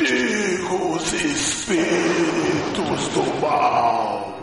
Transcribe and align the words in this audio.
antigos 0.00 1.12
espíritos 1.12 3.08
do 3.08 3.40
mal. 3.40 4.38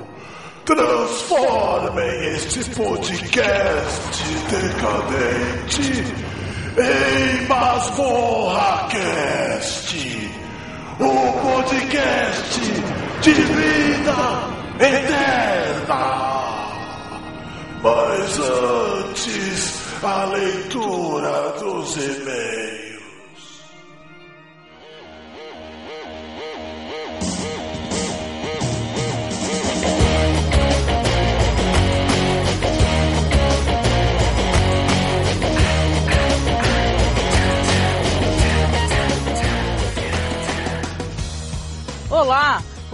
Transformem 0.65 2.35
este 2.35 2.63
podcast 2.71 4.24
decadente 4.49 6.03
em 6.78 7.47
Masmorra 7.47 8.89
Cast, 8.89 10.31
o 10.99 11.31
podcast 11.39 12.60
de 13.22 13.31
vida 13.31 14.17
eterna. 14.79 16.35
Mas 17.81 18.39
antes, 18.39 19.73
a 20.03 20.25
leitura 20.25 21.53
dos 21.59 21.95
e-mails. 21.95 22.84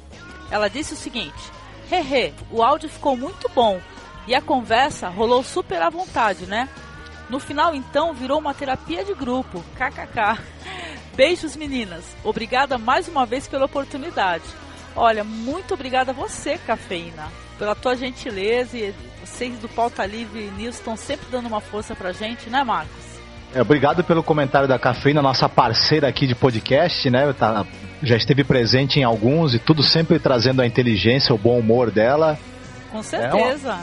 Ela 0.52 0.68
disse 0.68 0.94
o 0.94 0.98
seguinte: 0.98 1.60
Hehe, 1.92 2.34
o 2.52 2.64
áudio 2.64 2.90
ficou 2.90 3.18
muito 3.18 3.50
bom 3.54 3.80
e 4.28 4.36
a 4.36 4.42
conversa 4.42 5.10
rolou 5.10 5.44
super 5.44 5.82
à 5.82 5.90
vontade, 5.90 6.46
né? 6.46 6.70
No 7.30 7.40
final, 7.40 7.76
então, 7.76 8.14
virou 8.14 8.40
uma 8.40 8.54
terapia 8.54 9.04
de 9.04 9.14
grupo. 9.14 9.64
KKK. 9.76 10.42
Beijos, 11.16 11.56
meninas. 11.56 12.04
Obrigada 12.24 12.78
mais 12.78 13.08
uma 13.08 13.26
vez 13.26 13.48
pela 13.48 13.66
oportunidade. 13.66 14.44
Olha, 14.96 15.24
muito 15.24 15.74
obrigada 15.74 16.12
a 16.12 16.14
você, 16.14 16.58
Cafeína, 16.58 17.28
pela 17.58 17.76
tua 17.76 17.96
gentileza 17.96 18.78
e 18.78 18.94
vocês 19.22 19.58
do 19.60 19.70
Pauta 19.70 20.06
Livre 20.06 20.52
News 20.58 20.76
estão 20.76 20.96
sempre 20.98 21.28
dando 21.32 21.48
uma 21.48 21.62
força 21.62 21.96
pra 21.96 22.12
gente, 22.12 22.50
né, 22.50 22.64
Marcos? 22.64 23.10
É, 23.54 23.62
obrigado 23.62 24.04
pelo 24.04 24.24
comentário 24.24 24.68
da 24.68 24.78
Cafeína, 24.80 25.22
nossa 25.22 25.48
parceira 25.50 26.08
aqui 26.08 26.28
de 26.28 26.36
podcast, 26.36 27.10
né? 27.10 27.32
Tá- 27.34 27.66
já 28.02 28.16
esteve 28.16 28.44
presente 28.44 29.00
em 29.00 29.04
alguns 29.04 29.54
e 29.54 29.60
tudo 29.60 29.84
sempre 29.84 30.20
trazendo 30.20 30.62
a 30.62 30.68
inteligência, 30.68 31.34
o 31.34 31.38
bom 31.38 31.60
humor 31.60 31.92
dela. 31.92 32.38
Com 32.92 33.04
certeza. 33.04 33.78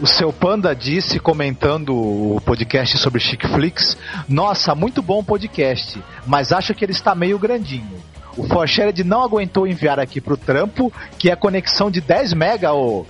O 0.00 0.06
seu 0.06 0.32
Panda 0.32 0.74
disse, 0.74 1.20
comentando 1.20 1.94
o 1.94 2.40
podcast 2.40 2.96
sobre 2.96 3.20
Chic 3.20 3.46
Flix, 3.46 3.98
nossa, 4.26 4.74
muito 4.74 5.02
bom 5.02 5.22
podcast, 5.22 6.02
mas 6.26 6.52
acho 6.52 6.74
que 6.74 6.84
ele 6.84 6.92
está 6.92 7.14
meio 7.14 7.38
grandinho. 7.38 8.02
O 8.36 8.44
Forshared 8.44 9.04
não 9.04 9.22
aguentou 9.22 9.66
enviar 9.66 10.00
aqui 10.00 10.18
pro 10.18 10.38
trampo, 10.38 10.90
que 11.18 11.30
é 11.30 11.36
conexão 11.36 11.90
de 11.90 12.00
10 12.00 12.32
mega, 12.32 12.72
ô. 12.72 13.04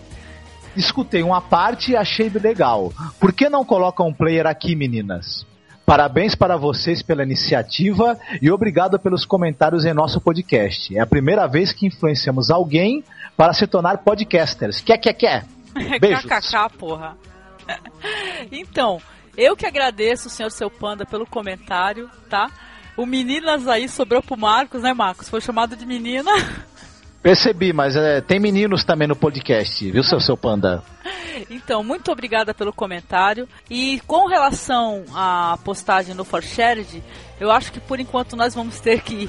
Escutei 0.77 1.23
uma 1.23 1.41
parte 1.41 1.93
e 1.93 1.97
achei 1.97 2.29
legal. 2.29 2.93
Por 3.21 3.33
que 3.33 3.49
não 3.49 3.65
colocam 3.65 4.09
um 4.09 4.13
player 4.13 4.47
aqui, 4.47 4.75
meninas? 4.75 5.47
Parabéns 5.91 6.37
para 6.37 6.57
vocês 6.57 7.03
pela 7.03 7.25
iniciativa 7.25 8.17
e 8.41 8.49
obrigado 8.49 8.97
pelos 8.97 9.25
comentários 9.25 9.85
em 9.85 9.93
nosso 9.93 10.21
podcast. 10.21 10.97
É 10.97 11.01
a 11.01 11.07
primeira 11.07 11.49
vez 11.49 11.73
que 11.73 11.85
influenciamos 11.85 12.49
alguém 12.49 13.03
para 13.37 13.53
se 13.53 13.67
tornar 13.67 13.99
podcasters. 13.99 14.81
Quer, 14.81 14.99
quer, 14.99 15.15
quer? 15.15 15.45
Beijos. 16.01 16.25
KKK, 16.27 16.79
porra. 16.79 17.17
então, 18.53 19.03
eu 19.37 19.57
que 19.57 19.67
agradeço 19.67 20.29
o 20.29 20.31
senhor 20.31 20.51
seu 20.51 20.71
Panda 20.71 21.05
pelo 21.05 21.27
comentário, 21.27 22.09
tá? 22.29 22.49
O 22.97 23.05
Meninas 23.05 23.67
aí 23.67 23.89
sobrou 23.89 24.23
pro 24.23 24.39
Marcos, 24.39 24.83
né, 24.83 24.95
Marcos? 24.95 25.29
Foi 25.29 25.41
chamado 25.41 25.75
de 25.75 25.85
menina. 25.85 26.31
Percebi, 27.23 27.73
mas 27.73 27.97
é, 27.97 28.21
tem 28.23 28.41
meninos 28.41 28.83
também 28.83 29.07
no 29.07 29.15
podcast, 29.15 29.91
viu, 29.91 30.03
seu, 30.03 30.19
seu 30.21 30.37
panda? 30.37 30.83
Então, 31.51 31.85
muito 31.85 32.11
obrigada 32.11 32.55
pelo 32.55 32.73
comentário. 32.73 33.47
E 33.69 34.01
com 34.07 34.27
relação 34.27 35.05
à 35.15 35.59
postagem 35.63 36.15
no 36.15 36.25
Forshared, 36.25 37.03
eu 37.39 37.51
acho 37.51 37.73
que 37.73 37.81
por 37.81 38.01
enquanto 38.01 38.37
nós 38.37 38.55
vamos 38.55 38.81
ter 38.81 39.03
que, 39.03 39.29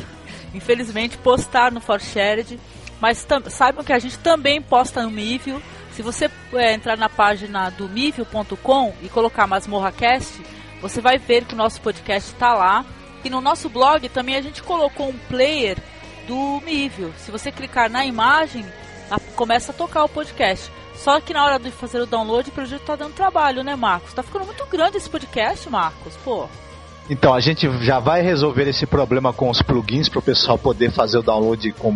infelizmente, 0.53 1.17
postar 1.17 1.71
no 1.71 1.81
Forshared. 1.81 2.57
Mas 3.01 3.25
saibam 3.49 3.83
que 3.83 3.91
a 3.91 3.99
gente 3.99 4.17
também 4.19 4.61
posta 4.61 5.03
no 5.03 5.11
Mivio. 5.11 5.61
Se 5.91 6.01
você 6.01 6.29
é, 6.53 6.73
entrar 6.73 6.97
na 6.97 7.09
página 7.09 7.69
do 7.71 7.89
mivio.com 7.89 8.93
e 9.01 9.09
colocar 9.09 9.47
MasmorraCast, 9.47 10.41
você 10.81 11.01
vai 11.01 11.17
ver 11.17 11.45
que 11.45 11.53
o 11.53 11.57
nosso 11.57 11.81
podcast 11.81 12.31
está 12.31 12.53
lá. 12.53 12.85
E 13.23 13.29
no 13.29 13.41
nosso 13.41 13.67
blog 13.69 14.07
também 14.09 14.35
a 14.35 14.41
gente 14.41 14.63
colocou 14.63 15.09
um 15.09 15.17
player 15.27 15.77
do 16.27 16.61
Mivio. 16.65 17.13
Se 17.17 17.31
você 17.31 17.51
clicar 17.51 17.89
na 17.89 18.05
imagem, 18.05 18.65
a- 19.09 19.19
começa 19.35 19.71
a 19.71 19.75
tocar 19.75 20.03
o 20.03 20.09
podcast. 20.09 20.71
Só 20.95 21.19
que 21.19 21.33
na 21.33 21.43
hora 21.43 21.57
de 21.59 21.71
fazer 21.71 21.99
o 21.99 22.05
download, 22.05 22.49
o 22.49 22.53
projeto 22.53 22.83
tá 22.83 22.95
dando 22.95 23.13
trabalho, 23.13 23.63
né, 23.63 23.75
Marcos? 23.75 24.13
Tá 24.13 24.21
ficando 24.21 24.45
muito 24.45 24.65
grande 24.67 24.97
esse 24.97 25.09
podcast, 25.09 25.67
Marcos. 25.69 26.15
Pô. 26.23 26.47
Então, 27.09 27.33
a 27.33 27.39
gente 27.39 27.67
já 27.83 27.99
vai 27.99 28.21
resolver 28.21 28.67
esse 28.69 28.85
problema 28.85 29.33
com 29.33 29.49
os 29.49 29.61
plugins 29.61 30.07
para 30.07 30.19
o 30.19 30.21
pessoal 30.21 30.57
poder 30.57 30.91
fazer 30.91 31.17
o 31.17 31.23
download 31.23 31.71
com 31.73 31.91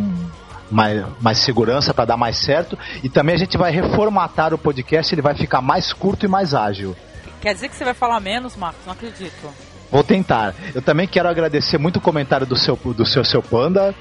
mais, 0.72 1.06
mais 1.22 1.38
segurança 1.38 1.94
para 1.94 2.06
dar 2.06 2.18
mais 2.18 2.38
certo. 2.38 2.78
E 3.04 3.08
também 3.10 3.36
a 3.36 3.38
gente 3.38 3.58
vai 3.58 3.72
reformatar 3.72 4.54
o 4.54 4.58
podcast, 4.58 5.14
ele 5.14 5.22
vai 5.22 5.36
ficar 5.36 5.62
mais 5.62 5.94
curto 5.94 6.26
e 6.26 6.28
mais 6.28 6.54
ágil. 6.56 6.96
Quer 7.40 7.54
dizer 7.54 7.70
que 7.70 7.76
você 7.76 7.84
vai 7.86 7.94
falar 7.94 8.20
menos, 8.20 8.56
Marcos? 8.56 8.82
Não 8.86 8.94
acredito. 8.94 9.54
Vou 9.92 10.04
tentar. 10.04 10.56
Eu 10.74 10.82
também 10.82 11.08
quero 11.08 11.30
agradecer 11.30 11.78
muito 11.78 11.98
o 11.98 12.02
comentário 12.02 12.48
do 12.48 12.56
seu, 12.56 12.76
do 12.76 13.06
seu, 13.06 13.24
seu 13.24 13.44
Panda. 13.44 13.94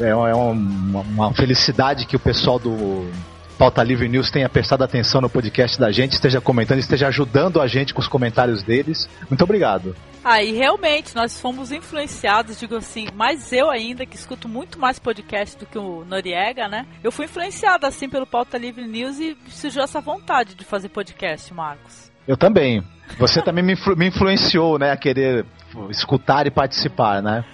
É, 0.00 0.08
é 0.08 0.14
uma, 0.14 1.00
uma 1.00 1.34
felicidade 1.34 2.06
que 2.06 2.16
o 2.16 2.20
pessoal 2.20 2.58
do 2.58 3.10
Pauta 3.58 3.82
Livre 3.82 4.08
News 4.08 4.30
tenha 4.30 4.48
prestado 4.48 4.84
atenção 4.84 5.20
no 5.20 5.30
podcast 5.30 5.80
da 5.80 5.90
gente, 5.90 6.12
esteja 6.12 6.40
comentando, 6.40 6.78
esteja 6.78 7.08
ajudando 7.08 7.60
a 7.60 7.66
gente 7.66 7.94
com 7.94 8.00
os 8.00 8.08
comentários 8.08 8.62
deles. 8.62 9.08
Muito 9.30 9.42
obrigado. 9.42 9.96
Ah, 10.22 10.42
e 10.42 10.52
realmente 10.52 11.14
nós 11.14 11.40
fomos 11.40 11.72
influenciados, 11.72 12.58
digo 12.58 12.76
assim, 12.76 13.06
mas 13.14 13.52
eu 13.52 13.70
ainda, 13.70 14.04
que 14.04 14.16
escuto 14.16 14.48
muito 14.48 14.78
mais 14.78 14.98
podcast 14.98 15.56
do 15.56 15.64
que 15.64 15.78
o 15.78 16.04
Noriega, 16.04 16.68
né? 16.68 16.84
Eu 17.02 17.10
fui 17.10 17.24
influenciada 17.24 17.86
assim 17.86 18.08
pelo 18.08 18.26
Pauta 18.26 18.58
Livre 18.58 18.86
News 18.86 19.18
e 19.18 19.36
surgiu 19.48 19.82
essa 19.82 20.00
vontade 20.00 20.54
de 20.54 20.64
fazer 20.64 20.88
podcast, 20.88 21.54
Marcos. 21.54 22.10
Eu 22.26 22.36
também. 22.36 22.82
Você 23.18 23.40
também 23.40 23.64
me, 23.64 23.74
influ 23.74 23.96
me 23.96 24.08
influenciou, 24.08 24.78
né, 24.78 24.90
a 24.90 24.96
querer 24.96 25.46
escutar 25.88 26.46
e 26.46 26.50
participar, 26.50 27.22
né? 27.22 27.44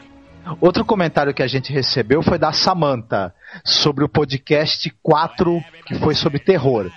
Outro 0.60 0.84
comentário 0.84 1.34
que 1.34 1.42
a 1.42 1.46
gente 1.46 1.72
recebeu 1.72 2.22
foi 2.22 2.38
da 2.38 2.52
Samantha 2.52 3.34
sobre 3.64 4.04
o 4.04 4.08
podcast 4.08 4.92
4, 5.02 5.62
que 5.86 5.94
foi 5.96 6.14
sobre 6.14 6.38
terror. 6.38 6.90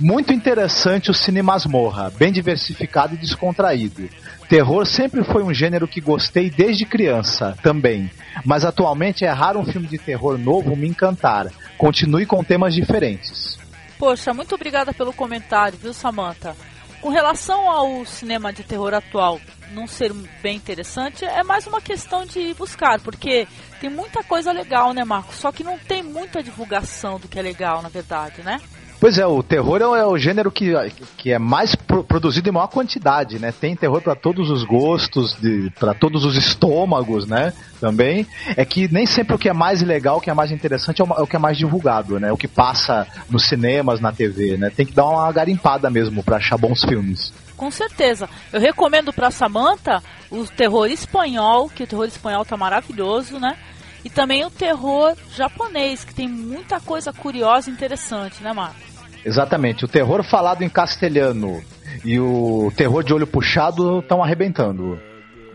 Muito 0.00 0.32
interessante 0.32 1.10
o 1.10 1.14
Cine 1.14 1.42
Masmorra, 1.42 2.10
bem 2.10 2.32
diversificado 2.32 3.14
e 3.14 3.18
descontraído. 3.18 4.08
Terror 4.48 4.86
sempre 4.86 5.24
foi 5.24 5.42
um 5.42 5.54
gênero 5.54 5.88
que 5.88 6.00
gostei 6.00 6.50
desde 6.50 6.84
criança, 6.84 7.56
também. 7.62 8.10
Mas 8.44 8.64
atualmente 8.64 9.24
é 9.24 9.30
raro 9.30 9.60
um 9.60 9.64
filme 9.64 9.86
de 9.86 9.98
terror 9.98 10.38
novo 10.38 10.76
me 10.76 10.88
encantar. 10.88 11.48
Continue 11.78 12.26
com 12.26 12.44
temas 12.44 12.74
diferentes. 12.74 13.58
Poxa, 13.98 14.34
muito 14.34 14.54
obrigada 14.54 14.92
pelo 14.92 15.12
comentário, 15.12 15.78
viu, 15.80 15.94
Samantha? 15.94 16.54
Com 17.00 17.10
relação 17.10 17.70
ao 17.70 18.04
cinema 18.04 18.52
de 18.52 18.62
terror 18.62 18.94
atual 18.94 19.40
não 19.72 19.86
ser 19.86 20.12
bem 20.42 20.56
interessante, 20.56 21.24
é 21.24 21.42
mais 21.42 21.66
uma 21.66 21.80
questão 21.80 22.24
de 22.24 22.54
buscar, 22.54 23.00
porque 23.00 23.46
tem 23.80 23.90
muita 23.90 24.22
coisa 24.22 24.52
legal, 24.52 24.92
né, 24.92 25.04
Marcos? 25.04 25.36
Só 25.36 25.50
que 25.50 25.64
não 25.64 25.78
tem 25.78 26.02
muita 26.02 26.42
divulgação 26.42 27.18
do 27.18 27.28
que 27.28 27.38
é 27.38 27.42
legal, 27.42 27.82
na 27.82 27.88
verdade, 27.88 28.42
né? 28.42 28.60
Pois 29.00 29.18
é, 29.18 29.26
o 29.26 29.42
terror 29.42 29.82
é 29.82 29.86
o, 29.86 30.16
é 30.16 30.18
gênero 30.18 30.50
que, 30.50 30.72
que 31.18 31.30
é 31.30 31.38
mais 31.38 31.74
pro, 31.74 32.02
produzido 32.02 32.48
em 32.48 32.52
maior 32.52 32.68
quantidade, 32.68 33.38
né? 33.38 33.52
Tem 33.52 33.76
terror 33.76 34.00
para 34.00 34.14
todos 34.14 34.48
os 34.48 34.64
gostos, 34.64 35.36
para 35.78 35.92
todos 35.92 36.24
os 36.24 36.36
estômagos, 36.38 37.26
né? 37.26 37.52
Também. 37.78 38.26
É 38.56 38.64
que 38.64 38.90
nem 38.90 39.04
sempre 39.04 39.34
o 39.34 39.38
que 39.38 39.48
é 39.48 39.52
mais 39.52 39.82
legal, 39.82 40.16
o 40.16 40.20
que 40.22 40.30
é 40.30 40.34
mais 40.34 40.50
interessante 40.50 41.02
é 41.02 41.04
o, 41.04 41.08
é 41.18 41.22
o 41.22 41.26
que 41.26 41.36
é 41.36 41.38
mais 41.38 41.58
divulgado, 41.58 42.18
né? 42.18 42.32
O 42.32 42.36
que 42.38 42.48
passa 42.48 43.06
nos 43.28 43.46
cinemas, 43.46 44.00
na 44.00 44.10
TV, 44.10 44.56
né? 44.56 44.70
Tem 44.70 44.86
que 44.86 44.94
dar 44.94 45.04
uma 45.04 45.30
garimpada 45.30 45.90
mesmo 45.90 46.22
para 46.22 46.38
achar 46.38 46.56
bons 46.56 46.82
filmes. 46.82 47.30
Com 47.56 47.70
certeza. 47.70 48.28
Eu 48.52 48.60
recomendo 48.60 49.12
para 49.12 49.30
Samantha 49.30 50.02
o 50.30 50.44
terror 50.46 50.86
espanhol, 50.86 51.68
que 51.68 51.84
o 51.84 51.86
terror 51.86 52.06
espanhol 52.06 52.44
tá 52.44 52.56
maravilhoso, 52.56 53.38
né? 53.38 53.56
E 54.04 54.10
também 54.10 54.44
o 54.44 54.50
terror 54.50 55.16
japonês, 55.34 56.04
que 56.04 56.14
tem 56.14 56.28
muita 56.28 56.80
coisa 56.80 57.12
curiosa 57.12 57.70
e 57.70 57.72
interessante, 57.72 58.42
né, 58.42 58.52
Marcos? 58.52 58.82
Exatamente. 59.24 59.84
O 59.84 59.88
terror 59.88 60.22
falado 60.22 60.62
em 60.62 60.68
castelhano 60.68 61.62
e 62.04 62.20
o 62.20 62.70
terror 62.76 63.02
de 63.02 63.14
olho 63.14 63.26
puxado 63.26 64.00
estão 64.00 64.22
arrebentando. 64.22 65.00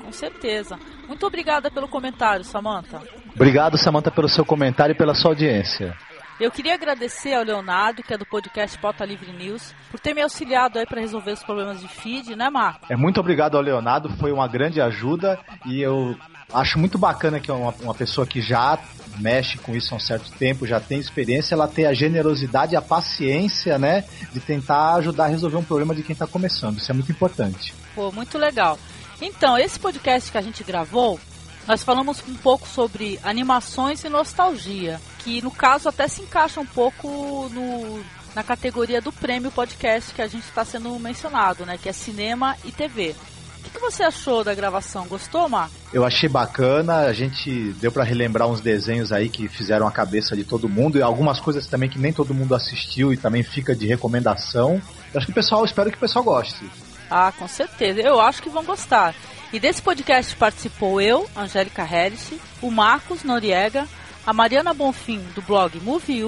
Com 0.03 0.11
certeza. 0.11 0.79
Muito 1.07 1.25
obrigada 1.27 1.69
pelo 1.69 1.87
comentário, 1.87 2.43
Samantha. 2.43 2.99
Obrigado, 3.35 3.77
Samantha, 3.77 4.09
pelo 4.09 4.27
seu 4.27 4.43
comentário 4.43 4.93
e 4.93 4.97
pela 4.97 5.13
sua 5.13 5.31
audiência. 5.31 5.95
Eu 6.39 6.49
queria 6.49 6.73
agradecer 6.73 7.33
ao 7.33 7.43
Leonardo, 7.43 8.01
que 8.01 8.13
é 8.13 8.17
do 8.17 8.25
podcast 8.25 8.77
Pauta 8.77 9.03
Livre 9.03 9.29
News, 9.33 9.75
por 9.91 9.99
ter 9.99 10.13
me 10.13 10.21
auxiliado 10.21 10.79
aí 10.79 10.85
para 10.85 11.01
resolver 11.01 11.33
os 11.33 11.43
problemas 11.43 11.81
de 11.81 11.87
feed, 11.89 12.33
né, 12.33 12.49
Marco? 12.49 12.85
É 12.89 12.95
muito 12.95 13.19
obrigado 13.19 13.57
ao 13.57 13.61
Leonardo, 13.61 14.09
foi 14.15 14.31
uma 14.31 14.47
grande 14.47 14.79
ajuda 14.79 15.37
e 15.65 15.81
eu 15.81 16.15
acho 16.53 16.79
muito 16.79 16.97
bacana 16.97 17.41
que 17.41 17.51
uma, 17.51 17.75
uma 17.81 17.93
pessoa 17.93 18.25
que 18.25 18.39
já 18.39 18.79
mexe 19.17 19.57
com 19.57 19.75
isso 19.75 19.93
há 19.93 19.97
um 19.97 19.99
certo 19.99 20.31
tempo, 20.31 20.65
já 20.65 20.79
tem 20.79 20.97
experiência, 20.97 21.55
ela 21.55 21.67
ter 21.67 21.85
a 21.85 21.93
generosidade 21.93 22.73
e 22.73 22.77
a 22.77 22.81
paciência, 22.81 23.77
né, 23.77 24.05
de 24.31 24.39
tentar 24.39 24.93
ajudar 24.95 25.25
a 25.25 25.27
resolver 25.27 25.57
um 25.57 25.63
problema 25.63 25.93
de 25.93 26.03
quem 26.03 26.13
está 26.13 26.25
começando. 26.25 26.77
Isso 26.77 26.89
é 26.89 26.93
muito 26.95 27.11
importante. 27.11 27.73
Pô, 27.93 28.13
muito 28.13 28.37
legal. 28.37 28.79
Então, 29.21 29.57
esse 29.57 29.77
podcast 29.77 30.31
que 30.31 30.37
a 30.37 30.41
gente 30.41 30.63
gravou, 30.63 31.19
nós 31.69 31.83
falamos 31.83 32.23
um 32.27 32.33
pouco 32.33 32.67
sobre 32.67 33.19
animações 33.21 34.03
e 34.03 34.09
nostalgia, 34.09 34.99
que 35.19 35.39
no 35.43 35.51
caso 35.51 35.87
até 35.87 36.07
se 36.07 36.23
encaixa 36.23 36.59
um 36.59 36.65
pouco 36.65 37.47
no, 37.53 38.03
na 38.33 38.41
categoria 38.41 38.99
do 38.99 39.11
prêmio 39.11 39.51
podcast 39.51 40.11
que 40.11 40.21
a 40.23 40.25
gente 40.25 40.45
está 40.45 40.65
sendo 40.65 40.97
mencionado, 40.97 41.67
né, 41.67 41.77
que 41.77 41.87
é 41.87 41.93
cinema 41.93 42.57
e 42.65 42.71
TV. 42.71 43.15
O 43.59 43.63
que, 43.63 43.69
que, 43.69 43.79
você 43.79 44.01
achou 44.01 44.43
da 44.43 44.55
gravação? 44.55 45.05
Gostou, 45.05 45.47
Mar? 45.47 45.69
Eu 45.93 46.03
achei 46.03 46.27
bacana, 46.27 47.01
a 47.01 47.13
gente 47.13 47.71
deu 47.73 47.91
para 47.91 48.03
relembrar 48.03 48.47
uns 48.47 48.61
desenhos 48.61 49.11
aí 49.11 49.29
que 49.29 49.47
fizeram 49.47 49.87
a 49.87 49.91
cabeça 49.91 50.35
de 50.35 50.43
todo 50.43 50.67
mundo 50.67 50.97
e 50.97 51.03
algumas 51.03 51.39
coisas 51.39 51.67
também 51.67 51.87
que 51.87 51.99
nem 51.99 52.11
todo 52.11 52.33
mundo 52.33 52.55
assistiu 52.55 53.13
e 53.13 53.17
também 53.17 53.43
fica 53.43 53.75
de 53.75 53.85
recomendação. 53.85 54.81
Eu 55.13 55.19
acho 55.19 55.27
que 55.27 55.33
o 55.33 55.35
pessoal, 55.35 55.63
espero 55.63 55.91
que 55.91 55.97
o 55.97 55.99
pessoal 55.99 56.25
goste. 56.25 56.67
Ah, 57.11 57.31
com 57.31 57.47
certeza. 57.47 58.01
Eu 58.01 58.19
acho 58.19 58.41
que 58.41 58.49
vão 58.49 58.63
gostar. 58.63 59.13
E 59.51 59.59
desse 59.59 59.81
podcast 59.81 60.35
participou 60.35 61.01
eu, 61.01 61.27
Angélica 61.35 61.83
Harris, 61.83 62.31
o 62.61 62.69
Marcos 62.69 63.23
Noriega, 63.23 63.87
a 64.25 64.31
Mariana 64.31 64.75
Bonfim, 64.75 65.19
do 65.33 65.41
blog 65.41 65.79
Movie 65.79 66.23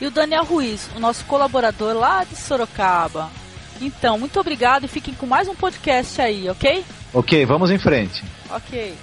e 0.00 0.06
o 0.06 0.10
Daniel 0.10 0.44
Ruiz, 0.44 0.88
o 0.96 1.00
nosso 1.00 1.26
colaborador 1.26 1.94
lá 1.94 2.24
de 2.24 2.36
Sorocaba. 2.36 3.30
Então, 3.82 4.18
muito 4.18 4.40
obrigado 4.40 4.84
e 4.84 4.88
fiquem 4.88 5.12
com 5.12 5.26
mais 5.26 5.46
um 5.46 5.54
podcast 5.54 6.22
aí, 6.22 6.48
ok? 6.48 6.82
Ok, 7.12 7.44
vamos 7.44 7.70
em 7.70 7.78
frente. 7.78 8.24
Ok. 8.50 8.94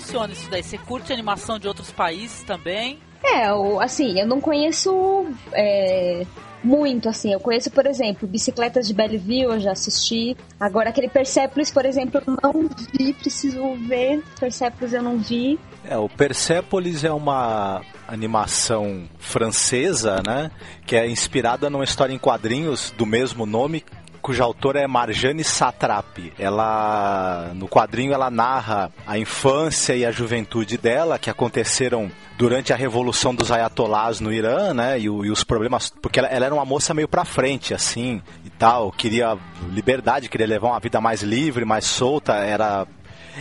Funciona 0.00 0.32
isso 0.32 0.50
daí? 0.50 0.62
Você 0.62 0.78
curte 0.78 1.12
animação 1.12 1.58
de 1.58 1.68
outros 1.68 1.92
países 1.92 2.42
também? 2.42 2.98
É, 3.22 3.46
assim, 3.82 4.18
eu 4.18 4.26
não 4.26 4.40
conheço 4.40 5.26
é, 5.52 6.24
muito, 6.64 7.08
assim. 7.08 7.32
Eu 7.32 7.38
conheço, 7.38 7.70
por 7.70 7.86
exemplo, 7.86 8.26
Bicicletas 8.26 8.88
de 8.88 8.94
Belleville, 8.94 9.42
eu 9.42 9.60
já 9.60 9.72
assisti. 9.72 10.34
Agora, 10.58 10.88
aquele 10.88 11.08
Persepolis, 11.08 11.70
por 11.70 11.84
exemplo, 11.84 12.22
eu 12.26 12.36
não 12.42 12.70
vi, 12.98 13.12
preciso 13.12 13.74
ver. 13.86 14.24
Persepolis 14.38 14.94
eu 14.94 15.02
não 15.02 15.18
vi. 15.18 15.60
É, 15.84 15.98
o 15.98 16.08
Persepolis 16.08 17.04
é 17.04 17.12
uma 17.12 17.82
animação 18.08 19.08
francesa, 19.18 20.22
né? 20.26 20.50
Que 20.86 20.96
é 20.96 21.06
inspirada 21.06 21.68
numa 21.68 21.84
história 21.84 22.12
em 22.12 22.18
quadrinhos 22.18 22.92
do 22.96 23.04
mesmo 23.04 23.44
nome, 23.44 23.84
cuja 24.20 24.44
autora 24.44 24.80
é 24.80 24.86
Marjane 24.86 25.42
Satrapi. 25.42 26.32
Ela, 26.38 27.52
no 27.54 27.68
quadrinho, 27.68 28.12
ela 28.12 28.30
narra 28.30 28.92
a 29.06 29.18
infância 29.18 29.94
e 29.94 30.04
a 30.04 30.10
juventude 30.10 30.76
dela, 30.76 31.18
que 31.18 31.30
aconteceram 31.30 32.10
durante 32.38 32.72
a 32.72 32.76
revolução 32.76 33.34
dos 33.34 33.50
ayatolás 33.50 34.18
no 34.18 34.32
Irã, 34.32 34.72
né, 34.72 34.98
e, 34.98 35.04
e 35.04 35.30
os 35.30 35.44
problemas, 35.44 35.92
porque 36.00 36.18
ela, 36.18 36.28
ela, 36.28 36.46
era 36.46 36.54
uma 36.54 36.64
moça 36.64 36.94
meio 36.94 37.06
pra 37.06 37.22
frente, 37.22 37.74
assim, 37.74 38.22
e 38.44 38.48
tal, 38.48 38.90
queria 38.90 39.36
liberdade, 39.70 40.28
queria 40.28 40.46
levar 40.46 40.68
uma 40.68 40.80
vida 40.80 41.00
mais 41.02 41.22
livre, 41.22 41.66
mais 41.66 41.84
solta, 41.84 42.32
era 42.32 42.86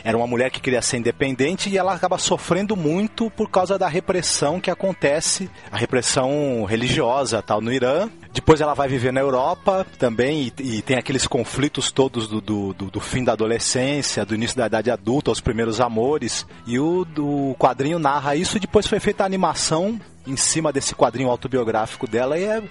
era 0.03 0.17
uma 0.17 0.27
mulher 0.27 0.49
que 0.49 0.61
queria 0.61 0.81
ser 0.81 0.97
independente 0.97 1.69
e 1.69 1.77
ela 1.77 1.93
acaba 1.93 2.17
sofrendo 2.17 2.75
muito 2.75 3.29
por 3.31 3.49
causa 3.49 3.77
da 3.77 3.87
repressão 3.87 4.59
que 4.59 4.71
acontece, 4.71 5.49
a 5.71 5.77
repressão 5.77 6.63
religiosa 6.65 7.41
tal 7.41 7.61
no 7.61 7.71
Irã. 7.71 8.09
Depois 8.31 8.61
ela 8.61 8.73
vai 8.73 8.87
viver 8.87 9.11
na 9.11 9.19
Europa 9.19 9.85
também 9.97 10.51
e, 10.59 10.77
e 10.77 10.81
tem 10.81 10.97
aqueles 10.97 11.25
conflitos 11.25 11.91
todos 11.91 12.27
do, 12.27 12.39
do, 12.39 12.73
do, 12.73 12.91
do, 12.91 12.99
fim 12.99 13.23
da 13.23 13.33
adolescência, 13.33 14.25
do 14.25 14.35
início 14.35 14.57
da 14.57 14.67
idade 14.67 14.91
adulta, 14.91 15.31
os 15.31 15.41
primeiros 15.41 15.81
amores. 15.81 16.45
E 16.67 16.79
o 16.79 17.05
do 17.05 17.55
quadrinho 17.57 17.97
narra 17.97 18.35
isso. 18.35 18.59
Depois 18.59 18.87
foi 18.87 18.99
feita 18.99 19.23
a 19.23 19.25
animação 19.25 19.99
em 20.27 20.37
cima 20.37 20.71
desse 20.71 20.93
quadrinho 20.93 21.29
autobiográfico 21.29 22.07
dela 22.07 22.37
e 22.37 22.43
é 22.43 22.61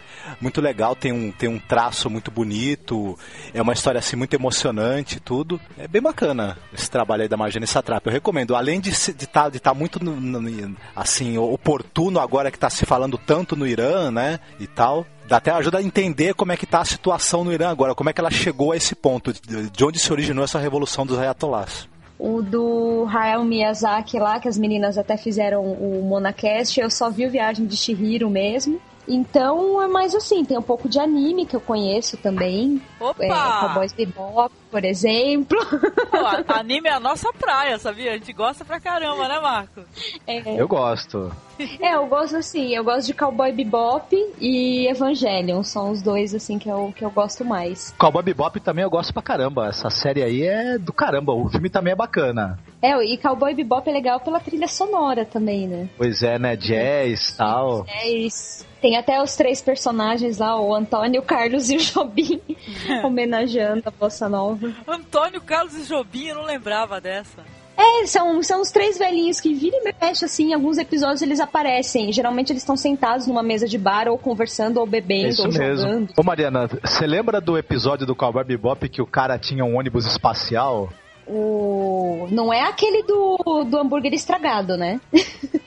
muito 0.40 0.60
legal, 0.60 0.94
tem 0.94 1.12
um, 1.12 1.32
tem 1.32 1.48
um 1.48 1.58
traço 1.58 2.08
muito 2.08 2.30
bonito, 2.30 3.18
é 3.52 3.60
uma 3.60 3.72
história 3.72 3.98
assim 3.98 4.16
muito 4.16 4.34
emocionante 4.34 5.18
tudo. 5.18 5.60
É 5.76 5.88
bem 5.88 6.00
bacana 6.00 6.56
esse 6.72 6.90
trabalho 6.90 7.22
aí 7.22 7.28
da 7.28 7.36
Marjane 7.36 7.66
Satrap. 7.66 8.06
Eu 8.06 8.12
recomendo, 8.12 8.54
além 8.54 8.80
de 8.80 8.90
estar 8.90 9.12
de 9.12 9.26
tá, 9.26 9.48
de 9.48 9.60
tá 9.60 9.74
muito 9.74 10.02
no, 10.02 10.14
no, 10.14 10.76
assim 10.94 11.36
oportuno 11.36 12.20
agora 12.20 12.50
que 12.50 12.56
está 12.56 12.70
se 12.70 12.86
falando 12.86 13.18
tanto 13.18 13.56
no 13.56 13.66
Irã, 13.66 14.10
né, 14.10 14.38
e 14.60 14.66
tal, 14.66 15.06
até 15.36 15.50
ajuda 15.50 15.78
a 15.78 15.82
entender 15.82 16.34
como 16.34 16.52
é 16.52 16.56
que 16.56 16.64
está 16.64 16.80
a 16.80 16.84
situação 16.84 17.44
no 17.44 17.52
Irã 17.52 17.68
agora, 17.68 17.94
como 17.94 18.10
é 18.10 18.12
que 18.12 18.20
ela 18.20 18.30
chegou 18.30 18.72
a 18.72 18.76
esse 18.76 18.94
ponto, 18.94 19.32
de 19.32 19.84
onde 19.84 19.98
se 19.98 20.12
originou 20.12 20.44
essa 20.44 20.58
revolução 20.58 21.04
dos 21.04 21.18
ayatollahs. 21.18 21.88
O 22.18 22.42
do 22.42 23.06
Hayao 23.08 23.44
Miyazaki 23.44 24.18
lá, 24.18 24.40
que 24.40 24.48
as 24.48 24.58
meninas 24.58 24.98
até 24.98 25.16
fizeram 25.16 25.62
o 25.64 26.02
Monacast, 26.02 26.80
eu 26.80 26.90
só 26.90 27.10
vi 27.10 27.26
o 27.26 27.30
Viagem 27.30 27.64
de 27.64 27.76
Shihiro 27.76 28.28
mesmo. 28.28 28.80
Então 29.08 29.82
é 29.82 29.86
mais 29.88 30.14
assim, 30.14 30.44
tem 30.44 30.58
um 30.58 30.62
pouco 30.62 30.88
de 30.88 31.00
anime 31.00 31.46
que 31.46 31.56
eu 31.56 31.60
conheço 31.60 32.16
também. 32.18 32.80
Opa! 33.00 33.24
É, 33.24 33.60
Cowboys 33.60 33.92
Bebop, 33.92 34.54
por 34.70 34.84
exemplo. 34.84 35.58
Pô, 36.10 36.52
anime 36.52 36.88
é 36.88 36.92
a 36.92 37.00
nossa 37.00 37.32
praia, 37.32 37.78
sabia? 37.78 38.12
A 38.12 38.14
gente 38.18 38.32
gosta 38.32 38.64
pra 38.64 38.78
caramba, 38.78 39.26
né, 39.26 39.40
Marco? 39.40 39.80
É, 40.26 40.60
Eu 40.60 40.68
gosto. 40.68 41.32
é, 41.80 41.94
eu 41.94 42.06
gosto 42.06 42.36
assim, 42.36 42.74
eu 42.74 42.84
gosto 42.84 43.06
de 43.06 43.14
Cowboy 43.14 43.50
Bebop 43.50 44.14
e 44.38 44.86
Evangelion, 44.88 45.62
são 45.62 45.90
os 45.90 46.02
dois 46.02 46.34
assim 46.34 46.58
que 46.58 46.68
eu, 46.68 46.92
que 46.94 47.04
eu 47.04 47.10
gosto 47.10 47.44
mais. 47.44 47.94
Cowboy 47.98 48.22
Bebop 48.22 48.60
também 48.60 48.84
eu 48.84 48.90
gosto 48.90 49.12
pra 49.12 49.22
caramba. 49.22 49.68
Essa 49.68 49.88
série 49.90 50.22
aí 50.22 50.42
é 50.42 50.78
do 50.78 50.92
caramba. 50.92 51.32
O 51.32 51.48
filme 51.48 51.70
também 51.70 51.92
é 51.92 51.96
bacana. 51.96 52.58
É, 52.80 52.94
e 53.04 53.18
Cowboy 53.18 53.54
Bebop 53.54 53.88
é 53.88 53.92
legal 53.92 54.20
pela 54.20 54.38
trilha 54.38 54.68
sonora 54.68 55.24
também, 55.24 55.66
né? 55.66 55.88
Pois 55.96 56.22
é, 56.22 56.38
né? 56.38 56.56
Jazz 56.56 57.30
e 57.30 57.36
tal. 57.36 57.84
É 57.88 58.08
isso. 58.08 58.64
Tem 58.80 58.96
até 58.96 59.20
os 59.20 59.34
três 59.34 59.60
personagens 59.60 60.38
lá, 60.38 60.60
o 60.60 60.72
Antônio, 60.72 61.20
o 61.20 61.24
Carlos 61.24 61.68
e 61.70 61.76
o 61.76 61.80
Jobim, 61.80 62.40
homenageando 63.02 63.82
a 63.84 63.90
Bossa 63.90 64.28
Nova. 64.28 64.72
Antônio 64.86 65.40
Carlos 65.40 65.74
e 65.76 65.82
Jobim, 65.82 66.28
eu 66.28 66.36
não 66.36 66.44
lembrava 66.44 67.00
dessa. 67.00 67.44
É, 67.76 68.06
são, 68.06 68.42
são 68.42 68.60
os 68.60 68.72
três 68.72 68.98
velhinhos 68.98 69.40
que 69.40 69.54
vira 69.54 69.76
e 69.76 69.94
mexe, 70.00 70.24
assim, 70.24 70.50
em 70.50 70.54
alguns 70.54 70.78
episódios 70.78 71.22
eles 71.22 71.38
aparecem. 71.38 72.12
Geralmente 72.12 72.50
eles 72.50 72.62
estão 72.62 72.76
sentados 72.76 73.28
numa 73.28 73.42
mesa 73.42 73.68
de 73.68 73.78
bar, 73.78 74.08
ou 74.08 74.18
conversando, 74.18 74.78
ou 74.78 74.86
bebendo, 74.86 75.28
isso 75.28 75.42
ou 75.42 75.48
mesmo. 75.48 75.76
jogando. 75.76 76.12
Ô 76.16 76.22
Mariana, 76.24 76.68
você 76.84 77.06
lembra 77.06 77.40
do 77.40 77.56
episódio 77.56 78.04
do 78.04 78.16
Cowboy 78.16 78.42
Bebop 78.44 78.88
que 78.88 79.00
o 79.00 79.06
cara 79.06 79.38
tinha 79.38 79.64
um 79.64 79.76
ônibus 79.76 80.06
espacial? 80.06 80.88
O... 81.28 82.26
Não 82.30 82.52
é 82.52 82.62
aquele 82.62 83.02
do, 83.02 83.64
do 83.64 83.78
hambúrguer 83.78 84.14
estragado, 84.14 84.76
né? 84.76 85.00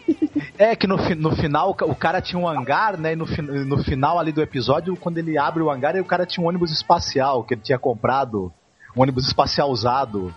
É 0.58 0.76
que 0.76 0.86
no, 0.86 0.96
no 1.16 1.36
final 1.36 1.72
o 1.72 1.74
ca- 1.74 1.86
o 1.88 1.96
cara 1.96 2.22
tinha 2.22 2.40
um 2.40 2.48
hangar, 2.48 2.96
né? 2.96 3.14
E 3.14 3.16
no, 3.16 3.26
no 3.66 3.84
final 3.84 4.20
ali 4.20 4.32
do 4.32 4.44
episódio, 4.44 4.96
quando 4.96 5.18
ele 5.18 5.36
abre 5.36 5.64
o 5.64 5.72
hangar, 5.72 5.96
o 5.96 6.06
cara 6.06 6.24
tinha 6.24 6.44
um 6.44 6.48
ônibus 6.48 6.72
espacial 6.72 7.44
que 7.44 7.56
ele 7.56 7.62
tinha 7.62 7.80
comprado. 7.80 8.54
Um 8.96 9.02
ônibus 9.02 9.26
espacial 9.26 9.72
usado. 9.72 10.34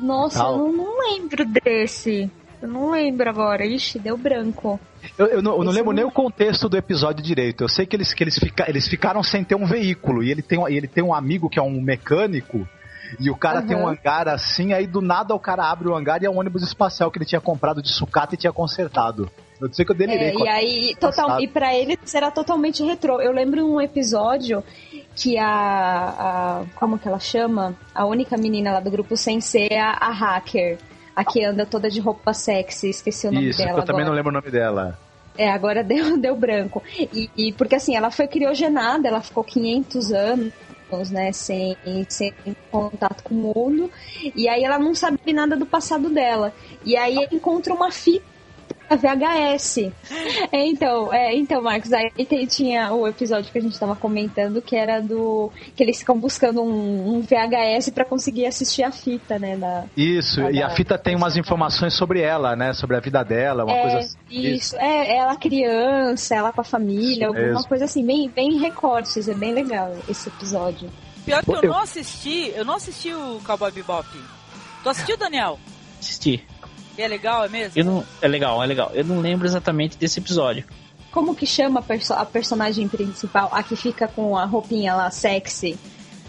Nossa, 0.00 0.42
eu 0.42 0.58
não, 0.58 0.72
não 0.72 0.98
lembro 0.98 1.44
desse. 1.44 2.28
Eu 2.60 2.68
não 2.68 2.90
lembro 2.90 3.28
agora. 3.30 3.64
Ixi, 3.64 4.00
deu 4.00 4.16
branco. 4.16 4.80
Eu, 5.16 5.26
eu 5.26 5.42
não, 5.42 5.58
eu 5.58 5.64
não 5.64 5.72
lembro 5.72 5.92
nem 5.92 6.04
o 6.04 6.10
contexto 6.10 6.68
do 6.68 6.76
episódio 6.76 7.22
direito. 7.22 7.62
Eu 7.62 7.68
sei 7.68 7.86
que 7.86 7.94
eles, 7.94 8.12
que 8.12 8.24
eles, 8.24 8.36
fica, 8.36 8.68
eles 8.68 8.88
ficaram 8.88 9.22
sem 9.22 9.44
ter 9.44 9.54
um 9.54 9.66
veículo. 9.66 10.24
E 10.24 10.30
ele 10.32 10.42
tem, 10.42 10.60
ele 10.74 10.88
tem 10.88 11.04
um 11.04 11.14
amigo 11.14 11.48
que 11.48 11.58
é 11.58 11.62
um 11.62 11.80
mecânico. 11.80 12.66
E 13.18 13.30
o 13.30 13.36
cara 13.36 13.62
tem 13.62 13.76
um 13.76 13.86
hangar 13.88 14.28
assim, 14.28 14.72
aí 14.72 14.86
do 14.86 15.00
nada 15.00 15.34
o 15.34 15.38
cara 15.38 15.70
abre 15.70 15.88
o 15.88 15.94
hangar 15.96 16.22
e 16.22 16.26
é 16.26 16.30
um 16.30 16.38
ônibus 16.38 16.62
espacial 16.62 17.10
que 17.10 17.18
ele 17.18 17.24
tinha 17.24 17.40
comprado 17.40 17.80
de 17.82 17.88
sucata 17.92 18.34
e 18.34 18.38
tinha 18.38 18.52
consertado. 18.52 19.30
Eu 19.60 19.72
sei 19.72 19.84
que 19.84 19.90
eu 19.90 19.96
delirei. 19.96 20.28
É, 20.30 20.34
e 20.34 20.48
aí, 20.48 20.96
total, 21.00 21.40
e 21.40 21.48
pra 21.48 21.74
ele 21.74 21.98
será 22.04 22.30
totalmente 22.30 22.82
retrô. 22.84 23.20
Eu 23.20 23.32
lembro 23.32 23.66
um 23.66 23.80
episódio 23.80 24.62
que 25.16 25.36
a, 25.36 25.48
a- 25.48 26.64
Como 26.76 26.98
que 26.98 27.08
ela 27.08 27.18
chama? 27.18 27.74
A 27.94 28.04
única 28.04 28.36
menina 28.36 28.72
lá 28.72 28.80
do 28.80 28.90
grupo 28.90 29.16
sem 29.16 29.40
ser 29.40 29.72
a, 29.74 29.90
a 29.92 30.10
hacker. 30.12 30.78
A 31.16 31.24
que 31.24 31.44
anda 31.44 31.66
toda 31.66 31.90
de 31.90 31.98
roupa 31.98 32.32
sexy, 32.32 32.90
esqueci 32.90 33.26
o 33.26 33.32
nome 33.32 33.48
Isso, 33.48 33.58
dela. 33.58 33.80
eu 33.80 33.84
também 33.84 34.04
não 34.04 34.12
agora. 34.12 34.16
lembro 34.16 34.30
o 34.30 34.34
nome 34.34 34.50
dela. 34.52 34.96
É, 35.36 35.50
agora 35.50 35.82
deu, 35.84 36.16
deu 36.16 36.36
branco. 36.36 36.80
E, 36.96 37.28
e 37.36 37.52
porque 37.52 37.74
assim, 37.74 37.96
ela 37.96 38.12
foi 38.12 38.28
criogenada, 38.28 39.08
ela 39.08 39.20
ficou 39.20 39.42
500 39.42 40.12
anos. 40.12 40.52
Né, 41.10 41.32
sem, 41.32 41.76
sem 42.08 42.32
contato 42.70 43.22
com 43.22 43.34
o 43.34 43.54
mundo, 43.54 43.90
e 44.34 44.48
aí 44.48 44.64
ela 44.64 44.78
não 44.78 44.94
sabe 44.94 45.18
nada 45.34 45.54
do 45.54 45.66
passado 45.66 46.08
dela. 46.08 46.52
E 46.82 46.96
aí 46.96 47.16
ele 47.16 47.36
encontra 47.36 47.74
uma 47.74 47.90
fita 47.90 48.37
VHS. 48.96 49.90
É, 50.52 50.66
então, 50.66 51.12
é, 51.12 51.34
então, 51.36 51.62
Marcos, 51.62 51.92
aí 51.92 52.10
tem- 52.24 52.46
tinha 52.46 52.92
o 52.92 53.06
episódio 53.06 53.50
que 53.52 53.58
a 53.58 53.60
gente 53.62 53.78
tava 53.78 53.94
comentando 53.96 54.62
que 54.62 54.74
era 54.76 55.00
do. 55.00 55.50
que 55.76 55.82
eles 55.82 55.98
ficam 55.98 56.18
buscando 56.18 56.62
um, 56.62 57.16
um 57.16 57.20
VHS 57.20 57.90
pra 57.90 58.04
conseguir 58.04 58.46
assistir 58.46 58.82
a 58.82 58.90
fita, 58.92 59.38
né? 59.38 59.56
Da, 59.56 59.84
Isso, 59.96 60.40
Ah, 60.40 60.50
e 60.50 60.62
a 60.62 60.68
da- 60.68 60.74
fita 60.74 60.96
tem 60.98 61.14
umas 61.16 61.36
informações 61.36 61.94
sobre 61.94 62.20
ela, 62.20 62.56
né? 62.56 62.72
Sobre 62.72 62.96
a 62.96 63.00
vida 63.00 63.22
dela, 63.22 63.64
uma 63.64 63.72
é, 63.76 63.82
coisa 63.82 63.98
assim. 63.98 64.16
Isso, 64.30 64.76
é 64.76 65.16
ela 65.16 65.36
criança, 65.36 66.34
ela 66.34 66.52
com 66.52 66.60
a 66.60 66.64
família, 66.64 67.14
Isso 67.14 67.24
alguma 67.26 67.46
mesmo. 67.46 67.68
coisa 67.68 67.84
assim, 67.84 68.04
bem, 68.04 68.28
bem 68.28 68.58
recortes, 68.58 69.28
é 69.28 69.34
bem 69.34 69.52
legal 69.52 69.94
esse 70.08 70.28
episódio. 70.28 70.88
Pior 71.24 71.44
que 71.44 71.50
eu 71.50 71.62
Eu- 71.62 71.68
não 71.70 71.80
assisti, 71.80 72.52
eu 72.56 72.64
não 72.64 72.74
assisti 72.76 73.12
o 73.12 73.40
Cowboy 73.46 73.70
Bebop. 73.70 74.08
Tu 74.82 74.88
assistiu, 74.88 75.16
Daniel? 75.16 75.58
Assisti. 76.00 76.42
E 76.98 77.02
é 77.02 77.06
legal, 77.08 77.44
é 77.44 77.48
mesmo? 77.48 77.72
Eu 77.80 77.84
não, 77.84 78.04
é 78.20 78.26
legal, 78.26 78.60
é 78.62 78.66
legal. 78.66 78.90
Eu 78.92 79.04
não 79.04 79.20
lembro 79.20 79.46
exatamente 79.46 79.96
desse 79.96 80.18
episódio. 80.18 80.64
Como 81.12 81.34
que 81.34 81.46
chama 81.46 81.78
a, 81.80 81.82
perso- 81.82 82.12
a 82.12 82.26
personagem 82.26 82.88
principal, 82.88 83.48
a 83.52 83.62
que 83.62 83.76
fica 83.76 84.08
com 84.08 84.36
a 84.36 84.44
roupinha 84.44 84.94
lá 84.94 85.10
sexy? 85.10 85.78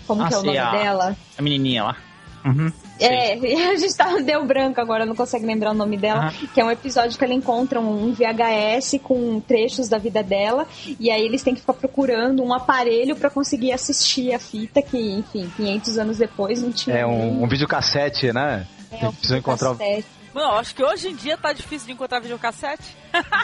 Como 0.05 0.21
Ah, 0.21 0.27
que 0.27 0.33
é 0.35 0.38
o 0.38 0.41
sei, 0.41 0.47
nome 0.47 0.59
a- 0.59 0.71
dela? 0.71 1.17
A 1.38 1.41
menininha 1.41 1.83
lá. 1.85 1.97
Uhum. 2.45 2.71
É, 2.99 3.33
a 3.71 3.75
gente 3.77 3.95
tá, 3.95 4.15
deu 4.17 4.45
branco 4.45 4.79
agora, 4.79 5.05
não 5.05 5.15
consegue 5.15 5.45
lembrar 5.45 5.71
o 5.71 5.73
nome 5.73 5.97
dela. 5.97 6.27
Aham. 6.27 6.33
Que 6.53 6.61
é 6.61 6.65
um 6.65 6.71
episódio 6.71 7.17
que 7.17 7.23
ela 7.23 7.33
encontra 7.33 7.79
um 7.81 8.13
VHS 8.13 8.99
com 9.03 9.39
trechos 9.41 9.89
da 9.89 9.97
vida 9.97 10.21
dela. 10.21 10.67
E 10.99 11.09
aí 11.09 11.23
eles 11.25 11.41
têm 11.41 11.53
que 11.55 11.61
ficar 11.61 11.73
procurando 11.73 12.43
um 12.43 12.53
aparelho 12.53 13.15
pra 13.15 13.29
conseguir 13.29 13.71
assistir 13.73 14.33
a 14.33 14.39
fita, 14.39 14.81
que, 14.83 14.97
enfim, 14.97 15.51
500 15.57 15.97
anos 15.97 16.17
depois 16.19 16.61
não 16.61 16.71
tinha. 16.71 16.95
É 16.95 17.05
um, 17.07 17.43
um 17.43 17.47
videocassete, 17.47 18.31
né? 18.31 18.67
é, 18.91 19.07
um 19.07 19.11
Precisa 19.11 19.38
encontrar. 19.39 19.71
cassete. 19.71 20.05
Não, 20.33 20.51
acho 20.57 20.75
que 20.75 20.83
hoje 20.83 21.09
em 21.09 21.15
dia 21.15 21.38
tá 21.38 21.51
difícil 21.53 21.88
de 21.88 21.93
encontrar 21.93 22.19
videocassete. 22.19 22.95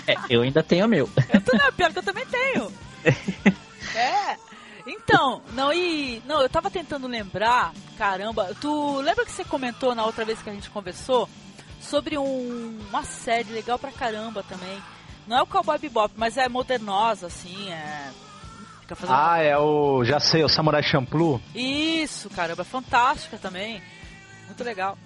É, 0.08 0.16
eu 0.30 0.42
ainda 0.42 0.62
tenho 0.62 0.86
o 0.86 0.90
meu. 0.90 1.10
Eu 1.34 1.42
tô, 1.42 1.58
não, 1.58 1.72
pior 1.74 1.92
que 1.92 2.00
eu 2.00 2.04
também 2.04 2.26
tenho. 2.26 2.72
É. 3.96 4.36
Então, 4.86 5.42
não, 5.54 5.72
e. 5.72 6.22
Não, 6.26 6.42
eu 6.42 6.50
tava 6.50 6.70
tentando 6.70 7.08
lembrar, 7.08 7.72
caramba, 7.98 8.52
tu 8.60 8.98
lembra 9.00 9.26
que 9.26 9.32
você 9.32 9.46
comentou 9.46 9.96
na 9.96 10.06
outra 10.06 10.26
vez 10.26 10.42
que 10.42 10.50
a 10.50 10.54
gente 10.54 10.70
conversou 10.70 11.30
sobre 11.80 12.18
um, 12.18 12.80
uma 12.90 13.04
série 13.04 13.54
legal 13.54 13.80
pra 13.80 13.92
caramba 13.92 14.44
também. 14.44 14.82
Não 15.28 15.38
é 15.38 15.42
o 15.42 15.48
Cowboy 15.48 15.80
Bebop, 15.80 16.14
mas 16.18 16.38
é 16.38 16.50
modernosa, 16.50 17.28
assim, 17.28 17.72
é. 17.72 18.12
Fica 18.82 18.96
fazendo. 18.96 19.16
Ah, 19.18 19.40
é 19.40 19.58
o. 19.58 20.04
Já 20.04 20.20
sei, 20.20 20.44
o 20.44 20.50
Samurai 20.50 20.84
Champloo. 20.84 21.42
Isso, 21.56 22.30
caramba, 22.30 22.62
é 22.62 22.66
fantástica 22.66 23.38
também. 23.38 23.82
Muito 24.46 24.64
legal. 24.64 24.98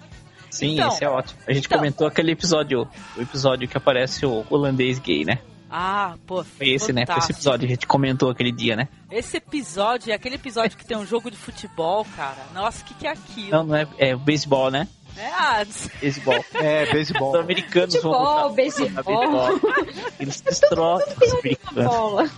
Sim, 0.50 0.74
Então, 0.74 0.88
esse 0.88 1.04
é 1.04 1.08
ótimo. 1.08 1.40
A 1.46 1.52
gente 1.52 1.66
então- 1.66 1.78
comentou 1.78 2.06
aquele 2.06 2.32
episódio, 2.32 2.88
o 3.16 3.20
episódio 3.22 3.68
que 3.68 3.76
aparece 3.76 4.26
o 4.26 4.44
holandês 4.50 4.98
gay, 4.98 5.24
né? 5.24 5.38
Ah, 5.72 6.16
pô, 6.26 6.42
Foi 6.42 6.68
esse, 6.70 6.92
né? 6.92 7.06
Foi 7.06 7.16
esse 7.18 7.30
episódio 7.30 7.60
que 7.60 7.72
a 7.72 7.76
gente 7.76 7.86
comentou 7.86 8.28
aquele 8.28 8.50
dia, 8.50 8.74
né? 8.74 8.88
Esse 9.08 9.36
episódio 9.36 10.10
é 10.10 10.14
aquele 10.16 10.34
episódio 10.34 10.76
que 10.76 10.84
tem 10.84 10.96
um 10.96 11.06
jogo 11.06 11.30
de 11.30 11.36
futebol, 11.36 12.04
cara. 12.16 12.44
Nossa, 12.52 12.82
o 12.82 12.86
que, 12.86 12.94
que 12.94 13.06
é 13.06 13.10
aquilo? 13.12 13.50
Não, 13.50 13.64
não 13.64 13.76
é, 13.76 13.86
é 13.96 14.14
o 14.16 14.18
beisebol, 14.18 14.68
né? 14.68 14.88
É, 15.16 15.26
ah, 15.26 15.66
Beisebol. 16.00 16.44
É, 16.54 16.86
beisebol. 16.92 17.30
Os 17.30 17.40
americanos 17.40 17.94
vão 18.02 18.12
Futebol, 18.12 18.34
lutar 18.42 18.54
beisebol. 18.54 19.04
beisebol. 19.04 19.60
Eles 20.18 20.40
destroem 20.42 21.04
os 21.22 21.32
americanos. 21.34 22.30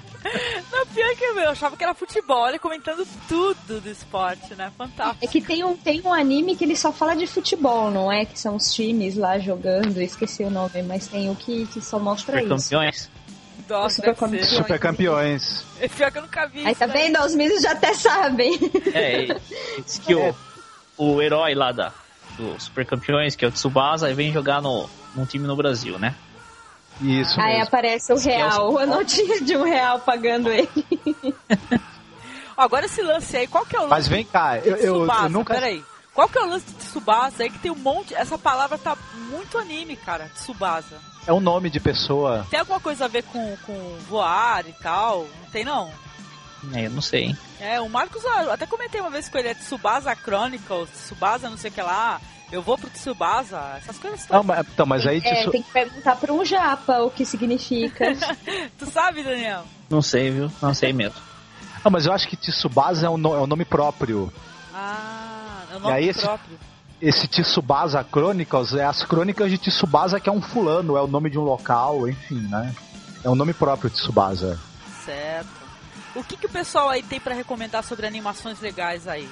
Não, 0.70 0.86
pior 0.86 1.16
que 1.16 1.24
eu, 1.24 1.38
eu 1.38 1.50
achava 1.50 1.76
que 1.76 1.82
era 1.82 1.94
futebol, 1.94 2.48
ele 2.48 2.58
comentando 2.58 3.06
tudo 3.28 3.80
do 3.80 3.88
esporte, 3.88 4.54
né? 4.54 4.72
Fantástico. 4.76 5.24
É 5.24 5.26
que 5.26 5.40
tem 5.40 5.64
um, 5.64 5.76
tem 5.76 6.00
um 6.04 6.12
anime 6.12 6.56
que 6.56 6.64
ele 6.64 6.76
só 6.76 6.92
fala 6.92 7.14
de 7.14 7.26
futebol, 7.26 7.90
não 7.90 8.10
é? 8.10 8.24
Que 8.24 8.38
são 8.38 8.56
os 8.56 8.72
times 8.72 9.16
lá 9.16 9.38
jogando, 9.38 10.00
esqueci 10.00 10.44
o 10.44 10.50
nome, 10.50 10.82
mas 10.82 11.08
tem 11.08 11.28
o 11.30 11.34
que, 11.36 11.66
que 11.66 11.80
só 11.80 11.98
mostra 11.98 12.38
Super 12.40 12.56
isso. 12.56 12.64
campeões. 12.70 13.10
Nossa, 13.68 13.96
Super 13.96 14.28
ser. 14.28 14.44
Super 14.44 14.78
campeões. 14.78 15.64
É 15.80 15.88
pior 15.88 16.10
que 16.10 16.18
eu 16.18 16.22
nunca 16.22 16.46
vi 16.46 16.60
Aí 16.64 16.72
isso, 16.72 16.80
tá 16.80 16.86
né? 16.86 16.92
vendo? 16.92 17.20
Os 17.24 17.34
meninos 17.34 17.62
já 17.62 17.72
até 17.72 17.94
sabem. 17.94 18.58
É, 18.92 19.26
diz 19.84 19.98
que 19.98 20.14
o, 20.14 20.34
o 20.98 21.22
herói 21.22 21.54
lá 21.54 21.72
da, 21.72 21.92
do 22.36 22.60
Super 22.60 22.86
Campeões, 22.86 23.36
que 23.36 23.44
é 23.44 23.48
o 23.48 23.52
Tsubasa, 23.52 24.06
ele 24.06 24.14
vem 24.14 24.32
jogar 24.32 24.60
no, 24.60 24.88
num 25.14 25.24
time 25.24 25.46
no 25.46 25.56
Brasil, 25.56 25.98
né? 25.98 26.14
Isso 27.00 27.40
Aí 27.40 27.54
mesmo. 27.54 27.64
aparece 27.64 28.12
o 28.12 28.18
é 28.18 28.22
real, 28.22 28.78
a 28.78 28.86
notinha 28.86 29.40
de 29.40 29.56
um 29.56 29.64
real 29.64 29.98
pagando 30.00 30.50
ele. 30.50 30.68
Agora 32.56 32.86
esse 32.86 33.02
lance 33.02 33.36
aí, 33.36 33.46
qual 33.46 33.64
que 33.64 33.74
é 33.74 33.78
o 33.78 33.82
lance 33.82 33.94
Mas 33.94 34.08
vem 34.08 34.24
cá, 34.24 34.58
eu, 34.58 34.76
eu, 34.76 35.06
eu 35.06 35.28
nunca. 35.28 35.54
Peraí. 35.54 35.82
Qual 36.14 36.28
que 36.28 36.36
é 36.36 36.42
o 36.42 36.46
lance 36.46 36.66
de 36.66 36.74
Tsubasa 36.74 37.42
aí 37.42 37.50
que 37.50 37.58
tem 37.58 37.70
um 37.70 37.76
monte... 37.76 38.14
Essa 38.14 38.36
palavra 38.36 38.76
tá 38.76 38.96
muito 39.30 39.56
anime, 39.56 39.96
cara, 39.96 40.30
Tsubasa. 40.34 41.00
É 41.26 41.32
um 41.32 41.40
nome 41.40 41.70
de 41.70 41.80
pessoa. 41.80 42.46
Tem 42.50 42.60
alguma 42.60 42.78
coisa 42.80 43.06
a 43.06 43.08
ver 43.08 43.22
com, 43.24 43.56
com 43.64 43.96
voar 44.08 44.66
e 44.68 44.72
tal? 44.74 45.26
Não 45.40 45.50
tem, 45.50 45.64
não? 45.64 45.90
É, 46.74 46.86
eu 46.86 46.90
não 46.90 47.02
sei, 47.02 47.24
hein? 47.24 47.38
É, 47.60 47.80
o 47.80 47.88
Marcos, 47.88 48.22
eu 48.24 48.52
até 48.52 48.66
comentei 48.66 49.00
uma 49.00 49.10
vez 49.10 49.28
com 49.28 49.38
ele, 49.38 49.48
é 49.48 49.54
Tsubasa 49.54 50.14
Chronicles, 50.14 50.88
Tsubasa 50.90 51.50
não 51.50 51.56
sei 51.56 51.70
o 51.70 51.74
que 51.74 51.82
lá, 51.82 52.20
eu 52.52 52.62
vou 52.62 52.78
pro 52.78 52.88
Tsubasa, 52.90 53.58
essas 53.78 53.98
coisas 53.98 54.20
Não, 54.28 54.42
todas. 54.44 54.46
mas, 54.46 54.66
então, 54.72 54.86
mas 54.86 55.06
aí 55.06 55.20
É, 55.24 55.48
tem 55.50 55.62
que 55.62 55.70
perguntar 55.72 56.16
pra 56.16 56.32
um 56.32 56.44
japa 56.44 56.98
o 57.00 57.10
que 57.10 57.24
significa. 57.24 58.04
Tu 58.78 58.86
sabe, 58.90 59.22
Daniel? 59.24 59.64
Não 59.90 60.00
sei, 60.02 60.30
viu? 60.30 60.52
Não 60.62 60.72
sei 60.74 60.92
mesmo. 60.92 61.18
Não, 61.84 61.90
mas 61.90 62.06
eu 62.06 62.12
acho 62.12 62.28
que 62.28 62.36
Tsubasa 62.36 63.06
é 63.06 63.10
um, 63.10 63.16
no- 63.16 63.34
é 63.34 63.40
um 63.40 63.46
nome 63.46 63.64
próprio. 63.64 64.32
Ah, 64.72 65.62
é 65.70 65.74
o 65.74 65.78
E 65.78 65.80
nome 65.82 65.94
aí 65.94 66.08
esse- 66.08 66.20
próprio. 66.20 66.58
Esse 67.00 67.26
Tsubasa 67.26 68.06
Chronicles 68.08 68.74
é 68.74 68.84
as 68.84 69.02
crônicas 69.02 69.50
de 69.50 69.58
Tsubasa, 69.58 70.20
que 70.20 70.28
é 70.28 70.32
um 70.32 70.40
fulano, 70.40 70.96
é 70.96 71.02
o 71.02 71.08
nome 71.08 71.28
de 71.28 71.36
um 71.36 71.42
local, 71.42 72.08
enfim, 72.08 72.38
né? 72.48 72.72
É 73.24 73.28
um 73.28 73.34
nome 73.34 73.52
próprio 73.52 73.90
Tsubasa. 73.90 74.56
certo. 75.04 75.61
O 76.14 76.22
que, 76.22 76.36
que 76.36 76.46
o 76.46 76.50
pessoal 76.50 76.88
aí 76.88 77.02
tem 77.02 77.18
para 77.18 77.34
recomendar 77.34 77.82
sobre 77.82 78.06
animações 78.06 78.60
legais 78.60 79.08
aí? 79.08 79.28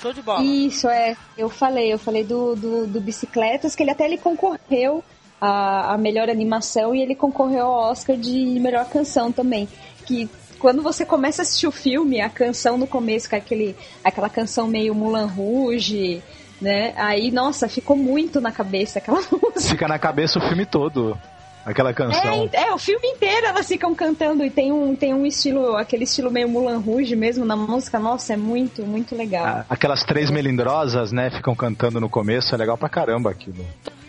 Show 0.00 0.12
de 0.12 0.22
bola. 0.22 0.42
Isso, 0.42 0.88
é. 0.88 1.16
Eu 1.36 1.48
falei, 1.48 1.92
eu 1.92 1.98
falei 1.98 2.24
do, 2.24 2.56
do, 2.56 2.86
do 2.86 3.00
Bicicletas, 3.00 3.74
que 3.74 3.82
ele 3.82 3.90
até 3.90 4.04
ele 4.04 4.18
concorreu 4.18 5.04
a, 5.40 5.94
a 5.94 5.98
melhor 5.98 6.28
animação 6.28 6.94
e 6.94 7.02
ele 7.02 7.14
concorreu 7.14 7.66
ao 7.66 7.90
Oscar 7.90 8.16
de 8.16 8.58
melhor 8.60 8.86
canção 8.86 9.30
também. 9.30 9.68
Que 10.06 10.28
quando 10.58 10.82
você 10.82 11.04
começa 11.04 11.42
a 11.42 11.44
assistir 11.44 11.66
o 11.66 11.72
filme, 11.72 12.20
a 12.20 12.28
canção 12.28 12.76
no 12.76 12.86
começo, 12.86 13.28
com 13.28 13.36
aquele, 13.36 13.76
aquela 14.02 14.28
canção 14.28 14.66
meio 14.66 14.94
Mulan 14.94 15.26
Rouge, 15.26 16.22
né? 16.60 16.92
Aí, 16.96 17.30
nossa, 17.30 17.68
ficou 17.68 17.96
muito 17.96 18.40
na 18.40 18.52
cabeça 18.52 18.98
aquela 18.98 19.20
música. 19.32 19.60
Fica 19.60 19.88
na 19.88 19.98
cabeça 19.98 20.38
o 20.38 20.42
filme 20.42 20.66
todo. 20.66 21.16
Aquela 21.64 21.92
canção. 21.92 22.48
É, 22.52 22.68
é, 22.68 22.74
o 22.74 22.78
filme 22.78 23.06
inteiro 23.06 23.46
elas 23.46 23.68
ficam 23.68 23.94
cantando 23.94 24.44
e 24.44 24.50
tem 24.50 24.72
um, 24.72 24.96
tem 24.96 25.12
um 25.12 25.26
estilo, 25.26 25.76
aquele 25.76 26.04
estilo 26.04 26.30
meio 26.30 26.48
Mulan 26.48 26.78
Rouge 26.78 27.14
mesmo 27.14 27.44
na 27.44 27.54
música. 27.54 27.98
Nossa, 27.98 28.32
é 28.32 28.36
muito, 28.36 28.82
muito 28.84 29.14
legal. 29.14 29.46
Ah, 29.46 29.64
aquelas 29.68 30.02
três 30.02 30.30
melindrosas, 30.30 31.12
né, 31.12 31.30
ficam 31.30 31.54
cantando 31.54 32.00
no 32.00 32.08
começo, 32.08 32.54
é 32.54 32.58
legal 32.58 32.78
pra 32.78 32.88
caramba 32.88 33.30
aquilo. 33.30 33.64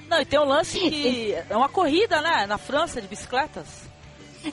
Não, 0.10 0.20
e 0.20 0.25
tem 0.25 0.39
um 0.39 0.46
lance 0.46 0.79
que 0.79 1.36
é 1.50 1.55
uma 1.55 1.70
corrida, 1.70 2.22
né, 2.22 2.46
na 2.48 2.58
França 2.58 3.01
de 3.01 3.08
bicicletas. 3.08 3.89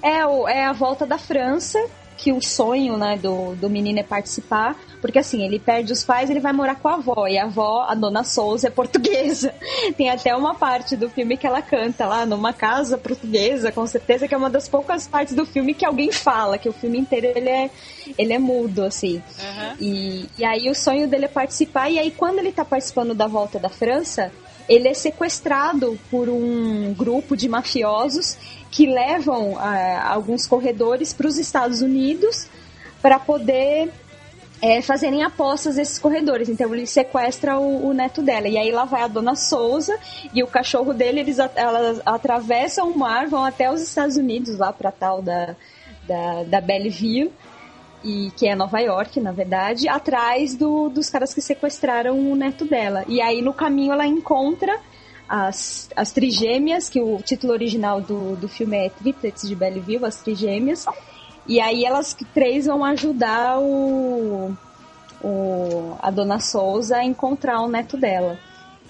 É, 0.03 0.25
o, 0.27 0.49
é 0.49 0.65
a 0.67 0.73
volta 0.73 1.07
da 1.07 1.19
França, 1.19 1.79
que 2.19 2.33
o 2.33 2.43
sonho, 2.43 2.97
né, 2.97 3.17
do, 3.17 3.55
do 3.55 3.71
menino 3.71 4.01
é 4.01 4.03
participar, 4.03 4.77
porque 5.01 5.21
assim, 5.21 5.45
ele 5.45 5.61
perde 5.61 5.93
os 5.93 6.03
pais, 6.03 6.29
ele 6.29 6.41
vai 6.41 6.53
morar 6.53 6.75
com 6.75 6.89
a 6.89 6.95
avó, 6.95 7.29
e 7.29 7.39
a 7.39 7.45
avó, 7.45 7.87
a 7.89 7.95
dona 7.95 8.25
Souza, 8.25 8.67
é 8.67 8.71
portuguesa. 8.71 9.55
Tem 9.97 10.11
até 10.11 10.35
uma 10.35 10.55
parte 10.57 10.97
do 10.97 11.09
filme 11.09 11.37
que 11.37 11.47
ela 11.47 11.63
canta 11.63 12.07
lá 12.07 12.27
numa 12.27 12.53
casa 12.53 12.99
portuguesa, 12.99 13.71
com 13.71 13.87
certeza 13.87 14.27
que 14.27 14.35
é 14.35 14.37
uma 14.37 14.51
das 14.51 14.69
poucas 14.69 15.07
partes 15.07 15.35
do 15.35 15.47
filme 15.47 15.73
que 15.73 15.87
alguém 15.87 16.11
fala, 16.11 16.59
que 16.59 16.69
o 16.69 16.73
filme 16.73 16.99
inteiro 16.99 17.29
ele 17.29 17.49
é, 17.49 17.71
ele 18.19 18.33
é 18.33 18.39
mudo, 18.39 18.85
assim. 18.85 19.23
Uhum. 19.39 19.77
E, 19.81 20.29
e 20.37 20.45
aí 20.45 20.69
o 20.69 20.75
sonho 20.75 21.07
dele 21.07 21.27
é 21.27 21.29
participar, 21.29 21.89
e 21.89 22.01
aí 22.01 22.11
quando 22.11 22.41
ele 22.41 22.51
tá 22.51 22.65
participando 22.65 23.15
da 23.15 23.29
volta 23.29 23.61
da 23.61 23.69
França, 23.69 24.33
ele 24.69 24.89
é 24.89 24.95
sequestrado 24.95 25.99
por 26.11 26.29
um 26.29 26.93
grupo 26.93 27.37
de 27.37 27.49
mafiosos 27.49 28.37
que 28.71 28.87
levam 28.87 29.53
uh, 29.53 29.59
alguns 30.05 30.47
corredores 30.47 31.13
para 31.13 31.27
os 31.27 31.39
Estados 31.39 31.81
Unidos 31.81 32.49
para 33.01 33.19
poder 33.19 33.91
é, 34.61 34.83
fazerem 34.83 35.23
apostas 35.23 35.77
nesses 35.77 35.99
corredores. 35.99 36.49
Então 36.49 36.75
ele 36.75 36.87
sequestra 36.87 37.59
o, 37.59 37.89
o, 37.89 37.95
neto 37.95 38.23
dela. 38.23 38.49
E 38.49 38.59
aí 38.59 38.71
lá 38.71 38.85
vai 38.85 39.03
a 39.03 39.09
dona 39.09 39.37
Souza 39.37 39.99
e 40.35 40.43
o 40.43 40.47
cachorro 40.47 40.93
dele, 40.93 41.21
eles 41.21 41.39
elas 41.39 42.01
atravessam 42.05 42.91
o 42.91 42.99
mar, 42.99 43.29
vão 43.29 43.45
até 43.45 43.71
os 43.71 43.81
Estados 43.81 44.17
Unidos, 44.17 44.59
lá 44.59 44.73
para 44.73 44.91
tal 44.91 45.23
da, 45.23 45.55
da, 46.07 46.43
da 46.45 46.61
Belleville, 46.61 47.33
e, 48.03 48.31
que 48.37 48.47
é 48.47 48.55
Nova 48.55 48.79
York, 48.81 49.21
na 49.21 49.33
verdade, 49.33 49.89
atrás 49.89 50.55
do, 50.55 50.89
dos 50.89 51.11
caras 51.11 51.35
que 51.35 51.41
sequestraram 51.41 52.19
o 52.19 52.37
neto 52.37 52.65
dela. 52.65 53.05
E 53.09 53.21
aí 53.21 53.43
no 53.43 53.53
caminho 53.53 53.93
ela 53.93 54.07
encontra 54.07 54.79
as, 55.29 55.91
as 55.95 56.11
trigêmeas, 56.11 56.89
que 56.89 57.01
o 57.01 57.19
título 57.23 57.53
original 57.53 58.01
do, 58.01 58.37
do 58.37 58.49
filme 58.49 58.77
é 58.77 58.89
Triplets 58.89 59.47
de 59.47 59.55
Belleville, 59.55 60.05
as 60.05 60.17
trigêmeas. 60.23 60.87
E 61.47 61.61
aí 61.61 61.85
elas 61.85 62.17
três 62.35 62.67
vão 62.67 62.85
ajudar 62.85 63.59
o, 63.59 64.57
o, 65.23 65.97
a 66.01 66.11
dona 66.11 66.41
Souza 66.41 66.97
a 66.97 67.05
encontrar 67.05 67.61
o 67.61 67.69
neto 67.69 67.97
dela. 67.97 68.39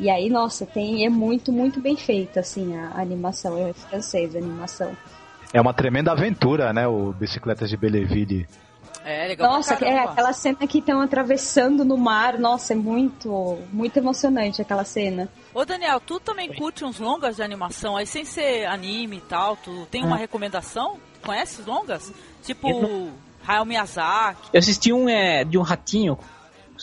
E 0.00 0.08
aí, 0.08 0.30
nossa, 0.30 0.64
tem, 0.64 1.04
é 1.04 1.08
muito, 1.08 1.50
muito 1.50 1.80
bem 1.80 1.96
feita, 1.96 2.40
assim, 2.40 2.76
a, 2.76 2.90
a 2.90 3.00
animação, 3.00 3.58
é 3.58 3.72
francesa 3.72 4.38
a 4.38 4.40
animação. 4.42 4.96
É 5.52 5.60
uma 5.60 5.74
tremenda 5.74 6.12
aventura, 6.12 6.72
né, 6.72 6.86
o 6.86 7.12
Bicicletas 7.12 7.68
de 7.68 7.76
Belleville. 7.76 8.46
É, 9.08 9.26
legal 9.26 9.50
Nossa, 9.50 9.72
é 9.82 10.00
aquela 10.00 10.34
cena 10.34 10.66
que 10.66 10.80
estão 10.80 11.00
atravessando 11.00 11.82
no 11.82 11.96
mar, 11.96 12.38
nossa, 12.38 12.74
é 12.74 12.76
muito, 12.76 13.58
muito 13.72 13.96
emocionante 13.96 14.60
aquela 14.60 14.84
cena. 14.84 15.30
Ô 15.54 15.64
Daniel, 15.64 15.98
tu 15.98 16.20
também 16.20 16.52
curte 16.52 16.84
uns 16.84 16.98
longas 16.98 17.36
de 17.36 17.42
animação, 17.42 17.96
aí 17.96 18.06
sem 18.06 18.26
ser 18.26 18.66
anime 18.66 19.16
e 19.16 19.20
tal, 19.22 19.56
tu 19.56 19.86
tem 19.90 20.04
uma 20.04 20.16
ah. 20.16 20.18
recomendação? 20.18 20.98
Conhece 21.24 21.62
longas? 21.62 22.12
Tipo 22.42 22.68
não... 22.68 23.10
Hayao 23.46 23.64
Miyazaki. 23.64 24.50
Eu 24.52 24.58
assisti 24.58 24.92
um 24.92 25.08
é, 25.08 25.42
de 25.42 25.56
um 25.56 25.62
ratinho, 25.62 26.18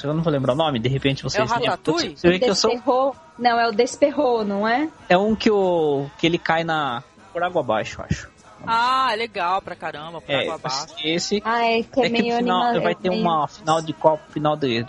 eu 0.03 0.11
não 0.11 0.23
vou 0.23 0.33
lembrar 0.33 0.53
o 0.53 0.57
nome, 0.57 0.79
de 0.79 0.89
repente 0.89 1.21
vocês... 1.21 1.39
É 1.39 1.45
o 1.45 1.47
Ratatouille? 1.47 2.17
Você 2.17 2.27
vê 2.27 2.39
que 2.39 2.49
eu 2.49 2.55
sou... 2.55 3.15
Não, 3.37 3.59
é 3.59 3.69
o 3.69 3.71
Desperro, 3.71 4.43
não 4.43 4.67
é? 4.67 4.89
É 5.07 5.15
um 5.15 5.35
que, 5.35 5.51
o, 5.51 6.09
que 6.17 6.25
ele 6.25 6.39
cai 6.39 6.63
na... 6.63 7.03
por 7.31 7.43
água 7.43 7.61
abaixo, 7.61 8.01
acho. 8.01 8.33
Ah, 8.67 9.09
é 9.11 9.15
legal 9.15 9.61
pra 9.61 9.75
caramba, 9.75 10.21
por 10.21 10.31
é, 10.31 10.41
água 10.41 10.55
abaixo. 10.55 10.95
Esse 11.03 11.41
ah, 11.45 11.63
é, 11.63 11.83
que 11.83 12.01
é, 12.01 12.05
é 12.05 12.09
meio 12.09 12.23
que 12.25 12.37
final, 12.37 12.67
final, 12.67 12.81
vai 12.81 12.95
ter 12.95 13.09
meio... 13.09 13.21
uma 13.21 13.47
final 13.47 13.81
de 13.81 13.93
Copa, 13.93 14.23
final 14.31 14.55
de 14.55 14.85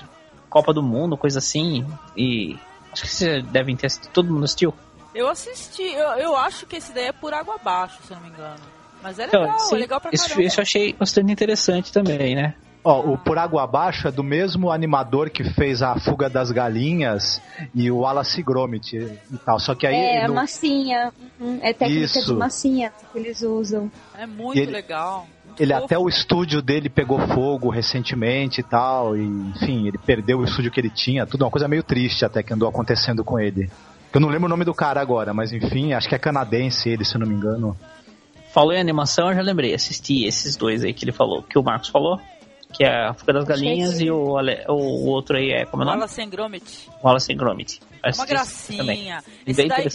Copa 0.49 0.73
do 0.73 0.83
Mundo, 0.83 1.17
coisa 1.17 1.39
assim, 1.39 1.87
e 2.17 2.57
acho 2.93 3.03
que 3.03 3.09
vocês 3.09 3.45
devem 3.47 3.77
ter 3.77 3.87
assistido, 3.87 4.13
todo 4.13 4.33
mundo 4.33 4.45
assistiu? 4.45 4.75
Eu 5.15 5.29
assisti, 5.29 5.83
eu, 5.83 6.09
eu 6.19 6.37
acho 6.37 6.67
que 6.67 6.77
esse 6.77 6.93
daí 6.93 7.07
é 7.07 7.13
por 7.13 7.33
água 7.33 7.55
abaixo, 7.55 7.99
se 8.07 8.13
eu 8.13 8.17
não 8.17 8.25
me 8.25 8.31
engano. 8.31 8.61
Mas 9.03 9.19
é 9.19 9.25
então, 9.25 9.41
legal, 9.41 9.57
então, 9.57 9.69
sim, 9.69 9.75
é 9.75 9.79
legal 9.79 10.01
pra 10.01 10.11
caramba. 10.11 10.27
Isso, 10.27 10.41
isso 10.41 10.61
eu 10.61 10.63
achei 10.63 10.93
bastante 10.93 11.33
interessante 11.33 11.93
também, 11.93 12.35
né? 12.35 12.55
Ó, 12.89 13.01
o 13.01 13.19
Por 13.19 13.37
Água 13.37 13.65
Abaixo 13.65 14.07
é 14.07 14.13
do 14.13 14.23
mesmo 14.23 14.71
animador 14.71 15.29
que 15.29 15.43
fez 15.43 15.83
a 15.83 15.99
Fuga 15.99 16.31
das 16.31 16.53
Galinhas 16.53 17.43
e 17.75 17.91
o 17.91 17.99
Wallace 17.99 18.41
Gromit 18.45 18.97
e 18.97 19.39
tal. 19.45 19.59
Só 19.59 19.75
que 19.75 19.89
aí. 19.89 19.97
É, 19.97 20.29
no... 20.29 20.35
massinha. 20.35 21.13
Uhum. 21.41 21.59
É 21.63 21.73
técnica 21.73 22.05
Isso. 22.05 22.27
de 22.27 22.35
massinha 22.35 22.93
que 23.13 23.19
eles 23.19 23.43
usam. 23.43 23.91
É 24.17 24.25
muito 24.25 24.57
ele, 24.57 24.71
legal. 24.71 25.27
Muito 25.45 25.61
ele 25.61 25.73
até 25.73 25.99
o 25.99 26.09
estúdio 26.09 26.63
dele 26.63 26.89
pegou 26.89 27.19
fogo 27.19 27.71
recentemente 27.71 28.61
e 28.61 28.63
tal. 28.63 29.17
E, 29.17 29.25
enfim, 29.25 29.89
ele 29.89 29.99
perdeu 29.99 30.39
o 30.39 30.45
estúdio 30.45 30.71
que 30.71 30.79
ele 30.79 30.91
tinha. 30.91 31.27
Tudo 31.27 31.43
uma 31.45 31.51
coisa 31.51 31.67
meio 31.67 31.83
triste 31.83 32.25
até 32.25 32.41
que 32.41 32.55
andou 32.55 32.69
acontecendo 32.69 33.25
com 33.25 33.37
ele. 33.37 33.69
Eu 34.15 34.21
não 34.21 34.29
lembro 34.29 34.47
o 34.47 34.49
nome 34.49 34.65
do 34.65 34.73
cara 34.73 35.01
agora, 35.01 35.35
mas 35.35 35.53
enfim, 35.53 35.93
acho 35.93 36.09
que 36.09 36.15
é 36.15 36.19
canadense 36.21 36.89
ele, 36.89 37.05
se 37.05 37.17
eu 37.17 37.19
não 37.19 37.27
me 37.27 37.35
engano. 37.35 37.77
Falou 38.53 38.73
em 38.73 38.79
animação, 38.79 39.31
eu 39.31 39.35
já 39.35 39.43
lembrei. 39.43 39.75
Assisti 39.75 40.25
esses 40.25 40.55
dois 40.55 40.85
aí 40.85 40.95
que 40.95 41.05
ele 41.05 41.11
falou, 41.11 41.43
que 41.43 41.59
o 41.59 41.63
Marcos 41.65 41.89
falou 41.89 42.21
que 42.73 42.85
é 42.85 43.09
a 43.09 43.15
Fuga 43.15 43.33
das 43.33 43.45
Galinhas, 43.45 44.01
e 44.01 44.11
o, 44.11 44.37
o 44.69 45.07
outro 45.07 45.37
aí 45.37 45.51
é, 45.51 45.65
como 45.65 45.83
é 45.83 45.87
o 45.87 45.89
nome? 45.89 45.99
Wallace 45.99 46.27
Gromit. 46.27 46.91
Wallace 47.03 47.35
Gromit. 47.35 47.81
É 48.03 48.11
uma 48.15 48.27
gracinha. 48.27 49.25
Esse 49.47 49.67
daí, 49.67 49.87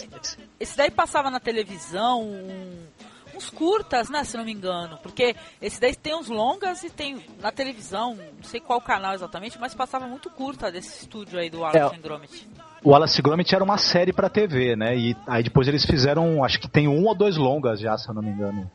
esse 0.60 0.76
daí, 0.76 0.90
passava 0.90 1.30
na 1.30 1.40
televisão 1.40 2.22
um, 2.22 2.86
uns 3.34 3.48
curtas, 3.50 4.10
né, 4.10 4.24
se 4.24 4.36
não 4.36 4.44
me 4.44 4.52
engano, 4.52 4.98
porque 5.02 5.34
esse 5.60 5.80
daí 5.80 5.94
tem 5.94 6.14
uns 6.14 6.28
longas 6.28 6.82
e 6.84 6.90
tem 6.90 7.24
na 7.40 7.50
televisão, 7.50 8.14
não 8.14 8.44
sei 8.44 8.60
qual 8.60 8.80
canal 8.80 9.14
exatamente, 9.14 9.58
mas 9.58 9.74
passava 9.74 10.06
muito 10.06 10.28
curta 10.30 10.70
desse 10.70 11.02
estúdio 11.02 11.38
aí 11.38 11.48
do 11.48 11.60
Wallace 11.60 11.94
é, 11.94 11.98
Gromit. 11.98 12.48
O 12.82 12.90
Wallace 12.90 13.22
Gromit 13.22 13.54
era 13.54 13.64
uma 13.64 13.78
série 13.78 14.12
para 14.12 14.28
TV, 14.28 14.76
né, 14.76 14.96
e 14.96 15.16
aí 15.26 15.42
depois 15.42 15.68
eles 15.68 15.84
fizeram, 15.84 16.44
acho 16.44 16.60
que 16.60 16.68
tem 16.68 16.88
um 16.88 17.06
ou 17.06 17.14
dois 17.14 17.36
longas 17.36 17.80
já, 17.80 17.96
se 17.96 18.08
eu 18.08 18.14
não 18.14 18.22
me 18.22 18.30
engano. 18.30 18.70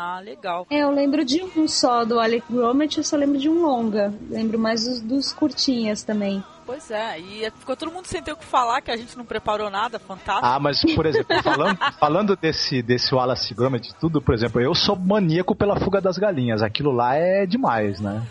Ah, 0.00 0.20
legal. 0.20 0.64
É, 0.70 0.84
eu 0.84 0.92
lembro 0.92 1.24
de 1.24 1.42
um 1.42 1.66
só 1.66 2.04
do 2.04 2.20
Alec 2.20 2.44
Gromit, 2.48 2.98
eu 2.98 3.02
só 3.02 3.16
lembro 3.16 3.36
de 3.36 3.48
um 3.48 3.62
longa. 3.62 4.14
Lembro 4.30 4.56
mais 4.56 4.84
dos, 4.84 5.00
dos 5.00 5.32
curtinhas 5.32 6.04
também. 6.04 6.40
Pois 6.64 6.88
é, 6.92 7.18
e 7.18 7.50
ficou 7.58 7.74
todo 7.74 7.90
mundo 7.90 8.06
sem 8.06 8.22
ter 8.22 8.32
o 8.32 8.36
que 8.36 8.44
falar, 8.44 8.80
que 8.80 8.92
a 8.92 8.96
gente 8.96 9.18
não 9.18 9.24
preparou 9.24 9.68
nada, 9.68 9.98
fantástico. 9.98 10.46
Ah, 10.46 10.60
mas, 10.60 10.80
por 10.94 11.04
exemplo, 11.04 11.34
falando, 11.42 11.78
falando 11.98 12.36
desse, 12.36 12.80
desse 12.80 13.12
Wallace 13.12 13.52
Gromit, 13.52 13.92
tudo, 13.98 14.22
por 14.22 14.34
exemplo, 14.34 14.60
eu 14.60 14.72
sou 14.72 14.94
maníaco 14.94 15.52
pela 15.56 15.80
fuga 15.80 16.00
das 16.00 16.16
galinhas. 16.16 16.62
Aquilo 16.62 16.92
lá 16.92 17.16
é 17.16 17.44
demais, 17.44 17.98
né? 17.98 18.24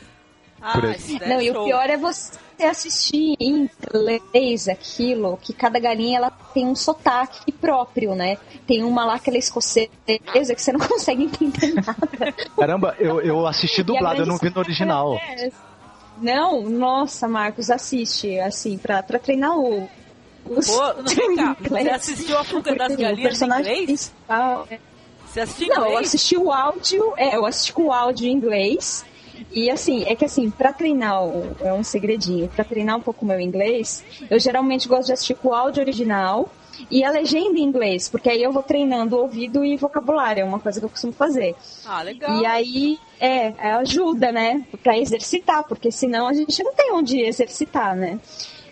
Ah, 0.62 0.80
não, 1.28 1.42
e 1.42 1.52
o 1.52 1.66
pior 1.66 1.90
é 1.90 1.98
você 1.98 2.40
assistir 2.66 3.36
em 3.40 3.70
inglês 3.70 4.68
aquilo, 4.68 5.38
que 5.38 5.54
cada 5.54 5.80
galinha 5.80 6.18
ela 6.18 6.32
tem 6.54 6.66
um 6.66 6.76
sotaque 6.76 7.52
próprio, 7.52 8.16
né? 8.16 8.38
Tem 8.66 8.84
uma 8.84 9.06
lá 9.06 9.20
que 9.20 9.30
ela 9.30 9.38
é 9.38 9.40
escocesa 9.40 9.90
que 10.06 10.56
você 10.56 10.72
não 10.72 10.80
consegue 10.88 11.24
entender 11.24 11.74
nada. 11.74 12.34
Caramba, 12.58 12.96
eu, 13.00 13.22
eu 13.22 13.46
assisti 13.46 13.84
dublado, 13.84 14.22
eu 14.22 14.26
não 14.26 14.38
vi 14.38 14.50
no 14.50 14.60
original. 14.60 15.20
Não, 16.20 16.64
nossa, 16.64 17.28
Marcos, 17.28 17.70
assiste, 17.70 18.40
assim, 18.40 18.78
pra, 18.78 19.04
pra 19.04 19.20
treinar 19.20 19.58
o. 19.58 19.88
Os 20.46 20.68
Pô, 20.68 20.94
não 21.04 21.04
vem 21.04 21.36
cá, 21.36 21.56
você 21.60 21.90
assistiu 21.90 22.38
a 22.38 22.44
fuga 22.44 22.74
das 22.76 22.96
galinhas 22.96 23.42
em 23.42 23.46
inglês? 23.46 24.14
É 24.30 24.80
você 25.28 25.42
assistiu 25.42 25.76
Não, 25.76 25.86
eu 25.86 25.98
assisti 25.98 26.38
o 26.38 26.52
áudio, 26.52 27.14
é, 27.18 27.36
eu 27.36 27.46
assisti 27.46 27.74
com 27.74 27.84
o 27.88 27.92
áudio 27.92 28.28
em 28.28 28.32
inglês. 28.32 29.06
E 29.52 29.70
assim, 29.70 30.04
é 30.06 30.16
que 30.16 30.26
assim, 30.26 30.50
para 30.50 30.74
treinar, 30.74 31.22
é 31.62 31.74
um 31.74 31.84
segredinho, 31.84 32.48
para 32.50 32.64
treinar 32.64 32.98
um 32.98 33.02
pouco 33.02 33.26
o 33.26 33.28
meu 33.28 33.40
inglês, 33.40 34.04
eu 34.30 34.40
geralmente 34.40 34.88
gosto 34.88 35.08
de 35.08 35.14
assistir 35.14 35.36
com 35.36 35.50
o 35.50 35.54
áudio 35.54 35.82
original 35.82 36.50
e 36.92 37.04
a 37.04 37.10
legenda 37.10 37.58
em 37.58 37.64
inglês, 37.64 38.08
porque 38.08 38.30
aí 38.30 38.44
eu 38.44 38.52
vou 38.52 38.62
treinando 38.62 39.16
o 39.16 39.22
ouvido 39.22 39.64
e 39.66 39.76
vocabulário, 39.76 40.42
é 40.42 40.44
uma 40.44 40.60
coisa 40.60 40.80
que 40.80 40.86
eu 40.86 40.90
costumo 40.90 41.14
fazer. 41.14 41.56
Ah, 41.86 42.04
legal. 42.04 42.40
E 42.40 42.46
aí, 42.46 43.00
é, 43.20 43.48
é 43.58 43.72
ajuda, 43.74 44.32
né, 44.32 44.66
para 44.84 44.98
exercitar, 44.98 45.64
porque 45.64 45.92
senão 45.92 46.28
a 46.28 46.34
gente 46.34 46.64
não 46.64 46.74
tem 46.74 46.94
onde 46.94 47.20
exercitar, 47.20 47.96
né? 47.96 48.20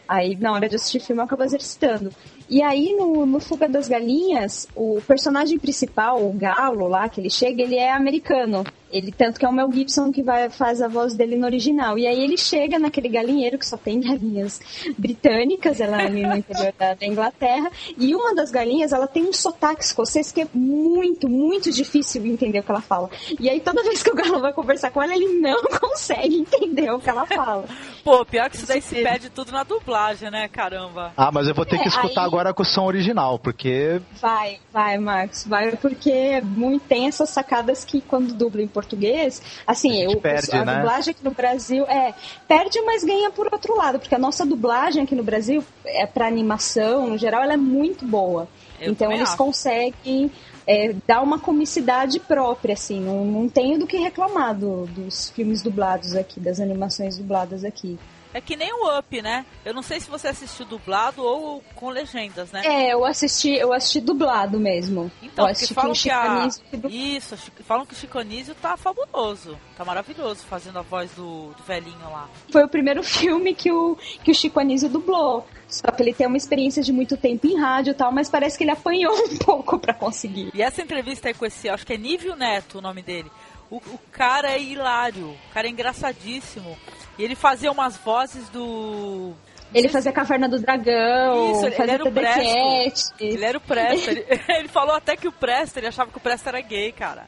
Aí, 0.08 0.36
na 0.36 0.52
hora 0.52 0.70
de 0.70 0.76
assistir 0.76 1.00
filme, 1.00 1.20
eu 1.20 1.26
acabo 1.26 1.44
exercitando. 1.44 2.12
E 2.50 2.62
aí, 2.62 2.94
no, 2.96 3.26
no 3.26 3.40
Fuga 3.40 3.68
das 3.68 3.88
Galinhas, 3.88 4.68
o 4.76 5.02
personagem 5.08 5.58
principal, 5.58 6.22
o 6.24 6.32
Galo 6.34 6.88
lá, 6.88 7.10
que 7.10 7.20
ele 7.20 7.30
chega, 7.30 7.62
ele 7.64 7.76
é 7.76 7.92
americano. 7.92 8.64
Ele, 8.92 9.12
tanto 9.12 9.40
que 9.40 9.46
é 9.46 9.50
o 9.50 9.52
Mel 9.52 9.70
Gibson 9.74 10.10
que 10.12 10.24
vai, 10.24 10.50
faz 10.50 10.82
a 10.82 10.88
voz 10.88 11.16
dele 11.16 11.36
no 11.36 11.46
original. 11.46 11.98
E 11.98 12.08
aí 12.08 12.24
ele 12.24 12.38
chega 12.38 12.80
naquele 12.80 13.10
galinheiro 13.10 13.58
que 13.58 13.66
só 13.66 13.76
tem 13.76 14.00
galinhas 14.02 14.62
britânicas, 14.98 15.80
ela 15.82 16.02
é 16.02 16.06
ali 16.06 16.22
no 16.26 16.36
interior 16.38 16.74
da, 16.78 16.94
da 16.94 17.06
Inglaterra. 17.06 17.70
E 17.98 18.16
uma 18.16 18.34
das 18.34 18.52
galinhas, 18.52 18.92
ela 18.94 19.08
tem 19.08 19.24
um 19.24 19.34
sotaque 19.34 19.84
escocês 19.84 20.32
que 20.32 20.42
é 20.42 20.48
muito, 20.54 21.30
muito 21.30 21.72
difícil 21.72 22.26
entender 22.26 22.60
o 22.60 22.64
que 22.64 22.72
ela 22.72 22.82
fala. 22.82 23.10
E 23.40 23.50
aí 23.50 23.60
toda 23.60 23.84
vez 23.84 24.02
que 24.02 24.12
o 24.12 24.16
Galo 24.16 24.40
vai 24.40 24.54
conversar 24.54 24.92
com 24.92 25.02
ela, 25.02 25.14
ele 25.14 25.40
não 25.40 25.62
consegue 25.80 26.36
entender 26.38 26.90
o 26.92 27.00
que 27.00 27.10
ela 27.10 27.26
fala. 27.26 27.66
Pô, 28.04 28.24
pior 28.26 28.50
que 28.50 28.56
isso 28.58 28.68
daí 28.68 28.82
se 28.82 28.96
perde 29.02 29.30
tudo 29.30 29.52
na 29.52 29.64
dublagem, 29.64 30.30
né? 30.32 30.48
Caramba. 30.48 31.12
Ah, 31.18 31.32
mas 31.32 31.48
eu 31.48 31.56
vou 31.56 31.66
ter 31.66 31.78
que 31.80 31.86
É, 31.86 31.88
escutar 31.88 32.22
aí- 32.22 32.28
agora 32.28 32.35
com 32.54 32.64
o 32.64 32.66
som 32.66 32.86
original, 32.86 33.40
porque 33.40 34.02
Vai, 34.22 34.58
vai, 34.72 34.98
Marcos, 34.98 35.46
vai, 35.46 35.76
porque 35.78 36.42
muito, 36.42 36.86
tem 36.88 37.08
essas 37.08 37.30
sacadas 37.30 37.84
que 37.84 38.02
quando 38.02 38.34
dubla 38.34 38.62
em 38.62 38.68
português, 38.68 39.42
assim, 39.66 40.02
A 40.02 40.04
eu, 40.12 40.22
perde, 40.22 40.52
a 40.56 40.66
né? 40.66 40.76
dublagem 40.76 41.12
aqui 41.12 41.24
no 41.24 41.32
Brasil 41.32 41.86
é 41.86 42.14
perde, 42.48 42.82
mas 42.82 43.04
ganha 43.04 43.30
por 43.32 43.48
outro 43.52 43.76
lado, 43.76 44.00
porque 44.00 44.16
a 44.16 44.20
nossa 44.20 44.46
dublagem 44.46 45.04
aqui 45.04 45.16
no 45.16 45.24
Brasil 45.24 45.64
é 45.86 46.06
para 46.06 46.28
animação, 46.28 47.10
no 47.10 47.18
geral, 47.18 47.44
ela 47.44 47.54
é 47.54 47.58
muito 47.58 48.06
boa. 48.06 48.48
Eu 48.80 48.92
então 48.92 49.12
eles 49.12 49.30
acho. 49.30 49.38
conseguem 49.38 50.32
é, 50.68 50.94
dar 51.08 51.22
uma 51.22 51.40
comicidade 51.40 52.20
própria, 52.20 52.74
assim, 52.74 53.00
não, 53.00 53.24
não 53.24 53.48
tenho 53.50 53.80
do 53.80 53.88
que 53.88 53.98
reclamar 53.98 54.58
do- 54.58 54.86
dos 54.88 55.30
filmes 55.30 55.62
dublados 55.62 56.16
aqui, 56.16 56.40
das 56.40 56.60
animações 56.60 57.18
dubladas 57.18 57.64
aqui. 57.64 58.00
É 58.36 58.42
que 58.42 58.58
nem 58.58 58.70
o 58.74 59.00
Up, 59.00 59.22
né? 59.22 59.46
Eu 59.64 59.74
não 59.74 59.82
sei 59.82 59.98
se 59.98 60.10
você 60.10 60.28
assistiu 60.28 60.66
dublado 60.66 61.24
ou 61.24 61.64
com 61.74 61.88
legendas, 61.88 62.52
né? 62.52 62.64
É, 62.66 62.94
eu 62.94 63.06
assisti, 63.06 63.52
eu 63.52 63.72
assisti 63.72 64.02
dublado 64.02 64.60
mesmo. 64.60 65.10
Então, 65.24 65.46
eu 65.46 65.52
assisti 65.52 65.74
falam 65.74 65.94
que 65.94 66.12
a... 66.12 66.46
Isso, 66.90 67.38
falam 67.64 67.86
que 67.86 67.94
o 67.94 67.96
Chico 67.96 68.20
Anísio 68.20 68.54
tá 68.56 68.76
fabuloso. 68.76 69.58
Tá 69.78 69.86
maravilhoso 69.86 70.44
fazendo 70.50 70.80
a 70.80 70.82
voz 70.82 71.12
do, 71.12 71.54
do 71.54 71.64
velhinho 71.64 72.12
lá. 72.12 72.30
foi 72.52 72.66
o 72.66 72.68
primeiro 72.68 73.02
filme 73.08 73.56
que 73.56 73.72
o, 73.72 73.98
que 74.22 74.32
o 74.32 74.36
Chico 74.36 74.60
Anísio 74.60 74.90
dublou. 74.90 75.48
Só 75.70 75.90
que 75.90 76.04
ele 76.04 76.14
tem 76.14 76.28
uma 76.28 76.36
experiência 76.36 76.84
de 76.84 76.92
muito 76.92 77.16
tempo 77.16 77.48
em 77.48 77.58
rádio 77.58 77.92
e 77.92 77.96
tal, 77.96 78.12
mas 78.12 78.30
parece 78.30 78.58
que 78.58 78.66
ele 78.66 78.72
apanhou 78.72 79.14
um 79.32 79.38
pouco 79.38 79.80
pra 79.80 79.94
conseguir. 79.94 80.52
E 80.54 80.62
essa 80.62 80.82
entrevista 80.82 81.30
aí 81.30 81.34
com 81.34 81.46
esse, 81.46 81.70
acho 81.70 81.86
que 81.86 81.94
é 81.94 81.98
Nívio 81.98 82.36
Neto 82.36 82.80
o 82.80 82.82
nome 82.82 83.02
dele. 83.02 83.32
O, 83.72 83.78
o 83.78 84.00
cara 84.12 84.52
é 84.52 84.62
hilário, 84.62 85.30
o 85.30 85.54
cara 85.54 85.68
é 85.68 85.70
engraçadíssimo. 85.70 86.78
E 87.18 87.24
ele 87.24 87.36
fazia 87.36 87.72
umas 87.72 87.98
vozes 87.98 88.50
do. 88.50 89.34
Ele 89.74 89.90
fazia 89.90 90.12
Caverna 90.12 90.48
do 90.48 90.60
Dragão, 90.60 91.52
Isso, 91.52 91.66
ele 91.66 91.76
fazia 91.76 91.94
era 91.94 92.04
o 92.04 92.12
Presto. 92.12 93.14
Ele 93.20 93.46
era 93.46 93.58
o 93.58 93.62
Presto. 93.62 94.10
Ele, 94.10 94.26
ele 94.48 94.68
falou 94.68 94.96
até 94.96 95.18
que 95.18 95.28
o 95.28 95.32
Presto, 95.32 95.78
ele 95.78 95.88
achava 95.88 96.12
que 96.12 96.18
o 96.18 96.22
Presto 96.22 96.48
era 96.48 96.62
gay, 96.62 96.92
cara. 96.92 97.28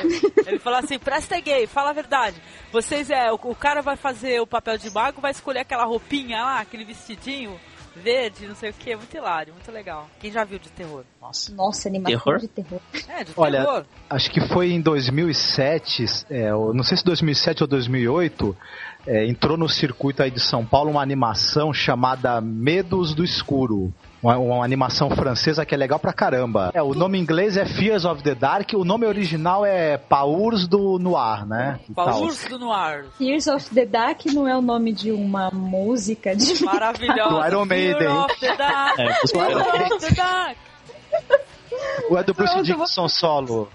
Ele, 0.00 0.20
ele 0.46 0.58
falou 0.58 0.78
assim, 0.78 0.98
Presto 0.98 1.32
é 1.32 1.40
gay, 1.40 1.66
fala 1.66 1.90
a 1.90 1.92
verdade. 1.92 2.40
Vocês 2.72 3.10
é, 3.10 3.30
o, 3.30 3.34
o 3.34 3.54
cara 3.54 3.82
vai 3.82 3.96
fazer 3.96 4.40
o 4.40 4.46
papel 4.46 4.78
de 4.78 4.90
mago, 4.90 5.20
vai 5.20 5.32
escolher 5.32 5.60
aquela 5.60 5.84
roupinha 5.84 6.42
lá, 6.42 6.60
aquele 6.60 6.84
vestidinho 6.84 7.58
verde, 7.94 8.46
não 8.46 8.54
sei 8.54 8.70
o 8.70 8.72
que, 8.72 8.94
muito 8.96 9.16
hilário, 9.16 9.52
muito 9.52 9.70
legal. 9.70 10.08
Quem 10.18 10.30
já 10.30 10.44
viu 10.44 10.58
de 10.58 10.68
terror? 10.70 11.04
Nossa. 11.20 11.52
Nossa, 11.54 11.88
animação 11.88 12.18
Terror? 12.18 12.38
de 12.40 12.48
terror. 12.48 12.80
É, 13.08 13.24
de 13.24 13.32
Olha, 13.36 13.60
terror. 13.60 13.84
acho 14.10 14.30
que 14.30 14.40
foi 14.48 14.72
em 14.72 14.80
2007, 14.80 16.04
é, 16.30 16.50
não 16.50 16.82
sei 16.82 16.96
se 16.96 17.04
2007 17.04 17.62
ou 17.62 17.68
2008, 17.68 18.56
é, 19.06 19.26
entrou 19.26 19.56
no 19.56 19.68
circuito 19.68 20.22
aí 20.22 20.30
de 20.30 20.40
São 20.40 20.64
Paulo 20.64 20.90
uma 20.90 21.02
animação 21.02 21.72
chamada 21.72 22.40
Medos 22.40 23.14
do 23.14 23.24
Escuro. 23.24 23.92
Uma, 24.22 24.38
uma 24.38 24.64
animação 24.64 25.10
francesa 25.10 25.66
que 25.66 25.74
é 25.74 25.78
legal 25.78 25.98
pra 25.98 26.12
caramba. 26.12 26.70
É, 26.72 26.82
o 26.82 26.94
nome 26.94 27.18
em 27.18 27.20
inglês 27.20 27.58
é 27.58 27.66
Fears 27.66 28.06
of 28.06 28.22
the 28.22 28.34
Dark, 28.34 28.70
o 28.72 28.84
nome 28.84 29.04
original 29.06 29.66
é 29.66 29.98
Paurs 29.98 30.66
do 30.66 30.98
Noir, 30.98 31.46
né? 31.46 31.78
Paurs 31.94 32.44
do 32.48 32.58
Noir. 32.58 33.06
Tears 33.18 33.46
of 33.46 33.74
the 33.74 33.84
Dark 33.84 34.24
não 34.26 34.48
é 34.48 34.56
o 34.56 34.62
nome 34.62 34.92
de 34.94 35.12
uma 35.12 35.50
música 35.50 36.34
de 36.34 36.54
Maravilhosa. 36.64 37.28
Do 37.28 37.46
Iron 37.46 37.64
Maiden. 37.66 37.98
Fear 37.98 38.24
of 38.24 38.40
the 38.40 38.56
Dark. 38.56 38.98
É, 38.98 39.26
Fear 39.26 39.92
of 39.92 40.06
the 40.06 40.14
Dark. 40.14 40.56
Ou 42.08 42.18
é 42.18 42.22
do 42.22 42.32
Bruce 42.32 42.62
Dickinson 42.62 43.08
solo? 43.08 43.68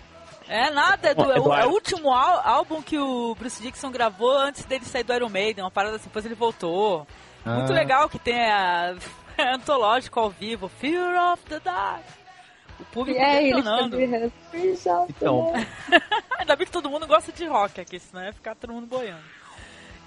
É 0.50 0.70
nada, 0.72 1.10
é, 1.10 1.14
do, 1.14 1.22
Ó, 1.22 1.32
é, 1.32 1.40
o, 1.40 1.54
é 1.54 1.66
o 1.68 1.70
último 1.70 2.12
ál- 2.12 2.42
álbum 2.44 2.82
que 2.82 2.98
o 2.98 3.36
Bruce 3.36 3.62
Dixon 3.62 3.92
gravou 3.92 4.36
antes 4.36 4.66
dele 4.66 4.84
sair 4.84 5.04
do 5.04 5.14
Iron 5.14 5.30
Maiden, 5.30 5.64
uma 5.64 5.70
parada 5.72 5.96
assim, 5.98 6.06
depois 6.06 6.26
ele 6.26 6.34
voltou. 6.36 7.06
Muito 7.46 7.72
Ah. 7.72 7.76
legal 7.76 8.10
que 8.10 8.18
tem 8.20 8.40
a 8.52 8.96
é 9.38 9.54
antológico 9.56 10.20
ao 10.20 10.30
vivo, 10.32 10.68
Fear 10.68 11.32
of 11.34 11.44
the 11.46 11.60
Dark. 11.60 12.02
O 12.80 12.86
público 12.86 13.20
É, 13.20 13.44
ele 13.44 13.54
detonando. 13.56 13.98
Então. 15.10 15.54
Ainda 16.40 16.56
bem 16.56 16.66
que 16.66 16.72
todo 16.72 16.90
mundo 16.90 17.06
gosta 17.08 17.32
de 17.32 17.46
rock 17.46 17.80
aqui, 17.82 18.00
senão 18.00 18.24
ia 18.24 18.34
ficar 18.34 18.56
todo 18.56 18.74
mundo 18.74 18.88
boiando. 18.88 19.22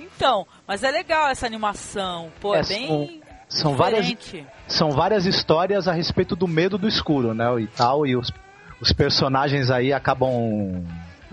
Então, 0.01 0.47
mas 0.67 0.83
é 0.83 0.91
legal 0.91 1.29
essa 1.29 1.47
animação, 1.47 2.33
pô, 2.41 2.55
é, 2.55 2.61
É, 2.61 2.65
bem 2.65 3.23
São 3.49 3.77
várias, 3.77 4.07
diferente. 4.07 4.49
são 4.67 4.91
várias 4.91 5.27
histórias 5.27 5.87
a 5.87 5.93
respeito 5.93 6.35
do 6.35 6.49
medo 6.49 6.77
do 6.79 6.89
escuro, 6.89 7.35
né? 7.35 7.45
E 7.61 7.67
tal, 7.67 8.07
e 8.07 8.17
os, 8.17 8.33
os 8.83 8.93
personagens 8.93 9.71
aí 9.71 9.93
acabam. 9.93 10.85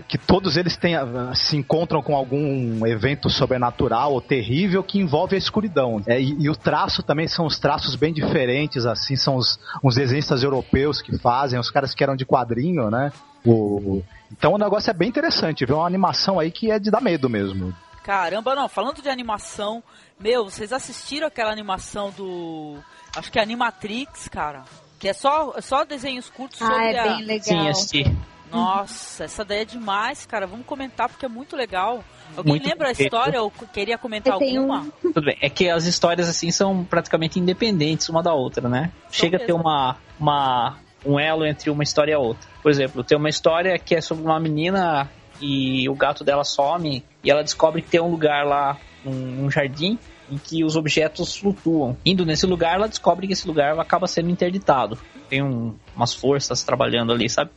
Que 0.08 0.16
todos 0.16 0.56
eles 0.56 0.76
têm, 0.76 0.96
ah, 0.96 1.32
se 1.34 1.56
encontram 1.56 2.02
com 2.02 2.16
algum 2.16 2.84
evento 2.86 3.28
sobrenatural 3.28 4.12
ou 4.12 4.20
terrível 4.20 4.82
que 4.82 4.98
envolve 4.98 5.36
a 5.36 5.38
escuridão. 5.38 6.02
É, 6.06 6.20
e, 6.20 6.36
e 6.40 6.50
o 6.50 6.56
traço 6.56 7.02
também 7.02 7.28
são 7.28 7.46
os 7.46 7.58
traços 7.58 7.94
bem 7.94 8.12
diferentes, 8.12 8.86
assim, 8.86 9.14
são 9.14 9.36
os, 9.36 9.60
os 9.82 9.94
desenhistas 9.96 10.42
europeus 10.42 11.02
que 11.02 11.16
fazem, 11.18 11.60
os 11.60 11.70
caras 11.70 11.94
que 11.94 12.02
eram 12.02 12.16
de 12.16 12.24
quadrinho, 12.24 12.90
né? 12.90 13.12
O, 13.44 14.02
então 14.32 14.54
o 14.54 14.58
negócio 14.58 14.90
é 14.90 14.94
bem 14.94 15.08
interessante, 15.08 15.64
viu? 15.64 15.76
Uma 15.76 15.86
animação 15.86 16.40
aí 16.40 16.50
que 16.50 16.70
é 16.70 16.78
de 16.78 16.90
dar 16.90 17.00
medo 17.00 17.28
mesmo. 17.28 17.74
Caramba, 18.02 18.54
não, 18.54 18.68
falando 18.68 19.02
de 19.02 19.08
animação, 19.08 19.82
meu, 20.18 20.44
vocês 20.44 20.72
assistiram 20.72 21.26
aquela 21.26 21.52
animação 21.52 22.10
do. 22.10 22.78
Acho 23.14 23.30
que 23.30 23.38
é 23.38 23.42
Animatrix, 23.42 24.28
cara. 24.28 24.64
Que 25.00 25.08
é 25.08 25.12
só, 25.12 25.54
é 25.56 25.60
só 25.60 25.84
desenhos 25.84 26.30
curtos 26.30 26.62
Ah, 26.62 26.66
sobre 26.66 26.84
é 26.92 26.98
a. 27.00 27.02
bem 27.16 27.24
legal. 27.24 27.42
Sim, 27.42 27.68
assisti. 27.68 28.16
Nossa, 28.52 29.24
essa 29.24 29.44
daí 29.44 29.60
é 29.60 29.64
demais, 29.64 30.26
cara. 30.26 30.46
Vamos 30.46 30.66
comentar 30.66 31.08
porque 31.08 31.24
é 31.24 31.28
muito 31.28 31.56
legal. 31.56 32.04
Alguém 32.36 32.54
Muito 32.54 32.68
lembra 32.68 32.86
a 32.86 32.88
perfeito. 32.88 33.14
história 33.14 33.42
ou 33.42 33.50
queria 33.72 33.96
comentar 33.98 34.34
alguma? 34.34 34.80
um- 34.80 34.90
Tudo 35.12 35.22
bem. 35.26 35.36
É 35.40 35.48
que 35.48 35.68
as 35.68 35.84
histórias 35.86 36.28
assim 36.28 36.50
são 36.50 36.84
praticamente 36.84 37.38
independentes 37.40 38.08
uma 38.08 38.22
da 38.22 38.32
outra, 38.34 38.68
né? 38.68 38.92
Chega 39.10 39.36
a 39.36 39.40
ter 39.40 39.52
uma, 39.52 39.96
uma 40.18 40.76
um 41.04 41.18
elo 41.18 41.46
entre 41.46 41.70
uma 41.70 41.82
história 41.82 42.12
e 42.12 42.14
a 42.14 42.18
outra. 42.18 42.48
Por 42.62 42.70
exemplo, 42.70 43.02
tem 43.02 43.16
uma 43.16 43.28
história 43.28 43.78
que 43.78 43.94
é 43.94 44.00
sobre 44.00 44.24
uma 44.24 44.38
menina 44.38 45.08
e 45.40 45.88
o 45.88 45.94
gato 45.94 46.22
dela 46.22 46.44
some 46.44 47.02
e 47.24 47.30
ela 47.30 47.42
descobre 47.42 47.80
que 47.82 47.88
tem 47.88 48.00
um 48.00 48.10
lugar 48.10 48.44
lá, 48.44 48.76
um, 49.06 49.44
um 49.46 49.50
jardim 49.50 49.98
em 50.30 50.38
que 50.38 50.62
os 50.64 50.76
objetos 50.76 51.36
flutuam. 51.36 51.96
Indo 52.04 52.24
nesse 52.24 52.46
lugar, 52.46 52.74
ela 52.76 52.88
descobre 52.88 53.26
que 53.26 53.32
esse 53.32 53.46
lugar 53.46 53.78
acaba 53.78 54.06
sendo 54.06 54.30
interditado. 54.30 54.98
Tem 55.28 55.42
um- 55.42 55.74
umas 55.94 56.14
forças 56.14 56.62
trabalhando 56.62 57.12
ali, 57.12 57.28
sabe? 57.28 57.50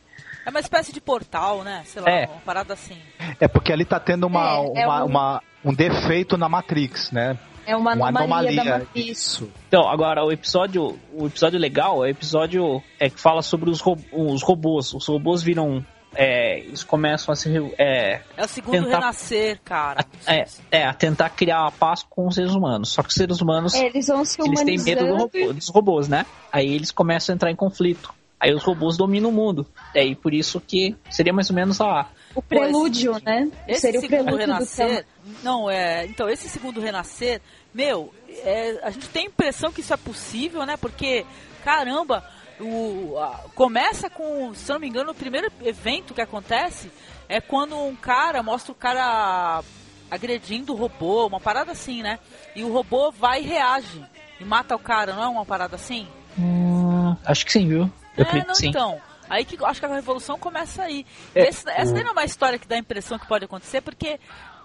É 0.46 0.50
uma 0.50 0.60
espécie 0.60 0.92
de 0.92 1.00
portal, 1.00 1.62
né? 1.64 1.82
Sei 1.86 2.02
lá, 2.02 2.10
É. 2.10 2.26
uma 2.26 2.40
parada 2.40 2.74
assim. 2.74 2.96
É 3.40 3.48
porque 3.48 3.72
ali 3.72 3.84
tá 3.84 3.98
tendo 3.98 4.26
uma, 4.26 4.58
É, 4.74 4.82
é 4.82 4.86
uma, 4.86 5.04
um- 5.04 5.06
uma- 5.06 5.42
um 5.64 5.72
defeito 5.74 6.36
na 6.36 6.48
Matrix, 6.48 7.10
né? 7.10 7.38
É 7.66 7.74
uma 7.74 7.94
Uma 7.94 8.08
anomalia, 8.08 8.54
da 8.56 8.60
anomalia. 8.62 8.78
Matrix. 8.86 9.08
Isso. 9.10 9.50
Então, 9.68 9.88
agora 9.88 10.22
o 10.22 10.30
episódio, 10.30 10.98
o 11.14 11.26
episódio 11.26 11.58
legal 11.58 12.04
é 12.04 12.08
o 12.08 12.10
episódio 12.10 12.82
é 13.00 13.08
que 13.08 13.18
fala 13.18 13.40
sobre 13.40 13.70
os, 13.70 13.80
ro- 13.80 13.96
os 14.12 14.42
robôs. 14.42 14.92
Os 14.92 15.06
robôs 15.06 15.42
viram, 15.42 15.82
é, 16.14 16.58
eles 16.60 16.82
começam 16.84 17.32
a 17.32 17.36
se 17.36 17.48
é, 17.78 18.20
É 18.36 18.44
o 18.44 18.48
segundo 18.48 18.84
Tentar- 18.84 18.98
renascer, 19.00 19.60
cara. 19.64 20.04
a, 20.26 20.34
é, 20.34 20.46
é, 20.70 20.84
a 20.86 20.92
tentar 20.94 21.30
criar 21.30 21.66
a 21.66 21.70
paz 21.70 22.02
com 22.08 22.26
os 22.26 22.34
seres 22.34 22.52
humanos. 22.52 22.90
Só 22.90 23.02
que 23.02 23.08
os 23.08 23.14
seres 23.14 23.40
humanos 23.40 23.74
É, 23.74 23.86
eles 23.86 24.06
vão 24.06 24.24
se 24.24 24.40
eles 24.42 24.62
têm 24.62 24.78
medo 24.78 25.06
do 25.06 25.16
robô- 25.16 25.52
dos 25.52 25.68
robôs, 25.68 26.08
né? 26.08 26.24
Aí 26.52 26.72
eles 26.74 26.90
começam 26.90 27.32
a 27.32 27.34
entrar 27.34 27.50
em 27.50 27.56
conflito. 27.56 28.12
Aí 28.40 28.52
os 28.52 28.62
robôs 28.62 28.96
dominam 28.96 29.30
o 29.30 29.32
mundo. 29.32 29.66
Daí 29.94 30.14
por 30.14 30.34
isso 30.34 30.60
que 30.60 30.94
seria 31.10 31.32
mais 31.32 31.48
ou 31.48 31.56
menos 31.56 31.80
a 31.80 32.08
O 32.34 32.42
prelúdio, 32.42 33.16
né? 33.24 33.48
Esse 33.66 33.80
Seria 33.82 34.00
o 34.00 34.02
segundo 34.02 34.24
prelúdio 34.24 34.46
do 34.46 34.52
renascer. 34.52 35.06
Não, 35.42 35.70
é. 35.70 36.04
Então, 36.06 36.28
esse 36.28 36.48
segundo 36.48 36.80
renascer, 36.80 37.40
meu, 37.72 38.12
é, 38.44 38.80
a 38.82 38.90
gente 38.90 39.08
tem 39.08 39.22
a 39.22 39.26
impressão 39.28 39.72
que 39.72 39.80
isso 39.80 39.94
é 39.94 39.96
possível, 39.96 40.66
né? 40.66 40.76
Porque, 40.76 41.24
caramba, 41.64 42.22
o, 42.60 43.18
a- 43.18 43.44
começa 43.54 44.08
com, 44.10 44.52
se 44.54 44.70
não 44.72 44.78
me 44.78 44.88
engano, 44.88 45.10
o 45.12 45.14
primeiro 45.14 45.50
evento 45.62 46.14
que 46.14 46.20
acontece 46.20 46.90
é 47.28 47.40
quando 47.40 47.76
um 47.76 47.96
cara 47.96 48.42
mostra 48.42 48.72
o 48.72 48.74
cara 48.74 49.62
agredindo 50.10 50.72
o 50.72 50.76
robô, 50.76 51.26
uma 51.26 51.40
parada 51.40 51.72
assim, 51.72 52.02
né? 52.02 52.18
E 52.54 52.62
o 52.62 52.72
robô 52.72 53.10
vai 53.10 53.40
e 53.40 53.46
reage 53.46 54.04
e 54.38 54.44
mata 54.44 54.74
o 54.76 54.78
cara, 54.78 55.14
não 55.14 55.22
é 55.22 55.28
uma 55.28 55.44
parada 55.46 55.76
assim? 55.76 56.06
Hum, 56.38 57.16
acho 57.24 57.44
que 57.46 57.52
sim, 57.52 57.66
viu? 57.68 57.90
Eu 58.16 58.24
é, 58.24 58.28
acredito 58.28 58.48
não, 58.48 58.54
sim. 58.54 58.68
então. 58.68 59.00
Aí 59.28 59.44
que 59.44 59.56
acho 59.64 59.80
que 59.80 59.86
a 59.86 59.94
revolução 59.94 60.38
começa 60.38 60.82
aí. 60.82 61.06
É, 61.34 61.48
Esse- 61.48 61.68
essa 61.70 61.92
daí 61.94 62.02
não 62.02 62.10
é 62.10 62.12
uma 62.12 62.24
história 62.24 62.58
que 62.58 62.68
dá 62.68 62.76
a 62.76 62.78
impressão 62.78 63.18
que 63.18 63.26
pode 63.26 63.46
acontecer, 63.46 63.80
porque, 63.80 64.20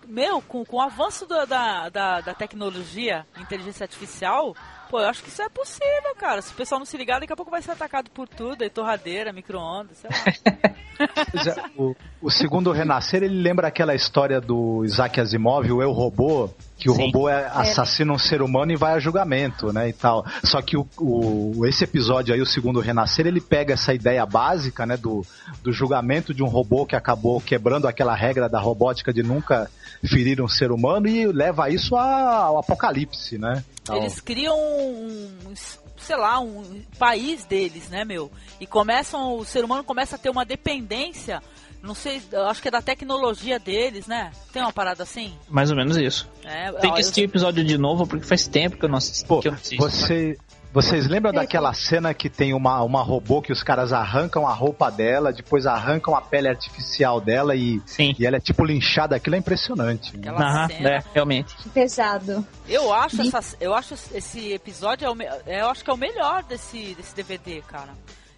meu, 0.06 0.42
com, 0.42 0.66
com 0.66 0.78
o 0.78 0.82
avanço 0.82 1.26
da, 1.26 1.46
da, 1.46 1.90
da, 1.90 2.22
da 2.22 2.34
tecnologia, 2.34 3.26
inteligência 3.40 3.86
artificial, 3.86 4.54
Pô, 4.90 5.00
eu 5.00 5.08
acho 5.08 5.22
que 5.22 5.30
isso 5.30 5.42
é 5.42 5.50
possível, 5.50 6.16
cara. 6.18 6.42
Se 6.42 6.52
o 6.52 6.56
pessoal 6.56 6.80
não 6.80 6.86
se 6.86 6.98
ligar, 6.98 7.20
daqui 7.20 7.32
a 7.32 7.36
pouco 7.36 7.52
vai 7.52 7.62
ser 7.62 7.72
atacado 7.72 8.10
por 8.10 8.28
tudo, 8.28 8.64
aí 8.64 8.70
torradeira, 8.72 9.32
micro-ondas, 9.32 9.98
sei 9.98 10.10
lá. 10.10 11.64
o, 11.78 11.96
o, 12.20 12.32
segundo 12.32 12.72
Renascer, 12.72 13.22
ele 13.22 13.40
lembra 13.40 13.68
aquela 13.68 13.94
história 13.94 14.42
do 14.42 14.84
Isaac 14.84 15.22
Asimov, 15.22 15.72
o 15.72 15.82
Eu 15.84 15.92
Robô, 15.92 16.50
que 16.80 16.90
o 16.90 16.96
Sim. 16.96 17.08
robô 17.08 17.28
é, 17.28 17.46
assassina 17.54 18.14
um 18.14 18.18
ser 18.18 18.42
humano 18.42 18.72
e 18.72 18.78
vai 18.78 18.94
a 18.94 19.00
julgamento, 19.00 19.74
né, 19.74 19.90
e 19.90 19.94
tal. 19.94 20.26
Só 20.46 20.62
que 20.62 20.78
o, 20.78 20.88
o, 20.98 21.66
esse 21.68 21.84
episódio 21.84 22.34
aí, 22.34 22.42
o 22.42 22.46
segundo 22.46 22.80
Renascer, 22.80 23.28
ele 23.28 23.42
pega 23.42 23.74
essa 23.74 23.94
ideia 23.94 24.26
básica, 24.26 24.86
né, 24.86 24.96
do, 24.96 25.26
do 25.62 25.74
julgamento 25.74 26.34
de 26.34 26.42
um 26.42 26.48
robô 26.48 26.86
que 26.86 26.96
acabou 26.96 27.42
quebrando 27.42 27.86
aquela 27.86 28.16
regra 28.16 28.48
da 28.48 28.60
robótica 28.60 29.12
de 29.12 29.22
nunca 29.22 29.70
ferir 30.06 30.42
um 30.42 30.48
ser 30.48 30.72
humano 30.72 31.08
e 31.10 31.28
leva 31.28 31.70
isso 31.70 31.98
ao 31.98 32.58
apocalipse, 32.58 33.38
né. 33.38 33.62
Então... 33.82 33.98
Eles 33.98 34.22
criam 34.22 34.58
um, 34.58 35.54
sei 35.98 36.16
lá, 36.16 36.40
um 36.40 36.82
país 36.98 37.44
deles, 37.44 37.90
né, 37.90 38.06
meu? 38.06 38.32
E 38.60 38.66
começam, 38.66 39.36
o 39.36 39.44
ser 39.44 39.66
humano 39.66 39.84
começa 39.84 40.16
a 40.16 40.20
ter 40.20 40.30
uma 40.30 40.46
dependência, 40.46 41.44
não 41.82 41.94
sei, 41.94 42.22
acho 42.50 42.62
que 42.62 42.68
é 42.68 42.72
da 42.72 42.82
tecnologia 42.82 43.58
deles, 43.58 44.06
né? 44.06 44.32
Tem 44.52 44.62
uma 44.62 44.74
parada 44.74 45.04
assim? 45.04 45.34
Mais 45.50 45.72
ou 45.72 45.78
menos 45.78 45.98
isso. 45.98 46.30
É, 46.44 46.72
Tem 46.74 46.94
que 46.94 47.00
assistir 47.00 47.22
o 47.22 47.24
eu... 47.24 47.30
episódio 47.30 47.64
de 47.64 47.78
novo, 47.78 48.06
porque 48.06 48.26
faz 48.26 48.48
tempo 48.48 48.78
que 48.78 48.86
eu 48.86 48.90
não 48.90 48.98
assisti. 48.98 49.26
Pô, 49.26 49.42
eu 49.44 49.54
assisto, 49.54 49.78
você, 49.78 50.38
vocês 50.72 51.08
lembram 51.08 51.32
daquela 51.34 51.74
cena 51.74 52.14
que 52.14 52.30
tem 52.30 52.54
uma, 52.54 52.84
uma 52.84 53.02
robô 53.02 53.42
que 53.42 53.52
os 53.52 53.64
caras 53.64 53.92
arrancam 53.92 54.48
a 54.48 54.54
roupa 54.54 54.92
dela, 54.92 55.34
depois 55.34 55.66
arrancam 55.66 56.16
a 56.16 56.22
pele 56.22 56.48
artificial 56.48 57.20
dela 57.20 57.56
e, 57.56 57.82
Sim. 57.86 58.14
e 58.20 58.26
ela 58.26 58.38
é 58.38 58.40
tipo 58.40 58.64
linchada? 58.64 59.16
Aquilo 59.16 59.36
é 59.36 59.40
impressionante. 59.40 60.16
Né? 60.16 60.30
Aham, 60.30 60.68
é, 60.72 61.04
realmente. 61.14 61.56
Pesado. 61.74 62.46
Eu 62.68 62.94
acho, 62.94 63.22
essa, 63.22 63.58
eu 63.60 63.74
acho 63.74 63.96
esse 64.14 64.52
episódio, 64.54 65.06
é 65.06 65.10
o, 65.10 65.22
é, 65.48 65.62
eu 65.62 65.70
acho 65.70 65.84
que 65.84 65.90
é 65.90 65.94
o 65.94 65.98
melhor 65.98 66.44
desse, 66.44 66.94
desse 66.94 67.16
DVD, 67.16 67.62
cara. 67.62 67.90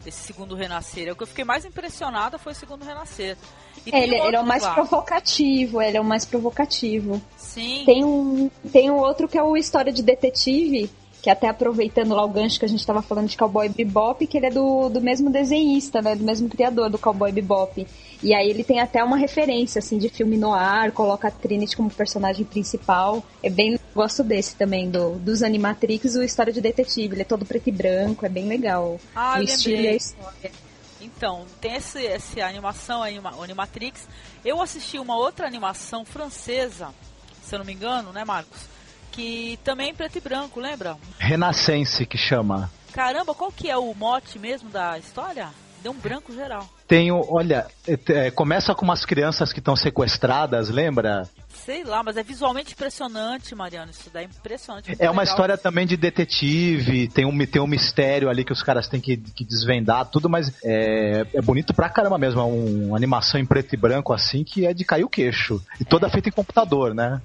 Esse 0.05 0.19
segundo 0.25 0.55
Renascer. 0.55 1.07
É 1.07 1.11
o 1.11 1.15
que 1.15 1.23
eu 1.23 1.27
fiquei 1.27 1.45
mais 1.45 1.65
impressionada 1.65 2.37
foi 2.37 2.53
o 2.53 2.55
segundo 2.55 2.83
Renascer. 2.83 3.37
É, 3.91 4.03
ele, 4.03 4.15
ele, 4.15 4.35
é 4.35 4.39
o 4.39 4.45
mais 4.45 4.65
provocativo, 4.65 5.81
ele 5.81 5.97
é 5.97 6.01
o 6.01 6.05
mais 6.05 6.25
provocativo. 6.25 7.21
Sim. 7.37 7.83
Tem 7.85 8.03
um, 8.03 8.49
tem 8.71 8.91
um 8.91 8.97
outro 8.97 9.27
que 9.27 9.37
é 9.37 9.43
o 9.43 9.57
História 9.57 9.91
de 9.91 10.03
Detetive, 10.03 10.89
que 11.21 11.29
até 11.29 11.47
aproveitando 11.47 12.15
lá 12.15 12.23
o 12.23 12.29
gancho 12.29 12.59
que 12.59 12.65
a 12.65 12.69
gente 12.69 12.79
estava 12.79 13.01
falando 13.01 13.27
de 13.27 13.37
Cowboy 13.37 13.69
Bebop, 13.69 14.25
que 14.25 14.37
ele 14.37 14.47
é 14.47 14.51
do, 14.51 14.89
do 14.89 14.99
mesmo 14.99 15.29
desenhista, 15.29 16.01
né, 16.01 16.15
do 16.15 16.23
mesmo 16.23 16.49
criador 16.49 16.89
do 16.89 16.97
Cowboy 16.97 17.31
Bebop. 17.31 17.87
E 18.23 18.33
aí 18.33 18.49
ele 18.49 18.63
tem 18.63 18.79
até 18.79 19.03
uma 19.03 19.17
referência, 19.17 19.79
assim, 19.79 19.97
de 19.97 20.09
filme 20.09 20.37
no 20.37 20.53
ar, 20.53 20.91
coloca 20.91 21.27
a 21.27 21.31
Trinity 21.31 21.75
como 21.75 21.89
personagem 21.89 22.45
principal. 22.45 23.23
É 23.41 23.49
bem... 23.49 23.79
Gosto 23.93 24.23
desse 24.23 24.55
também, 24.55 24.89
do, 24.89 25.17
dos 25.19 25.43
Animatrix, 25.43 26.15
o 26.15 26.23
História 26.23 26.53
de 26.53 26.61
Detetive. 26.61 27.13
Ele 27.13 27.23
é 27.23 27.25
todo 27.25 27.45
preto 27.45 27.67
e 27.67 27.71
branco, 27.71 28.25
é 28.25 28.29
bem 28.29 28.47
legal. 28.47 28.97
Ah, 29.13 29.37
o 29.37 29.43
estilo 29.43 29.81
e 29.81 29.87
a 29.89 29.95
história. 29.95 30.51
Então, 31.01 31.45
tem 31.59 31.75
esse, 31.75 32.05
essa 32.05 32.45
animação 32.45 33.03
aí, 33.03 33.19
o 33.19 33.43
Animatrix. 33.43 34.07
Eu 34.45 34.61
assisti 34.61 34.97
uma 34.97 35.17
outra 35.17 35.45
animação 35.45 36.05
francesa, 36.05 36.89
se 37.43 37.53
eu 37.53 37.59
não 37.59 37.65
me 37.65 37.73
engano, 37.73 38.13
né, 38.13 38.23
Marcos? 38.23 38.71
que 39.11 39.59
também 39.63 39.87
é 39.87 39.89
em 39.91 39.95
preto 39.95 40.17
e 40.17 40.21
branco, 40.21 40.59
lembra? 40.59 40.97
Renascense 41.19 42.05
que 42.05 42.17
chama. 42.17 42.71
Caramba, 42.93 43.33
qual 43.33 43.51
que 43.51 43.69
é 43.69 43.77
o 43.77 43.93
mote 43.93 44.39
mesmo 44.39 44.69
da 44.69 44.97
história? 44.97 45.49
Deu 45.81 45.91
um 45.91 45.97
branco 45.97 46.33
geral. 46.33 46.69
Tenho, 46.87 47.25
olha, 47.29 47.65
é, 47.87 48.27
é 48.27 48.31
começa 48.31 48.75
com 48.75 48.85
umas 48.85 49.05
crianças 49.05 49.51
que 49.51 49.59
estão 49.59 49.75
sequestradas, 49.75 50.69
lembra? 50.69 51.27
Sei 51.49 51.83
lá, 51.83 52.03
mas 52.03 52.17
é 52.17 52.23
visualmente 52.23 52.73
impressionante, 52.73 53.53
Mariano. 53.55 53.91
Isso 53.91 54.09
daí 54.11 54.25
é 54.25 54.27
impressionante. 54.27 54.95
É 54.99 55.09
uma 55.09 55.21
legal. 55.21 55.23
história 55.23 55.57
também 55.57 55.85
de 55.85 55.97
detetive, 55.97 57.07
tem 57.07 57.25
um, 57.25 57.45
tem 57.45 57.61
um 57.61 57.67
mistério 57.67 58.29
ali 58.29 58.43
que 58.43 58.53
os 58.53 58.63
caras 58.63 58.87
têm 58.87 58.99
que, 58.99 59.17
que 59.17 59.43
desvendar, 59.43 60.05
tudo, 60.05 60.29
mas 60.29 60.53
é, 60.63 61.25
é 61.33 61.41
bonito 61.41 61.73
pra 61.73 61.89
caramba 61.89 62.17
mesmo. 62.17 62.41
É 62.41 62.43
uma 62.43 62.97
animação 62.97 63.39
em 63.39 63.45
preto 63.45 63.73
e 63.73 63.77
branco 63.77 64.13
assim 64.13 64.43
que 64.43 64.65
é 64.65 64.73
de 64.73 64.85
cair 64.85 65.03
o 65.03 65.09
queixo. 65.09 65.61
E 65.79 65.85
toda 65.85 66.07
é. 66.07 66.09
feita 66.09 66.29
em 66.29 66.31
computador, 66.31 66.93
né? 66.93 67.21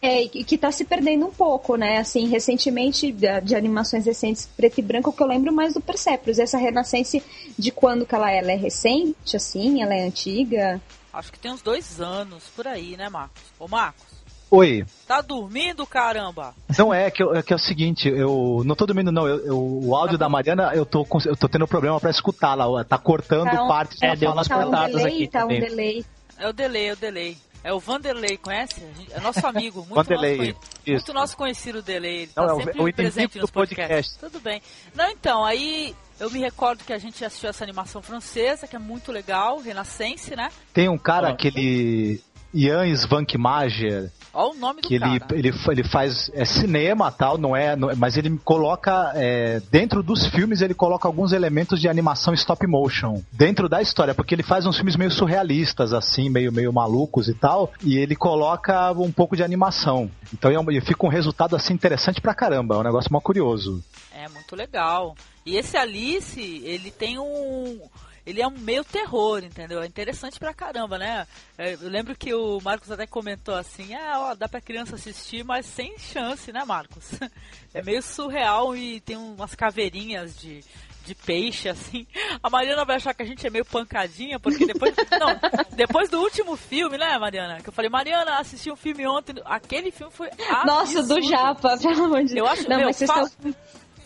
É, 0.00 0.26
que 0.28 0.54
está 0.54 0.70
se 0.72 0.84
perdendo 0.84 1.26
um 1.26 1.30
pouco, 1.30 1.76
né? 1.76 1.98
Assim, 1.98 2.28
recentemente, 2.28 3.12
de, 3.12 3.40
de, 3.40 3.54
animações 3.54 4.06
recentes 4.06 4.48
preto 4.56 4.78
e 4.78 4.82
branco, 4.82 5.12
que 5.12 5.22
eu 5.22 5.26
lembro 5.26 5.52
mais 5.52 5.74
do 5.74 5.80
Persepolis. 5.80 6.38
Essa 6.38 6.58
Renascença, 6.58 7.18
de 7.58 7.70
quando 7.70 8.06
que 8.06 8.14
ela 8.14 8.30
é? 8.30 8.38
Ela 8.38 8.52
é 8.52 8.56
recente, 8.56 9.36
assim? 9.36 9.82
Ela 9.82 9.94
é 9.94 10.06
antiga? 10.06 10.80
Acho 11.12 11.32
que 11.32 11.38
tem 11.38 11.52
uns 11.52 11.62
dois 11.62 12.00
anos, 12.00 12.44
por 12.54 12.66
aí, 12.66 12.96
né, 12.96 13.08
Marcos? 13.08 13.42
Ô, 13.58 13.66
Marcos. 13.66 14.20
Oi. 14.50 14.84
Tá 15.06 15.20
dormindo, 15.20 15.86
caramba? 15.86 16.52
Não 16.76 16.92
é, 16.92 17.08
que, 17.08 17.22
é 17.22 17.42
que 17.42 17.52
é 17.52 17.56
o 17.56 17.58
seguinte, 17.58 18.08
eu 18.08 18.62
não 18.64 18.74
tô 18.74 18.84
dormindo 18.84 19.12
não, 19.12 19.28
eu, 19.28 19.46
eu 19.46 19.56
o 19.56 19.94
áudio 19.94 20.18
tá 20.18 20.24
da 20.24 20.28
Mariana, 20.28 20.72
eu 20.74 20.84
tô, 20.84 21.06
eu 21.24 21.36
tô 21.36 21.48
tendo 21.48 21.68
problema 21.68 22.00
para 22.00 22.10
escutar 22.10 22.54
lá, 22.54 22.82
tá 22.82 22.98
cortando 22.98 23.48
tá 23.48 23.62
um, 23.62 23.68
partes 23.68 24.02
é, 24.02 24.16
da 24.16 24.26
fala 24.26 24.44
tá 24.44 24.54
cortadas 24.56 24.94
um 24.94 24.98
delay, 24.98 25.14
aqui. 25.14 25.28
Tá 25.28 25.44
um 25.44 25.48
delay. 25.48 26.04
É 26.36 26.48
o 26.48 26.52
delay, 26.52 26.88
é 26.88 26.92
o 26.92 26.96
delay. 26.96 27.38
É 27.62 27.72
o 27.72 27.78
Vanderlei, 27.78 28.36
conhece? 28.38 28.82
É 29.10 29.20
nosso 29.20 29.46
amigo, 29.46 29.80
muito, 29.80 29.94
Vanderlei, 29.94 30.30
nosso, 30.30 30.54
conhecido, 30.54 30.86
muito 30.86 31.12
nosso 31.12 31.36
conhecido 31.36 31.78
o 31.80 31.82
Delay. 31.82 32.16
Ele 32.22 32.26
tá 32.28 32.46
Não, 32.46 32.56
sempre 32.56 32.78
é 32.78 32.82
o, 32.82 32.92
presente 32.94 33.38
nos 33.38 33.50
podcasts. 33.50 34.16
Podcast. 34.16 34.18
Tudo 34.18 34.40
bem. 34.40 34.62
Não, 34.94 35.10
então, 35.10 35.44
aí 35.44 35.94
eu 36.18 36.30
me 36.30 36.38
recordo 36.38 36.84
que 36.84 36.92
a 36.92 36.98
gente 36.98 37.24
assistiu 37.24 37.50
essa 37.50 37.62
animação 37.62 38.00
francesa, 38.00 38.66
que 38.66 38.76
é 38.76 38.78
muito 38.78 39.12
legal, 39.12 39.58
Renascense, 39.58 40.34
né? 40.34 40.50
Tem 40.72 40.88
um 40.88 40.98
cara, 40.98 41.28
oh. 41.28 41.32
aquele 41.32 42.22
Ian 42.52 42.86
Svankmajer, 42.88 44.10
Olha 44.32 44.52
o 44.52 44.54
nome 44.54 44.80
do 44.80 44.88
que 44.88 44.98
cara. 44.98 45.16
Ele, 45.32 45.48
ele, 45.48 45.58
ele 45.68 45.84
faz 45.84 46.30
é 46.32 46.44
cinema 46.44 47.10
tal, 47.10 47.36
não 47.36 47.56
é, 47.56 47.74
não, 47.74 47.94
mas 47.96 48.16
ele 48.16 48.38
coloca 48.44 49.12
é, 49.14 49.60
dentro 49.70 50.02
dos 50.02 50.26
filmes 50.26 50.60
ele 50.60 50.74
coloca 50.74 51.08
alguns 51.08 51.32
elementos 51.32 51.80
de 51.80 51.88
animação 51.88 52.32
stop 52.34 52.64
motion 52.66 53.20
dentro 53.32 53.68
da 53.68 53.82
história, 53.82 54.14
porque 54.14 54.34
ele 54.34 54.42
faz 54.42 54.66
uns 54.66 54.76
filmes 54.76 54.94
meio 54.96 55.10
surrealistas 55.10 55.92
assim, 55.92 56.30
meio 56.30 56.52
meio 56.52 56.72
malucos 56.72 57.28
e 57.28 57.34
tal, 57.34 57.72
e 57.82 57.98
ele 57.98 58.14
coloca 58.14 58.92
um 58.92 59.10
pouco 59.10 59.36
de 59.36 59.42
animação. 59.42 60.10
Então 60.32 60.50
é 60.50 60.80
fica 60.80 61.04
um 61.04 61.10
resultado 61.10 61.56
assim 61.56 61.74
interessante 61.74 62.20
pra 62.20 62.34
caramba, 62.34 62.76
é 62.76 62.78
um 62.78 62.84
negócio 62.84 63.12
mó 63.12 63.20
curioso. 63.20 63.82
É 64.14 64.28
muito 64.28 64.54
legal. 64.54 65.16
E 65.44 65.56
esse 65.56 65.76
Alice, 65.76 66.40
ele 66.64 66.90
tem 66.90 67.18
um 67.18 67.80
ele 68.26 68.40
é 68.40 68.46
um 68.46 68.50
meio 68.50 68.84
terror, 68.84 69.42
entendeu? 69.42 69.82
É 69.82 69.86
interessante 69.86 70.38
pra 70.38 70.54
caramba, 70.54 70.98
né? 70.98 71.26
É, 71.56 71.74
eu 71.74 71.88
lembro 71.88 72.16
que 72.16 72.32
o 72.34 72.60
Marcos 72.60 72.90
até 72.90 73.06
comentou 73.06 73.54
assim, 73.54 73.94
ah, 73.94 74.30
ó, 74.30 74.34
dá 74.34 74.48
pra 74.48 74.60
criança 74.60 74.96
assistir, 74.96 75.44
mas 75.44 75.66
sem 75.66 75.98
chance, 75.98 76.52
né, 76.52 76.64
Marcos? 76.64 77.10
É 77.72 77.80
meio 77.84 78.02
surreal 78.02 78.74
e 78.74 79.00
tem 79.00 79.16
umas 79.16 79.54
caveirinhas 79.54 80.36
de, 80.36 80.60
de 81.06 81.14
peixe, 81.14 81.68
assim. 81.68 82.06
A 82.42 82.50
Mariana 82.50 82.84
vai 82.84 82.96
achar 82.96 83.14
que 83.14 83.22
a 83.22 83.26
gente 83.26 83.46
é 83.46 83.50
meio 83.50 83.64
pancadinha, 83.64 84.38
porque 84.38 84.66
depois. 84.66 84.94
não, 85.18 85.28
depois 85.76 86.08
do 86.10 86.20
último 86.20 86.56
filme, 86.56 86.98
né, 86.98 87.16
Mariana? 87.18 87.60
Que 87.60 87.68
eu 87.68 87.72
falei, 87.72 87.88
Mariana, 87.88 88.38
assisti 88.38 88.72
um 88.72 88.76
filme 88.76 89.06
ontem. 89.06 89.36
Aquele 89.44 89.90
filme 89.90 90.12
foi. 90.12 90.28
Absurdo. 90.30 90.66
Nossa, 90.66 91.02
do 91.02 91.22
Japa, 91.22 91.78
pelo 91.78 92.04
amor 92.06 92.24
de 92.24 92.34
Deus. 92.34 92.38
Eu 92.38 92.46
acho 92.46 92.68
não, 92.68 92.76
meu, 92.76 92.86
mas 92.86 93.02
fala, 93.02 93.28
estão... 93.28 93.54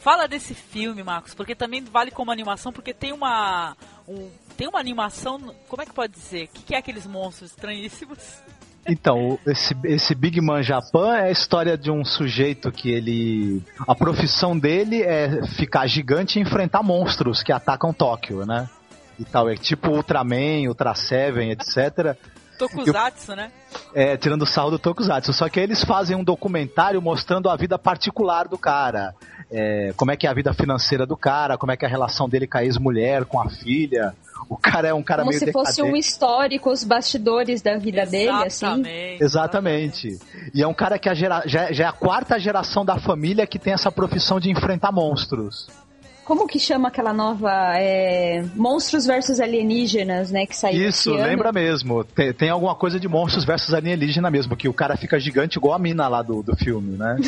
fala 0.05 0.29
desse 0.29 0.53
filme, 0.53 1.03
Marcos, 1.03 1.33
porque 1.33 1.55
também 1.55 1.83
vale 1.83 2.11
como 2.11 2.31
animação, 2.31 2.71
porque 2.71 2.93
tem 2.93 3.11
uma 3.11 3.75
um, 4.07 4.29
tem 4.55 4.69
uma 4.69 4.79
animação. 4.79 5.41
Como 5.67 5.83
é 5.83 5.87
que 5.87 5.95
pode 5.95 6.13
dizer? 6.13 6.45
O 6.45 6.49
que, 6.49 6.63
que 6.63 6.75
é 6.75 6.79
aqueles 6.79 7.07
monstros 7.07 7.51
estranhíssimos? 7.51 8.19
Então, 8.87 9.39
esse, 9.47 9.75
esse 9.85 10.15
Big 10.15 10.39
Man 10.43 10.63
Japan 10.63 11.17
é 11.17 11.29
a 11.29 11.31
história 11.31 11.75
de 11.75 11.91
um 11.91 12.05
sujeito 12.05 12.71
que 12.71 12.91
ele. 12.91 13.63
A 13.89 13.95
profissão 13.95 14.59
dele 14.59 15.03
é 15.03 15.43
ficar 15.57 15.87
gigante 15.87 16.39
e 16.39 16.43
enfrentar 16.43 16.83
monstros 16.83 17.43
que 17.43 17.51
atacam 17.51 17.95
Tóquio, 17.95 18.45
né? 18.45 18.69
E 19.19 19.25
tal. 19.25 19.49
É 19.49 19.55
tipo 19.55 19.91
Ultraman, 19.91 20.69
Ultra 20.69 20.95
Seven, 20.95 21.51
etc. 21.53 22.15
Tokusatsu, 22.69 23.33
eu, 23.33 23.37
né? 23.37 23.53
É, 23.95 24.17
tirando 24.17 24.43
o 24.43 24.47
sarro 24.47 24.71
do 24.71 24.79
Tokusatsu. 24.79 25.33
Só 25.33 25.49
que 25.49 25.61
eles 25.61 25.85
fazem 25.85 26.17
um 26.17 26.25
documentário 26.25 27.01
mostrando 27.01 27.49
a 27.49 27.57
vida 27.57 27.79
particular 27.79 28.49
do 28.49 28.59
cara 28.59 29.15
é, 29.51 29.93
como 29.97 30.11
é 30.11 30.17
que 30.17 30.27
é 30.27 30.31
a 30.31 30.35
vida 30.35 30.53
financeira 30.53 31.07
do 31.07 31.17
cara, 31.17 31.57
como 31.57 31.73
é 31.73 31.77
que 31.77 31.85
é 31.85 31.89
a 31.89 31.91
relação 31.91 32.29
dele 32.29 32.47
com 32.47 32.59
a 32.59 32.65
ex-mulher, 32.65 33.25
com 33.25 33.41
a 33.41 33.49
filha. 33.49 34.15
O 34.49 34.57
cara 34.57 34.89
é 34.89 34.95
um 34.95 35.03
cara 35.03 35.23
como 35.23 35.31
meio 35.31 35.39
se 35.39 35.47
decadente. 35.47 35.69
fosse 35.69 35.83
um 35.83 35.97
histórico, 35.97 36.71
os 36.71 36.85
bastidores 36.85 37.63
da 37.63 37.79
vida 37.79 38.03
exatamente, 38.03 38.83
dele, 38.83 39.15
assim. 39.15 39.25
Exatamente. 39.25 40.19
E 40.53 40.63
é 40.63 40.67
um 40.67 40.75
cara 40.75 40.99
que 40.99 41.09
é 41.09 41.15
gera, 41.15 41.43
já, 41.47 41.73
já 41.73 41.85
é 41.85 41.87
a 41.87 41.93
quarta 41.93 42.39
geração 42.39 42.85
da 42.85 42.99
família 42.99 43.47
que 43.47 43.59
tem 43.59 43.73
essa 43.73 43.91
profissão 43.91 44.39
de 44.39 44.51
enfrentar 44.51 44.93
monstros. 44.93 45.69
Como 46.25 46.47
que 46.47 46.59
chama 46.59 46.89
aquela 46.89 47.13
nova 47.13 47.51
é, 47.77 48.45
Monstros 48.55 49.07
versus 49.07 49.41
Alienígenas, 49.41 50.31
né? 50.31 50.47
Que 50.47 50.57
saiu 50.57 50.89
Isso, 50.89 51.13
lembra 51.13 51.53
mesmo. 51.53 52.05
Tem, 52.05 52.33
tem, 52.33 52.51
alguma 52.51 52.75
coisa 52.75 52.99
de 52.99 53.09
Monstros 53.09 53.45
versus 53.45 53.75
Alienígena 53.75 54.31
mesmo, 54.31 54.57
que 54.57 54.69
o 54.69 54.73
cara 54.73 54.97
fica 54.97 55.19
gigante 55.21 55.59
igual 55.59 55.75
a 55.75 55.79
mina 55.79 56.09
lá 56.09 56.23
do, 56.23 56.43
do 56.43 56.57
filme, 56.57 56.97
né? 56.97 57.17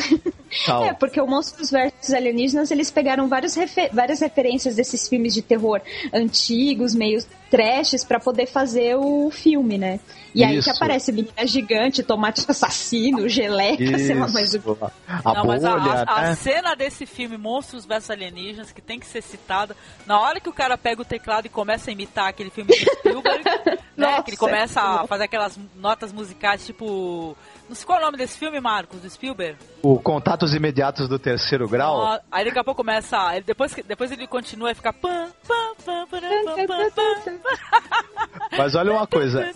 É, 0.85 0.93
porque 0.93 1.19
o 1.19 1.27
Monstros 1.27 1.69
vs 1.69 2.13
Alienígenas, 2.13 2.71
eles 2.71 2.89
pegaram 2.89 3.27
vários 3.27 3.53
refer 3.53 3.89
várias 3.91 4.21
referências 4.21 4.75
desses 4.75 5.07
filmes 5.07 5.33
de 5.33 5.41
terror 5.41 5.81
antigos, 6.13 6.95
meio 6.95 7.19
trashes, 7.49 8.03
para 8.03 8.19
poder 8.19 8.45
fazer 8.47 8.95
o 8.95 9.29
filme, 9.31 9.77
né? 9.77 9.99
E 10.35 10.43
aí 10.43 10.53
que 10.53 10.59
Isso. 10.59 10.71
aparece 10.71 11.11
menina 11.11 11.47
gigante, 11.47 12.03
tomate 12.03 12.45
assassino, 12.47 13.27
geleca, 13.27 13.97
sei 13.97 14.13
lá, 14.15 14.27
mas 14.27 14.53
o 14.53 14.57
Isso. 14.57 14.77
A 15.07 15.33
Não, 15.33 15.45
mas 15.45 15.61
bolha, 15.63 15.73
a, 15.73 16.03
a- 16.03 16.17
a 16.17 16.21
né? 16.23 16.35
cena 16.35 16.75
desse 16.75 17.05
filme 17.05 17.37
Monstros 17.37 17.85
vs 17.85 18.09
Alienígenas, 18.11 18.71
que 18.71 18.81
tem 18.81 18.99
que 18.99 19.05
ser 19.07 19.21
citada, 19.23 19.75
na 20.05 20.19
hora 20.19 20.39
que 20.39 20.49
o 20.49 20.53
cara 20.53 20.77
pega 20.77 21.01
o 21.01 21.05
teclado 21.05 21.45
e 21.45 21.49
começa 21.49 21.89
a 21.89 21.93
imitar 21.93 22.27
aquele 22.27 22.49
filme 22.49 22.71
de 22.71 22.85
Spielberg, 22.85 23.43
né? 23.65 23.77
Nossa, 23.97 24.23
Que 24.23 24.29
ele 24.31 24.37
começa 24.37 24.79
a 24.81 25.07
fazer 25.07 25.23
aquelas 25.23 25.57
notas 25.75 26.11
musicais, 26.13 26.65
tipo. 26.65 27.35
Não 27.67 27.75
sei 27.75 27.85
qual 27.85 27.99
é 27.99 28.01
o 28.01 28.05
nome 28.05 28.17
desse 28.17 28.37
filme, 28.37 28.59
Marcos, 28.59 28.99
do 29.01 29.09
Spielberg. 29.09 29.57
O 29.81 29.99
Contatos 29.99 30.53
Imediatos 30.53 31.07
do 31.09 31.19
Terceiro 31.19 31.67
Grau. 31.67 31.97
Ó, 31.97 32.19
Aí 32.31 32.45
daqui 32.45 32.59
a 32.59 32.63
pouco 32.63 32.83
começa. 32.83 33.35
Ele, 33.35 33.43
depois, 33.43 33.75
depois 33.85 34.11
ele 34.11 34.25
continua 34.25 34.71
e 34.71 34.75
fica. 34.75 34.93
Pam, 34.93 35.29
pam, 35.47 35.75
pam, 35.85 36.07
pam, 36.07 36.21
pam, 36.21 36.67
pam, 36.67 36.91
pam, 37.23 38.57
Mas 38.57 38.75
olha 38.75 38.93
uma 38.93 39.05
coisa, 39.05 39.51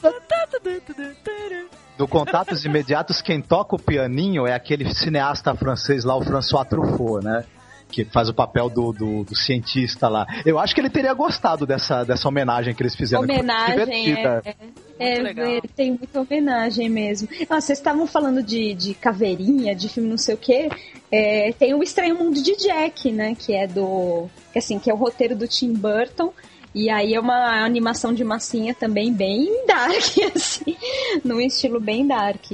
do 1.98 2.08
Contatos 2.08 2.66
Imediatos, 2.66 3.22
quem 3.22 3.42
toca 3.42 3.76
o 3.76 3.80
pianinho 3.80 4.46
é 4.46 4.54
aquele 4.54 4.94
cineasta 4.94 5.56
francês 5.56 6.04
lá, 6.04 6.16
o 6.16 6.24
François 6.24 6.68
Truffaut, 6.68 7.24
né? 7.24 7.46
Que 7.92 8.06
faz 8.06 8.30
o 8.30 8.34
papel 8.34 8.70
do, 8.70 8.92
do, 8.92 9.24
do 9.24 9.36
cientista 9.36 10.08
lá. 10.08 10.26
Eu 10.46 10.58
acho 10.58 10.74
que 10.74 10.82
ele 10.82 10.90
teria 10.90 11.14
gostado 11.14 11.66
dessa, 11.66 12.04
dessa 12.04 12.28
homenagem 12.28 12.74
que 12.74 12.82
eles 12.82 12.96
fizeram. 12.96 13.24
homenagem, 13.24 14.14
é, 14.14 14.56
é, 14.98 15.58
é, 15.58 15.62
tem 15.76 15.92
muita 15.92 16.22
homenagem 16.22 16.90
mesmo. 16.90 17.28
Ah, 17.50 17.60
vocês 17.60 17.80
estavam 17.80 18.08
falando 18.08 18.42
de, 18.42 18.74
de 18.74 18.94
caveirinha, 18.94 19.76
de 19.76 19.90
filme 19.90 20.08
não 20.08 20.18
sei 20.18 20.36
o 20.36 20.38
quê. 20.38 20.70
É, 21.12 21.52
tem 21.54 21.74
o 21.74 21.84
Estranho 21.84 22.18
Mundo 22.18 22.42
de 22.42 22.56
Jack, 22.56 23.12
né? 23.12 23.36
Que 23.36 23.54
é 23.54 23.68
do. 23.68 24.28
Que, 24.54 24.60
assim, 24.60 24.80
que 24.80 24.90
é 24.90 24.94
o 24.94 24.98
roteiro 24.98 25.36
do 25.36 25.48
Tim 25.48 25.74
Burton. 25.74 26.34
E 26.74 26.90
aí 26.90 27.14
é 27.14 27.20
uma 27.20 27.66
animação 27.66 28.14
de 28.14 28.24
massinha 28.24 28.74
também 28.74 29.12
bem 29.12 29.66
dark, 29.66 30.18
assim. 30.34 30.78
Num 31.24 31.42
estilo 31.42 31.80
bem 31.80 32.08
dark. 32.08 32.46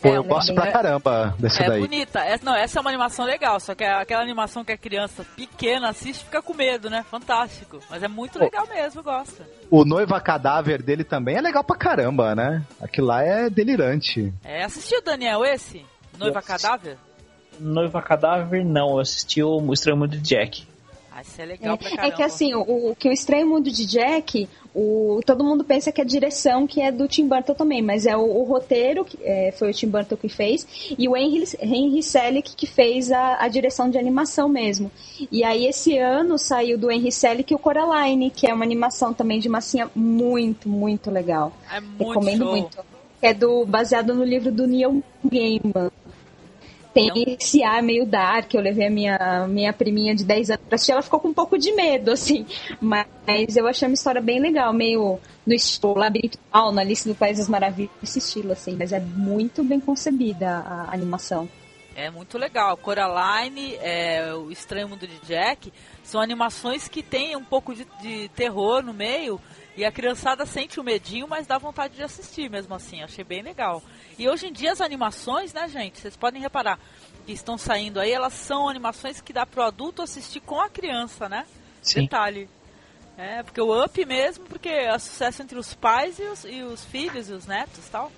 Pô, 0.00 0.08
É, 0.08 0.16
eu 0.16 0.24
gosto 0.24 0.54
pra 0.54 0.70
caramba 0.70 1.34
desse 1.38 1.62
É 1.62 1.66
daí. 1.68 1.80
bonita. 1.80 2.20
Essa, 2.20 2.44
não, 2.44 2.54
essa 2.54 2.78
é 2.78 2.80
uma 2.80 2.90
animação 2.90 3.24
legal, 3.24 3.58
só 3.58 3.74
que 3.74 3.82
é 3.84 3.92
aquela 3.94 4.22
animação 4.22 4.64
que 4.64 4.72
a 4.72 4.76
criança 4.78 5.24
pequena 5.36 5.88
assiste 5.88 6.20
e 6.20 6.24
fica 6.24 6.42
com 6.42 6.54
medo, 6.54 6.90
né? 6.90 7.04
Fantástico. 7.10 7.78
Mas 7.88 8.02
é 8.02 8.08
muito 8.08 8.38
legal 8.38 8.66
mesmo, 8.68 9.02
gosta. 9.02 9.46
O 9.70 9.84
Noiva 9.84 10.20
Cadáver 10.20 10.82
dele 10.82 11.02
também 11.04 11.36
é 11.36 11.40
legal 11.40 11.64
pra 11.64 11.76
caramba, 11.76 12.34
né? 12.34 12.62
Aquilo 12.80 13.06
lá 13.06 13.22
é 13.22 13.48
delirante. 13.50 14.32
É, 14.44 14.64
assistiu, 14.64 15.02
Daniel, 15.02 15.44
esse? 15.44 15.84
Noiva. 16.18 16.40
Cadáver? 16.42 16.96
Noiva 17.58 18.02
Cadáver, 18.02 18.64
não. 18.64 18.90
Eu 18.92 19.00
assisti 19.00 19.42
o 19.42 19.72
Estranho 19.72 19.98
Mundo 19.98 20.10
de 20.10 20.20
Jack. 20.20 20.66
Ah, 21.16 21.22
isso 21.22 21.40
é 21.40 21.46
legal 21.46 21.78
pra 21.78 21.88
caramba. 21.88 22.08
É 22.08 22.10
que 22.10 22.22
assim, 22.22 22.54
o, 22.54 22.90
o 22.90 22.94
que 22.94 23.08
o 23.08 23.12
Estranho 23.12 23.46
Mundo 23.46 23.70
de 23.70 23.86
Jack, 23.86 24.46
o, 24.74 25.18
todo 25.24 25.42
mundo 25.42 25.64
pensa 25.64 25.90
que 25.90 25.98
é 25.98 26.04
a 26.04 26.06
direção 26.06 26.66
que 26.66 26.82
é 26.82 26.92
do 26.92 27.08
Tim 27.08 27.26
Burton 27.26 27.54
também, 27.54 27.80
mas 27.80 28.04
é 28.04 28.14
o, 28.14 28.20
o 28.20 28.44
roteiro, 28.44 29.02
que 29.02 29.18
é, 29.22 29.50
foi 29.52 29.70
o 29.70 29.72
Tim 29.72 29.88
Burton 29.88 30.14
que 30.14 30.28
fez, 30.28 30.66
e 30.98 31.08
o 31.08 31.16
Henry, 31.16 31.44
Henry 31.58 32.02
Selick 32.02 32.54
que 32.54 32.66
fez 32.66 33.10
a, 33.10 33.42
a 33.42 33.48
direção 33.48 33.88
de 33.88 33.96
animação 33.96 34.46
mesmo. 34.46 34.90
E 35.32 35.42
aí 35.42 35.64
esse 35.64 35.96
ano 35.96 36.36
saiu 36.36 36.76
do 36.76 36.90
Henry 36.90 37.10
Selick 37.10 37.54
o 37.54 37.58
Coraline, 37.58 38.28
que 38.28 38.46
é 38.46 38.52
uma 38.52 38.66
animação 38.66 39.14
também 39.14 39.40
de 39.40 39.48
massinha 39.48 39.90
muito, 39.94 40.68
muito 40.68 41.10
legal. 41.10 41.50
É 41.72 41.80
muito 41.80 42.08
Recomendo 42.08 42.44
show. 42.44 42.50
muito. 42.50 42.78
É 43.22 43.32
do, 43.32 43.64
baseado 43.64 44.14
no 44.14 44.22
livro 44.22 44.52
do 44.52 44.66
Neil 44.66 45.02
Gaiman. 45.24 45.90
Tem 46.96 47.36
esse 47.38 47.62
ar 47.62 47.82
meio 47.82 48.06
dark, 48.06 48.54
eu 48.54 48.60
levei 48.62 48.86
a 48.86 48.90
minha, 48.90 49.46
minha 49.46 49.70
priminha 49.70 50.14
de 50.14 50.24
10 50.24 50.48
anos 50.48 50.64
pra 50.66 50.76
assistir, 50.76 50.92
ela 50.92 51.02
ficou 51.02 51.20
com 51.20 51.28
um 51.28 51.34
pouco 51.34 51.58
de 51.58 51.70
medo, 51.72 52.10
assim, 52.10 52.46
mas 52.80 53.54
eu 53.54 53.66
achei 53.66 53.86
uma 53.86 53.92
história 53.92 54.18
bem 54.18 54.40
legal, 54.40 54.72
meio 54.72 55.20
no 55.46 55.52
estilo 55.52 55.94
Labirinto 55.94 56.38
Mal, 56.50 56.72
na 56.72 56.80
Alice 56.80 57.06
do 57.06 57.14
País 57.14 57.36
das 57.36 57.50
Maravilhas, 57.50 57.92
esse 58.02 58.18
estilo, 58.18 58.52
assim, 58.52 58.76
mas 58.78 58.94
é 58.94 59.00
muito 59.00 59.62
bem 59.62 59.78
concebida 59.78 60.48
a 60.48 60.94
animação. 60.94 61.46
É 61.94 62.10
muito 62.10 62.38
legal. 62.38 62.74
Coraline, 62.78 63.74
é, 63.76 64.32
o 64.34 64.50
Estranho 64.50 64.88
Mundo 64.88 65.06
de 65.06 65.18
Jack, 65.26 65.70
são 66.02 66.18
animações 66.18 66.88
que 66.88 67.02
têm 67.02 67.36
um 67.36 67.44
pouco 67.44 67.74
de, 67.74 67.86
de 68.00 68.30
terror 68.30 68.82
no 68.82 68.94
meio 68.94 69.38
e 69.76 69.84
a 69.84 69.92
criançada 69.92 70.46
sente 70.46 70.80
o 70.80 70.84
medinho, 70.84 71.28
mas 71.28 71.46
dá 71.46 71.58
vontade 71.58 71.96
de 71.96 72.02
assistir 72.02 72.48
mesmo 72.48 72.74
assim. 72.74 73.02
Achei 73.02 73.22
bem 73.22 73.42
legal. 73.42 73.82
E 74.18 74.28
hoje 74.28 74.46
em 74.46 74.52
dia 74.52 74.72
as 74.72 74.80
animações, 74.80 75.52
né, 75.52 75.68
gente? 75.68 76.00
Vocês 76.00 76.16
podem 76.16 76.40
reparar 76.40 76.78
que 77.26 77.32
estão 77.32 77.58
saindo 77.58 78.00
aí, 78.00 78.12
elas 78.12 78.32
são 78.32 78.68
animações 78.68 79.20
que 79.20 79.32
dá 79.32 79.44
pro 79.44 79.62
adulto 79.62 80.00
assistir 80.00 80.40
com 80.40 80.60
a 80.60 80.70
criança, 80.70 81.28
né? 81.28 81.44
Sim. 81.82 82.02
Detalhe. 82.02 82.48
É, 83.18 83.42
porque 83.42 83.60
o 83.60 83.84
Up 83.84 84.04
mesmo, 84.04 84.44
porque 84.46 84.68
é 84.68 84.98
sucesso 84.98 85.42
entre 85.42 85.58
os 85.58 85.74
pais 85.74 86.18
e 86.18 86.22
os, 86.22 86.44
e 86.44 86.62
os 86.62 86.84
filhos 86.84 87.28
e 87.28 87.32
os 87.32 87.46
netos 87.46 87.86
e 87.86 87.90
tal. 87.90 88.12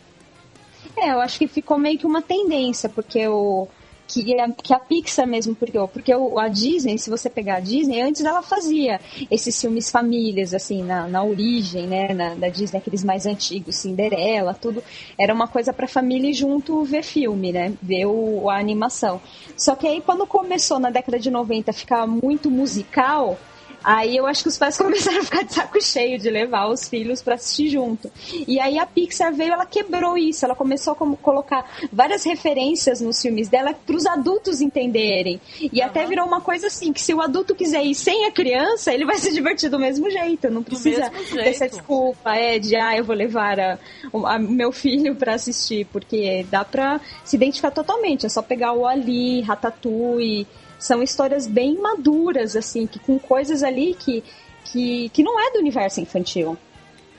É, 0.96 1.12
eu 1.12 1.20
acho 1.20 1.38
que 1.38 1.46
ficou 1.46 1.78
meio 1.78 1.98
que 1.98 2.06
uma 2.06 2.22
tendência, 2.22 2.88
porque 2.88 3.26
o. 3.26 3.68
Que 4.10 4.40
a, 4.40 4.50
que 4.50 4.72
a 4.72 4.78
Pixar 4.78 5.26
mesmo, 5.26 5.54
porque, 5.54 5.78
porque 5.92 6.14
o- 6.14 6.38
a 6.38 6.48
Disney, 6.48 6.96
se 6.96 7.10
você 7.10 7.28
pegar 7.28 7.56
a 7.56 7.60
Disney, 7.60 8.00
antes 8.00 8.24
ela 8.24 8.42
fazia 8.42 8.98
esses 9.30 9.60
filmes 9.60 9.90
famílias, 9.90 10.54
assim, 10.54 10.82
na, 10.82 11.06
na 11.06 11.22
origem, 11.22 11.86
né, 11.86 12.14
na, 12.14 12.34
da 12.34 12.48
Disney, 12.48 12.78
aqueles 12.78 13.04
mais 13.04 13.26
antigos, 13.26 13.76
Cinderela, 13.76 14.54
tudo, 14.54 14.82
era 15.18 15.34
uma 15.34 15.46
coisa 15.46 15.74
pra 15.74 15.86
família 15.86 16.30
ir 16.30 16.32
junto 16.32 16.82
ver 16.84 17.02
filme, 17.02 17.52
né, 17.52 17.74
ver 17.82 18.06
o, 18.06 18.48
a 18.48 18.58
animação. 18.58 19.20
Só 19.54 19.76
que 19.76 19.86
aí 19.86 20.00
quando 20.00 20.26
começou 20.26 20.78
na 20.78 20.88
década 20.90 21.18
de 21.18 21.30
90 21.30 21.70
a 21.70 21.74
ficar 21.74 22.06
muito 22.06 22.50
musical, 22.50 23.38
Aí 23.82 24.16
eu 24.16 24.26
acho 24.26 24.42
que 24.42 24.48
os 24.48 24.58
pais 24.58 24.76
começaram 24.78 25.20
a 25.20 25.24
ficar 25.24 25.42
de 25.44 25.54
saco 25.54 25.80
cheio 25.80 26.18
de 26.18 26.28
levar 26.30 26.66
os 26.68 26.88
filhos 26.88 27.22
para 27.22 27.34
assistir 27.36 27.68
junto. 27.70 28.10
E 28.46 28.58
aí 28.60 28.78
a 28.78 28.84
Pixar 28.86 29.32
veio, 29.32 29.52
ela 29.52 29.64
quebrou 29.66 30.16
isso, 30.18 30.44
ela 30.44 30.54
começou 30.54 30.92
a 30.92 30.96
colocar 30.96 31.64
várias 31.92 32.24
referências 32.24 33.00
nos 33.00 33.20
filmes 33.22 33.48
dela 33.48 33.72
para 33.74 33.96
os 33.96 34.04
adultos 34.06 34.60
entenderem. 34.60 35.40
E 35.72 35.80
até 35.80 36.04
virou 36.06 36.26
uma 36.26 36.40
coisa 36.40 36.66
assim, 36.66 36.92
que 36.92 37.00
se 37.00 37.14
o 37.14 37.20
adulto 37.20 37.54
quiser 37.54 37.84
ir 37.84 37.94
sem 37.94 38.26
a 38.26 38.32
criança, 38.32 38.92
ele 38.92 39.04
vai 39.04 39.16
se 39.18 39.32
divertir 39.32 39.70
do 39.70 39.78
mesmo 39.78 40.10
jeito, 40.10 40.50
não 40.50 40.62
precisa 40.62 41.10
ter 41.10 41.48
essa 41.48 41.68
desculpa, 41.68 42.34
é, 42.36 42.58
de 42.58 42.76
ah, 42.76 42.96
eu 42.96 43.04
vou 43.04 43.14
levar 43.14 43.58
a- 43.60 43.78
o 44.12 44.26
a- 44.26 44.38
meu 44.38 44.72
filho 44.72 45.14
para 45.14 45.34
assistir, 45.34 45.86
porque 45.92 46.44
dá 46.50 46.64
para 46.64 47.00
se 47.24 47.36
identificar 47.36 47.70
totalmente, 47.70 48.26
é 48.26 48.28
só 48.28 48.42
pegar 48.42 48.72
o 48.72 48.86
Ali, 48.86 49.40
Ratatouille, 49.42 50.46
são 50.78 51.02
histórias 51.02 51.46
bem 51.46 51.76
maduras, 51.80 52.54
assim, 52.56 52.86
que 52.86 52.98
com 52.98 53.18
coisas 53.18 53.62
ali 53.62 53.94
que, 53.94 54.22
que, 54.64 55.08
que 55.10 55.22
não 55.22 55.38
é 55.40 55.50
do 55.52 55.58
universo 55.58 56.00
infantil. 56.00 56.56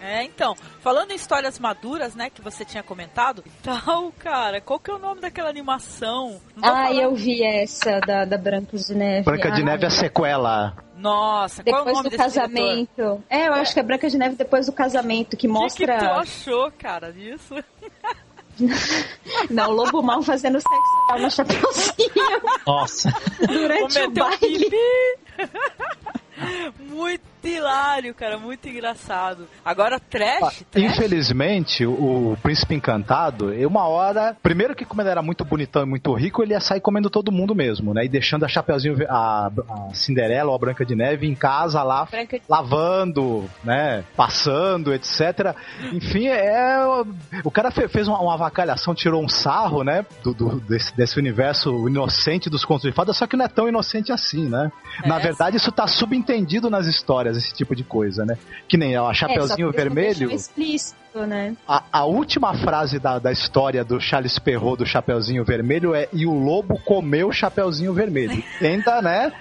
É, 0.02 0.24
então, 0.24 0.56
falando 0.80 1.12
em 1.12 1.16
histórias 1.16 1.60
maduras, 1.60 2.16
né, 2.16 2.30
que 2.30 2.42
você 2.42 2.64
tinha 2.64 2.82
comentado, 2.82 3.44
tal, 3.62 4.14
cara, 4.18 4.62
qual 4.62 4.80
que 4.80 4.90
é 4.90 4.94
o 4.94 4.98
nome 4.98 5.20
daquela 5.20 5.50
animação? 5.50 6.40
Ah, 6.62 6.86
falando- 6.86 7.02
eu 7.02 7.14
vi 7.16 7.44
essa 7.44 8.00
da, 8.00 8.24
da 8.24 8.38
Branca 8.38 8.78
de 8.78 8.96
Neve. 8.96 9.26
Branca 9.26 9.52
de 9.52 9.58
Ai, 9.60 9.64
Neve 9.66 9.84
é 9.84 9.88
a 9.88 9.92
sequela. 9.92 10.78
Nossa, 10.96 11.64
qual 11.64 11.80
é 11.80 11.82
o 11.82 11.86
Depois 11.86 11.98
nome 11.98 12.10
do 12.10 12.18
desse 12.18 12.30
diretor? 12.32 12.50
casamento. 12.50 13.24
É, 13.30 13.48
eu 13.50 13.54
acho 13.56 13.74
que 13.74 13.80
é 13.80 13.84
Branca 13.84 14.10
de 14.10 14.18
Neve 14.18 14.36
depois 14.36 14.66
do 14.68 14.72
casamento, 14.72 15.36
que 15.36 15.48
O 15.50 15.54
que, 15.54 15.68
que 15.76 15.86
tu 15.86 15.92
mostra. 15.92 16.12
achou, 16.18 16.72
cara, 16.78 17.12
disso? 17.12 17.56
Não, 19.50 19.70
o 19.70 19.74
lobo 19.74 20.02
mal 20.02 20.22
fazendo 20.22 20.60
sexo 20.60 21.06
oral 21.08 21.20
na 21.22 21.30
chapeuzinho 21.30 22.42
Nossa. 22.66 23.14
durante 23.48 24.00
o 24.00 24.04
Cometeu 24.04 24.12
baile. 24.12 24.70
pipi. 24.70 24.78
Muito 26.80 27.29
hilário, 27.48 28.14
cara, 28.14 28.38
muito 28.38 28.68
engraçado. 28.68 29.48
Agora, 29.64 30.00
trash, 30.00 30.64
trash. 30.72 30.84
Infelizmente, 30.86 31.86
o, 31.86 32.32
o 32.34 32.38
Príncipe 32.42 32.76
Encantado, 32.76 33.52
uma 33.68 33.88
hora. 33.88 34.36
Primeiro 34.42 34.76
que, 34.76 34.86
como 34.86 35.02
ele 35.02 35.10
era 35.10 35.22
muito 35.22 35.44
bonitão 35.46 35.84
e 35.84 35.86
muito 35.86 36.14
rico, 36.14 36.42
ele 36.44 36.54
ia 36.54 36.60
sair 36.60 36.80
comendo 36.82 37.10
todo 37.10 37.32
mundo 37.32 37.54
mesmo, 37.56 37.94
né? 37.94 38.06
E 38.06 38.10
deixando 38.10 38.44
a 38.46 38.48
Chapeuzinho, 38.48 38.98
a, 39.10 39.48
a 39.70 39.94
Cinderela 39.94 40.50
ou 40.50 40.56
a 40.56 40.60
Branca 40.60 40.86
de 40.86 40.96
Neve 40.96 41.28
em 41.28 41.36
casa 41.36 41.82
lá, 41.84 42.08
de- 42.12 42.42
lavando, 42.48 43.50
né? 43.64 44.04
Passando, 44.16 44.94
etc. 44.94 45.56
Enfim, 45.94 46.28
é. 46.28 46.78
O 47.44 47.52
cara 47.52 47.72
fe- 47.72 47.88
fez 47.88 48.08
uma, 48.08 48.20
uma 48.20 48.34
avacalhação, 48.34 48.94
tirou 48.96 49.24
um 49.24 49.30
sarro, 49.30 49.84
né? 49.84 50.06
Do, 50.24 50.34
do- 50.34 50.60
desse, 50.62 50.96
desse 50.96 51.18
universo 51.20 51.88
inocente 51.88 52.50
dos 52.50 52.64
contos 52.66 52.84
de 52.84 52.92
fadas, 52.92 53.18
só 53.18 53.28
que 53.28 53.36
não 53.38 53.46
é 53.46 53.48
tão 53.48 53.68
inocente 53.68 54.12
assim, 54.12 54.48
né? 54.50 54.72
Na 55.06 55.18
É, 55.18 55.20
verdade, 55.20 55.58
isso 55.58 55.72
tá 55.72 55.88
subentendido 55.88 56.70
nas 56.70 56.86
histórias, 56.88 57.29
esse 57.38 57.54
tipo 57.54 57.76
de 57.76 57.84
coisa, 57.84 58.26
né? 58.26 58.38
Que 58.68 58.78
nem 58.78 58.98
ó, 58.98 59.08
a 59.08 59.12
É, 59.12 59.14
só 59.14 59.26
que 59.28 59.34
Chapeuzinho 59.34 59.68
não 59.68 59.74
Vermelho. 59.74 60.32
explícito, 60.32 61.20
né? 61.28 61.56
A, 61.68 61.84
a 61.92 62.06
última 62.06 62.54
frase 62.58 63.00
da, 63.00 63.20
da 63.20 63.32
história 63.32 63.84
do 63.84 64.00
Charles 64.00 64.38
Perrault 64.40 64.80
do 64.80 64.86
Chapeuzinho 64.86 65.44
Vermelho 65.44 65.94
é 65.96 66.08
e 66.14 66.26
o 66.26 66.34
lobo 66.34 66.80
comeu 66.84 67.30
o 67.30 67.34
Chapeuzinho 67.34 67.94
Vermelho. 67.94 68.44
Tenta, 68.60 69.02
né? 69.02 69.32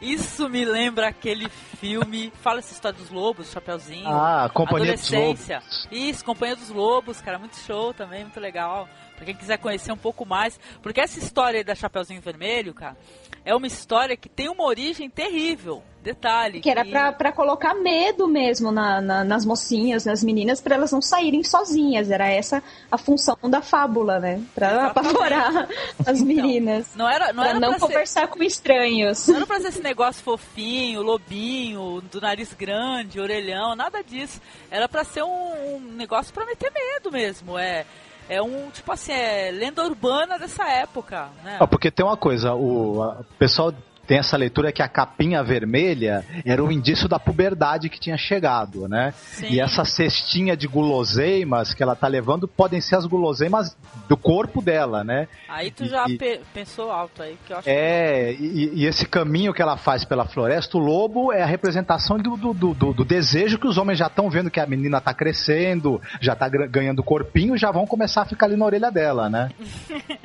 Isso 0.00 0.48
me 0.48 0.64
lembra 0.64 1.08
aquele 1.08 1.48
filme. 1.78 2.32
Fala 2.40 2.58
essa 2.60 2.72
história 2.72 2.96
dos 2.98 3.10
lobos, 3.10 3.50
Chapeuzinho. 3.50 4.08
Ah, 4.08 4.50
Companhia 4.52 4.92
dos 4.94 5.12
Adolescência. 5.12 5.56
Lobos. 5.58 5.88
Isso, 5.90 6.24
Companhia 6.24 6.56
dos 6.56 6.68
Lobos, 6.70 7.20
cara, 7.20 7.38
muito 7.38 7.56
show 7.58 7.92
também, 7.92 8.22
muito 8.22 8.40
legal. 8.40 8.88
Pra 9.20 9.26
quem 9.26 9.36
quiser 9.36 9.58
conhecer 9.58 9.92
um 9.92 9.98
pouco 9.98 10.24
mais. 10.24 10.58
Porque 10.82 10.98
essa 10.98 11.18
história 11.18 11.58
aí 11.58 11.64
da 11.64 11.74
Chapeuzinho 11.74 12.22
Vermelho, 12.22 12.72
cara, 12.72 12.96
é 13.44 13.54
uma 13.54 13.66
história 13.66 14.16
que 14.16 14.30
tem 14.30 14.48
uma 14.48 14.64
origem 14.64 15.10
terrível. 15.10 15.82
Detalhe. 16.02 16.62
Que 16.62 16.70
era 16.70 16.82
pra, 16.82 17.12
pra 17.12 17.30
colocar 17.30 17.74
medo 17.74 18.26
mesmo 18.26 18.72
na, 18.72 19.02
na- 19.02 19.22
nas 19.22 19.44
mocinhas, 19.44 20.06
nas 20.06 20.24
meninas, 20.24 20.58
pra 20.58 20.74
elas 20.76 20.90
não 20.92 21.02
saírem 21.02 21.44
sozinhas. 21.44 22.10
Era 22.10 22.26
essa 22.30 22.62
a 22.90 22.96
função 22.96 23.36
da 23.50 23.60
fábula, 23.60 24.18
né? 24.18 24.42
Pra 24.54 24.86
apavorar 24.86 25.68
as 26.06 26.22
meninas. 26.22 26.86
Não 26.96 27.06
era, 27.06 27.34
não 27.34 27.42
pra 27.42 27.50
era 27.50 27.60
não 27.60 27.68
pra 27.68 27.78
ser- 27.80 27.86
conversar 27.86 28.28
com 28.28 28.42
estranhos. 28.42 29.26
Não 29.28 29.36
era 29.36 29.46
pra 29.46 29.60
ser 29.60 29.68
esse 29.68 29.82
negócio 29.82 30.24
fofinho, 30.24 31.02
lobinho, 31.02 32.00
do 32.10 32.18
nariz 32.18 32.54
grande, 32.54 33.20
orelhão, 33.20 33.76
nada 33.76 34.02
disso. 34.02 34.40
Era 34.70 34.88
pra 34.88 35.04
ser 35.04 35.22
um, 35.22 35.76
um 35.76 35.80
negócio 35.80 36.32
pra 36.32 36.46
meter 36.46 36.72
medo 36.72 37.12
mesmo. 37.12 37.58
É, 37.58 37.84
é 38.30 38.40
um, 38.40 38.70
tipo 38.70 38.90
assim, 38.92 39.12
é 39.12 39.50
lenda 39.50 39.84
urbana 39.84 40.38
dessa 40.38 40.64
época, 40.68 41.28
né? 41.42 41.58
Ah, 41.58 41.66
porque 41.66 41.90
tem 41.90 42.06
uma 42.06 42.16
coisa, 42.16 42.54
o 42.54 43.24
pessoal 43.36 43.74
tem 44.10 44.18
essa 44.18 44.36
leitura 44.36 44.72
que 44.72 44.82
a 44.82 44.88
capinha 44.88 45.40
vermelha 45.40 46.24
era 46.44 46.64
um 46.64 46.68
indício 46.72 47.08
da 47.08 47.16
puberdade 47.16 47.88
que 47.88 48.00
tinha 48.00 48.16
chegado, 48.16 48.88
né? 48.88 49.14
Sim. 49.16 49.46
E 49.50 49.60
essa 49.60 49.84
cestinha 49.84 50.56
de 50.56 50.66
guloseimas 50.66 51.72
que 51.72 51.80
ela 51.80 51.94
tá 51.94 52.08
levando 52.08 52.48
podem 52.48 52.80
ser 52.80 52.96
as 52.96 53.06
guloseimas 53.06 53.76
do 54.08 54.16
corpo 54.16 54.60
dela, 54.60 55.04
né? 55.04 55.28
Aí 55.48 55.70
tu 55.70 55.86
já 55.86 56.06
e- 56.08 56.18
pe- 56.18 56.40
pensou 56.52 56.90
alto 56.90 57.22
aí, 57.22 57.38
que 57.46 57.52
eu 57.52 57.58
acho 57.58 57.68
É, 57.68 58.32
e, 58.32 58.80
e 58.80 58.84
esse 58.84 59.06
caminho 59.06 59.54
que 59.54 59.62
ela 59.62 59.76
faz 59.76 60.04
pela 60.04 60.24
floresta, 60.26 60.76
o 60.76 60.80
lobo 60.80 61.32
é 61.32 61.42
a 61.42 61.46
representação 61.46 62.18
do, 62.18 62.36
do, 62.36 62.52
do, 62.52 62.74
do- 62.74 62.92
do 62.92 63.04
desejo 63.04 63.60
que 63.60 63.68
os 63.68 63.78
homens 63.78 63.96
já 64.00 64.08
estão 64.08 64.28
vendo 64.28 64.50
que 64.50 64.58
a 64.58 64.66
menina 64.66 65.00
tá 65.00 65.14
crescendo, 65.14 66.02
já 66.20 66.34
tá 66.34 66.48
ganhando 66.48 67.00
corpinho, 67.04 67.56
já 67.56 67.70
vão 67.70 67.86
começar 67.86 68.22
a 68.22 68.24
ficar 68.24 68.46
ali 68.46 68.56
na 68.56 68.64
orelha 68.64 68.90
dela, 68.90 69.30
né? 69.30 69.50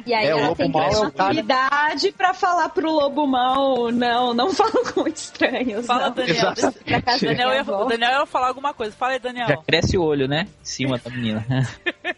E 0.07 0.13
aí 0.13 0.27
É, 0.27 0.35
o 0.35 0.37
ela 0.37 0.47
lobo 0.49 0.55
tem 0.57 0.71
que 0.71 0.77
mau 0.77 0.87
ter 0.89 0.95
é 0.95 0.99
o 0.99 1.01
uma 1.01 1.25
habilidade 1.25 2.11
pra 2.11 2.31
falar 2.31 2.69
pro 2.69 2.91
lobo 2.91 3.25
mal, 3.25 3.74
não, 3.91 4.33
não 4.33 4.51
falo 4.53 4.93
com 4.93 5.07
estranhos. 5.07 5.85
Fala, 5.85 6.07
não. 6.09 6.15
Daniel. 6.15 6.53
Pra 6.85 7.01
casa 7.01 7.25
da 7.25 7.31
Daniel 7.31 7.53
ia, 7.53 7.59
avó. 7.61 7.83
o 7.83 7.85
Daniel 7.85 8.19
ia 8.21 8.25
falar 8.25 8.47
alguma 8.47 8.73
coisa. 8.73 8.95
Fala 8.95 9.13
aí, 9.13 9.19
Daniel. 9.19 9.47
Já 9.47 9.57
cresce 9.57 9.97
o 9.97 10.03
olho, 10.03 10.27
né? 10.27 10.47
Em 10.61 10.65
cima 10.65 10.97
da 10.97 11.09
menina. 11.09 11.45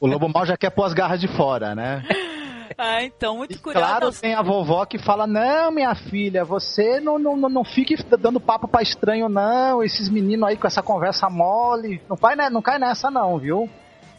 O 0.00 0.06
lobo 0.06 0.28
mal 0.28 0.44
já 0.44 0.56
quer 0.56 0.70
pôr 0.70 0.84
as 0.84 0.92
garras 0.92 1.20
de 1.20 1.28
fora, 1.28 1.74
né? 1.74 2.02
Ah, 2.78 3.02
então, 3.04 3.36
muito 3.36 3.52
E 3.54 3.58
curioso. 3.58 3.86
claro, 3.86 4.10
tem 4.12 4.34
a 4.34 4.40
vovó 4.40 4.86
que 4.86 4.98
fala: 4.98 5.26
Não, 5.26 5.70
minha 5.70 5.94
filha, 5.94 6.42
você 6.42 7.00
não, 7.00 7.18
não, 7.18 7.36
não, 7.36 7.48
não 7.50 7.64
fique 7.64 7.94
dando 8.18 8.40
papo 8.40 8.66
pra 8.66 8.80
estranho, 8.80 9.28
não. 9.28 9.82
Esses 9.82 10.08
meninos 10.08 10.48
aí 10.48 10.56
com 10.56 10.66
essa 10.66 10.82
conversa 10.82 11.28
mole. 11.28 12.00
Não, 12.08 12.16
vai, 12.16 12.34
né, 12.34 12.48
não 12.48 12.62
cai 12.62 12.78
nessa, 12.78 13.10
não, 13.10 13.38
viu? 13.38 13.68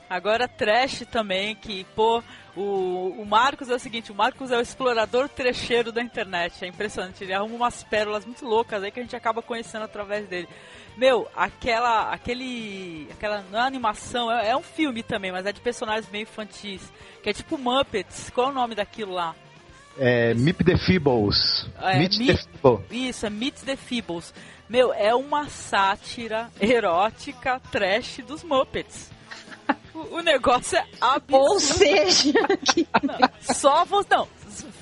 Agora 0.08 0.48
trash 0.48 1.04
também, 1.12 1.56
que, 1.56 1.84
pô, 1.96 2.22
o, 2.56 3.16
o 3.20 3.26
Marcos 3.26 3.70
é 3.70 3.76
o 3.76 3.80
seguinte, 3.80 4.12
o 4.12 4.16
Marcos 4.16 4.52
é 4.52 4.58
o 4.58 4.62
explorador 4.62 5.28
trecheiro 5.30 5.92
da 5.92 6.02
internet, 6.02 6.64
é 6.64 6.68
impressionante, 6.68 7.24
ele 7.24 7.34
arruma 7.34 7.56
umas 7.56 7.84
pérolas 7.84 8.26
muito 8.26 8.46
loucas 8.46 8.84
aí 8.84 8.92
que 8.92 9.00
a 9.00 9.04
gente 9.04 9.16
acaba 9.16 9.42
conhecendo 9.42 9.84
através 9.86 10.28
dele. 10.28 10.48
Meu, 10.96 11.28
aquela, 11.36 12.12
aquele, 12.12 13.08
aquela, 13.12 13.44
não 13.52 13.60
é 13.60 13.64
animação, 13.64 14.32
é, 14.32 14.50
é 14.50 14.56
um 14.58 14.62
filme 14.62 15.02
também, 15.02 15.32
mas 15.32 15.46
é 15.46 15.52
de 15.52 15.62
personagens 15.62 16.08
meio 16.12 16.24
infantis, 16.24 16.82
que 17.24 17.30
é 17.30 17.34
tipo 17.34 17.58
Muppets, 17.58 18.30
qual 18.30 18.48
é 18.48 18.50
o 18.52 18.54
nome 18.54 18.76
daquilo 18.76 19.14
lá? 19.14 19.36
É, 19.98 20.34
Mip 20.34 20.64
the 20.64 20.76
Feebles. 20.78 21.68
É, 21.80 22.00
Meet 22.00 22.18
Mi- 22.18 22.28
the 22.28 22.38
Feeble. 22.38 22.86
Isso, 22.90 23.26
é 23.26 23.30
Meet 23.30 23.62
the 23.64 23.76
Feebles. 23.76 24.34
Meu, 24.68 24.92
é 24.92 25.14
uma 25.14 25.48
sátira 25.50 26.50
erótica 26.60 27.60
trash 27.72 28.20
dos 28.26 28.44
Muppets. 28.44 29.12
O, 30.12 30.22
negócio 30.22 30.78
é 30.78 30.86
absurdo. 31.00 31.36
Ou 31.54 31.60
seja, 31.60 32.34
que- 32.74 32.88
Só 33.54 33.86
vos. 33.86 34.06
Não, 34.10 34.28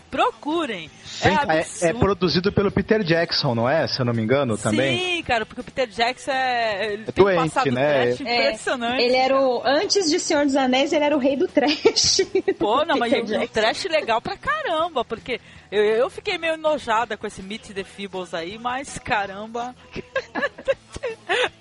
procurem. 0.09 0.89
Vem 1.21 1.31
é 1.31 1.35
é, 1.35 1.59
absurdo. 1.59 1.85
é 1.85 1.93
produzido 1.93 2.51
pelo 2.51 2.71
Peter 2.71 3.03
Jackson, 3.03 3.53
não 3.55 3.69
é? 3.69 3.87
Se 3.87 3.99
eu 4.01 4.05
não 4.05 4.13
me 4.13 4.21
engano, 4.21 4.57
também. 4.57 4.97
Sim, 5.17 5.23
cara, 5.23 5.45
porque 5.45 5.61
o 5.61 5.63
Peter 5.63 5.87
Jackson 5.87 6.31
é. 6.31 6.93
Ele 6.93 7.03
É 7.07 7.11
tem 7.11 7.23
doente, 7.23 7.37
passado 7.53 7.71
né? 7.71 8.05
trash 8.15 8.21
É, 8.21 8.43
impressionante. 8.43 9.01
ele 9.03 9.15
era 9.15 9.39
o. 9.39 9.61
Antes 9.65 10.09
de 10.09 10.19
Senhor 10.19 10.45
dos 10.45 10.55
Anéis, 10.55 10.91
ele 10.91 11.05
era 11.05 11.15
o 11.15 11.19
rei 11.19 11.35
do 11.37 11.47
trash. 11.47 12.21
Pô, 12.57 12.83
não, 12.85 12.97
mas 12.97 13.13
o 13.13 13.47
trash 13.47 13.85
legal 13.85 14.21
pra 14.21 14.35
caramba, 14.37 15.05
porque 15.05 15.39
eu, 15.71 15.83
eu 15.83 16.09
fiquei 16.09 16.37
meio 16.37 16.53
enojada 16.55 17.15
com 17.15 17.27
esse 17.27 17.41
Meet 17.43 17.73
the 17.73 17.83
Feebles 17.83 18.33
aí, 18.33 18.57
mas 18.57 18.97
caramba. 18.97 19.75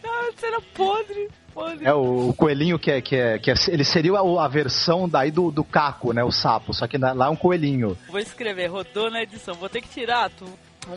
não, 0.03 0.31
era 0.43 0.61
podre, 0.75 1.29
podre. 1.53 1.85
É 1.87 1.93
o, 1.93 2.33
coelhinho 2.37 2.79
que 2.79 2.91
é, 2.91 3.01
que 3.01 3.17
é, 3.17 3.39
que 3.39 3.51
é. 3.51 3.55
Ele 3.69 3.85
seria 3.85 4.19
a, 4.19 4.49
versão 4.49 5.09
daí 5.09 5.31
do, 5.31 5.51
do 5.51 5.65
caco, 5.65 6.13
né? 6.13 6.23
O 6.23 6.31
sapo. 6.31 6.73
Só 6.73 6.87
que 6.87 6.99
lá 6.99 7.27
é 7.27 7.29
um 7.29 7.37
coelhinho. 7.37 7.97
Vou 8.09 8.21
escrever, 8.21 8.67
rodou 8.69 9.11
na 9.11 9.23
edição. 9.23 9.55
Vou 9.55 9.69
ter 9.69 9.81
que 9.81 9.89
tirar, 9.89 10.31
tu. 10.31 10.47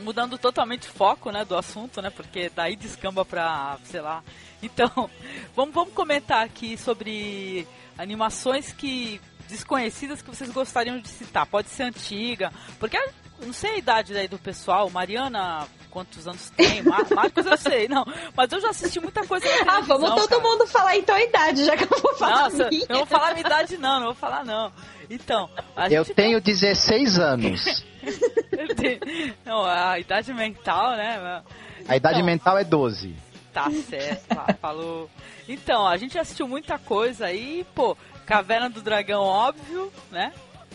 Mudando 0.01 0.38
totalmente 0.38 0.88
o 0.88 0.91
foco, 0.91 1.30
né, 1.30 1.43
do 1.43 1.58
assunto, 1.58 2.01
né? 2.01 2.10
Porque 2.10 2.49
daí 2.56 2.76
descamba 2.76 3.26
pra, 3.26 3.78
sei 3.84 4.01
lá. 4.01 4.24
Então, 4.62 4.89
vamos, 5.56 5.76
vamos 5.76 5.93
comentar 5.93 6.45
aqui 6.45 6.78
sobre 6.78 7.68
animações 7.97 8.72
que 8.72 9.20
desconhecidas 9.49 10.22
que 10.22 10.30
vocês 10.30 10.49
gostariam 10.51 10.99
de 10.99 11.08
citar. 11.08 11.45
Pode 11.45 11.68
ser 11.68 11.84
antiga, 11.84 12.51
porque 12.80 12.97
eu 13.40 13.48
não 13.48 13.54
sei 13.54 13.72
a 13.72 13.78
idade 13.78 14.16
aí 14.18 14.28
do 14.28 14.38
pessoal. 14.40 14.90
Mariana, 14.90 15.68
quantos 15.90 16.28
anos 16.28 16.50
tem? 16.52 16.82
Mar 16.84 17.06
Marcos 17.14 17.46
eu 17.46 17.58
sei, 17.58 17.88
não. 17.88 18.06
Mas 18.36 18.52
eu 18.52 18.62
já 18.62 18.70
assisti 18.70 19.00
muita 19.00 19.26
coisa 19.26 19.46
na 19.66 19.78
Ah, 19.78 19.82
vamos 19.82 20.10
todo 20.16 20.30
cara. 20.30 20.42
mundo 20.42 20.66
falar 20.68 20.98
então 20.98 21.16
a 21.16 21.24
idade, 21.24 21.66
já 21.66 21.76
que 21.78 21.84
eu 21.84 22.00
vou 22.02 22.14
falar. 22.16 22.44
Nossa, 22.44 22.70
minha. 22.70 22.84
eu 22.84 22.88
não 22.90 22.98
vou 22.98 23.06
falar 23.06 23.30
a 23.30 23.34
minha 23.34 23.46
idade 23.46 23.78
não, 23.78 24.00
não 24.00 24.06
vou 24.08 24.16
falar 24.16 24.46
não. 24.46 24.72
Então, 25.10 25.50
a 25.76 25.90
Eu 25.90 26.04
gente 26.04 26.16
tenho 26.16 26.40
16 26.42 27.20
anos. 27.20 27.86
Não, 29.46 29.64
a 29.66 30.00
idade 30.00 30.34
mental, 30.34 30.92
né? 30.98 31.44
A 31.88 31.96
idade 31.96 32.16
Então, 32.16 32.26
mental 32.26 32.58
é 32.58 32.64
12. 32.64 33.16
Tá 33.54 33.70
certo, 33.90 34.26
falou. 34.60 35.10
Então, 35.48 35.86
a 35.88 35.96
gente 35.98 36.18
assistiu 36.18 36.48
muita 36.48 36.78
coisa 36.80 37.28
aí, 37.28 37.66
pô, 37.76 37.96
Caverna 38.26 38.70
do 38.70 38.82
Dragão, 38.82 39.22
óbvio, 39.22 39.92
né? 40.12 40.34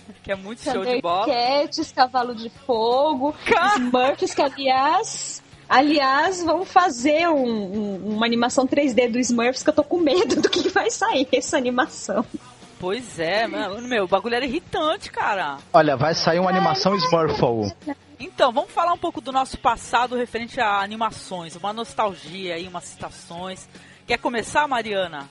Que 0.23 0.33
é 0.33 0.37
muito 0.37 0.63
show 0.63 0.85
de 0.85 1.01
bola. 1.01 1.25
Thundercats, 1.27 1.93
Cavalo 1.93 2.35
de 2.35 2.51
Fogo, 2.67 3.35
Ca- 3.47 3.77
Smurfs, 3.77 4.35
que 4.35 4.43
aliás... 4.43 5.43
Aliás, 5.71 6.43
vamos 6.43 6.67
fazer 6.73 7.29
um- 7.29 7.45
um- 7.45 8.15
uma 8.17 8.25
animação 8.25 8.67
3D 8.67 9.07
do 9.13 9.19
Smurfs 9.19 9.63
que 9.63 9.69
eu 9.69 9.75
tô 9.75 9.85
com 9.85 9.99
medo 9.99 10.41
do 10.41 10.49
que 10.49 10.71
vai 10.71 10.91
sair 10.91 11.29
essa 11.31 11.59
animação. 11.59 12.25
Pois 12.81 13.19
é, 13.19 13.47
mano, 13.47 13.87
meu, 13.87 14.05
o 14.05 14.09
bagulho 14.09 14.35
era 14.37 14.47
irritante, 14.47 15.11
cara. 15.11 15.59
Olha, 15.71 15.95
vai 15.95 16.15
sair 16.15 16.39
uma 16.39 16.49
animação 16.49 16.95
Smurfle. 16.97 17.71
Então, 18.19 18.51
vamos 18.51 18.71
falar 18.71 18.95
um 18.95 18.99
pouco 18.99 19.21
do 19.21 19.31
nosso 19.31 19.59
passado 19.59 20.17
referente 20.17 20.59
a 20.59 20.81
animações, 20.81 21.55
uma 21.55 21.73
nostalgia 21.75 22.55
aí, 22.55 22.67
umas 22.67 22.85
citações. 22.85 23.69
Quer 24.07 24.17
começar, 24.19 24.67
Mariana? 24.67 25.29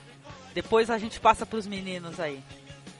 Depois 0.54 0.88
a 0.88 0.98
gente 0.98 1.18
passa 1.18 1.44
pros 1.44 1.66
meninos 1.66 2.20
aí. 2.20 2.40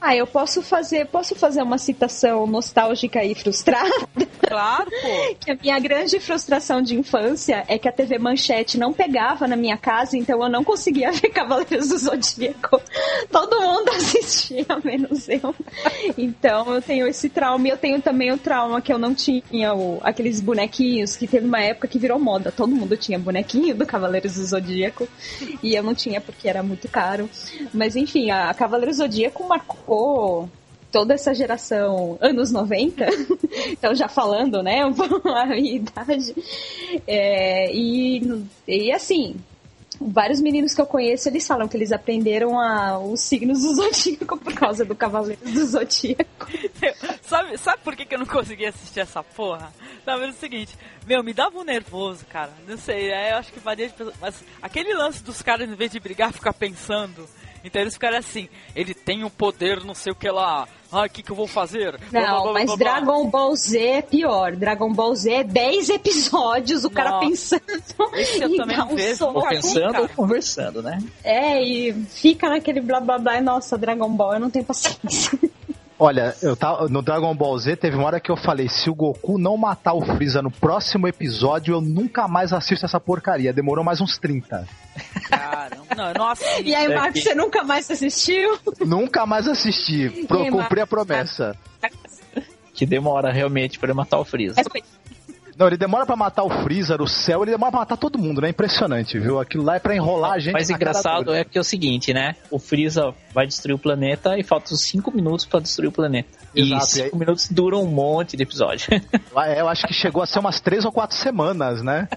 Ah, 0.00 0.14
eu 0.14 0.26
posso 0.28 0.62
fazer, 0.62 1.06
posso 1.06 1.34
fazer 1.34 1.60
uma 1.62 1.76
citação 1.76 2.46
nostálgica 2.46 3.24
e 3.24 3.34
frustrada? 3.34 3.90
Claro, 4.46 4.88
pô. 4.90 5.34
Que 5.40 5.50
a 5.50 5.56
minha 5.60 5.78
grande 5.78 6.20
frustração 6.20 6.80
de 6.80 6.94
infância 6.96 7.64
é 7.68 7.78
que 7.78 7.88
a 7.88 7.92
TV 7.92 8.18
Manchete 8.18 8.78
não 8.78 8.92
pegava 8.92 9.46
na 9.48 9.56
minha 9.56 9.76
casa, 9.76 10.16
então 10.16 10.42
eu 10.42 10.48
não 10.48 10.62
conseguia 10.62 11.10
ver 11.12 11.28
Cavaleiros 11.30 11.88
do 11.88 11.98
Zodíaco. 11.98 12.80
Todo 13.30 13.60
mundo 13.60 13.90
assistia, 13.96 14.66
menos 14.84 15.28
eu. 15.28 15.54
Então 16.16 16.72
eu 16.74 16.80
tenho 16.82 17.06
esse 17.06 17.28
trauma. 17.28 17.66
E 17.66 17.70
eu 17.70 17.76
tenho 17.76 18.00
também 18.00 18.30
o 18.32 18.38
trauma 18.38 18.80
que 18.80 18.92
eu 18.92 18.98
não 18.98 19.14
tinha 19.14 19.74
o- 19.74 19.98
aqueles 20.02 20.40
bonequinhos, 20.40 21.16
que 21.16 21.26
teve 21.26 21.46
uma 21.46 21.60
época 21.60 21.88
que 21.88 21.98
virou 21.98 22.18
moda. 22.18 22.52
Todo 22.52 22.74
mundo 22.74 22.96
tinha 22.96 23.18
bonequinho 23.18 23.74
do 23.74 23.84
Cavaleiros 23.86 24.34
do 24.36 24.44
Zodíaco. 24.44 25.08
E 25.62 25.74
eu 25.74 25.82
não 25.82 25.94
tinha 25.94 26.20
porque 26.20 26.48
era 26.48 26.62
muito 26.62 26.88
caro. 26.88 27.28
Mas 27.74 27.96
enfim, 27.96 28.30
a 28.30 28.52
Cavaleiros 28.54 28.96
do 28.98 29.02
Zodíaco 29.02 29.46
marcou 29.46 29.78
toda 30.90 31.14
essa 31.14 31.34
geração 31.34 32.18
anos 32.20 32.50
90, 32.50 33.06
então 33.70 33.94
já 33.94 34.08
falando, 34.08 34.62
né, 34.62 34.80
a 35.24 35.46
minha 35.46 35.76
idade, 35.76 36.34
é, 37.06 37.72
e, 37.74 38.46
e 38.66 38.92
assim, 38.92 39.36
vários 40.00 40.40
meninos 40.40 40.74
que 40.74 40.80
eu 40.80 40.86
conheço, 40.86 41.28
eles 41.28 41.46
falam 41.46 41.68
que 41.68 41.76
eles 41.76 41.92
aprenderam 41.92 42.58
a, 42.58 42.98
os 42.98 43.20
signos 43.20 43.62
do 43.62 43.74
Zodíaco 43.74 44.36
por 44.38 44.54
causa 44.54 44.84
do 44.84 44.94
Cavaleiro 44.94 45.40
do 45.44 45.66
Zodíaco. 45.66 46.46
sabe, 47.22 47.58
sabe 47.58 47.82
por 47.82 47.96
que, 47.96 48.04
que 48.04 48.14
eu 48.14 48.18
não 48.18 48.26
conseguia 48.26 48.68
assistir 48.68 49.00
essa 49.00 49.22
porra? 49.22 49.72
Tava 50.04 50.20
vendo 50.20 50.30
o 50.30 50.38
seguinte, 50.38 50.76
meu, 51.06 51.22
me 51.22 51.32
dava 51.32 51.58
um 51.58 51.64
nervoso, 51.64 52.24
cara. 52.26 52.52
Não 52.66 52.76
sei, 52.76 53.10
é, 53.10 53.32
eu 53.32 53.36
acho 53.36 53.52
que 53.52 53.60
varia 53.60 53.88
de 53.88 53.94
pessoa. 53.94 54.14
Mas 54.20 54.42
aquele 54.62 54.94
lance 54.94 55.22
dos 55.22 55.42
caras, 55.42 55.68
em 55.68 55.74
vez 55.74 55.90
de 55.90 56.00
brigar, 56.00 56.32
ficar 56.32 56.52
pensando. 56.52 57.28
Então 57.64 57.80
eles 57.82 57.94
ficaram 57.94 58.18
assim, 58.18 58.48
ele 58.74 58.94
tem 58.94 59.24
o 59.24 59.30
poder, 59.30 59.84
não 59.84 59.94
sei 59.94 60.12
o 60.12 60.16
que 60.16 60.30
lá, 60.30 60.66
Ai, 60.90 61.06
o 61.06 61.10
que, 61.10 61.22
que 61.22 61.30
eu 61.30 61.36
vou 61.36 61.46
fazer? 61.46 62.00
Não, 62.10 62.52
mas 62.54 62.74
Dragon 62.78 63.28
Ball 63.28 63.54
Z 63.54 63.78
é 63.78 64.02
pior. 64.02 64.56
Dragon 64.56 64.90
Ball 64.90 65.14
Z 65.14 65.30
é 65.30 65.44
10 65.44 65.90
episódios, 65.90 66.82
o 66.82 66.90
cara 66.90 67.18
pensando. 67.18 67.62
Esse 68.14 68.40
eu 68.40 68.56
também 68.56 68.76
não 68.76 68.90
um 68.90 68.96
vejo. 68.96 69.26
Ou 69.26 69.42
Cara, 69.42 69.54
pensando 69.54 70.00
ou 70.00 70.08
conversando, 70.08 70.82
né? 70.82 70.98
É, 71.22 71.62
e 71.62 71.92
fica 71.92 72.48
naquele 72.48 72.80
blá 72.80 73.00
blá 73.00 73.18
blá. 73.18 73.38
Nossa, 73.40 73.76
Dragon 73.76 74.08
Ball, 74.08 74.34
eu 74.34 74.40
não 74.40 74.50
tenho 74.50 74.64
paciência. 74.64 75.38
Olha, 75.98 76.34
eu 76.42 76.54
tava, 76.56 76.88
no 76.88 77.02
Dragon 77.02 77.34
Ball 77.34 77.58
Z 77.58 77.74
teve 77.76 77.96
uma 77.96 78.06
hora 78.06 78.20
que 78.20 78.30
eu 78.30 78.36
falei: 78.36 78.68
se 78.68 78.88
o 78.88 78.94
Goku 78.94 79.36
não 79.36 79.56
matar 79.56 79.94
o 79.94 80.00
Freeza 80.00 80.40
no 80.40 80.50
próximo 80.50 81.08
episódio, 81.08 81.74
eu 81.74 81.80
nunca 81.80 82.28
mais 82.28 82.52
assisto 82.52 82.86
essa 82.86 83.00
porcaria. 83.00 83.52
Demorou 83.52 83.84
mais 83.84 84.00
uns 84.00 84.16
30. 84.16 84.66
Caramba, 85.28 85.94
não, 85.96 86.08
eu 86.08 86.14
não 86.14 86.28
assisto. 86.28 86.62
E 86.62 86.74
aí, 86.74 86.92
É 86.92 86.94
Marcos, 86.94 87.14
que- 87.22 87.28
você 87.28 87.34
nunca 87.34 87.64
mais 87.64 87.90
assistiu? 87.90 88.58
nunca 88.86 89.26
mais 89.26 89.48
assisti. 89.48 90.08
Pro, 90.28 90.38
cumpri 90.50 90.80
a 90.80 90.82
mas- 90.84 90.88
promessa. 90.88 91.56
Que 92.74 92.86
demora 92.86 93.32
realmente 93.32 93.76
pra 93.76 93.88
ele 93.88 93.96
matar 93.96 94.20
o 94.20 94.24
Freeza. 94.24 94.62
Foi- 94.70 94.84
Não, 95.58 95.66
ele 95.66 95.76
demora 95.76 96.06
pra 96.06 96.14
matar 96.14 96.44
o 96.44 96.50
Freeza, 96.62 96.96
o 97.02 97.08
céu, 97.08 97.42
ele 97.42 97.50
demora 97.50 97.72
pra 97.72 97.80
matar 97.80 97.96
todo 97.96 98.16
mundo, 98.18 98.40
né? 98.40 98.50
Impressionante, 98.50 99.18
viu? 99.18 99.40
Aquilo 99.40 99.64
lá 99.64 99.74
é 99.76 99.78
pra 99.80 99.96
enrolar 99.96 100.32
a 100.32 100.38
gente. 100.38 100.52
Mas 100.52 100.70
engraçado 100.70 101.34
é 101.34 101.42
que 101.44 101.58
é 101.58 101.60
o 101.60 101.64
seguinte, 101.64 102.14
né? 102.14 102.36
O 102.50 102.58
Freeza 102.60 103.12
vai 103.34 103.44
destruir 103.46 103.74
o 103.74 103.78
planeta 103.78 104.38
e 104.38 104.44
faltam 104.44 104.76
5 104.76 105.10
minutos 105.10 105.44
pra 105.46 105.58
destruir 105.58 105.88
o 105.88 105.92
planeta. 105.92 106.28
Exato, 106.54 106.84
e 106.84 106.86
e 106.86 106.86
5 107.02 107.04
aí- 107.14 107.18
minutos 107.18 107.48
duram 107.50 107.82
um 107.82 107.86
monte 107.88 108.36
de 108.36 108.42
episódio. 108.44 108.86
É, 109.48 109.60
eu 109.60 109.68
acho 109.68 109.86
que 109.86 109.94
chegou 109.94 110.20
a 110.22 110.26
ser 110.26 110.38
umas 110.40 110.60
três 110.60 110.84
ou 110.84 110.90
quatro 110.92 111.16
semanas, 111.16 111.80
né? 111.82 112.08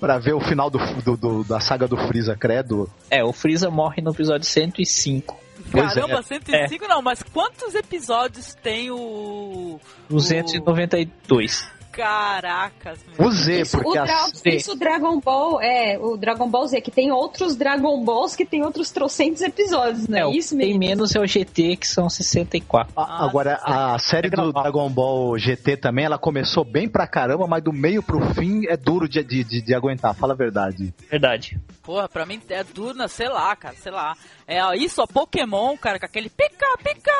Pra 0.00 0.18
ver 0.18 0.34
o 0.34 0.40
final 0.40 0.68
do, 0.70 0.78
do- 1.02 1.16
do- 1.16 1.44
da 1.44 1.60
saga 1.60 1.86
do 1.88 1.96
Freeza, 1.96 2.36
credo. 2.36 2.88
é, 3.10 3.22
o 3.24 3.32
Freeza 3.32 3.70
morre 3.70 4.02
no 4.02 4.10
episódio 4.12 4.44
105. 4.46 5.36
Pois 5.70 5.96
é. 5.96 6.00
Caramba, 6.00 6.22
105 6.22 6.86
não, 6.88 7.00
mas 7.02 7.22
quantos 7.22 7.74
episódios 7.74 8.54
tem 8.62 8.90
o. 8.90 9.80
292. 10.08 11.68
Caracas, 11.98 12.98
meu. 13.18 13.26
O 13.26 13.30
Z, 13.30 13.60
Isso, 13.62 13.76
o 13.78 13.82
porque 13.82 13.98
Dra- 14.00 14.24
as- 14.24 14.42
isso, 14.46 14.72
o 14.72 14.76
Dragon 14.76 15.20
Ball, 15.20 15.60
é, 15.60 15.98
o 15.98 16.16
Dragon 16.16 16.48
Ball 16.48 16.66
Z, 16.68 16.80
que 16.80 16.90
tem 16.90 17.10
outros 17.10 17.56
Dragon 17.56 18.02
Balls 18.04 18.36
que 18.36 18.44
tem 18.46 18.62
outros 18.64 18.90
trocentos 18.90 19.42
episódios, 19.42 20.06
não 20.08 20.18
é, 20.18 20.26
o 20.26 20.30
isso 20.30 20.56
tem 20.56 20.68
mesmo? 20.68 20.78
menos 20.80 21.14
é 21.14 21.20
o 21.20 21.26
GT, 21.26 21.76
que 21.76 21.86
são 21.86 22.08
64. 22.08 22.92
a- 22.96 23.24
agora, 23.24 23.60
a 23.62 23.98
série 23.98 24.30
do 24.30 24.52
Dragon 24.52 24.88
Ball 24.88 25.36
GT 25.38 25.76
também, 25.76 26.04
ela 26.04 26.18
começou 26.18 26.64
bem 26.64 26.88
pra 26.88 27.06
caramba, 27.06 27.46
mas 27.46 27.62
do 27.62 27.72
meio 27.72 28.02
pro 28.02 28.20
fim 28.34 28.66
é 28.68 28.76
duro 28.76 29.08
de, 29.08 29.22
de, 29.24 29.42
de- 29.44 29.62
de 29.62 29.74
aguentar, 29.74 30.14
fala 30.14 30.32
a 30.32 30.36
verdade. 30.36 30.94
Verdade. 31.10 31.58
Porra, 31.82 32.08
pra 32.08 32.24
mim 32.26 32.40
é 32.48 32.62
duro, 32.62 32.94
né? 32.96 33.08
sei 33.08 33.28
lá, 33.28 33.56
cara, 33.56 33.74
sei 33.82 33.90
lá. 33.92 34.14
É 34.48 34.76
isso, 34.78 35.02
ó, 35.02 35.06
Pokémon, 35.06 35.76
cara, 35.76 35.98
com 36.00 36.06
aquele 36.06 36.30
pica, 36.30 36.66
pica! 36.82 37.12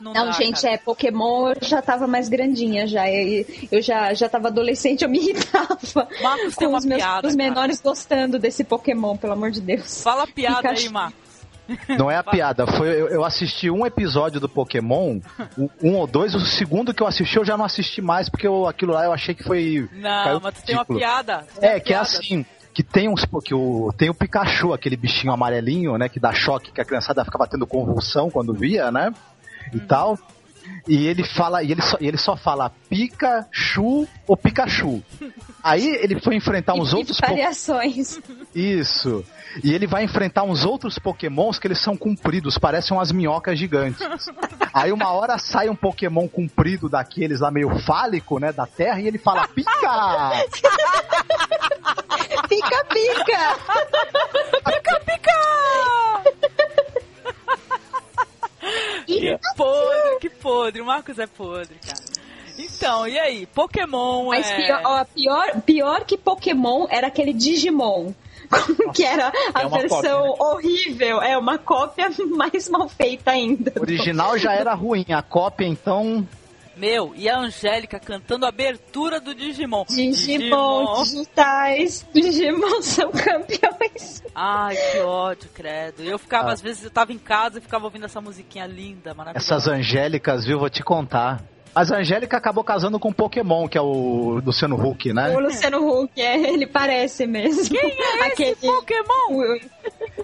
Não, 0.00 0.12
Não, 0.14 0.26
dá, 0.26 0.30
gente, 0.32 0.62
cara. 0.62 0.74
é 0.74 0.78
Pokémon, 0.78 1.48
eu 1.50 1.56
já 1.60 1.82
tava 1.82 2.06
mais 2.06 2.28
grandinha 2.28 2.86
já. 2.86 3.10
Eu, 3.10 3.44
eu 3.72 3.82
já, 3.82 4.14
já 4.14 4.28
tava 4.28 4.46
adolescente, 4.48 5.02
eu 5.02 5.10
me 5.10 5.18
irritava 5.30 5.76
Marcos 6.22 6.54
tem 6.54 6.66
com 6.68 6.72
uma 6.72 6.78
os 6.78 6.84
meus 6.84 7.02
piada, 7.02 7.26
os 7.26 7.34
cara. 7.34 7.48
menores 7.48 7.80
gostando 7.80 8.38
desse 8.38 8.62
Pokémon, 8.62 9.16
pelo 9.16 9.32
amor 9.32 9.50
de 9.50 9.60
Deus. 9.60 10.00
Fala 10.02 10.22
a 10.22 10.26
piada 10.28 10.68
aí, 10.68 10.74
Pikachu. 10.76 10.92
Marcos. 10.92 11.20
Não 11.98 12.08
é 12.10 12.16
a 12.16 12.22
piada, 12.24 12.64
foi 12.68 12.88
eu, 12.88 13.08
eu 13.08 13.24
assisti 13.24 13.68
um 13.68 13.84
episódio 13.84 14.38
do 14.40 14.48
Pokémon, 14.48 15.18
um 15.82 15.96
ou 15.96 16.06
dois, 16.06 16.34
o 16.36 16.40
segundo 16.40 16.94
que 16.94 17.02
eu 17.02 17.06
assisti 17.06 17.36
eu 17.36 17.44
já 17.44 17.56
não 17.56 17.64
assisti 17.64 18.00
mais, 18.00 18.28
porque 18.28 18.46
eu- 18.46 18.68
aquilo 18.68 18.92
lá 18.92 19.04
eu 19.04 19.12
achei 19.12 19.34
que 19.34 19.42
foi. 19.42 19.88
Não, 19.92 20.38
mas 20.40 20.54
tu 20.54 20.62
tem 20.64 20.76
uma 20.76 20.84
piada. 20.84 21.44
tem 21.58 21.68
É, 21.68 21.72
uma 21.74 21.80
que 21.80 21.92
é 21.92 21.96
piada. 21.96 22.02
assim, 22.02 22.46
que 22.72 22.82
tem 22.82 23.08
uns 23.08 23.24
que 23.44 23.54
o 23.54 23.92
tem 23.96 24.08
o 24.10 24.14
Pikachu, 24.14 24.72
aquele 24.72 24.96
bichinho 24.96 25.32
amarelinho, 25.32 25.96
né, 25.98 26.08
que 26.08 26.20
dá 26.20 26.32
choque, 26.32 26.72
que 26.72 26.80
a 26.80 26.84
criançada 26.84 27.24
ficava 27.24 27.46
tendo 27.46 27.66
convulsão 27.66 28.30
quando 28.30 28.52
via, 28.54 28.90
né? 28.90 29.12
E 29.72 29.76
Uhum. 29.78 29.86
tal. 29.86 30.18
E 30.86 31.06
ele 31.06 31.24
fala, 31.24 31.62
e 31.64 31.72
ele 31.72 31.82
só, 31.82 31.96
e 32.00 32.06
ele 32.06 32.16
só 32.18 32.36
fala 32.36 32.70
Pikachu 32.88 34.06
ou 34.26 34.36
Pikachu. 34.36 35.02
Aí 35.64 35.84
ele 36.00 36.20
foi 36.20 36.36
enfrentar 36.36 36.74
uns 36.78 36.92
E- 36.92 36.94
e 36.94 36.98
outros 36.98 37.20
po- 37.20 37.26
variações. 37.26 38.20
isso. 38.54 39.24
E 39.64 39.72
ele 39.72 39.86
vai 39.86 40.04
enfrentar 40.04 40.44
uns 40.44 40.64
outros 40.64 40.96
pokémons 40.98 41.58
que 41.58 41.66
eles 41.66 41.80
são 41.80 41.96
compridos, 41.96 42.56
parecem 42.56 42.96
umas 42.96 43.10
minhocas 43.10 43.58
gigantes. 43.58 44.00
Aí 44.72 44.92
uma 44.92 45.10
hora 45.10 45.38
sai 45.38 45.68
um 45.68 45.74
pokémon 45.74 46.28
comprido 46.28 46.88
daqueles 46.88 47.40
lá 47.40 47.50
meio 47.50 47.76
fálico, 47.80 48.38
né, 48.38 48.52
da 48.52 48.66
terra, 48.66 49.00
e 49.00 49.08
ele 49.08 49.18
fala, 49.18 49.48
pica! 49.48 49.70
Pica, 52.50 52.84
pica! 52.86 53.56
Pica, 54.64 55.00
pica! 55.06 55.40
que 59.06 59.38
podre, 59.56 60.18
que 60.20 60.30
podre. 60.30 60.80
O 60.80 60.84
Marcos 60.86 61.20
é 61.20 61.28
podre, 61.28 61.76
cara. 61.76 62.02
Então, 62.58 63.06
e 63.06 63.16
aí? 63.20 63.46
Pokémon 63.46 64.26
Mas 64.26 64.50
é... 64.50 64.56
pior, 64.56 64.82
ó, 64.84 65.04
pior, 65.04 65.62
pior 65.62 66.04
que 66.04 66.18
Pokémon 66.18 66.88
era 66.90 67.06
aquele 67.06 67.32
Digimon. 67.32 68.12
que 68.92 69.04
era 69.04 69.32
a 69.54 69.62
É 69.62 69.68
versão 69.68 70.34
cópia, 70.34 70.44
horrível. 70.44 71.22
É 71.22 71.38
uma 71.38 71.56
cópia 71.56 72.10
mais 72.34 72.68
mal 72.68 72.88
feita 72.88 73.30
ainda. 73.30 73.72
O 73.76 73.82
original 73.82 74.36
já 74.36 74.52
era 74.54 74.74
ruim, 74.74 75.06
a 75.10 75.22
cópia 75.22 75.66
então 75.66 76.26
Meu, 76.80 77.12
e 77.14 77.28
a 77.28 77.38
Angélica 77.38 78.00
cantando 78.00 78.46
a 78.46 78.48
abertura 78.48 79.20
do 79.20 79.34
Digimon. 79.34 79.84
Digimon, 79.86 81.02
digitais, 81.02 82.06
Digimon 82.12 82.80
são 82.80 83.10
campeões. 83.12 84.22
Ai, 84.34 84.74
que 84.76 84.98
ódio, 85.00 85.50
credo. 85.52 86.02
Eu 86.02 86.18
ficava, 86.18 86.48
Ah. 86.48 86.52
às 86.54 86.62
vezes, 86.62 86.82
eu 86.84 86.90
tava 86.90 87.12
em 87.12 87.18
casa 87.18 87.58
e 87.58 87.60
ficava 87.60 87.84
ouvindo 87.84 88.06
essa 88.06 88.18
musiquinha 88.22 88.64
linda, 88.66 89.12
maravilhosa. 89.12 89.54
essas 89.54 89.68
angélicas, 89.68 90.46
viu, 90.46 90.58
vou 90.58 90.70
te 90.70 90.82
contar. 90.82 91.42
Mas 91.74 91.92
a 91.92 91.98
Angélica 91.98 92.36
acabou 92.38 92.64
casando 92.64 92.98
com 92.98 93.10
o 93.10 93.14
Pokémon, 93.14 93.68
que 93.68 93.76
é 93.78 93.80
o 93.80 94.40
Luciano 94.44 94.74
Huck, 94.74 95.12
né? 95.12 95.36
O 95.36 95.40
Luciano 95.40 95.86
Huck, 96.02 96.20
é, 96.20 96.50
ele 96.50 96.66
parece 96.66 97.26
mesmo. 97.26 97.68
Quem 97.78 97.90
é 97.92 98.24
aquele... 98.26 98.56
Pokémon! 98.56 99.58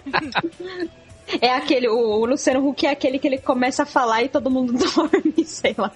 É 1.41 1.49
aquele, 1.51 1.87
o, 1.89 2.25
Luciano 2.25 2.65
Huck 2.67 2.85
é 2.85 2.91
aquele 2.91 3.19
que 3.19 3.27
ele 3.27 3.37
começa 3.37 3.83
a 3.83 3.85
falar 3.85 4.23
e 4.23 4.29
todo 4.29 4.49
mundo 4.49 4.73
dorme, 4.95 5.43
sei 5.45 5.75
lá. 5.77 5.91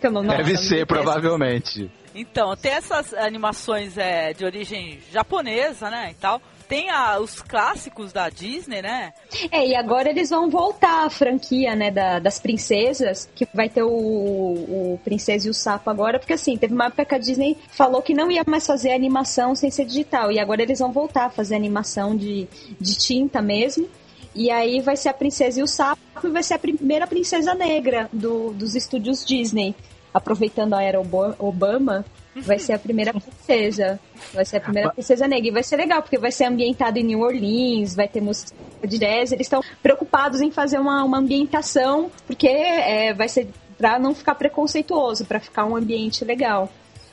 Que 0.00 0.06
eu 0.06 0.10
não, 0.10 0.22
Deve 0.24 0.52
me 0.52 0.56
ser, 0.58 0.68
detesto. 0.68 0.86
provavelmente. 0.86 1.90
Então, 2.14 2.56
tem 2.56 2.72
essas 2.72 3.12
animações 3.12 3.98
é, 3.98 4.32
de 4.32 4.44
origem 4.44 4.98
japonesa, 5.12 5.90
né, 5.90 6.10
e 6.12 6.14
tal. 6.14 6.40
Tem 6.68 6.88
a- 6.90 7.18
os 7.20 7.40
clássicos 7.42 8.12
da 8.12 8.28
Disney, 8.28 8.80
né? 8.82 9.12
É, 9.52 9.64
e 9.68 9.74
agora 9.76 10.08
eles 10.08 10.30
vão 10.30 10.48
voltar 10.50 11.04
a 11.06 11.10
franquia, 11.10 11.76
né, 11.76 11.90
da- 11.90 12.18
das 12.18 12.40
princesas, 12.40 13.28
que 13.36 13.46
vai 13.54 13.68
ter 13.68 13.82
o, 13.84 13.88
o 13.90 15.00
Princesa 15.04 15.46
e 15.46 15.50
o 15.50 15.54
Sapo 15.54 15.90
agora, 15.90 16.18
porque 16.18 16.32
assim, 16.32 16.56
teve 16.56 16.74
uma 16.74 16.86
época 16.86 17.04
que 17.04 17.14
a 17.14 17.18
Disney 17.18 17.56
falou 17.70 18.00
que 18.02 18.14
não 18.14 18.30
ia 18.30 18.42
mais 18.46 18.66
fazer 18.66 18.92
animação 18.92 19.54
sem 19.54 19.70
ser 19.70 19.84
digital, 19.84 20.32
e 20.32 20.40
agora 20.40 20.62
eles 20.62 20.78
vão 20.78 20.90
voltar 20.90 21.26
a 21.26 21.30
fazer 21.30 21.54
animação 21.54 22.16
de, 22.16 22.48
de 22.80 22.96
tinta 22.98 23.40
mesmo. 23.42 23.88
E 24.36 24.50
aí 24.50 24.80
vai 24.80 24.96
ser 24.96 25.08
a 25.08 25.14
Princesa 25.14 25.58
e 25.60 25.62
o 25.62 25.66
Sapo, 25.66 25.98
e 26.22 26.28
vai 26.28 26.42
ser 26.42 26.54
a 26.54 26.58
primeira 26.58 27.06
princesa 27.06 27.54
negra 27.54 28.08
do- 28.12 28.52
dos 28.52 28.74
estúdios 28.76 29.24
Disney. 29.24 29.74
Aproveitando 30.12 30.74
a 30.74 30.82
era 30.82 31.00
Obama, 31.00 32.04
vai 32.36 32.58
ser 32.58 32.72
a 32.74 32.78
primeira 32.78 33.12
princesa. 33.12 33.98
Vai 34.32 34.44
ser 34.44 34.58
a 34.58 34.60
primeira 34.60 34.90
princesa 34.90 35.26
negra. 35.26 35.48
E 35.48 35.50
vai 35.50 35.62
ser 35.62 35.76
legal, 35.76 36.02
porque 36.02 36.18
vai 36.18 36.30
ser 36.32 36.44
ambientado 36.44 36.98
em 36.98 37.02
New 37.02 37.20
Orleans, 37.20 37.94
vai 37.94 38.08
ter 38.08 38.20
música 38.20 38.52
de 38.86 38.98
jazz. 38.98 39.32
Eles 39.32 39.46
estão 39.46 39.62
preocupados 39.82 40.40
em 40.40 40.50
fazer 40.50 40.78
uma, 40.78 41.02
uma 41.04 41.18
ambientação, 41.18 42.10
porque 42.26 42.46
é, 42.48 43.12
vai 43.14 43.28
ser 43.28 43.48
pra 43.78 43.98
não 43.98 44.14
ficar 44.14 44.34
preconceituoso, 44.36 45.24
pra 45.26 45.38
ficar 45.40 45.64
um 45.66 45.76
ambiente 45.76 46.24
legal. 46.24 46.70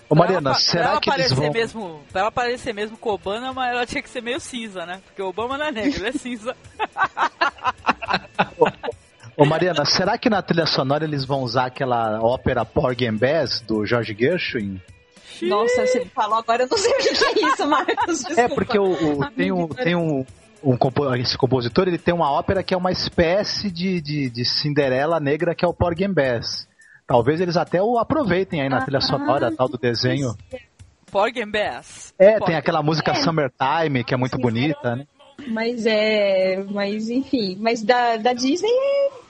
Ô 0.09 0.15
Pra 0.15 0.25
Mariana, 0.25 0.49
ela, 0.51 0.59
será 0.59 0.89
ela 0.91 1.01
que 1.01 1.09
eles 1.09 1.27
parecer 1.29 1.35
vão... 1.35 1.51
mesmo, 1.51 2.01
Pra 2.11 2.21
ela 2.21 2.31
parecer 2.31 2.73
mesmo 2.73 2.97
com 2.97 3.09
o 3.09 3.13
Obama, 3.13 3.53
mas 3.53 3.71
ela 3.71 3.85
tinha 3.85 4.01
que 4.03 4.09
ser 4.09 4.21
meio 4.21 4.39
cinza, 4.39 4.85
né? 4.85 5.01
Porque 5.05 5.21
o 5.21 5.27
Obama 5.29 5.57
não 5.57 5.65
é 5.65 5.71
negro, 5.71 5.99
ele 5.99 6.09
é 6.09 6.11
cinza. 6.11 6.55
Ô 9.35 9.45
Mariana, 9.45 9.83
será 9.85 10.17
que 10.17 10.29
na 10.29 10.41
trilha 10.41 10.65
sonora 10.67 11.03
eles 11.03 11.25
vão 11.25 11.41
usar 11.41 11.65
aquela 11.65 12.21
ópera 12.21 12.63
Porgy 12.63 13.07
and 13.07 13.15
Bess, 13.15 13.61
do 13.61 13.83
George 13.85 14.15
Gershwin? 14.17 14.79
Nossa, 15.41 15.87
você 15.87 16.05
falou 16.05 16.37
agora, 16.37 16.63
eu 16.63 16.67
não 16.69 16.77
sei 16.77 16.91
o 16.91 16.97
que 16.97 17.07
é 17.09 17.47
isso, 17.47 17.67
Marcos. 17.67 18.23
É, 18.25 18.27
desculpa. 18.27 18.55
porque 18.55 18.77
o, 18.77 18.91
o- 19.21 19.31
tem, 19.31 19.51
um, 19.51 19.67
tem 19.67 19.95
um, 19.95 20.23
um 20.63 20.77
compo- 20.77 21.13
esse 21.15 21.35
compositor, 21.35 21.87
ele 21.87 21.97
tem 21.97 22.13
uma 22.13 22.31
ópera 22.31 22.61
que 22.61 22.73
é 22.73 22.77
uma 22.77 22.91
espécie 22.91 23.71
de, 23.71 23.99
de, 23.99 24.29
de 24.29 24.45
Cinderela 24.45 25.19
negra, 25.19 25.55
que 25.55 25.65
é 25.65 25.67
o 25.67 25.73
Porgy 25.73 26.05
and 26.05 26.13
Bess. 26.13 26.67
Talvez 27.13 27.39
eles 27.39 27.55
até 27.57 27.79
o 27.79 27.99
aproveitem 27.99 28.59
aí 28.63 28.67
na 28.67 28.81
trilha 28.81 28.99
sonora 28.99 29.51
tal 29.55 29.69
do 29.69 29.77
desenho. 29.77 30.33
Porgy 31.11 31.43
and 31.43 31.51
Bess. 31.51 32.11
É, 32.17 32.31
Porgy. 32.31 32.45
tem 32.47 32.55
aquela 32.55 32.81
música 32.81 33.11
É. 33.11 33.13
Summertime, 33.13 34.03
que 34.03 34.15
é 34.15 34.17
muito 34.17 34.35
bonita, 34.39 34.95
né? 34.95 35.05
Mas 35.47 35.85
é. 35.85 36.65
Mas 36.71 37.11
enfim. 37.11 37.55
Mas 37.59 37.83
da, 37.83 38.17
da 38.17 38.33
Disney 38.33 38.67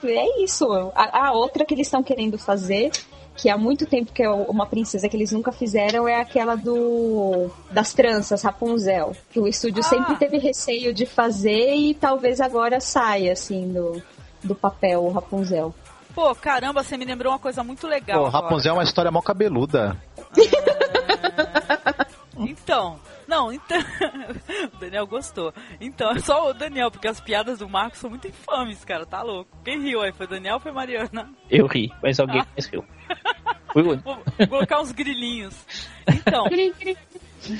é, 0.02 0.12
é 0.12 0.42
isso. 0.42 0.64
A, 0.94 1.26
a 1.26 1.32
outra 1.32 1.62
que 1.66 1.74
eles 1.74 1.86
estão 1.86 2.02
querendo 2.02 2.38
fazer, 2.38 2.90
que 3.36 3.50
há 3.50 3.58
muito 3.58 3.84
tempo 3.84 4.14
que 4.14 4.22
é 4.22 4.30
uma 4.30 4.64
princesa 4.64 5.06
que 5.06 5.14
eles 5.14 5.30
nunca 5.30 5.52
fizeram, 5.52 6.08
é 6.08 6.18
aquela 6.18 6.54
do. 6.54 7.50
das 7.70 7.92
tranças, 7.92 8.40
Rapunzel. 8.40 9.14
Que 9.30 9.38
o 9.38 9.46
estúdio 9.46 9.80
Ah. 9.84 9.88
sempre 9.90 10.16
teve 10.16 10.38
receio 10.38 10.94
de 10.94 11.04
fazer 11.04 11.74
e 11.74 11.92
talvez 11.92 12.40
agora 12.40 12.80
saia, 12.80 13.34
assim, 13.34 13.70
do, 13.70 14.02
do 14.42 14.54
papel 14.54 15.06
Rapunzel. 15.10 15.74
Pô, 16.14 16.34
caramba, 16.34 16.82
você 16.82 16.96
me 16.96 17.04
lembrou 17.04 17.32
uma 17.32 17.38
coisa 17.38 17.64
muito 17.64 17.86
legal. 17.86 18.24
Pô, 18.24 18.28
Rapunzel 18.30 18.70
é 18.70 18.76
uma 18.76 18.84
história 18.84 19.10
mó 19.10 19.20
cabeluda. 19.20 19.96
Então, 22.36 22.98
não, 23.28 23.52
então. 23.52 23.78
o 24.74 24.76
Daniel 24.78 25.06
gostou. 25.06 25.52
Então, 25.80 26.10
é 26.10 26.18
só 26.18 26.50
o 26.50 26.52
Daniel, 26.52 26.90
porque 26.90 27.08
as 27.08 27.20
piadas 27.20 27.60
do 27.60 27.68
Marcos 27.68 28.00
são 28.00 28.10
muito 28.10 28.26
infames, 28.28 28.84
cara, 28.84 29.06
tá 29.06 29.22
louco. 29.22 29.56
Quem 29.64 29.80
riu 29.80 30.02
aí? 30.02 30.12
Foi 30.12 30.26
o 30.26 30.28
Daniel 30.28 30.54
ou 30.54 30.60
foi 30.60 30.70
a 30.72 30.74
Mariana? 30.74 31.30
Eu 31.48 31.66
ri, 31.66 31.92
mas 32.02 32.18
alguém 32.18 32.40
Ah. 32.40 32.46
mais 32.52 32.66
riu. 32.66 32.84
Vou 33.74 34.48
colocar 34.48 34.80
uns 34.80 34.92
grilinhos. 34.92 35.54
Então, 36.06 36.44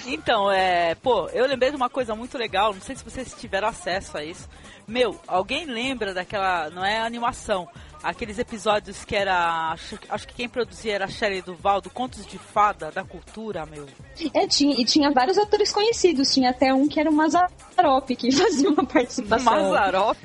então, 0.07 0.51
é. 0.51 0.95
Pô, 0.95 1.29
eu 1.31 1.47
lembrei 1.47 1.71
de 1.71 1.77
uma 1.77 1.91
coisa 1.91 2.15
muito 2.15 2.39
legal, 2.39 2.73
não 2.73 2.81
sei 2.81 2.95
se 2.95 3.05
vocês 3.05 3.35
tiveram 3.35 3.69
acesso 3.69 4.17
a 4.17 4.25
isso. 4.25 4.49
Meu, 4.87 5.21
alguém 5.27 5.67
lembra 5.67 6.15
daquela. 6.15 6.71
Não 6.71 6.85
é 6.85 7.01
animação. 7.01 7.69
Aqueles 8.05 8.39
episódios 8.39 9.05
que 9.05 9.17
era. 9.17 9.73
Acho, 9.73 9.99
acho 10.11 10.29
que 10.29 10.35
quem 10.35 10.49
produzia 10.49 10.95
era 10.95 11.05
a 11.07 11.09
Shelley 11.09 11.41
Duval, 11.41 11.81
do 11.81 11.89
Contos 11.89 12.27
de 12.27 12.39
Fada, 12.39 12.91
da 12.91 13.03
cultura, 13.03 13.65
meu. 13.65 13.87
É, 14.35 14.47
tinha, 14.47 14.79
e 14.79 14.85
tinha 14.85 15.11
vários 15.11 15.39
atores 15.39 15.73
conhecidos. 15.73 16.33
Tinha 16.33 16.51
até 16.51 16.73
um 16.73 16.87
que 16.87 17.01
era 17.01 17.11
o 17.11 17.13
Mazarop, 17.13 18.09
que 18.11 18.31
fazia 18.37 18.69
uma 18.69 18.85
participação. 18.85 19.71
Mazarop? 19.71 20.19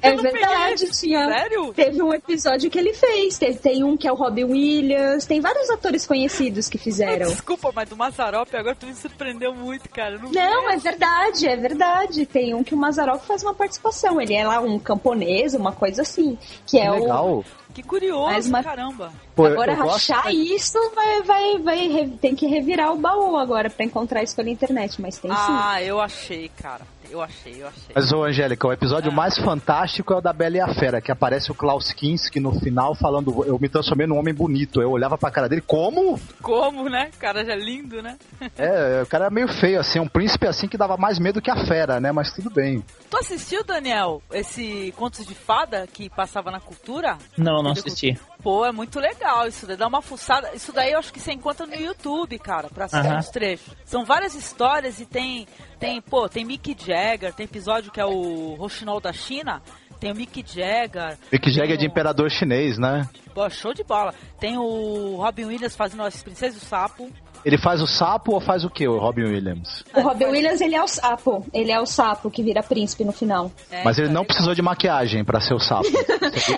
É 0.00 0.16
verdade, 0.16 0.90
tinha. 0.90 1.26
Sério? 1.26 1.72
Teve 1.74 2.02
um 2.02 2.14
episódio 2.14 2.70
que 2.70 2.78
ele 2.78 2.94
fez. 2.94 3.38
Teve, 3.38 3.58
tem 3.58 3.84
um 3.84 3.96
que 3.96 4.08
é 4.08 4.12
o 4.12 4.14
Robin 4.14 4.44
Williams. 4.44 5.26
Tem 5.26 5.40
vários 5.40 5.68
atores 5.70 6.06
conhecidos 6.06 6.68
que 6.68 6.78
fizeram. 6.78 7.26
Desculpa, 7.26 7.70
mas 7.74 7.88
do 7.88 7.96
Mazarop 7.96 8.48
agora 8.54 8.74
tu 8.74 8.86
me 8.86 8.94
surpreendeu 8.94 9.54
muito, 9.54 9.88
cara. 9.90 10.18
Não, 10.18 10.30
Não, 10.30 10.70
é 10.70 10.76
verdade, 10.76 11.46
é 11.46 11.56
verdade. 11.56 12.24
Tem 12.26 12.54
um 12.54 12.64
que 12.64 12.74
o 12.74 12.78
Mazarop 12.78 13.22
faz 13.24 13.42
uma 13.42 13.54
participação. 13.54 14.20
Ele 14.20 14.34
é 14.34 14.46
lá 14.46 14.60
um 14.60 14.78
camponês, 14.78 15.54
uma 15.54 15.72
coisa 15.72 16.02
assim. 16.02 16.38
Que 16.66 16.78
é 16.78 16.90
o. 16.90 17.17
Legal. 17.22 17.44
Que 17.74 17.82
curioso, 17.82 18.24
Mais 18.26 18.46
uma- 18.48 18.62
caramba. 18.62 19.12
Pô, 19.36 19.46
Agora, 19.46 19.72
eu 19.72 19.76
gosto- 19.84 20.12
achar 20.12 20.32
isso 20.34 20.78
vai, 20.94 21.22
vai, 21.22 21.58
vai, 21.58 22.10
tem 22.20 22.34
que 22.34 22.46
revirar 22.46 22.92
o 22.92 22.96
baú 22.96 23.36
agora 23.36 23.70
pra 23.70 23.84
encontrar 23.84 24.22
isso 24.22 24.34
pela 24.34 24.50
internet, 24.50 25.00
mas 25.00 25.16
tem 25.18 25.30
sim. 25.30 25.36
Ah, 25.38 25.80
eu 25.82 26.00
achei, 26.00 26.50
cara. 26.60 26.80
Eu 27.10 27.22
achei, 27.22 27.62
eu 27.62 27.66
achei. 27.68 27.92
Mas, 27.94 28.12
ô 28.12 28.22
Angélica, 28.24 28.66
o 28.68 28.72
episódio 28.72 29.10
Ah. 29.10 29.14
mais 29.14 29.36
fantástico 29.38 30.12
é 30.12 30.16
o 30.16 30.20
da 30.20 30.32
Bela 30.32 30.56
e 30.56 30.60
a 30.60 30.68
Fera, 30.74 31.00
que 31.00 31.10
aparece 31.10 31.50
o 31.50 31.54
Klaus 31.54 31.92
Kinski 31.92 32.38
no 32.40 32.52
final 32.60 32.94
falando, 32.94 33.44
eu 33.44 33.58
me 33.58 33.68
transformei 33.68 34.06
num 34.06 34.18
homem 34.18 34.34
bonito. 34.34 34.80
Eu 34.82 34.90
olhava 34.90 35.16
pra 35.16 35.30
cara 35.30 35.48
dele, 35.48 35.62
como? 35.66 36.20
Como, 36.42 36.88
né? 36.88 37.10
O 37.14 37.18
cara 37.18 37.44
já 37.44 37.52
é 37.52 37.56
lindo, 37.56 38.02
né? 38.02 38.16
É, 38.56 39.02
o 39.02 39.06
cara 39.06 39.26
é 39.26 39.30
meio 39.30 39.48
feio, 39.48 39.80
assim, 39.80 39.98
um 39.98 40.08
príncipe 40.08 40.46
assim 40.46 40.68
que 40.68 40.76
dava 40.76 40.96
mais 40.96 41.18
medo 41.18 41.40
que 41.40 41.50
a 41.50 41.66
fera, 41.66 41.98
né? 42.00 42.12
Mas 42.12 42.32
tudo 42.32 42.50
bem. 42.50 42.84
Tu 43.10 43.16
assistiu, 43.16 43.64
Daniel, 43.64 44.22
esse 44.32 44.92
Contos 44.96 45.26
de 45.26 45.34
Fada 45.34 45.86
que 45.86 46.10
passava 46.10 46.50
na 46.50 46.60
cultura? 46.60 47.16
Não, 47.36 47.62
não 47.62 47.72
assisti. 47.72 48.18
Pô, 48.42 48.64
é 48.64 48.70
muito 48.70 49.00
legal 49.00 49.48
isso 49.48 49.66
daí, 49.66 49.76
dá 49.76 49.86
uma 49.88 50.00
fuçada. 50.00 50.52
Isso 50.54 50.72
daí 50.72 50.92
eu 50.92 50.98
acho 51.00 51.12
que 51.12 51.18
você 51.18 51.32
encontra 51.32 51.66
no 51.66 51.74
YouTube, 51.74 52.38
cara, 52.38 52.68
pra 52.68 52.84
assistir 52.84 53.06
Aham. 53.08 53.18
os 53.18 53.28
trechos. 53.30 53.74
São 53.84 54.04
várias 54.04 54.34
histórias 54.34 55.00
e 55.00 55.06
tem, 55.06 55.46
tem, 55.78 56.00
pô, 56.00 56.28
tem 56.28 56.44
Mick 56.44 56.76
Jagger, 56.78 57.32
tem 57.34 57.44
episódio 57.44 57.90
que 57.90 58.00
é 58.00 58.04
o 58.04 58.54
Rochinol 58.54 59.00
da 59.00 59.12
China, 59.12 59.60
tem 59.98 60.12
o 60.12 60.14
Mick 60.14 60.44
Jagger. 60.46 61.18
Mick 61.32 61.50
Jagger 61.50 61.74
é 61.74 61.76
de 61.76 61.86
o- 61.86 61.90
imperador 61.90 62.30
chinês, 62.30 62.78
né? 62.78 63.08
Pô, 63.34 63.50
show 63.50 63.74
de 63.74 63.82
bola. 63.82 64.14
Tem 64.38 64.56
o 64.56 65.16
Robin 65.16 65.44
Williams 65.46 65.74
fazendo 65.76 66.04
as 66.04 66.22
Princesas 66.22 66.60
do 66.60 66.64
Sapo. 66.66 67.10
Ele 67.44 67.58
faz 67.58 67.80
o 67.80 67.86
sapo 67.86 68.32
ou 68.32 68.40
faz 68.40 68.64
o 68.64 68.70
quê, 68.70 68.86
o 68.88 68.98
Robin 68.98 69.24
Williams? 69.24 69.84
O 69.94 70.00
Robin 70.00 70.26
Williams, 70.26 70.60
ele 70.60 70.74
é 70.74 70.82
o 70.82 70.88
sapo. 70.88 71.46
Ele 71.52 71.70
é 71.70 71.80
o 71.80 71.86
sapo 71.86 72.30
que 72.30 72.42
vira 72.42 72.62
príncipe 72.62 73.04
no 73.04 73.12
final. 73.12 73.50
É, 73.70 73.82
Mas 73.84 73.98
ele 73.98 74.08
não 74.08 74.24
precisou 74.24 74.54
de 74.54 74.62
maquiagem 74.62 75.24
pra 75.24 75.40
ser 75.40 75.54
o 75.54 75.60
sapo. 75.60 75.88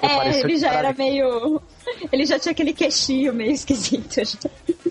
É, 0.02 0.40
ele 0.40 0.56
já 0.56 0.72
era 0.72 0.92
meio... 0.92 1.60
Ele 2.10 2.24
já 2.24 2.38
tinha 2.38 2.52
aquele 2.52 2.72
queixinho 2.72 3.32
meio 3.32 3.52
esquisito. 3.52 4.20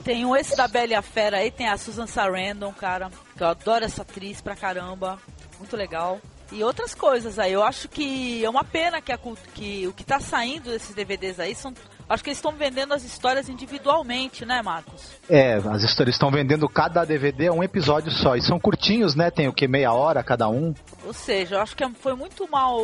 Tem 0.04 0.26
um 0.26 0.36
esse 0.36 0.56
da 0.56 0.68
Bela 0.68 0.94
e 0.94 0.96
a 0.96 1.02
Fera 1.02 1.38
aí, 1.38 1.52
tem 1.52 1.68
a 1.68 1.78
Susan 1.78 2.08
Sarandon, 2.08 2.72
cara. 2.74 3.10
Que 3.36 3.44
eu 3.44 3.48
adoro 3.48 3.86
essa 3.86 4.02
atriz 4.02 4.42
pra 4.42 4.56
caramba. 4.56 5.18
Muito 5.58 5.76
legal. 5.76 6.20
E 6.52 6.64
outras 6.64 6.96
coisas 6.96 7.38
aí. 7.38 7.54
Eu 7.54 7.64
acho 7.64 7.88
que 7.88 8.44
é 8.44 8.50
uma 8.50 8.64
pena 8.64 9.02
que, 9.02 9.12
a 9.12 9.20
que 9.54 9.88
o 9.88 9.94
que 9.94 10.04
tá 10.04 10.20
saindo 10.20 10.70
desses 10.72 10.96
DVDs 10.96 11.40
aí 11.40 11.54
são. 11.54 11.74
Acho 12.10 12.24
que 12.24 12.32
eles 12.32 12.39
estão 12.39 12.53
vendendo 12.53 12.91
as 12.91 13.03
histórias 13.03 13.47
individualmente, 13.47 14.43
né, 14.43 14.64
Marcos? 14.64 15.12
É, 15.30 15.53
as 15.53 15.84
histórias 15.84 16.16
estão 16.16 16.32
vendendo 16.32 16.68
cada 16.68 17.05
DVD 17.05 17.47
a 17.47 17.53
um 17.53 17.64
episódio 17.64 18.12
só. 18.12 18.36
E 18.36 18.41
são 18.41 18.60
curtinhos, 18.60 19.14
né? 19.14 19.30
Tem 19.30 19.47
o 19.47 19.53
que? 19.53 19.68
Meia 19.68 19.93
hora 19.93 20.24
cada 20.24 20.49
um. 20.49 20.74
Ou 21.05 21.14
seja, 21.14 21.55
eu 21.55 21.62
acho 21.62 21.76
que 21.76 21.88
foi 21.99 22.16
muito 22.16 22.49
mal, 22.49 22.84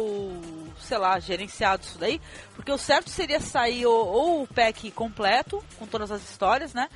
sei 0.80 1.00
lá, 1.00 1.20
gerenciado 1.20 1.84
isso 1.84 1.98
daí. 1.98 2.22
Porque 2.56 2.72
o 2.72 2.78
certo 2.78 3.10
seria 3.10 3.40
sair 3.40 3.88
ou, 3.88 4.08
ou 4.08 4.44
o 4.44 4.48
pack 4.48 4.92
completo, 4.92 5.64
com 5.80 5.88
todas 5.88 6.12
as 6.12 6.22
histórias, 6.30 6.76
né? 6.76 6.88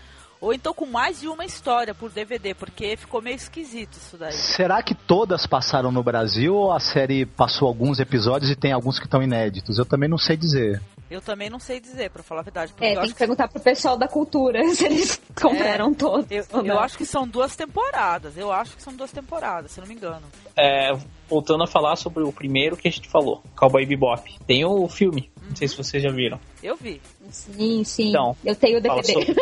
Ou 0.41 0.53
então 0.53 0.73
com 0.73 0.85
mais 0.85 1.19
de 1.19 1.27
uma 1.27 1.43
história 1.43 1.93
por 1.93 2.09
DVD, 2.09 2.53
porque 2.53 2.95
ficou 2.95 3.21
meio 3.21 3.35
esquisito 3.35 3.97
isso 3.97 4.15
daí. 4.17 4.31
Será 4.31 4.81
que 4.81 4.95
todas 4.95 5.45
passaram 5.45 5.91
no 5.91 6.01
Brasil 6.01 6.55
ou 6.55 6.71
a 6.71 6.79
série 6.79 7.25
passou 7.25 7.67
alguns 7.67 7.99
episódios 7.99 8.49
e 8.49 8.55
tem 8.55 8.71
alguns 8.71 8.97
que 8.99 9.05
estão 9.05 9.21
inéditos? 9.21 9.77
Eu 9.77 9.85
também 9.85 10.07
não 10.07 10.17
sei 10.17 10.37
dizer. 10.37 10.81
Eu 11.11 11.19
também 11.21 11.49
não 11.49 11.59
sei 11.59 11.79
dizer, 11.79 12.11
pra 12.11 12.21
falar 12.23 12.41
a 12.41 12.43
verdade. 12.43 12.71
É, 12.79 12.91
eu 12.91 12.93
tem 12.93 13.03
acho 13.03 13.13
que 13.13 13.17
perguntar 13.19 13.47
pro 13.47 13.59
pessoal 13.59 13.97
da 13.97 14.07
cultura 14.07 14.63
se 14.75 14.85
eles 14.85 15.19
compraram 15.41 15.93
todos. 15.93 16.29
Eu, 16.29 16.45
eu 16.63 16.79
acho 16.79 16.97
que 16.97 17.05
são 17.05 17.27
duas 17.27 17.55
temporadas. 17.55 18.37
Eu 18.37 18.51
acho 18.51 18.75
que 18.77 18.83
são 18.83 18.95
duas 18.95 19.11
temporadas, 19.11 19.71
se 19.71 19.81
não 19.81 19.87
me 19.87 19.95
engano. 19.95 20.21
É, 20.55 20.91
voltando 21.27 21.63
a 21.63 21.67
falar 21.67 21.95
sobre 21.95 22.23
o 22.23 22.31
primeiro 22.31 22.77
que 22.77 22.87
a 22.87 22.91
gente 22.91 23.09
falou, 23.09 23.43
Cowboy 23.57 23.85
Bebop. 23.85 24.37
Tem 24.45 24.63
o 24.63 24.87
filme, 24.87 25.29
não 25.49 25.55
sei 25.55 25.67
se 25.67 25.75
vocês 25.75 26.01
já 26.01 26.11
viram. 26.11 26.39
Eu 26.61 26.77
vi. 26.77 27.01
Sim, 27.31 27.83
sim. 27.83 28.09
Então, 28.09 28.37
eu 28.45 28.55
tenho 28.55 28.77
o 28.77 28.81
DVD. 28.81 29.13
sobre- 29.13 29.35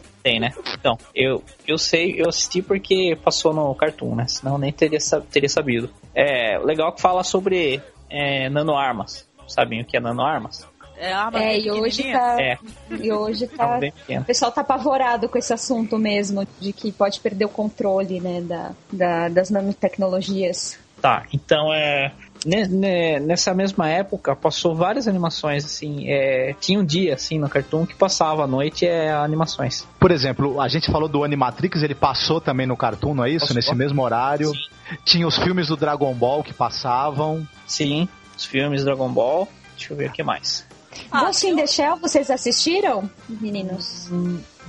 Tem, 0.22 0.38
né? 0.38 0.50
Então, 0.74 0.98
eu, 1.14 1.42
eu 1.66 1.78
sei, 1.78 2.14
eu 2.20 2.28
assisti 2.28 2.60
porque 2.60 3.16
passou 3.24 3.52
no 3.54 3.74
Cartoon, 3.74 4.14
né? 4.14 4.26
Senão 4.28 4.52
eu 4.54 4.58
nem 4.58 4.72
teria, 4.72 4.98
teria 5.30 5.48
sabido. 5.48 5.90
É 6.14 6.58
legal 6.58 6.92
que 6.92 7.00
fala 7.00 7.22
sobre 7.24 7.80
é, 8.08 8.48
nanoarmas. 8.50 9.26
Sabem 9.48 9.80
o 9.80 9.84
que 9.84 9.96
é 9.96 10.00
nanoarmas? 10.00 10.66
É 10.98 11.14
arma 11.14 11.42
É, 11.42 11.48
bem 11.56 11.66
e 11.66 11.70
hoje 11.70 12.12
tá. 12.12 12.36
É. 12.38 12.58
E 12.90 13.10
hoje 13.10 13.48
Arma 13.58 13.80
tá. 14.06 14.20
O 14.20 14.24
pessoal 14.24 14.52
tá 14.52 14.60
apavorado 14.60 15.30
com 15.30 15.38
esse 15.38 15.50
assunto 15.52 15.98
mesmo, 15.98 16.46
de 16.60 16.74
que 16.74 16.92
pode 16.92 17.18
perder 17.20 17.46
o 17.46 17.48
controle, 17.48 18.20
né, 18.20 18.42
da, 18.42 18.72
da- 18.92 19.28
das 19.30 19.48
nanotecnologias. 19.48 20.78
Tá, 21.00 21.24
então 21.32 21.72
é. 21.72 22.12
ne- 22.44 22.66
ne- 22.68 23.20
Nessa 23.20 23.54
mesma 23.54 23.88
época 23.88 24.36
passou 24.36 24.74
várias 24.74 25.08
animações, 25.08 25.64
assim. 25.64 26.04
É, 26.08 26.54
tinha 26.60 26.78
um 26.78 26.84
dia, 26.84 27.14
assim, 27.14 27.38
no 27.38 27.48
Cartoon 27.48 27.86
que 27.86 27.94
passava 27.94 28.44
à 28.44 28.46
noite 28.46 28.86
é, 28.86 29.10
animações. 29.12 29.86
Por 29.98 30.10
exemplo, 30.10 30.60
a 30.60 30.68
gente 30.68 30.90
falou 30.90 31.08
do 31.08 31.24
Animatrix, 31.24 31.82
ele 31.82 31.94
passou 31.94 32.40
também 32.40 32.66
no 32.66 32.76
Cartoon, 32.76 33.14
não 33.14 33.24
é 33.24 33.30
isso? 33.30 33.46
Passou. 33.46 33.56
Nesse 33.56 33.74
mesmo 33.74 34.02
horário. 34.02 34.52
Tinha 35.04 35.26
os 35.26 35.38
filmes 35.38 35.68
do 35.68 35.76
Dragon 35.76 36.12
Ball 36.14 36.42
que 36.42 36.52
passavam. 36.52 37.46
Sim, 37.66 38.08
os 38.36 38.44
filmes 38.44 38.84
Dragon 38.84 39.08
Ball. 39.08 39.48
Deixa 39.76 39.92
eu 39.92 39.96
ver 39.96 40.10
o 40.10 40.12
que 40.12 40.22
mais. 40.22 40.66
Ah, 41.10 41.24
Ghost 41.24 41.46
in 41.46 41.56
the 41.56 41.66
Shell, 41.66 41.96
vocês 41.96 42.30
assistiram, 42.30 43.08
meninos? 43.28 44.08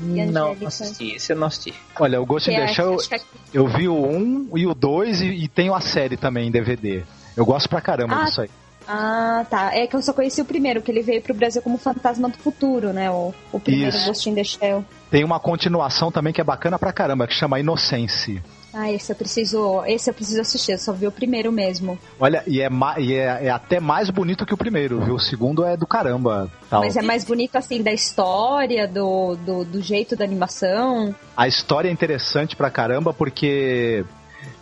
E 0.02 0.26
Não, 0.26 0.56
assisti. 0.66 1.16
Esse 1.16 1.34
eu 1.34 1.38
não 1.38 1.48
assisti. 1.48 1.74
Olha, 2.00 2.22
o 2.22 2.26
Ghost 2.26 2.50
in 2.50 2.56
the 2.56 2.64
é- 2.64 2.68
Shell, 2.68 2.98
é- 3.12 3.20
eu 3.54 3.68
vi 3.68 3.88
o 3.88 3.96
1 3.96 4.50
e 4.58 4.66
o 4.66 4.74
2 4.74 5.22
e, 5.22 5.26
e 5.28 5.48
tenho 5.48 5.74
a 5.74 5.82
série 5.82 6.18
também 6.18 6.48
em 6.48 6.52
DVD. 6.52 7.04
Eu 7.36 7.46
gosto 7.46 7.68
pra 7.70 7.82
caramba 7.82 8.16
Ah, 8.16 8.26
disso 8.26 8.42
aí. 8.42 8.50
Ah, 8.88 9.46
tá. 9.50 9.76
É 9.76 9.86
que 9.88 9.96
eu 9.96 10.02
só 10.02 10.12
conheci 10.12 10.42
o 10.42 10.46
primeiro, 10.46 10.82
que 10.82 10.92
ele 10.92 11.02
veio 11.02 11.22
pro 11.22 11.34
Brasil 11.34 11.62
como 11.62 11.78
Fantasma 11.78 12.30
do 12.30 12.38
Futuro, 12.38 12.92
né? 12.92 13.10
O, 13.12 13.34
o 13.52 13.60
primeiro 13.60 13.96
Isso. 13.96 14.08
Ghost 14.08 14.30
in 14.30 14.36
the 14.36 14.44
Shell. 14.44 14.84
Tem 15.10 15.24
uma 15.24 15.40
continuação 15.40 16.12
também 16.12 16.34
que 16.34 16.42
é 16.42 16.44
bacana 16.44 16.78
pra 16.80 16.92
caramba, 16.92 17.28
que 17.28 17.34
chama 17.34 17.60
Inocência. 17.60 18.44
Ah, 18.74 18.92
esse 18.92 19.12
eu 19.12 19.16
preciso. 19.16 19.84
Esse 19.86 20.10
eu 20.10 20.14
preciso 20.14 20.42
assistir, 20.42 20.72
eu 20.72 20.78
só 20.78 20.94
vi 20.94 21.08
o 21.08 21.12
primeiro 21.12 21.52
mesmo. 21.52 22.00
Olha, 22.20 22.44
e, 22.48 22.62
é, 22.62 22.70
e 23.00 23.14
é, 23.14 23.46
é 23.46 23.50
até 23.50 23.80
mais 23.80 24.10
bonito 24.10 24.46
que 24.46 24.54
o 24.54 24.58
primeiro, 24.58 25.02
viu? 25.02 25.16
O 25.16 25.20
segundo 25.20 25.64
é 25.64 25.76
do 25.76 25.86
caramba. 25.86 26.50
Tal. 26.70 26.82
Mas 26.82 26.96
é 26.96 27.02
mais 27.02 27.26
bonito 27.26 27.58
assim 27.58 27.82
da 27.82 27.92
história, 27.92 28.88
do, 28.88 29.36
do, 29.36 29.66
do 29.66 29.82
jeito 29.82 30.16
da 30.16 30.24
animação. 30.24 31.14
A 31.36 31.48
história 31.48 31.90
é 31.90 31.92
interessante 31.92 32.56
pra 32.56 32.70
caramba 32.70 33.14
porque 33.14 34.06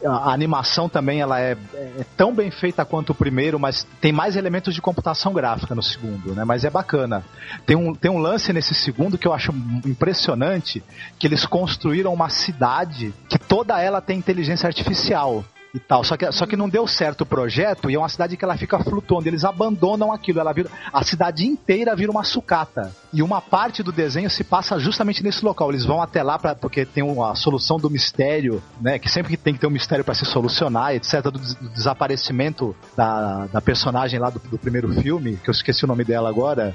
a 0.06 0.32
animação 0.32 0.88
também 0.88 1.22
ela 1.22 1.40
é, 1.40 1.58
é 1.74 2.06
tão 2.16 2.34
bem 2.34 2.50
feita 2.52 2.86
quanto 2.86 3.12
o 3.12 3.16
primeiro, 3.16 3.60
mas 3.60 3.86
tem 4.00 4.12
mais 4.12 4.36
elementos 4.36 4.74
de 4.74 4.82
computação 4.82 5.34
gráfica 5.34 5.76
no 5.76 5.84
segundo, 5.84 6.34
né? 6.34 6.44
Mas 6.44 6.64
é 6.64 6.70
bacana. 6.70 7.24
Tem 7.66 7.76
um, 7.76 7.94
tem 7.94 8.10
um 8.10 8.18
lance 8.18 8.54
nesse 8.54 8.74
segundo 8.74 9.18
que 9.18 9.28
eu 9.28 9.34
acho 9.34 9.52
impressionante, 9.86 10.84
que 11.18 11.28
eles 11.28 11.46
construíram 11.46 12.14
uma 12.14 12.30
cidade 12.30 13.14
que 13.28 13.38
toda 13.38 13.82
ela 13.82 14.02
tem 14.02 14.18
inteligência 14.18 14.68
artificial. 14.68 15.44
E 15.74 15.80
tal. 15.80 16.04
Só 16.04 16.18
que, 16.18 16.32
só 16.32 16.46
que 16.46 16.56
não 16.56 16.68
deu 16.68 16.88
certo 16.88 17.22
o 17.22 17.26
projeto 17.26 17.90
e 17.90 17.96
é 17.96 18.00
uma 18.00 18.10
cidade 18.10 18.36
que 18.36 18.44
ela 18.44 18.58
fica 18.58 18.80
flutuando. 18.80 19.28
Eles 19.28 19.44
abandonam 19.44 20.12
aquilo. 20.12 20.40
Ela 20.40 20.52
vira, 20.52 20.70
a 20.92 21.04
cidade 21.04 21.46
inteira 21.46 21.96
vira 21.96 22.12
uma 22.12 22.24
sucata. 22.24 22.92
E 23.14 23.22
uma 23.22 23.40
parte 23.40 23.84
do 23.84 23.92
desenho 23.92 24.30
se 24.30 24.44
passa 24.44 24.80
justamente 24.80 25.24
nesse 25.24 25.46
local. 25.46 25.70
Eles 25.70 25.86
vão 25.86 26.02
até 26.02 26.24
lá 26.24 26.40
pra, 26.40 26.56
porque 26.56 26.86
tem 26.86 27.04
uma 27.04 27.36
solução 27.36 27.78
do 27.78 27.90
mistério, 27.90 28.62
né? 28.82 28.98
Que 28.98 29.10
sempre 29.10 29.38
tem 29.38 29.54
que 29.54 29.60
ter 29.60 29.68
um 29.68 29.72
mistério 29.72 30.04
para 30.04 30.16
se 30.16 30.26
solucionar, 30.26 30.96
etc. 30.96 31.22
Do, 31.24 31.32
do 31.32 31.70
desaparecimento 31.70 32.76
da, 32.96 33.46
da 33.48 33.62
personagem 33.62 34.20
lá 34.20 34.30
do, 34.30 34.40
do 34.40 34.58
primeiro 34.58 34.92
filme, 35.02 35.38
que 35.38 35.50
eu 35.50 35.54
esqueci 35.54 35.86
o 35.86 35.88
nome 35.88 36.04
dela 36.04 36.30
agora. 36.30 36.74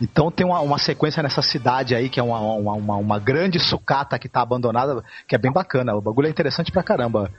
Então 0.00 0.30
tem 0.30 0.46
uma, 0.46 0.60
uma 0.60 0.78
sequência 0.78 1.22
nessa 1.22 1.42
cidade 1.42 1.94
aí, 1.94 2.08
que 2.08 2.20
é 2.20 2.22
uma, 2.22 2.38
uma, 2.40 2.72
uma, 2.74 2.96
uma 2.96 3.18
grande 3.18 3.58
sucata 3.58 4.18
que 4.18 4.28
tá 4.28 4.40
abandonada, 4.40 5.02
que 5.26 5.34
é 5.34 5.38
bem 5.38 5.52
bacana. 5.52 5.94
O 5.94 6.00
bagulho 6.00 6.26
é 6.26 6.30
interessante 6.30 6.72
pra 6.72 6.82
caramba. 6.82 7.30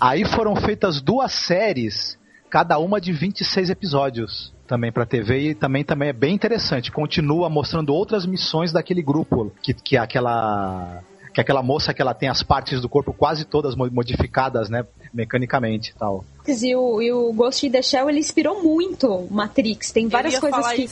Aí 0.00 0.24
foram 0.24 0.56
feitas 0.56 1.00
duas 1.00 1.32
séries, 1.32 2.18
cada 2.50 2.78
uma 2.78 3.00
de 3.00 3.12
26 3.12 3.70
episódios 3.70 4.52
também 4.66 4.90
pra 4.90 5.04
TV 5.04 5.50
e 5.50 5.54
também, 5.54 5.84
também 5.84 6.08
é 6.08 6.12
bem 6.12 6.34
interessante. 6.34 6.90
Continua 6.90 7.48
mostrando 7.50 7.92
outras 7.92 8.24
missões 8.24 8.72
daquele 8.72 9.02
grupo, 9.02 9.52
que, 9.62 9.74
que 9.74 9.96
é 9.96 10.00
aquela 10.00 11.02
que 11.32 11.40
aquela 11.40 11.62
moça 11.62 11.94
que 11.94 12.02
ela 12.02 12.14
tem 12.14 12.28
as 12.28 12.42
partes 12.42 12.80
do 12.80 12.88
corpo 12.88 13.12
quase 13.12 13.44
todas 13.44 13.74
modificadas, 13.74 14.68
né, 14.68 14.84
mecanicamente 15.12 15.90
e 15.90 15.94
tal. 15.94 16.24
E 16.46 16.76
o, 16.76 17.00
e 17.00 17.12
o 17.12 17.32
Ghost 17.32 17.66
in 17.66 17.70
the 17.70 17.80
Shell, 17.80 18.10
ele 18.10 18.18
inspirou 18.18 18.62
muito 18.62 19.26
Matrix. 19.30 19.92
Tem 19.92 20.08
várias 20.08 20.38
coisas 20.38 20.72
que... 20.72 20.88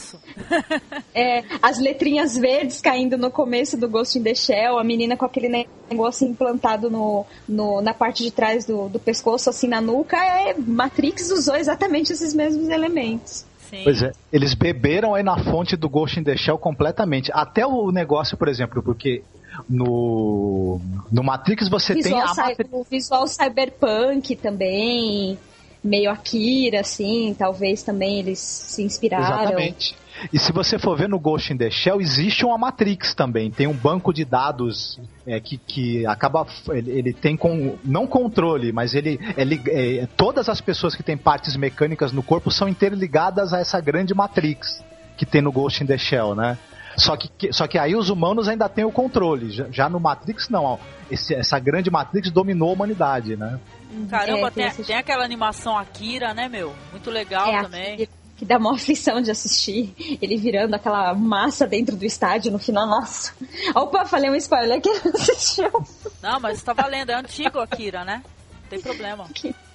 é, 1.13 1.43
as 1.61 1.77
letrinhas 1.77 2.37
verdes 2.37 2.81
caindo 2.81 3.17
no 3.17 3.29
começo 3.29 3.77
do 3.77 3.89
Ghost 3.89 4.17
in 4.17 4.23
the 4.23 4.33
Shell, 4.33 4.79
a 4.79 4.83
menina 4.83 5.17
com 5.17 5.25
aquele 5.25 5.67
negócio 5.89 6.27
implantado 6.27 6.89
no, 6.89 7.25
no 7.47 7.81
na 7.81 7.93
parte 7.93 8.23
de 8.23 8.31
trás 8.31 8.65
do, 8.65 8.87
do 8.87 8.99
pescoço, 8.99 9.49
assim, 9.49 9.67
na 9.67 9.81
nuca. 9.81 10.17
É, 10.17 10.55
Matrix 10.57 11.29
usou 11.31 11.55
exatamente 11.55 12.13
esses 12.13 12.33
mesmos 12.33 12.69
elementos. 12.69 13.45
Sim. 13.69 13.81
Pois 13.83 14.01
é, 14.01 14.11
eles 14.33 14.53
beberam 14.53 15.15
aí 15.15 15.23
na 15.23 15.37
fonte 15.45 15.77
do 15.77 15.87
Ghost 15.87 16.19
in 16.19 16.23
the 16.23 16.35
Shell 16.35 16.57
completamente. 16.57 17.31
Até 17.33 17.65
o 17.65 17.89
negócio, 17.91 18.37
por 18.37 18.49
exemplo, 18.49 18.83
porque 18.83 19.23
no, 19.69 20.79
no 21.11 21.23
Matrix 21.23 21.69
você 21.69 21.93
visual 21.93 22.21
tem 22.21 22.31
a 22.31 22.47
Matrix... 22.47 22.69
O 22.71 22.83
visual 22.83 23.27
cyberpunk 23.27 24.35
também, 24.35 25.37
meio 25.83 26.11
Akira, 26.11 26.81
assim, 26.81 27.35
talvez 27.37 27.83
também 27.83 28.19
eles 28.19 28.39
se 28.39 28.83
inspiraram. 28.83 29.43
Exatamente. 29.43 29.95
E 30.31 30.37
se 30.37 30.51
você 30.51 30.77
for 30.77 30.97
ver 30.97 31.09
no 31.09 31.17
Ghost 31.17 31.51
in 31.51 31.57
the 31.57 31.69
Shell, 31.71 31.99
existe 31.99 32.45
uma 32.45 32.57
Matrix 32.57 33.15
também. 33.15 33.49
Tem 33.49 33.65
um 33.65 33.73
banco 33.73 34.13
de 34.13 34.23
dados 34.23 34.99
é, 35.25 35.39
que, 35.39 35.57
que 35.57 36.05
acaba. 36.05 36.45
Ele, 36.69 36.91
ele, 36.91 37.13
tem 37.13 37.35
com. 37.35 37.77
Não 37.83 38.05
controle, 38.05 38.71
mas 38.71 38.93
ele. 38.93 39.19
ele 39.35 39.61
é, 39.67 40.07
todas 40.15 40.47
as 40.47 40.61
pessoas 40.61 40.95
que 40.95 41.01
têm 41.01 41.17
partes 41.17 41.55
mecânicas 41.55 42.11
no 42.11 42.21
corpo 42.21 42.51
são 42.51 42.67
interligadas 42.67 43.53
a 43.53 43.59
essa 43.59 43.79
grande 43.79 44.13
Matrix 44.13 44.83
que 45.17 45.25
tem 45.25 45.41
no 45.41 45.51
Ghost 45.51 45.83
in 45.83 45.87
the 45.87 45.97
Shell, 45.97 46.35
né? 46.35 46.57
Só 47.01 47.17
que, 47.17 47.51
só 47.51 47.67
que 47.67 47.77
aí 47.79 47.95
os 47.95 48.09
humanos 48.09 48.47
ainda 48.47 48.69
têm 48.69 48.85
o 48.85 48.91
controle. 48.91 49.49
Já, 49.51 49.65
já 49.71 49.89
no 49.89 49.99
Matrix, 49.99 50.49
não. 50.49 50.63
Ó, 50.63 50.77
esse, 51.09 51.33
essa 51.33 51.57
grande 51.57 51.89
Matrix 51.89 52.29
dominou 52.29 52.69
a 52.69 52.73
humanidade, 52.73 53.35
né? 53.35 53.59
Caramba, 54.09 54.47
é, 54.47 54.51
tem, 54.51 54.69
tem, 54.69 54.85
tem, 54.85 54.95
aquela 54.95 55.25
animação 55.25 55.77
Akira, 55.77 56.33
né, 56.33 56.47
meu? 56.47 56.73
Muito 56.91 57.09
legal 57.09 57.51
é, 57.51 57.63
também. 57.63 58.09
Que 58.37 58.45
dá 58.45 58.57
uma 58.57 58.75
aflição 58.75 59.19
de 59.19 59.31
assistir. 59.31 59.93
Ele 60.21 60.37
virando 60.37 60.75
aquela 60.75 61.13
massa 61.13 61.67
dentro 61.67 61.95
do 61.95 62.05
estádio 62.05 62.51
no 62.51 62.59
final. 62.59 62.87
Nossa. 62.87 63.33
Opa, 63.75 64.05
falei 64.05 64.29
um 64.29 64.35
spoiler 64.35 64.79
que 64.79 64.89
assistiu. 64.89 65.71
Não, 66.21 66.39
mas 66.39 66.61
tá 66.61 66.73
valendo. 66.73 67.09
É 67.09 67.15
antigo 67.15 67.59
Akira, 67.59 68.05
né? 68.05 68.21
tem 68.71 68.79
problema. 68.79 69.27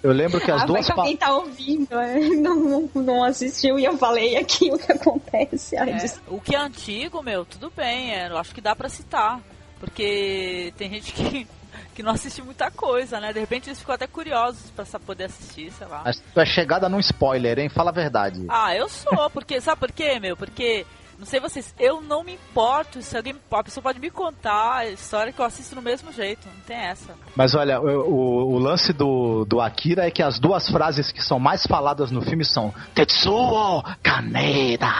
Eu 0.06 0.12
lembro 0.12 0.40
que 0.40 0.52
as 0.52 0.62
ah, 0.62 0.66
duas. 0.66 0.88
Mas 0.88 0.98
alguém 0.98 1.16
tá 1.16 1.34
ouvindo, 1.34 1.98
é, 1.98 2.20
não, 2.38 2.88
não, 2.94 3.24
assistiu 3.24 3.76
e 3.76 3.84
eu 3.84 3.98
falei 3.98 4.36
aqui 4.36 4.70
o 4.72 4.78
que 4.78 4.92
acontece. 4.92 5.76
É, 5.76 5.82
o 6.28 6.40
que 6.40 6.54
é 6.54 6.60
antigo, 6.60 7.20
meu, 7.24 7.44
tudo 7.44 7.72
bem, 7.76 8.14
é, 8.14 8.28
eu 8.28 8.38
acho 8.38 8.54
que 8.54 8.60
dá 8.60 8.76
para 8.76 8.88
citar. 8.88 9.40
Porque 9.80 10.72
tem 10.76 10.88
gente 10.90 11.12
que, 11.12 11.46
que 11.92 12.04
não 12.04 12.12
assiste 12.12 12.40
muita 12.40 12.70
coisa, 12.70 13.18
né? 13.18 13.32
De 13.32 13.40
repente 13.40 13.68
eles 13.68 13.80
ficam 13.80 13.96
até 13.96 14.06
curiosos 14.06 14.70
pra 14.70 14.84
poder 15.00 15.24
assistir, 15.24 15.72
sei 15.72 15.88
lá. 15.88 16.02
Mas 16.04 16.22
tu 16.32 16.40
é 16.40 16.46
chegada 16.46 16.88
num 16.88 17.00
spoiler, 17.00 17.58
hein? 17.58 17.68
Fala 17.68 17.90
a 17.90 17.94
verdade. 17.94 18.46
Ah, 18.48 18.76
eu 18.76 18.88
sou, 18.88 19.28
porque. 19.30 19.60
Sabe 19.60 19.80
por 19.80 19.90
quê, 19.90 20.20
meu? 20.20 20.36
Porque 20.36 20.86
não 21.18 21.26
sei 21.26 21.40
vocês, 21.40 21.74
eu 21.78 22.00
não 22.00 22.22
me 22.22 22.34
importo 22.34 23.00
se 23.02 23.16
alguém. 23.16 23.34
A 23.50 23.64
pessoa 23.64 23.82
pode 23.82 23.98
me 23.98 24.10
contar 24.10 24.76
a 24.78 24.86
história 24.88 25.32
que 25.32 25.40
eu 25.40 25.44
assisto 25.44 25.74
do 25.74 25.82
mesmo 25.82 26.12
jeito. 26.12 26.46
Não 26.46 26.62
tem 26.62 26.76
essa. 26.76 27.14
Mas 27.34 27.54
olha, 27.54 27.80
o, 27.80 28.54
o 28.54 28.58
lance 28.58 28.92
do, 28.92 29.44
do 29.44 29.60
Akira 29.60 30.06
é 30.06 30.10
que 30.10 30.22
as 30.22 30.38
duas 30.38 30.68
frases 30.68 31.10
que 31.10 31.22
são 31.22 31.38
mais 31.38 31.66
faladas 31.66 32.10
no 32.10 32.22
filme 32.22 32.44
são 32.44 32.72
Tetsuo 32.94 33.82
Kaneda. 34.02 34.92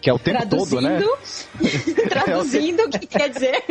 Que 0.00 0.08
é 0.08 0.14
o 0.14 0.18
tempo 0.18 0.46
todo, 0.48 0.80
né? 0.80 0.98
Traduzindo, 2.08 2.84
o 2.88 2.90
que 2.90 3.06
quer 3.06 3.28
dizer? 3.28 3.62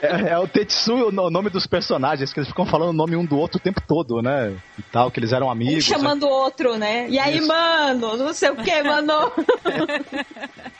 É, 0.00 0.30
é 0.30 0.38
o 0.38 0.48
Tetsuo, 0.48 1.08
o 1.08 1.30
nome 1.30 1.50
dos 1.50 1.66
personagens, 1.66 2.32
que 2.32 2.40
eles 2.40 2.48
ficam 2.48 2.64
falando 2.64 2.90
o 2.90 2.94
nome 2.94 3.16
um 3.16 3.24
do 3.24 3.36
outro 3.36 3.58
o 3.58 3.60
tempo 3.60 3.82
todo, 3.86 4.22
né? 4.22 4.56
E 4.78 4.82
tal, 4.82 5.10
que 5.10 5.20
eles 5.20 5.32
eram 5.32 5.50
amigos. 5.50 5.84
Um 5.84 5.94
chamando 5.94 6.22
o 6.22 6.30
outro, 6.30 6.78
né? 6.78 7.06
E 7.10 7.18
aí, 7.18 7.38
Isso. 7.38 7.48
mano, 7.48 8.16
não 8.16 8.32
sei 8.32 8.50
o 8.50 8.56
que, 8.56 8.82
mano. 8.82 9.30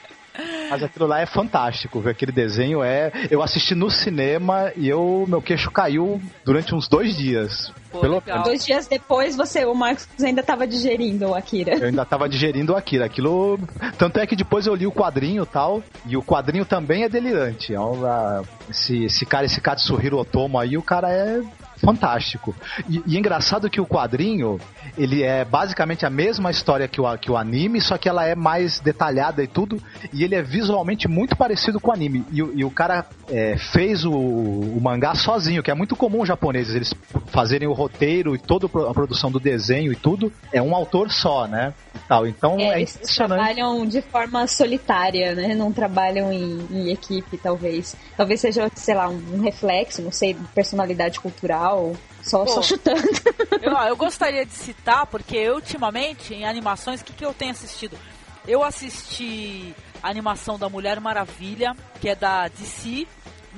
Mas 0.71 0.83
aquilo 0.83 1.07
lá 1.07 1.21
é 1.21 1.27
fantástico, 1.27 2.01
viu? 2.01 2.11
Aquele 2.11 2.33
desenho 2.33 2.83
é. 2.83 3.11
Eu 3.31 3.43
assisti 3.43 3.75
no 3.75 3.91
cinema 3.91 4.73
e 4.77 4.89
eu 4.89 5.25
meu 5.29 5.43
queixo 5.43 5.71
caiu 5.71 6.21
durante 6.45 6.75
uns 6.75 6.89
dois 6.89 7.17
dias. 7.17 7.73
Pô, 7.91 8.01
Pelo... 8.01 8.23
Dois 8.45 8.65
dias 8.65 8.87
depois, 8.87 9.35
você, 9.35 9.65
o 9.65 9.75
Marcos 9.75 10.07
ainda 10.23 10.43
estava 10.43 10.67
digerindo 10.67 11.29
o 11.29 11.35
Akira. 11.35 11.75
Eu 11.75 11.87
ainda 11.87 12.03
estava 12.03 12.29
digerindo 12.29 12.73
o 12.73 12.77
Akira. 12.77 13.07
Aquilo. 13.07 13.59
Tanto 13.97 14.19
é 14.21 14.27
que 14.27 14.37
depois 14.37 14.67
eu 14.67 14.75
li 14.75 14.87
o 14.87 14.93
quadrinho 14.93 15.43
e 15.43 15.47
tal. 15.47 15.83
E 16.07 16.17
o 16.17 16.23
quadrinho 16.23 16.65
também 16.65 17.05
é 17.05 17.09
delirante. 17.09 17.75
É 17.75 17.81
uma... 17.81 18.43
esse, 18.69 19.05
esse 19.05 19.25
cara, 19.25 19.47
esse 19.47 19.61
Katsuhiro 19.61 20.19
Otomo 20.19 20.59
aí, 20.59 20.77
o 20.77 20.83
cara 20.83 21.11
é 21.11 21.41
fantástico. 21.79 22.55
E, 22.89 23.03
e 23.07 23.19
engraçado 23.19 23.71
que 23.71 23.81
o 23.81 23.87
quadrinho, 23.87 24.61
ele 24.97 25.23
é 25.23 25.45
basicamente 25.45 26.05
a 26.05 26.11
mesma 26.11 26.51
história 26.51 26.89
que 26.89 27.01
o, 27.01 27.19
que 27.19 27.31
o 27.31 27.37
anime, 27.37 27.81
só 27.81 27.97
que 27.97 28.09
ela 28.09 28.25
é 28.25 28.35
mais 28.35 28.81
detalhada 28.81 29.43
e 29.43 29.47
tudo, 29.47 29.81
e 30.13 30.25
ele 30.25 30.35
é 30.35 30.43
visualmente 30.43 31.09
muito 31.09 31.37
parecido 31.37 31.81
com 31.81 31.91
o 31.91 31.95
anime. 31.95 32.25
E, 32.31 32.39
e 32.39 32.65
o 32.65 32.71
cara 32.71 33.07
é, 33.31 33.57
fez 33.57 34.05
o, 34.05 34.13
o, 34.13 34.81
mangá 34.81 35.15
sozinho, 35.15 35.63
que 35.63 35.71
é 35.71 35.75
muito 35.75 35.95
comum 35.95 36.23
os 36.23 36.29
japoneses, 36.29 36.75
eles 36.75 36.95
fazerem 37.27 37.69
o 37.69 37.73
roteiro 37.73 38.35
e 38.35 38.39
toda 38.39 38.67
a 38.67 38.95
produção 38.95 39.31
do 39.31 39.39
desenho 39.39 39.93
e 39.93 39.97
tudo, 39.97 40.33
é 40.53 40.63
um 40.63 40.75
autor 40.75 41.11
só, 41.11 41.47
né? 41.47 41.75
E 41.95 41.99
tal. 42.01 42.27
Então 42.27 42.59
é, 42.59 42.69
é 42.69 42.77
eles 42.79 42.99
trabalham 43.15 43.87
de 43.87 44.01
forma 44.03 44.47
solitária, 44.47 45.35
né? 45.35 45.55
Não 45.55 45.73
trabalham 45.73 46.33
em, 46.33 46.67
em 46.71 46.91
equipe, 46.91 47.37
talvez. 47.37 47.97
Talvez 48.17 48.41
seja, 48.41 48.71
sei 48.75 48.95
lá, 48.95 49.09
um 49.09 49.41
reflexo, 49.41 50.03
não 50.03 50.13
sei, 50.13 50.35
de 50.35 50.45
personalidade 50.49 51.21
cultural 51.21 51.95
só, 52.23 52.45
Pô, 52.45 52.53
só 52.53 52.63
chutando. 52.63 53.01
Eu, 53.61 53.73
eu 53.73 53.97
gostaria 53.97 54.47
de 54.47 54.53
citar, 54.53 55.07
porque 55.07 55.37
eu, 55.37 55.57
ultimamente, 55.57 56.33
em 56.33 56.45
animações, 56.45 57.01
o 57.01 57.05
que, 57.05 57.13
que 57.13 57.25
eu 57.25 57.35
tenho 57.35 57.51
assistido? 57.51 57.99
Eu 58.47 58.63
assisti 58.63 59.75
a 60.03 60.09
animação 60.09 60.59
da 60.59 60.69
Mulher 60.69 61.01
Maravilha, 61.01 61.75
que 62.01 62.09
é 62.09 62.15
da 62.15 62.49
DC. 62.49 63.07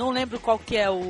Não 0.00 0.08
lembro 0.08 0.40
qual 0.40 0.58
que 0.58 0.78
é 0.78 0.88
o 0.88 1.02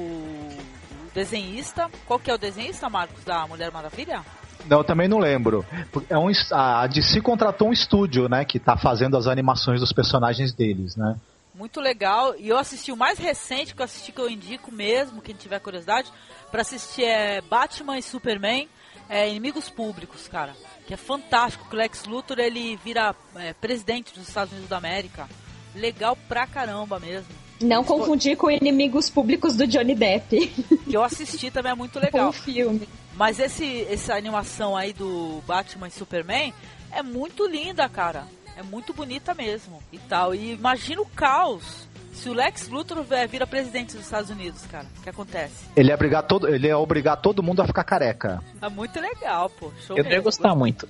desenhista. 1.14 1.88
Qual 2.07 2.18
que 2.18 2.28
é 2.28 2.34
o 2.34 2.36
desenhista, 2.36 2.91
Marcos, 2.91 3.22
da 3.22 3.47
Mulher 3.47 3.70
Maravilha? 3.70 4.24
Não, 4.66 4.82
também 4.82 5.07
não 5.07 5.20
lembro. 5.20 5.64
É 6.09 6.18
um, 6.18 6.28
a 6.51 6.88
DC 6.88 7.20
contratou 7.20 7.68
um 7.68 7.72
estúdio, 7.72 8.28
né, 8.28 8.45
que 8.45 8.59
está 8.59 8.76
fazendo 8.76 9.16
as 9.16 9.28
animações 9.28 9.78
dos 9.78 9.93
personagens 9.93 10.53
deles, 10.53 10.97
né? 10.97 11.16
Muito 11.55 11.80
legal. 11.80 12.34
E 12.36 12.49
eu 12.49 12.59
assisti 12.59 12.91
o 12.91 12.97
mais 12.97 13.16
recente 13.16 13.76
que 13.76 13.80
eu 13.80 13.84
assisti, 13.84 14.11
que 14.11 14.20
eu 14.20 14.28
indico 14.28 14.72
mesmo, 14.72 15.22
quem 15.22 15.36
tiver 15.36 15.61
curiosidade, 15.61 16.11
para 16.51 16.62
assistir 16.62 17.05
é 17.05 17.41
Batman 17.43 17.97
e 17.97 18.03
Superman, 18.03 18.68
é, 19.09 19.28
Inimigos 19.28 19.70
Públicos, 19.70 20.26
cara. 20.26 20.53
Que 20.88 20.95
é 20.95 20.97
fantástico. 20.97 21.64
O 21.72 21.76
Lex 21.76 22.07
Luthor 22.07 22.41
ele 22.41 22.76
vira 22.84 23.14
é, 23.36 23.53
presidente 23.53 24.12
dos 24.12 24.26
Estados 24.26 24.51
Unidos 24.51 24.68
da 24.68 24.78
América. 24.78 25.28
Legal 25.76 26.18
pra 26.28 26.45
caramba 26.45 26.99
mesmo. 26.99 27.39
Não 27.61 27.85
confundir 27.85 28.37
com 28.37 28.51
Inimigos 28.51 29.11
Públicos 29.11 29.55
do 29.57 29.67
Johnny 29.67 29.95
Depp. 29.95 30.47
Que 30.89 30.97
eu 30.97 31.03
assisti 31.03 31.51
também 31.51 31.73
é 31.73 31.75
muito 31.75 31.99
legal. 32.01 32.31
Um 32.31 32.33
filme. 32.33 32.89
Mas 33.15 33.39
esse, 33.39 33.87
essa 33.91 34.15
animação 34.15 34.77
aí 34.77 34.93
do 34.93 35.43
Batman 35.47 35.89
e 35.89 35.91
Superman 35.91 36.55
é 36.91 37.03
muito 37.03 37.47
linda, 37.47 37.89
cara. 37.89 38.25
É 38.57 38.63
muito 38.63 38.93
bonita 38.93 39.35
mesmo 39.35 39.83
e 39.93 39.99
tal. 39.99 40.35
E 40.35 40.53
imagina 40.53 41.03
o 41.03 41.07
caos 41.07 41.89
se 42.13 42.29
o 42.29 42.33
Lex 42.35 42.69
Luthor 42.69 43.03
vira 43.29 43.47
presidente 43.47 43.97
dos 43.97 44.05
Estados 44.05 44.31
Unidos, 44.31 44.67
cara, 44.67 44.87
o 44.99 45.03
que 45.03 45.09
acontece? 45.09 45.65
Ele 45.75 45.91
é 45.91 45.95
obrigar 45.95 46.23
todo, 46.25 46.49
ele 46.49 46.69
é 46.69 46.77
obrigar 46.77 47.17
todo 47.17 47.43
mundo 47.43 47.63
a 47.63 47.67
ficar 47.67 47.85
careca. 47.85 48.43
É 48.61 48.69
muito 48.69 49.01
legal, 49.01 49.49
pô. 49.49 49.71
Show 49.87 49.97
eu 49.97 50.05
ia 50.05 50.21
gostar 50.21 50.55
muito. 50.55 50.87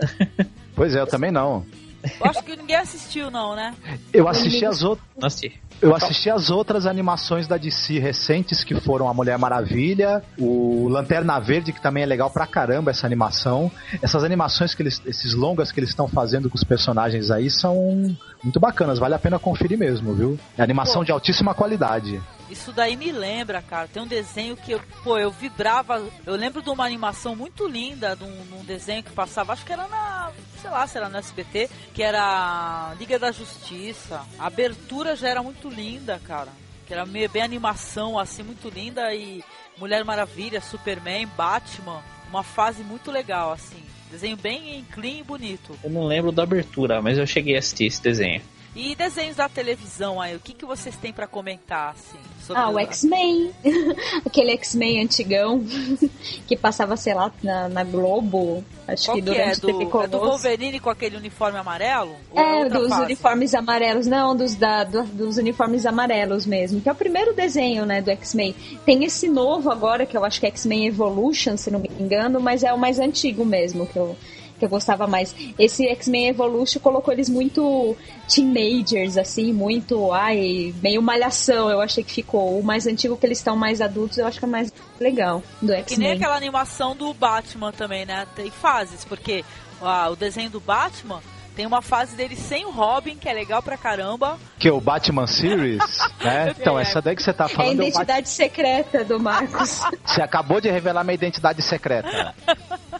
Pois 0.74 0.94
é, 0.94 1.00
eu 1.00 1.06
também 1.06 1.30
não. 1.30 1.64
Eu 2.02 2.26
acho 2.30 2.42
que 2.42 2.56
ninguém 2.56 2.76
assistiu, 2.76 3.30
não, 3.30 3.54
né? 3.54 3.74
Eu 4.12 4.28
assisti 4.28 4.64
as 4.64 4.82
outras. 4.82 5.40
Eu 5.82 5.94
assisti 5.94 6.28
as 6.28 6.50
outras 6.50 6.84
animações 6.84 7.46
da 7.46 7.56
DC 7.56 7.98
recentes, 7.98 8.62
que 8.62 8.78
foram 8.80 9.08
A 9.08 9.14
Mulher 9.14 9.38
Maravilha, 9.38 10.22
o 10.38 10.88
Lanterna 10.88 11.38
Verde, 11.38 11.72
que 11.72 11.80
também 11.80 12.02
é 12.02 12.06
legal 12.06 12.30
pra 12.30 12.46
caramba 12.46 12.90
essa 12.90 13.06
animação. 13.06 13.70
Essas 14.02 14.22
animações 14.22 14.74
que 14.74 14.82
eles. 14.82 15.00
esses 15.06 15.32
longas 15.32 15.72
que 15.72 15.80
eles 15.80 15.90
estão 15.90 16.06
fazendo 16.06 16.50
com 16.50 16.56
os 16.56 16.64
personagens 16.64 17.30
aí 17.30 17.50
são 17.50 18.14
muito 18.42 18.60
bacanas, 18.60 18.98
vale 18.98 19.14
a 19.14 19.18
pena 19.18 19.38
conferir 19.38 19.78
mesmo, 19.78 20.14
viu? 20.14 20.38
É 20.56 20.62
animação 20.62 21.00
Pô. 21.00 21.04
de 21.04 21.12
altíssima 21.12 21.54
qualidade. 21.54 22.20
Isso 22.50 22.72
daí 22.72 22.96
me 22.96 23.12
lembra, 23.12 23.62
cara. 23.62 23.86
Tem 23.86 24.02
um 24.02 24.06
desenho 24.06 24.56
que 24.56 24.72
eu, 24.72 24.80
pô, 25.04 25.16
eu 25.16 25.30
vibrava. 25.30 26.04
Eu 26.26 26.34
lembro 26.34 26.60
de 26.60 26.68
uma 26.68 26.84
animação 26.84 27.36
muito 27.36 27.66
linda, 27.68 28.16
de 28.16 28.24
um, 28.24 28.44
de 28.44 28.54
um 28.54 28.64
desenho 28.64 29.02
que 29.02 29.12
passava, 29.12 29.52
acho 29.52 29.64
que 29.64 29.72
era 29.72 29.86
na. 29.86 30.32
sei 30.60 30.68
lá, 30.68 30.86
se 30.86 30.98
era 30.98 31.08
no 31.08 31.16
SBT, 31.16 31.70
que 31.94 32.02
era 32.02 32.92
Liga 32.98 33.18
da 33.18 33.30
Justiça. 33.30 34.22
A 34.38 34.46
abertura 34.46 35.14
já 35.14 35.28
era 35.28 35.42
muito 35.42 35.68
linda, 35.68 36.20
cara. 36.24 36.50
Que 36.86 36.92
era 36.92 37.06
meio 37.06 37.30
bem 37.30 37.42
animação, 37.42 38.18
assim, 38.18 38.42
muito 38.42 38.68
linda. 38.68 39.14
E 39.14 39.44
Mulher 39.78 40.04
Maravilha, 40.04 40.60
Superman, 40.60 41.26
Batman. 41.36 42.02
Uma 42.28 42.42
fase 42.42 42.82
muito 42.82 43.12
legal, 43.12 43.52
assim. 43.52 43.82
Desenho 44.10 44.36
bem 44.36 44.84
clean 44.90 45.20
e 45.20 45.22
bonito. 45.22 45.78
Eu 45.84 45.90
não 45.90 46.04
lembro 46.04 46.32
da 46.32 46.42
abertura, 46.42 47.00
mas 47.00 47.16
eu 47.16 47.26
cheguei 47.26 47.54
a 47.54 47.60
assistir 47.60 47.84
esse 47.84 48.02
desenho. 48.02 48.42
E 48.74 48.94
desenhos 48.94 49.36
da 49.36 49.48
televisão 49.48 50.20
aí, 50.20 50.36
o 50.36 50.40
que, 50.40 50.52
que 50.52 50.64
vocês 50.64 50.94
têm 50.96 51.12
para 51.12 51.26
comentar, 51.26 51.90
assim? 51.90 52.18
ah, 52.54 52.70
o 52.70 52.78
X-Men. 52.78 53.50
Aquele 54.24 54.52
X-Men 54.52 55.02
antigão 55.04 55.62
que 56.46 56.56
passava, 56.56 56.96
sei 56.96 57.14
lá, 57.14 57.32
na, 57.42 57.68
na 57.68 57.84
Globo. 57.84 58.64
Acho 58.86 59.06
Qual 59.06 59.16
que 59.16 59.22
que 59.22 59.28
durante 59.28 59.48
é? 59.54 59.58
o 59.58 59.60
TV 59.66 59.84
Do, 59.84 60.02
é 60.02 60.08
do 60.08 60.18
Wolverine 60.20 60.80
com 60.80 60.90
aquele 60.90 61.16
uniforme 61.16 61.58
amarelo? 61.58 62.14
É, 62.34 62.42
outra 62.64 62.78
dos 62.78 62.88
fase? 62.90 63.02
uniformes 63.02 63.54
amarelos, 63.54 64.06
não, 64.06 64.36
dos, 64.36 64.54
da, 64.54 64.84
do- 64.84 65.02
dos 65.04 65.36
uniformes 65.36 65.84
amarelos 65.86 66.46
mesmo, 66.46 66.80
que 66.80 66.88
é 66.88 66.92
o 66.92 66.96
primeiro 66.96 67.34
desenho, 67.34 67.84
né, 67.86 68.00
do 68.00 68.10
X-Men. 68.10 68.54
Tem 68.84 69.04
esse 69.04 69.28
novo 69.28 69.70
agora, 69.70 70.06
que 70.06 70.16
eu 70.16 70.24
acho 70.24 70.38
que 70.40 70.46
é 70.46 70.48
X-Men 70.48 70.86
Evolution, 70.86 71.56
se 71.56 71.70
não 71.70 71.80
me 71.80 71.90
engano, 72.00 72.40
mas 72.40 72.62
é 72.64 72.72
o 72.72 72.78
mais 72.78 72.98
antigo 72.98 73.44
mesmo, 73.44 73.86
que 73.86 73.96
eu, 73.96 74.16
que 74.60 74.64
eu 74.64 74.68
gostava 74.68 75.06
mais. 75.08 75.34
Esse 75.58 75.88
X-Men 75.88 76.28
Evolution 76.28 76.78
colocou 76.78 77.12
eles 77.12 77.28
muito 77.28 77.96
teenagers, 78.32 79.16
assim, 79.16 79.52
muito, 79.52 80.12
ai, 80.12 80.72
meio 80.80 81.02
malhação, 81.02 81.68
eu 81.68 81.80
achei 81.80 82.04
que 82.04 82.12
ficou. 82.12 82.58
O 82.60 82.62
mais 82.62 82.86
antigo, 82.86 83.16
que 83.16 83.26
eles 83.26 83.38
estão 83.38 83.56
mais 83.56 83.80
adultos, 83.80 84.18
eu 84.18 84.26
acho 84.26 84.38
que 84.38 84.44
é 84.44 84.48
mais 84.48 84.72
legal, 85.00 85.42
do 85.60 85.68
Que 85.68 85.72
nem 85.72 85.80
X-Men. 85.82 86.12
aquela 86.12 86.36
animação 86.36 86.94
do 86.94 87.12
Batman 87.12 87.72
também, 87.72 88.06
né? 88.06 88.26
Tem 88.36 88.50
fases, 88.50 89.04
porque 89.04 89.44
ah, 89.82 90.08
o 90.10 90.14
desenho 90.14 90.50
do 90.50 90.60
Batman 90.60 91.20
tem 91.56 91.66
uma 91.66 91.82
fase 91.82 92.14
dele 92.14 92.36
sem 92.36 92.64
o 92.64 92.70
Robin, 92.70 93.16
que 93.16 93.28
é 93.28 93.32
legal 93.32 93.60
pra 93.62 93.76
caramba. 93.76 94.38
Que 94.58 94.68
é 94.68 94.72
o 94.72 94.80
Batman 94.80 95.26
Series, 95.26 95.82
né? 96.22 96.54
Então, 96.58 96.78
essa 96.78 97.02
daí 97.02 97.16
que 97.16 97.22
você 97.22 97.32
tá 97.32 97.44
É 97.44 97.46
a 97.46 97.48
falando 97.50 97.72
é 97.72 97.76
Bat- 97.76 97.88
identidade 97.88 98.28
secreta 98.28 99.04
do 99.04 99.18
Marcos. 99.18 99.80
Você 100.04 100.22
acabou 100.22 100.60
de 100.60 100.70
revelar 100.70 101.02
minha 101.02 101.14
identidade 101.14 101.60
secreta. 101.62 102.34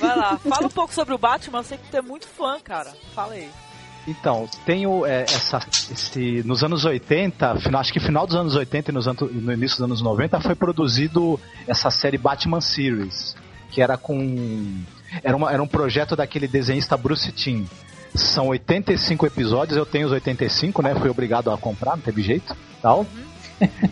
Vai 0.00 0.16
lá, 0.16 0.38
fala 0.38 0.66
um 0.66 0.70
pouco 0.70 0.92
sobre 0.92 1.14
o 1.14 1.18
Batman, 1.18 1.58
eu 1.60 1.64
sei 1.64 1.78
que 1.78 1.88
tu 1.90 1.96
é 1.96 2.02
muito 2.02 2.26
fã, 2.26 2.58
cara. 2.60 2.92
Fala 3.14 3.34
aí. 3.34 3.48
Então, 4.06 4.48
tenho 4.66 5.06
é, 5.06 5.22
essa. 5.22 5.58
Esse, 5.90 6.42
nos 6.44 6.64
anos 6.64 6.84
80, 6.84 7.56
final, 7.60 7.80
acho 7.80 7.92
que 7.92 8.00
final 8.00 8.26
dos 8.26 8.34
anos 8.34 8.56
80 8.56 8.90
e 8.90 8.94
nos 8.94 9.06
no 9.06 9.52
início 9.52 9.76
dos 9.78 9.84
anos 9.84 10.02
90, 10.02 10.40
foi 10.40 10.54
produzido 10.56 11.38
essa 11.68 11.88
série 11.88 12.18
Batman 12.18 12.60
Series, 12.60 13.36
que 13.70 13.80
era 13.80 13.96
com. 13.96 14.80
Era, 15.22 15.36
uma- 15.36 15.52
era 15.52 15.62
um 15.62 15.68
projeto 15.68 16.16
daquele 16.16 16.48
desenhista 16.48 16.96
Bruce 16.96 17.30
Timm. 17.30 17.64
São 18.14 18.48
85 18.48 19.24
episódios, 19.24 19.76
eu 19.78 19.86
tenho 19.86 20.06
os 20.06 20.12
85, 20.12 20.82
né? 20.82 20.94
Fui 20.94 21.08
obrigado 21.08 21.50
a 21.50 21.56
comprar, 21.56 21.92
não 21.96 22.02
teve 22.02 22.22
jeito. 22.22 22.56
Tal. 22.82 23.06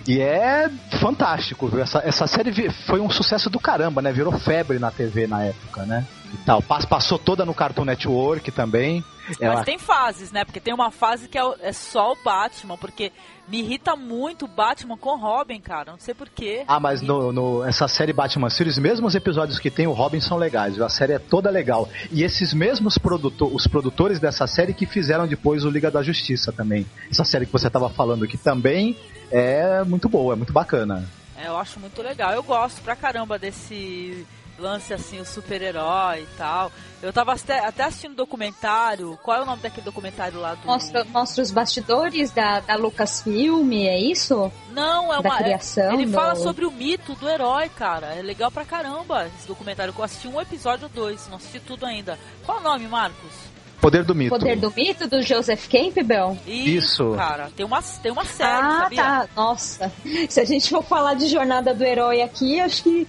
E 0.07 0.21
é 0.21 0.69
fantástico, 1.01 1.69
viu? 1.69 1.81
Essa, 1.81 1.99
essa 2.05 2.27
série 2.27 2.71
foi 2.87 3.01
um 3.01 3.11
sucesso 3.11 3.49
do 3.51 3.59
caramba, 3.59 4.03
né? 4.03 4.13
Virou 4.13 4.33
febre 4.39 4.79
na 4.79 4.91
TV 4.91 5.27
na 5.27 5.45
época, 5.45 5.85
né? 5.85 6.07
E 6.33 6.37
tal. 6.39 6.63
Pass- 6.63 6.85
Passou 6.85 7.19
toda 7.19 7.45
no 7.45 7.53
Cartoon 7.55 7.85
Network 7.85 8.51
também. 8.53 9.05
Ela 9.41 9.57
Mas 9.57 9.65
tem 9.65 9.79
fases, 9.79 10.33
né? 10.33 10.45
Porque 10.45 10.61
tem 10.61 10.75
uma 10.75 10.91
fase 10.91 11.29
que 11.29 11.39
é, 11.39 11.43
é 11.63 11.73
só 11.73 12.13
o 12.13 12.17
Batman, 12.25 12.77
porque 12.77 13.13
me 13.49 13.61
irrita 13.61 13.95
muito 13.97 14.45
o 14.45 14.49
Batman 14.49 14.97
com 14.97 15.11
o 15.11 15.17
Robin, 15.17 15.61
cara. 15.61 15.93
Não 15.93 15.99
sei 15.99 16.15
porquê. 16.15 16.65
Ah, 16.67 16.79
mas 16.81 17.01
no, 17.03 17.33
no- 17.33 17.65
essa 17.65 17.87
série 17.89 18.13
Batman 18.13 18.49
Series, 18.51 18.79
mesmo 18.79 19.07
os 19.07 19.15
episódios 19.15 19.59
que 19.59 19.71
tem 19.71 19.87
o 19.87 19.93
Robin 19.93 20.21
são 20.21 20.37
legais, 20.37 20.75
viu? 20.77 20.85
a 20.85 20.89
série 20.89 21.13
é 21.15 21.19
toda 21.19 21.51
legal. 21.51 21.89
E 22.13 22.23
esses 22.23 22.53
mesmos 22.55 22.97
produto 22.99 23.47
os 23.53 23.67
produtores 23.67 24.19
dessa 24.21 24.47
série 24.47 24.73
que 24.75 24.87
fizeram 24.87 25.27
depois 25.27 25.65
o 25.65 25.71
Liga 25.71 25.91
da 25.91 26.03
Justiça 26.03 26.53
também. 26.53 26.87
Essa 27.11 27.25
série 27.25 27.47
que 27.47 27.53
você 27.53 27.67
estava 27.69 27.89
falando 27.91 28.27
que 28.27 28.37
também 28.37 28.97
é 29.31 29.83
muito 29.85 30.09
boa, 30.09 30.35
é 30.35 30.37
muito 30.37 30.53
bacana. 30.53 31.09
É, 31.37 31.47
eu 31.49 31.57
acho 31.57 31.81
muito 31.81 32.03
legal. 32.03 32.33
Eu 32.33 32.43
gosto 32.43 32.81
pra 32.83 32.95
caramba 32.95 33.39
desse 33.39 34.27
lance 34.59 34.93
assim, 34.93 35.19
o 35.19 35.25
super-herói 35.25 36.21
e 36.21 36.29
tal. 36.37 36.71
Eu 37.03 37.11
tava 37.15 37.33
até, 37.33 37.61
até 37.61 37.85
assistindo 37.85 38.15
documentário. 38.15 39.19
Qual 39.23 39.39
é 39.39 39.41
o 39.41 39.47
nome 39.47 39.63
daquele 39.63 39.87
documentário 39.87 40.39
lá 40.39 40.55
do. 40.55 40.67
Mostra, 40.67 41.03
mostra 41.05 41.43
os 41.43 41.51
bastidores 41.51 42.31
da, 42.31 42.61
da 42.61 42.77
Lucasfilm, 42.77 43.73
é 43.73 43.99
isso? 43.99 44.53
Não, 44.73 45.11
é 45.15 45.23
da 45.23 45.29
uma. 45.31 45.37
é- 45.41 45.43
criação 45.45 45.93
ele 45.95 46.05
do- 46.05 46.13
fala 46.13 46.37
sobre 46.37 46.67
o 46.67 46.71
mito 46.71 47.15
do 47.15 47.27
herói, 47.27 47.71
cara. 47.71 48.09
É 48.15 48.21
legal 48.21 48.51
pra 48.51 48.67
caramba 48.67 49.27
esse 49.39 49.49
documentário. 49.49 49.95
Eu 49.97 50.05
assisti 50.05 50.29
um 50.29 50.39
episódio 50.39 50.85
ou 50.85 50.91
dois, 50.91 51.27
não 51.29 51.37
assisti 51.39 51.59
tudo 51.61 51.87
ainda. 51.87 52.19
Qual 52.45 52.59
é 52.59 52.61
o 52.61 52.65
nome, 52.65 52.87
Marcos? 52.87 53.33
Poder 53.81 54.05
do 54.05 54.15
Mito. 54.15 54.31
Poder 54.31 54.57
do 54.57 54.71
Mito, 54.71 55.09
do 55.09 55.23
Joseph 55.23 55.67
Campbell? 55.69 56.37
Isso. 56.47 57.15
Cara, 57.17 57.51
tem 57.57 57.65
uma, 57.65 57.83
tem 57.83 58.13
uma 58.13 58.25
série, 58.25 58.51
ah, 58.51 58.81
sabia? 58.83 59.03
tá. 59.03 59.29
Nossa. 59.35 59.93
Se 60.29 60.41
a 60.41 60.45
gente 60.45 60.69
for 60.69 60.83
falar 60.83 61.15
de 61.15 61.27
Jornada 61.27 61.73
do 61.73 61.83
Herói 61.83 62.21
aqui, 62.21 62.61
acho 62.61 62.83
que 62.83 63.09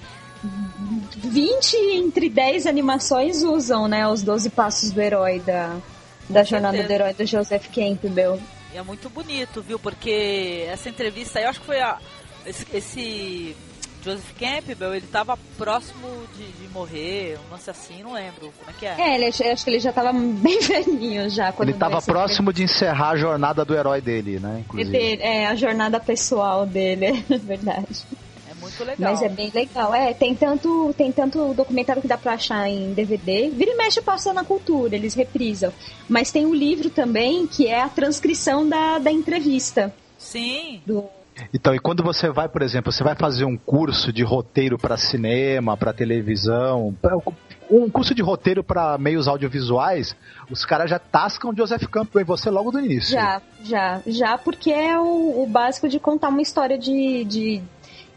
20 1.16 1.76
entre 1.96 2.30
10 2.30 2.66
animações 2.66 3.44
usam, 3.44 3.88
né, 3.88 4.08
os 4.08 4.24
12 4.24 4.50
passos 4.52 4.92
do 4.92 5.02
herói 5.02 5.40
da, 5.40 5.76
da 6.30 6.44
Jornada 6.44 6.78
certeza. 6.78 6.88
do 6.88 7.04
Herói 7.04 7.14
do 7.14 7.26
Joseph 7.26 7.68
Campbell. 7.68 8.40
E 8.74 8.78
é 8.78 8.82
muito 8.82 9.10
bonito, 9.10 9.62
viu? 9.62 9.78
Porque 9.78 10.66
essa 10.70 10.88
entrevista 10.88 11.40
aí, 11.40 11.46
eu 11.46 11.50
acho 11.50 11.60
que 11.60 11.66
foi 11.66 11.82
a. 11.82 11.98
Esse, 12.46 12.66
esse 12.74 13.56
Joseph 14.04 14.34
Campbell, 14.38 14.96
ele 14.96 15.06
tava 15.08 15.38
próximo 15.58 16.08
de, 16.36 16.44
de 16.44 16.68
morrer, 16.70 17.38
um 17.48 17.52
lance 17.52 17.70
assim, 17.70 18.02
não 18.02 18.14
lembro. 18.14 18.52
Como 18.58 18.70
é 18.70 18.74
que 18.74 18.86
é? 18.86 18.96
É, 19.00 19.16
ele, 19.16 19.26
acho 19.26 19.64
que 19.64 19.70
ele 19.70 19.80
já 19.80 19.94
tava 19.94 20.12
bem 20.14 20.60
velhinho 20.60 21.30
já. 21.30 21.52
Quando 21.52 21.70
Ele 21.70 21.76
estava 21.76 21.92
deu 21.92 21.98
essa 22.00 22.12
próximo 22.12 22.52
de 22.52 22.64
encerrar 22.64 23.12
a 23.12 23.16
jornada 23.16 23.64
do 23.64 23.76
herói 23.76 24.02
dele, 24.02 24.40
né? 24.40 24.64
Inclusive. 24.66 25.20
É, 25.22 25.48
a 25.48 25.56
jornada 25.56 26.00
pessoal 26.00 26.66
dele, 26.66 27.24
é 27.30 27.38
verdade. 27.38 28.04
É 28.50 28.56
muito 28.56 28.84
legal. 28.84 29.12
Mas 29.12 29.22
é 29.22 29.30
bem 29.30 29.52
legal. 29.54 29.94
É, 29.94 30.14
tem 30.14 30.34
tanto, 30.36 30.94
tem 30.98 31.12
tanto 31.12 31.54
documentário 31.54 32.02
que 32.02 32.08
dá 32.08 32.18
pra 32.18 32.34
achar 32.34 32.68
em 32.68 32.94
DVD. 32.94 33.50
Vira 33.50 33.72
e 33.72 33.76
mexe 33.76 34.02
passa 34.02 34.34
na 34.34 34.44
cultura, 34.44 34.96
eles 34.96 35.14
reprisam. 35.14 35.72
Mas 36.10 36.32
tem 36.32 36.46
um 36.46 36.56
livro 36.56 36.90
também 36.90 37.46
que 37.46 37.68
é 37.68 37.82
a 37.82 37.90
transcrição 37.90 38.68
da, 38.68 38.98
da 38.98 39.12
entrevista. 39.12 39.94
Sim, 40.18 40.82
Do, 40.86 41.10
Então, 41.54 41.74
e 41.76 41.80
quando 41.80 42.04
você 42.04 42.30
vai, 42.30 42.48
por 42.48 42.62
exemplo, 42.62 42.92
você 42.92 43.04
vai 43.04 43.16
fazer 43.16 43.46
um 43.46 43.58
curso 43.58 44.12
de 44.14 44.24
roteiro 44.24 44.78
para 44.78 44.98
cinema, 44.98 45.76
para 45.78 45.94
televisão, 45.94 46.96
pra- 47.02 47.18
um 47.70 47.90
curso 47.90 48.14
de 48.14 48.22
roteiro 48.22 48.64
para 48.64 48.98
meios 48.98 49.28
audiovisuais, 49.28 50.16
os 50.50 50.66
caras 50.66 50.90
já 50.90 51.00
tascam 51.00 51.56
Joseph 51.56 51.84
Campbell 51.86 52.22
em 52.22 52.26
você 52.26 52.50
logo 52.50 52.70
do 52.72 52.80
início. 52.80 53.14
já, 53.14 53.42
já, 53.64 54.02
já, 54.06 54.38
porque 54.38 54.72
é 54.72 55.00
o, 55.00 55.44
o 55.44 55.48
básico 55.48 55.88
de 55.88 56.00
contar 56.00 56.30
uma 56.30 56.42
história 56.42 56.78
de, 56.78 57.24
de 57.26 57.62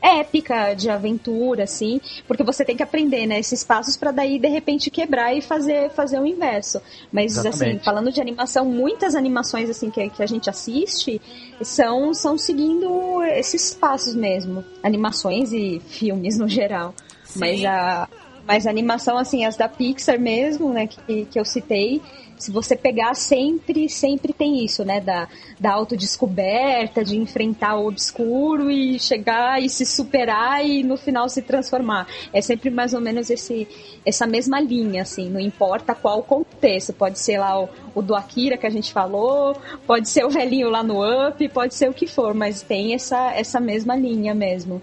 épica, 0.05 0.75
de 0.75 0.91
aventura, 0.91 1.65
assim, 1.65 2.01
porque 2.29 2.43
você 2.43 2.65
tem 2.65 2.77
que 2.77 2.83
aprender, 2.83 3.27
né, 3.27 3.39
esses 3.39 3.65
passos 3.65 3.97
pra 3.97 4.11
daí 4.11 4.39
de 4.39 4.49
repente 4.49 4.91
quebrar 4.91 5.35
e 5.35 5.41
fazer 5.41 5.91
fazer 5.91 6.19
o 6.19 6.27
inverso. 6.27 6.81
Mas 7.11 7.39
assim, 7.39 7.49
Exatamente. 7.49 7.85
falando 7.85 8.13
de 8.13 8.21
animação, 8.21 8.67
muitas 8.67 9.15
animações 9.15 9.71
assim 9.71 9.91
que, 9.91 10.11
que 10.11 10.23
a 10.23 10.27
gente 10.27 10.51
assiste 10.51 11.21
são 11.63 12.13
são 12.13 12.37
seguindo 12.37 13.23
esses 13.23 13.75
passos 13.75 14.15
mesmo, 14.15 14.65
animações 14.83 15.53
e 15.53 15.81
filmes 15.87 16.39
no 16.39 16.49
geral. 16.49 16.95
Sim. 17.25 17.41
Mas 17.41 17.65
a 17.65 18.09
mas 18.47 18.67
a 18.67 18.71
animação 18.71 19.17
assim, 19.17 19.47
as 19.47 19.57
da 19.57 19.69
Pixar 19.69 20.21
mesmo, 20.21 20.71
né, 20.71 20.87
que, 20.87 21.25
que 21.25 21.41
eu 21.41 21.47
citei, 21.47 22.03
se 22.39 22.51
você 22.51 22.77
pegar 22.77 23.15
sempre, 23.15 23.89
sempre 23.89 24.33
tem 24.33 24.65
isso, 24.65 24.85
né? 24.85 25.01
Da, 25.01 25.29
da 25.59 25.73
autodescoberta, 25.73 27.05
de 27.05 27.17
enfrentar 27.17 27.77
o 27.77 27.89
obscuro 27.89 28.71
e 28.71 28.99
chegar 28.99 29.63
e 29.63 29.69
se 29.69 29.87
superar 29.87 30.65
e 30.65 30.83
no 30.83 30.97
final 30.97 31.29
se 31.29 31.43
transformar. 31.43 32.07
É 32.33 32.41
sempre 32.41 32.71
mais 32.71 32.93
ou 32.95 33.01
menos 33.01 33.31
esse, 33.31 33.69
essa 34.05 34.27
mesma 34.27 34.61
linha, 34.61 35.03
assim, 35.03 35.29
não 35.29 35.41
importa 35.41 35.95
qual 35.95 36.23
contexto. 36.23 36.93
Pode 36.93 37.19
ser 37.19 37.39
lá 37.39 37.63
o, 37.63 37.69
o 37.95 38.03
do 38.03 38.15
Akira 38.15 38.57
que 38.57 38.67
a 38.67 38.71
gente 38.71 38.93
falou, 38.93 39.57
pode 39.87 40.09
ser 40.09 40.25
o 40.25 40.31
velhinho 40.31 40.69
lá 40.69 40.83
no 40.83 41.03
Up, 41.29 41.49
pode 41.49 41.75
ser 41.75 41.89
o 41.89 41.95
que 41.95 42.07
for, 42.07 42.35
mas 42.35 42.63
tem 42.63 42.95
essa, 42.95 43.33
essa 43.33 43.61
mesma 43.61 43.97
linha 43.97 44.35
mesmo. 44.35 44.83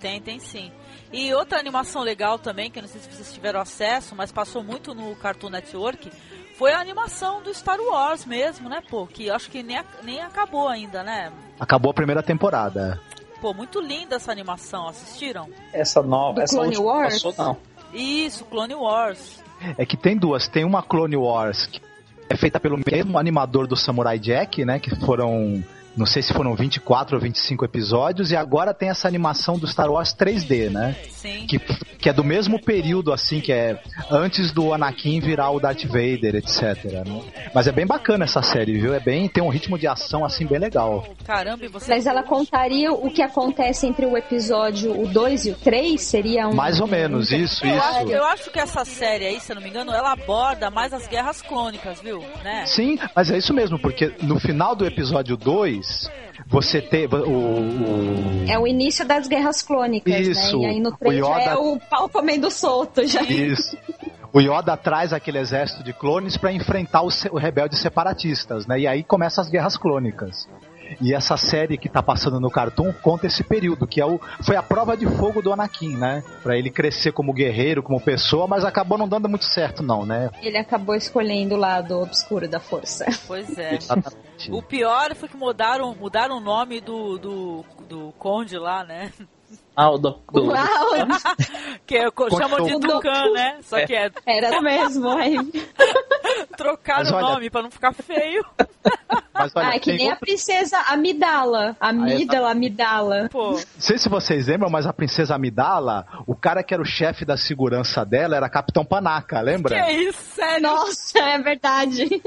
tem, 0.00 0.20
tem 0.20 0.38
sim. 0.38 0.70
E 1.12 1.32
outra 1.32 1.58
animação 1.58 2.02
legal 2.02 2.38
também, 2.38 2.70
que 2.70 2.78
eu 2.78 2.82
não 2.82 2.88
sei 2.88 3.00
se 3.00 3.08
vocês 3.08 3.32
tiveram 3.32 3.60
acesso, 3.60 4.14
mas 4.16 4.32
passou 4.32 4.62
muito 4.62 4.94
no 4.94 5.14
Cartoon 5.16 5.50
Network, 5.50 6.10
foi 6.56 6.72
a 6.72 6.80
animação 6.80 7.42
do 7.42 7.52
Star 7.52 7.78
Wars 7.80 8.24
mesmo, 8.24 8.68
né, 8.68 8.82
pô? 8.88 9.06
Que 9.06 9.30
acho 9.30 9.50
que 9.50 9.62
nem, 9.62 9.80
nem 10.02 10.20
acabou 10.20 10.68
ainda, 10.68 11.02
né? 11.02 11.32
Acabou 11.60 11.90
a 11.90 11.94
primeira 11.94 12.22
temporada. 12.22 13.00
Pô, 13.40 13.52
muito 13.52 13.80
linda 13.80 14.16
essa 14.16 14.32
animação, 14.32 14.88
assistiram? 14.88 15.48
Essa 15.72 16.02
nova, 16.02 16.34
Do 16.36 16.40
essa 16.42 16.56
Clone 16.56 16.76
última 16.76 16.92
Wars? 16.92 17.22
passou, 17.22 17.34
não. 17.44 17.56
Isso, 17.92 18.44
Clone 18.46 18.74
Wars. 18.74 19.42
É 19.78 19.84
que 19.86 19.96
tem 19.96 20.16
duas. 20.16 20.48
Tem 20.48 20.64
uma 20.64 20.82
Clone 20.82 21.16
Wars 21.16 21.66
que 21.66 21.80
é 22.28 22.36
feita 22.36 22.58
pelo 22.58 22.78
mesmo 22.78 23.18
animador 23.18 23.66
do 23.66 23.76
Samurai 23.76 24.18
Jack, 24.18 24.64
né? 24.64 24.78
Que 24.78 24.94
foram 25.04 25.62
Não 25.96 26.04
sei 26.04 26.22
se 26.22 26.32
foram 26.32 26.54
24 26.54 27.16
ou 27.16 27.22
25 27.22 27.64
episódios, 27.64 28.30
e 28.30 28.36
agora 28.36 28.74
tem 28.74 28.90
essa 28.90 29.08
animação 29.08 29.58
do 29.58 29.66
Star 29.66 29.90
Wars 29.90 30.14
3D, 30.14 30.70
né? 30.70 30.94
Sim. 31.10 31.46
Que, 31.46 31.58
que 31.58 32.08
é 32.08 32.12
do 32.12 32.22
mesmo 32.22 32.60
período, 32.60 33.12
assim, 33.12 33.40
que 33.40 33.50
é 33.50 33.80
antes 34.10 34.52
do 34.52 34.74
Anakin 34.74 35.20
virar 35.20 35.50
o 35.50 35.58
Darth 35.58 35.84
Vader, 35.84 36.34
etc. 36.36 36.84
Né? 36.84 37.22
Mas 37.54 37.66
é 37.66 37.72
bem 37.72 37.86
bacana 37.86 38.24
essa 38.24 38.42
série, 38.42 38.78
viu? 38.78 38.94
É 38.94 39.00
bem, 39.00 39.26
tem 39.26 39.42
um 39.42 39.48
ritmo 39.48 39.78
de 39.78 39.86
ação, 39.86 40.24
assim, 40.24 40.44
bem 40.44 40.58
legal. 40.58 41.06
Caramba, 41.24 41.64
e 41.64 41.68
você. 41.68 41.90
Mas 41.94 42.06
ela 42.06 42.22
contaria 42.22 42.92
o 42.92 43.10
que 43.10 43.22
acontece 43.22 43.86
entre 43.86 44.04
o 44.04 44.16
episódio 44.16 45.00
o 45.00 45.08
2 45.08 45.46
e 45.46 45.50
o 45.52 45.54
3? 45.54 46.00
Seria 46.00 46.48
um. 46.48 46.54
Mais 46.54 46.78
ou 46.78 46.86
menos, 46.86 47.32
isso, 47.32 47.64
Eu 47.66 47.82
acho, 47.82 48.04
isso. 48.04 48.12
eu 48.12 48.24
acho 48.24 48.50
que 48.50 48.58
essa 48.58 48.84
série 48.84 49.26
aí, 49.26 49.40
se 49.40 49.50
eu 49.50 49.56
não 49.56 49.62
me 49.62 49.70
engano, 49.70 49.92
ela 49.92 50.12
aborda 50.12 50.70
mais 50.70 50.92
as 50.92 51.06
guerras 51.06 51.40
clônicas, 51.40 52.00
viu? 52.02 52.22
Né? 52.44 52.66
Sim, 52.66 52.98
mas 53.14 53.30
é 53.30 53.38
isso 53.38 53.54
mesmo, 53.54 53.78
porque 53.78 54.12
no 54.22 54.38
final 54.38 54.76
do 54.76 54.84
episódio 54.84 55.36
2, 55.36 55.85
você 56.46 56.80
tem 56.82 57.06
o, 57.06 57.16
o- 57.16 58.44
É 58.50 58.58
o 58.58 58.66
início 58.66 59.04
das 59.06 59.26
guerras 59.26 59.62
clônicas, 59.62 60.14
Isso. 60.26 60.58
né? 60.60 60.64
E 60.64 60.70
aí 60.72 60.80
no 60.80 60.90
O 60.90 60.96
3 60.96 61.18
já 61.18 61.26
Yoda- 61.40 61.50
é 61.50 61.54
o 61.56 61.78
pau 61.90 62.08
comendo 62.08 62.50
solto 62.50 63.06
já. 63.06 63.22
Isso. 63.22 63.76
O 64.32 64.40
Yoda 64.40 64.76
traz 64.76 65.12
aquele 65.12 65.38
exército 65.38 65.82
de 65.82 65.92
clones 65.94 66.36
para 66.36 66.52
enfrentar 66.52 67.02
os 67.02 67.22
rebeldes 67.22 67.78
separatistas, 67.80 68.66
né? 68.66 68.80
E 68.80 68.86
aí 68.86 69.02
começam 69.02 69.42
as 69.42 69.48
guerras 69.50 69.76
clônicas. 69.78 70.46
E 71.00 71.14
essa 71.14 71.36
série 71.36 71.76
que 71.76 71.88
tá 71.88 72.02
passando 72.02 72.40
no 72.40 72.50
Cartoon 72.50 72.92
conta 73.02 73.26
esse 73.26 73.42
período, 73.44 73.86
que 73.86 74.00
é 74.00 74.06
o, 74.06 74.20
foi 74.44 74.56
a 74.56 74.62
prova 74.62 74.96
de 74.96 75.06
fogo 75.06 75.42
do 75.42 75.52
Anakin, 75.52 75.96
né? 75.96 76.22
Pra 76.42 76.56
ele 76.56 76.70
crescer 76.70 77.12
como 77.12 77.32
guerreiro, 77.32 77.82
como 77.82 78.00
pessoa, 78.00 78.46
mas 78.46 78.64
acabou 78.64 78.96
não 78.98 79.08
dando 79.08 79.28
muito 79.28 79.44
certo, 79.44 79.82
não, 79.82 80.04
né? 80.06 80.30
Ele 80.42 80.58
acabou 80.58 80.94
escolhendo 80.94 81.54
o 81.54 81.58
lado 81.58 82.00
obscuro 82.00 82.48
da 82.48 82.60
força. 82.60 83.04
Pois 83.26 83.56
é. 83.58 83.74
Exatamente. 83.74 84.50
O 84.50 84.62
pior 84.62 85.14
foi 85.14 85.28
que 85.28 85.36
mudaram, 85.36 85.94
mudaram 85.94 86.38
o 86.38 86.40
nome 86.40 86.80
do, 86.80 87.18
do, 87.18 87.64
do 87.88 88.14
Conde 88.18 88.58
lá, 88.58 88.84
né? 88.84 89.12
Ah, 89.74 89.90
o 89.90 89.98
do, 89.98 90.18
do- 90.32 90.46
Uau, 90.46 90.56
Que 91.86 91.98
é, 91.98 92.08
chamam 92.36 92.64
de. 92.64 92.80
Tucan, 92.80 93.30
né? 93.32 93.58
Só 93.62 93.84
que 93.84 93.94
é 93.94 94.10
era 94.26 94.60
mesmo. 94.60 95.08
Aí... 95.10 95.36
trocar 96.56 96.98
Mas 96.98 97.10
o 97.10 97.14
olha- 97.14 97.28
nome 97.28 97.50
pra 97.50 97.62
não 97.62 97.70
ficar 97.70 97.92
feio. 97.92 98.44
Mas 99.38 99.52
olha, 99.54 99.68
Ah, 99.68 99.76
é 99.76 99.78
que 99.78 99.92
nem 99.92 100.10
a 100.10 100.16
princesa 100.16 100.78
Amidala. 100.88 101.76
Amídala, 101.80 102.50
Amidala. 102.50 103.28
Pô, 103.30 103.52
Não 103.52 103.60
sei 103.78 103.98
se 103.98 104.08
vocês 104.08 104.46
lembram, 104.46 104.70
mas 104.70 104.86
a 104.86 104.92
princesa 104.92 105.34
Amidala, 105.34 106.06
o 106.26 106.34
cara 106.34 106.62
que 106.62 106.72
era 106.74 106.82
o 106.82 106.86
chefe 106.86 107.24
da 107.24 107.36
segurança 107.36 108.04
dela 108.04 108.36
era 108.36 108.48
Capitão 108.48 108.84
Panaca, 108.84 109.40
lembra? 109.40 109.74
que 109.82 109.90
isso, 109.92 110.22
sério? 110.34 110.62
Nossa, 110.62 111.18
é 111.18 111.38
verdade. 111.38 112.08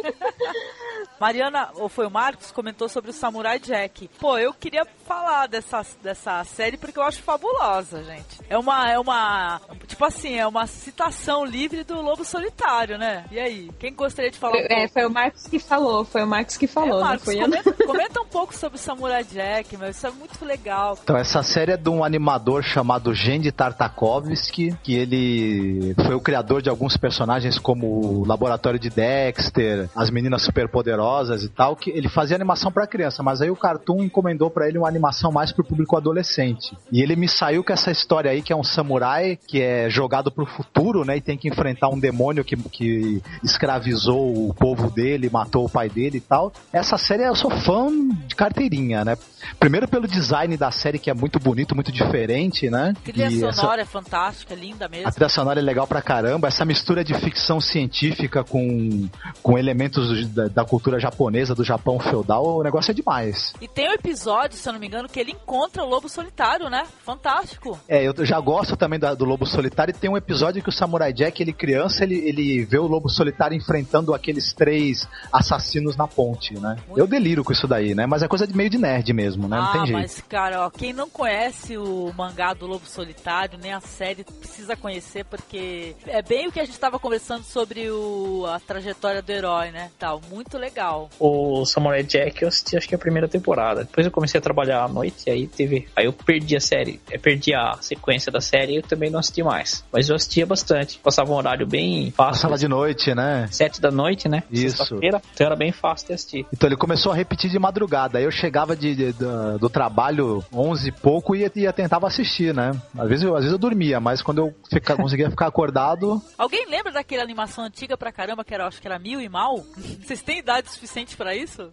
Mariana, 1.19 1.69
ou 1.75 1.89
foi 1.89 2.05
o 2.07 2.09
Marcos, 2.11 2.49
comentou 2.51 2.87
sobre 2.87 3.09
o 3.11 3.13
Samurai 3.13 3.59
Jack. 3.59 4.09
Pô, 4.19 4.37
eu 4.37 4.53
queria 4.53 4.85
falar 5.05 5.47
dessa, 5.47 5.85
dessa 6.01 6.43
série 6.45 6.77
porque 6.77 6.97
eu 6.97 7.03
acho 7.03 7.21
fabulosa, 7.21 8.01
gente. 8.03 8.39
É 8.49 8.57
uma, 8.57 8.89
é 8.89 8.97
uma, 8.97 9.59
tipo 9.85 10.03
assim, 10.05 10.35
é 10.35 10.47
uma 10.47 10.65
citação 10.65 11.43
livre 11.43 11.83
do 11.83 12.01
Lobo 12.01 12.23
Solitário, 12.23 12.97
né? 12.97 13.25
E 13.31 13.37
aí, 13.37 13.69
quem 13.79 13.93
gostaria 13.93 14.31
de 14.31 14.37
falar 14.37 14.55
um 14.55 14.65
É, 14.69 14.87
foi 14.87 15.05
o 15.05 15.09
Marcos 15.09 15.45
que 15.45 15.59
falou, 15.59 16.05
foi 16.05 16.23
o 16.23 16.27
Marcos 16.27 16.55
que 16.55 16.67
falou, 16.67 16.98
É, 16.98 16.98
Marcos, 16.99 17.33
comenta, 17.33 17.73
comenta 17.73 18.21
um 18.21 18.25
pouco 18.25 18.55
sobre 18.55 18.77
o 18.77 18.81
Samurai 18.81 19.23
Jack, 19.23 19.77
meu, 19.77 19.89
isso 19.89 20.05
é 20.05 20.11
muito 20.11 20.43
legal. 20.43 20.97
Então, 21.01 21.17
essa 21.17 21.41
série 21.43 21.71
é 21.71 21.77
de 21.77 21.89
um 21.89 22.03
animador 22.03 22.63
chamado 22.63 23.13
Gendy 23.13 23.51
Tartakovsky, 23.51 24.75
que 24.83 24.95
ele 24.95 25.93
foi 26.05 26.15
o 26.15 26.21
criador 26.21 26.61
de 26.61 26.69
alguns 26.69 26.97
personagens 26.97 27.57
como 27.57 27.87
o 27.87 28.25
Laboratório 28.25 28.79
de 28.79 28.89
Dexter, 28.89 29.89
as 29.95 30.09
Meninas 30.09 30.41
Superpoderosas 30.41 31.43
e 31.43 31.49
tal, 31.49 31.75
que 31.75 31.89
ele 31.89 32.09
fazia 32.09 32.35
animação 32.35 32.71
pra 32.71 32.87
criança, 32.87 33.23
mas 33.23 33.41
aí 33.41 33.49
o 33.49 33.55
Cartoon 33.55 34.03
encomendou 34.03 34.49
pra 34.49 34.67
ele 34.67 34.77
uma 34.77 34.87
animação 34.87 35.31
mais 35.31 35.51
pro 35.51 35.63
público 35.63 35.97
adolescente. 35.97 36.75
E 36.91 37.01
ele 37.01 37.15
me 37.15 37.27
saiu 37.27 37.63
com 37.63 37.73
essa 37.73 37.91
história 37.91 38.31
aí 38.31 38.41
que 38.41 38.53
é 38.53 38.55
um 38.55 38.63
samurai 38.63 39.37
que 39.47 39.61
é 39.61 39.89
jogado 39.89 40.31
pro 40.31 40.45
futuro, 40.45 41.03
né, 41.05 41.17
e 41.17 41.21
tem 41.21 41.37
que 41.37 41.47
enfrentar 41.47 41.89
um 41.89 41.99
demônio 41.99 42.43
que, 42.43 42.55
que 42.55 43.21
escravizou 43.43 44.49
o 44.49 44.53
povo 44.53 44.89
dele, 44.89 45.29
matou 45.31 45.65
o 45.65 45.69
pai 45.69 45.89
dele 45.89 46.17
e 46.17 46.21
tal. 46.21 46.51
Essa 46.71 46.88
série 46.97 47.23
eu 47.23 47.35
sou 47.35 47.49
fã 47.51 47.87
de 48.27 48.35
carteirinha, 48.35 49.03
né? 49.05 49.17
Primeiro 49.59 49.87
pelo 49.87 50.07
design 50.07 50.55
da 50.57 50.69
série 50.71 50.99
que 50.99 51.09
é 51.09 51.13
muito 51.13 51.39
bonito, 51.39 51.73
muito 51.75 51.91
diferente, 51.91 52.69
né? 52.69 52.93
A 52.95 53.01
trilha 53.01 53.29
E 53.29 53.43
essa- 53.43 53.53
sonora 53.61 53.81
é 53.81 53.85
fantástica, 53.85 54.53
é 54.53 54.57
linda 54.57 54.87
mesmo. 54.87 55.07
a 55.07 55.11
trilha 55.11 55.29
sonora 55.29 55.59
é 55.59 55.63
legal 55.63 55.87
pra 55.87 56.01
caramba. 56.01 56.47
Essa 56.47 56.63
mistura 56.65 57.03
de 57.03 57.13
ficção 57.13 57.59
científica 57.61 58.43
com, 58.43 59.07
com 59.41 59.57
elementos 59.57 60.27
da, 60.29 60.47
da 60.47 60.65
cultura 60.65 60.99
japonesa, 60.99 61.55
do 61.55 61.63
Japão 61.63 61.99
feudal, 61.99 62.45
o 62.59 62.63
negócio 62.63 62.91
é 62.91 62.93
demais. 62.93 63.53
E 63.61 63.67
tem 63.67 63.89
um 63.89 63.93
episódio, 63.93 64.57
se 64.57 64.67
eu 64.67 64.73
não 64.73 64.79
me 64.79 64.87
engano, 64.87 65.07
que 65.09 65.19
ele 65.19 65.31
encontra 65.31 65.83
o 65.83 65.87
Lobo 65.89 66.07
Solitário, 66.09 66.69
né? 66.69 66.83
Fantástico. 67.05 67.79
É, 67.87 68.03
eu 68.07 68.13
já 68.25 68.39
gosto 68.39 68.77
também 68.77 68.99
da- 68.99 69.13
do 69.13 69.25
Lobo 69.25 69.45
Solitário. 69.45 69.93
E 69.95 69.97
tem 69.99 70.09
um 70.09 70.17
episódio 70.17 70.61
que 70.61 70.69
o 70.69 70.71
Samurai 70.71 71.11
Jack, 71.13 71.41
ele 71.41 71.53
criança, 71.53 72.03
ele, 72.03 72.15
ele 72.15 72.63
vê 72.65 72.77
o 72.77 72.87
Lobo 72.87 73.09
Solitário 73.09 73.55
enfrentando 73.57 74.13
aqueles 74.13 74.53
três 74.53 75.07
assassinos 75.31 75.95
na 75.97 76.07
ponte, 76.07 76.53
né? 76.59 76.77
Eu 76.95 77.07
deliro 77.07 77.43
com 77.43 77.53
isso 77.53 77.67
daí, 77.67 77.93
né? 77.93 78.05
Mas 78.05 78.23
é 78.23 78.27
coisa 78.27 78.47
de 78.47 78.55
meio 78.55 78.69
de 78.69 78.77
nerd 78.77 79.13
mesmo, 79.13 79.47
né? 79.47 79.57
Não 79.57 79.65
ah, 79.65 79.71
tem 79.71 79.85
jeito. 79.87 79.99
mas, 79.99 80.21
cara, 80.27 80.65
ó, 80.65 80.69
quem 80.69 80.93
não 80.93 81.09
conhece 81.09 81.77
o 81.77 82.11
mangá 82.15 82.53
do 82.53 82.65
Lobo 82.65 82.85
Solitário, 82.85 83.59
nem 83.61 83.73
a 83.73 83.79
série, 83.79 84.23
precisa 84.23 84.75
conhecer, 84.75 85.25
porque 85.25 85.95
é 86.07 86.21
bem 86.21 86.47
o 86.47 86.51
que 86.51 86.59
a 86.59 86.65
gente 86.65 86.79
tava 86.79 86.99
conversando 86.99 87.43
sobre 87.43 87.89
o, 87.89 88.45
a 88.47 88.59
trajetória 88.59 89.21
do 89.21 89.29
herói, 89.31 89.71
né? 89.71 89.89
Tal, 89.97 90.21
muito 90.29 90.57
legal. 90.57 91.09
o 91.19 91.65
Samurai 91.65 92.03
Jack 92.03 92.41
eu 92.41 92.47
assisti 92.47 92.77
acho 92.77 92.87
que 92.87 92.95
a 92.95 92.99
primeira 92.99 93.27
temporada. 93.27 93.83
Depois 93.83 94.05
eu 94.05 94.11
comecei 94.11 94.39
a 94.39 94.41
trabalhar 94.41 94.83
à 94.83 94.87
noite 94.87 95.23
e 95.27 95.31
aí 95.31 95.47
teve. 95.47 95.87
Aí 95.95 96.05
eu 96.05 96.13
perdi 96.13 96.55
a 96.55 96.59
série. 96.59 96.99
Eu 97.11 97.19
perdi 97.19 97.53
a 97.53 97.77
sequência 97.81 98.31
da 98.31 98.41
série 98.41 98.73
e 98.73 98.75
eu 98.77 98.83
também 98.83 99.09
não 99.09 99.19
assisti 99.19 99.43
mais. 99.43 99.83
Mas 99.91 100.09
eu 100.09 100.15
assistia 100.15 100.45
bastante. 100.45 100.99
Passava 100.99 101.31
um 101.31 101.35
horário 101.35 101.67
bem 101.67 102.11
fácil. 102.11 102.33
Passava 102.33 102.57
de 102.57 102.67
noite, 102.67 103.13
né? 103.13 103.47
Sete 103.51 103.81
da 103.81 103.91
noite, 103.91 104.27
né? 104.27 104.43
Isso. 104.51 104.77
Sexta-feira. 104.77 105.21
Então 105.33 105.47
era 105.47 105.55
bem 105.55 105.71
fácil 105.71 106.07
de 106.07 106.13
assistir. 106.13 106.45
Então 106.53 106.68
ele 106.69 106.77
começou 106.77 107.11
a 107.11 107.15
repetir 107.15 107.49
de 107.49 107.59
madrugada. 107.59 108.17
Aí 108.17 108.23
eu 108.23 108.31
chegava 108.31 108.75
de, 108.75 108.95
de- 108.95 109.13
da- 109.13 109.57
do 109.57 109.69
trabalho 109.69 110.43
11 110.53 110.89
e 110.89 110.91
pouco 110.91 111.35
e 111.35 111.39
ia, 111.41 111.51
ia 111.55 111.73
tentava 111.73 112.07
assistir, 112.07 112.53
né? 112.53 112.71
Às 112.97 113.09
vezes, 113.09 113.23
eu, 113.25 113.33
às 113.35 113.41
vezes 113.41 113.51
eu 113.53 113.57
dormia, 113.59 113.99
mas 113.99 114.21
quando 114.21 114.39
eu 114.39 114.55
fica- 114.71 114.95
conseguia 114.97 115.29
ficar 115.29 115.47
acordado, 115.47 116.21
Alguém 116.37 116.65
lembra 116.69 116.91
daquela 116.91 117.23
animação 117.23 117.63
antiga 117.63 117.97
pra 117.97 118.11
caramba, 118.11 118.43
que 118.43 118.53
era, 118.53 118.67
acho 118.67 118.79
que 118.81 118.87
era 118.87 118.99
Mil 118.99 119.19
e 119.21 119.27
Mal? 119.29 119.57
Vocês 120.05 120.21
têm 120.21 120.39
idade 120.39 120.69
suficiente 120.69 121.15
pra 121.17 121.35
isso? 121.35 121.69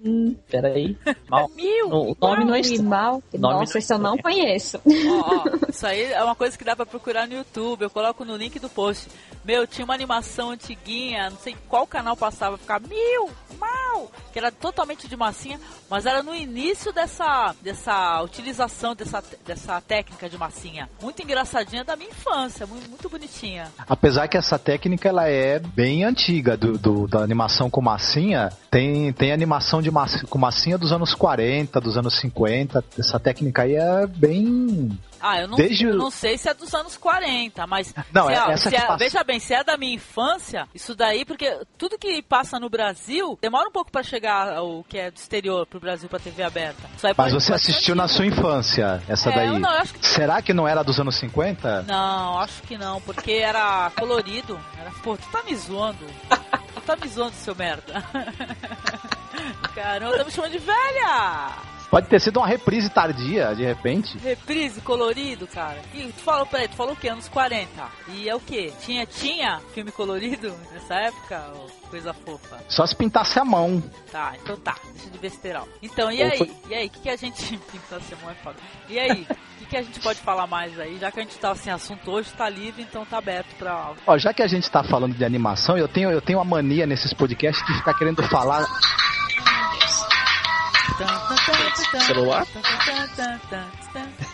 Pera 0.50 0.68
aí. 0.68 0.96
Mal. 1.28 1.48
Mil! 1.54 1.88
O 1.90 2.16
nome 2.20 2.44
não 2.44 2.54
é 2.54 2.60
Mal. 2.82 3.22
Nome 3.32 3.38
Nossa, 3.38 3.54
não 3.54 3.60
é 3.60 3.64
isso 3.78 3.92
eu 3.92 3.98
não 3.98 4.14
estranho. 4.16 4.22
conheço. 4.36 4.80
Ó, 4.84 5.36
ó, 5.38 5.70
isso 5.70 5.86
aí 5.86 6.12
é 6.12 6.22
uma 6.22 6.34
coisa 6.34 6.56
que 6.56 6.64
dá 6.64 6.74
pra 6.74 6.86
procurar 6.86 7.26
no 7.26 7.34
YouTube. 7.34 7.82
Eu 7.82 7.90
coloco 7.90 8.24
no 8.24 8.36
link 8.36 8.58
do 8.58 8.68
post. 8.68 9.08
Meu, 9.44 9.66
tinha 9.66 9.84
uma 9.84 9.94
animação 9.94 10.50
antiguinha, 10.50 11.30
não 11.30 11.36
sei 11.38 11.54
qual 11.68 11.86
canal 11.86 12.16
passava, 12.16 12.58
ficava 12.58 12.84
mil, 12.88 13.30
mal, 13.60 14.10
que 14.32 14.38
era 14.38 14.50
totalmente 14.50 14.85
de 14.94 15.16
massinha, 15.16 15.58
mas 15.90 16.06
era 16.06 16.22
no 16.22 16.34
início 16.34 16.92
dessa, 16.92 17.54
dessa 17.60 18.22
utilização 18.22 18.94
dessa, 18.94 19.22
dessa 19.44 19.80
técnica 19.80 20.28
de 20.28 20.38
massinha. 20.38 20.88
Muito 21.02 21.22
engraçadinha 21.22 21.82
da 21.84 21.96
minha 21.96 22.10
infância, 22.10 22.66
muito, 22.66 22.88
muito 22.88 23.08
bonitinha. 23.08 23.72
apesar 23.88 24.28
que 24.28 24.36
essa 24.36 24.58
técnica 24.58 25.08
ela 25.08 25.28
é 25.28 25.58
bem 25.58 26.04
antiga 26.04 26.56
do, 26.56 26.78
do- 26.78 27.08
da 27.08 27.20
animação 27.20 27.68
com 27.68 27.80
massinha, 27.80 28.50
tem, 28.70 29.12
tem 29.12 29.32
animação 29.32 29.82
de 29.82 29.90
massinha, 29.90 30.24
com 30.28 30.38
massinha 30.38 30.76
dos 30.78 30.92
anos 30.92 31.14
40, 31.14 31.80
dos 31.80 31.96
anos 31.96 32.14
50. 32.20 32.84
Essa 32.98 33.18
técnica 33.18 33.62
aí 33.62 33.74
é 33.74 34.06
bem. 34.06 34.98
Ah, 35.18 35.40
eu 35.40 35.48
não, 35.48 35.56
Desde 35.56 35.84
eu 35.86 35.96
não 35.96 36.10
sei 36.10 36.36
se 36.36 36.48
é 36.48 36.52
dos 36.54 36.72
anos 36.74 36.96
40, 36.96 37.66
mas 37.66 37.94
Não, 38.12 38.28
é 38.28 38.34
é- 38.34 38.52
essa 38.52 38.68
é- 38.68 38.80
passa- 38.80 38.96
veja 38.98 39.24
bem, 39.24 39.40
se 39.40 39.54
é 39.54 39.64
da 39.64 39.76
minha 39.76 39.94
infância, 39.94 40.68
isso 40.74 40.94
daí, 40.94 41.24
porque 41.24 41.58
tudo 41.78 41.98
que 41.98 42.22
passa 42.22 42.60
no 42.60 42.68
Brasil 42.68 43.38
demora 43.40 43.68
um 43.68 43.72
pouco 43.72 43.90
pra 43.90 44.02
chegar 44.02 44.62
o 44.66 44.84
que 44.84 44.98
é 44.98 45.10
do 45.10 45.16
exterior 45.16 45.66
pro 45.66 45.80
Brasil 45.80 46.08
pra 46.08 46.18
TV 46.18 46.42
aberta. 46.42 46.88
Isso 46.96 47.06
aí 47.06 47.14
Mas 47.16 47.32
você 47.32 47.52
assistiu 47.54 47.94
na 47.94 48.08
sua 48.08 48.26
infância, 48.26 49.02
essa 49.08 49.30
É, 49.30 49.34
daí. 49.34 49.58
não, 49.58 49.82
que- 49.86 50.06
Será 50.06 50.40
que 50.42 50.52
não 50.52 50.66
era 50.68 50.82
dos 50.82 50.98
anos 51.00 51.16
50? 51.16 51.82
Não, 51.82 52.38
acho 52.40 52.62
que 52.62 52.76
não, 52.78 53.00
porque 53.00 53.32
era 53.32 53.90
colorido. 53.98 54.58
Era, 54.78 54.90
pô, 55.02 55.16
tu 55.16 55.26
tá 55.30 55.42
me 55.42 55.54
zoando. 55.56 56.04
Tu 56.74 56.80
tá 56.82 56.96
me 56.96 57.08
zoando, 57.08 57.32
seu 57.34 57.54
merda. 57.54 58.04
Caramba, 59.74 60.16
tá 60.18 60.24
me 60.24 60.30
chamando 60.30 60.52
de 60.52 60.58
velha! 60.58 61.75
Pode 61.90 62.08
ter 62.08 62.20
sido 62.20 62.38
uma 62.38 62.46
reprise 62.48 62.90
tardia, 62.90 63.54
de 63.54 63.64
repente. 63.64 64.18
Reprise 64.18 64.80
colorido, 64.80 65.46
cara. 65.46 65.78
E 65.94 66.02
tu 66.12 66.20
falou, 66.22 66.44
peraí, 66.44 66.66
tu 66.68 66.74
falou 66.74 66.92
o 66.94 66.96
quê? 66.96 67.08
Anos 67.08 67.28
40. 67.28 67.68
E 68.08 68.28
é 68.28 68.34
o 68.34 68.40
quê? 68.40 68.72
Tinha, 68.84 69.06
tinha 69.06 69.60
filme 69.72 69.92
colorido 69.92 70.52
nessa 70.72 70.94
época? 70.96 71.42
Coisa 71.88 72.12
fofa. 72.12 72.58
Só 72.68 72.84
se 72.86 72.94
pintasse 72.96 73.38
a 73.38 73.44
mão. 73.44 73.80
Tá, 74.10 74.34
então 74.42 74.56
tá, 74.56 74.74
deixa 74.94 75.10
de 75.10 75.18
besteirão. 75.18 75.66
Então, 75.80 76.10
e 76.10 76.22
Ou 76.24 76.30
aí? 76.30 76.38
foi- 76.38 76.50
E 76.68 76.74
aí, 76.74 76.86
o 76.88 76.90
que, 76.90 76.98
que 77.00 77.08
a 77.08 77.16
gente. 77.16 77.56
Pintar 77.70 78.00
semana 78.02 78.32
é 78.32 78.42
foda. 78.42 78.56
E 78.88 78.98
aí? 78.98 79.26
O 79.30 79.58
que, 79.60 79.66
que 79.66 79.76
a 79.76 79.82
gente 79.82 80.00
pode 80.00 80.18
falar 80.20 80.46
mais 80.48 80.78
aí? 80.80 80.98
Já 80.98 81.10
que 81.12 81.20
a 81.20 81.22
gente 81.22 81.38
tá 81.38 81.54
sem 81.54 81.72
assunto 81.72 82.10
hoje, 82.10 82.30
tá 82.32 82.48
livre, 82.48 82.82
então 82.82 83.06
tá 83.06 83.18
aberto 83.18 83.54
pra. 83.56 83.92
Ó, 84.06 84.18
já 84.18 84.34
que 84.34 84.42
a 84.42 84.46
gente 84.48 84.68
tá 84.70 84.82
falando 84.82 85.14
de 85.14 85.24
animação, 85.24 85.78
eu 85.78 85.86
tenho, 85.88 86.10
eu 86.10 86.20
tenho 86.20 86.38
uma 86.40 86.44
mania 86.44 86.84
nesses 86.86 87.14
podcasts 87.14 87.64
de 87.66 87.74
ficar 87.74 87.94
querendo 87.94 88.22
falar. 88.24 88.66
Celular? 92.06 92.46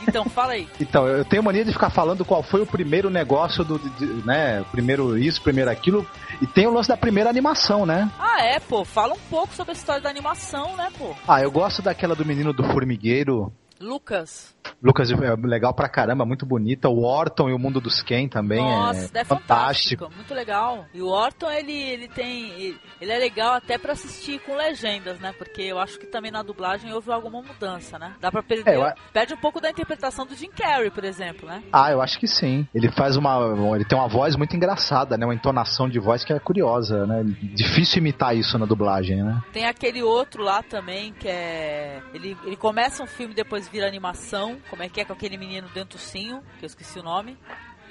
Então, 0.06 0.24
fala 0.26 0.52
aí. 0.52 0.68
Então, 0.80 1.06
eu 1.06 1.24
tenho 1.24 1.42
mania 1.42 1.64
de 1.64 1.72
ficar 1.72 1.90
falando 1.90 2.24
qual 2.24 2.42
foi 2.42 2.60
o 2.62 2.66
primeiro 2.66 3.08
negócio 3.10 3.64
do, 3.64 3.78
de- 3.78 4.26
né, 4.26 4.64
primeiro 4.70 5.16
isso, 5.18 5.40
primeiro 5.42 5.70
aquilo, 5.70 6.06
e 6.40 6.46
tem 6.46 6.66
o 6.66 6.72
lance 6.72 6.88
da 6.88 6.96
primeira 6.96 7.30
animação, 7.30 7.86
né? 7.86 8.10
Ah, 8.18 8.42
é, 8.42 8.58
pô. 8.60 8.84
Fala 8.84 9.14
um 9.14 9.18
pouco 9.30 9.54
sobre 9.54 9.72
a 9.72 9.74
história 9.74 10.00
da 10.02 10.10
animação, 10.10 10.76
né, 10.76 10.88
pô? 10.98 11.14
Ah, 11.26 11.40
eu 11.42 11.50
gosto 11.50 11.82
daquela 11.82 12.14
do 12.14 12.24
menino 12.24 12.52
do 12.52 12.64
formigueiro, 12.64 13.52
Lucas. 13.80 14.51
Lucas 14.82 15.10
é 15.10 15.16
legal 15.44 15.72
pra 15.72 15.88
caramba, 15.88 16.24
muito 16.24 16.44
bonita. 16.44 16.88
O 16.88 17.04
Orton 17.04 17.48
e 17.48 17.52
o 17.52 17.58
Mundo 17.58 17.80
dos 17.80 18.02
Ken 18.02 18.28
também 18.28 18.60
Nossa, 18.60 19.10
é 19.16 19.20
é 19.20 19.24
fantástico. 19.24 20.04
fantástico. 20.04 20.10
Muito 20.14 20.34
legal. 20.34 20.86
E 20.92 21.00
o 21.00 21.08
Orton, 21.08 21.50
ele, 21.50 21.72
ele 21.72 22.08
tem. 22.08 22.76
Ele 23.00 23.12
é 23.12 23.18
legal 23.18 23.54
até 23.54 23.78
pra 23.78 23.92
assistir 23.92 24.40
com 24.40 24.54
legendas, 24.54 25.18
né? 25.20 25.32
Porque 25.36 25.62
eu 25.62 25.78
acho 25.78 25.98
que 25.98 26.06
também 26.06 26.30
na 26.30 26.42
dublagem 26.42 26.92
houve 26.92 27.10
alguma 27.12 27.42
mudança, 27.42 27.98
né? 27.98 28.14
Dá 28.20 28.30
pra 28.30 28.42
perder. 28.42 28.72
É, 28.72 28.76
eu 28.76 28.92
Perde 29.12 29.34
um 29.34 29.36
pouco 29.36 29.60
da 29.60 29.70
interpretação 29.70 30.26
do 30.26 30.34
Jim 30.34 30.50
Carrey, 30.50 30.90
por 30.90 31.04
exemplo, 31.04 31.48
né? 31.48 31.62
Ah, 31.72 31.90
eu 31.90 32.00
acho 32.00 32.18
que 32.18 32.26
sim. 32.26 32.66
Ele 32.74 32.90
faz 32.90 33.16
uma. 33.16 33.38
Ele 33.76 33.84
tem 33.84 33.98
uma 33.98 34.08
voz 34.08 34.36
muito 34.36 34.56
engraçada, 34.56 35.16
né? 35.16 35.24
Uma 35.24 35.34
entonação 35.34 35.88
de 35.88 35.98
voz 35.98 36.24
que 36.24 36.32
é 36.32 36.38
curiosa, 36.38 37.06
né? 37.06 37.22
Difícil 37.54 37.98
imitar 37.98 38.36
isso 38.36 38.58
na 38.58 38.66
dublagem, 38.66 39.22
né? 39.22 39.40
Tem 39.52 39.66
aquele 39.66 40.02
outro 40.02 40.42
lá 40.42 40.62
também 40.62 41.12
que 41.12 41.28
é. 41.28 42.00
Ele, 42.12 42.36
ele 42.44 42.56
começa 42.56 43.02
um 43.02 43.06
filme 43.06 43.32
e 43.32 43.36
depois 43.36 43.68
vira 43.68 43.86
animação. 43.86 44.51
Como 44.68 44.82
é 44.82 44.88
que 44.88 45.00
é 45.00 45.04
com 45.04 45.12
aquele 45.12 45.36
menino 45.36 45.68
dentucinho, 45.68 46.42
que 46.58 46.64
eu 46.64 46.66
esqueci 46.66 46.98
o 46.98 47.02
nome. 47.02 47.38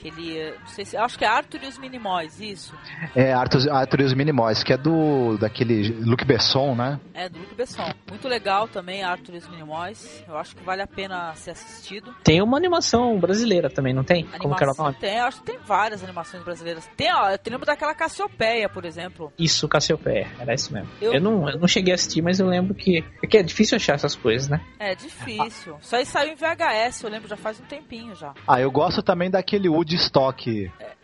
Que 0.01 0.07
ele. 0.07 0.37
eh, 0.37 0.55
Não 0.59 0.67
sei 0.67 0.85
se. 0.85 0.97
Acho 0.97 1.17
que 1.17 1.23
é 1.25 1.27
Arthur 1.27 1.59
e 1.63 1.67
os 1.67 1.77
Minimóis, 1.77 2.39
isso. 2.39 2.73
É 3.15 3.31
Arthur, 3.33 3.69
Arthur 3.71 4.01
e 4.01 4.03
os 4.05 4.13
Minimóis, 4.13 4.63
que 4.63 4.73
é 4.73 4.77
do. 4.77 5.37
daquele 5.37 5.89
Luc 6.03 6.23
Besson, 6.25 6.73
né? 6.75 6.99
É, 7.13 7.29
do 7.29 7.39
Luc 7.39 7.53
Besson. 7.55 7.91
Muito 8.09 8.27
legal 8.27 8.67
também, 8.67 9.03
Arthur 9.03 9.35
e 9.35 9.37
os 9.37 9.47
Minimóis. 9.47 10.23
Eu 10.27 10.37
acho 10.37 10.55
que 10.55 10.63
vale 10.63 10.81
a 10.81 10.87
pena 10.87 11.33
ser 11.35 11.51
assistido. 11.51 12.13
Tem 12.23 12.41
uma 12.41 12.57
animação 12.57 13.19
brasileira 13.19 13.69
também, 13.69 13.93
não 13.93 14.03
tem? 14.03 14.23
Como 14.39 14.55
que 14.55 14.63
era 14.63 14.71
o 14.71 14.73
Animação 14.73 14.85
nome? 14.85 14.97
tem, 14.99 15.17
eu 15.17 15.25
acho 15.25 15.39
que 15.39 15.45
tem 15.51 15.59
várias 15.65 16.03
animações 16.03 16.43
brasileiras. 16.43 16.89
Tem, 16.97 17.13
ó, 17.13 17.29
eu 17.29 17.37
lembro 17.49 17.65
daquela 17.65 17.93
Cassiopeia, 17.93 18.67
por 18.67 18.85
exemplo. 18.85 19.31
Isso, 19.37 19.67
Cassiopeia, 19.67 20.27
era 20.39 20.53
isso 20.53 20.73
mesmo. 20.73 20.89
Eu- 21.01 21.13
Eu, 21.13 21.21
não, 21.21 21.49
eu 21.49 21.59
não 21.59 21.67
cheguei 21.67 21.93
a 21.93 21.95
assistir, 21.95 22.21
mas 22.21 22.39
eu 22.39 22.47
lembro 22.47 22.73
que. 22.73 23.03
É 23.23 23.27
que 23.27 23.37
é 23.37 23.43
difícil 23.43 23.75
achar 23.75 23.93
essas 23.95 24.15
coisas, 24.15 24.47
né? 24.49 24.61
É 24.79 24.95
difícil. 24.95 25.77
Isso 25.81 25.95
aí 25.95 26.05
saiu 26.05 26.33
em 26.33 26.35
VHS, 26.35 27.03
eu 27.03 27.09
lembro, 27.09 27.27
já 27.27 27.37
faz 27.37 27.59
um 27.59 27.63
tempinho 27.65 28.15
já. 28.15 28.33
Ah, 28.47 28.59
eu 28.59 28.71
gosto 28.71 29.01
também 29.03 29.29
daquele 29.29 29.69
Woodstock. 29.91 30.47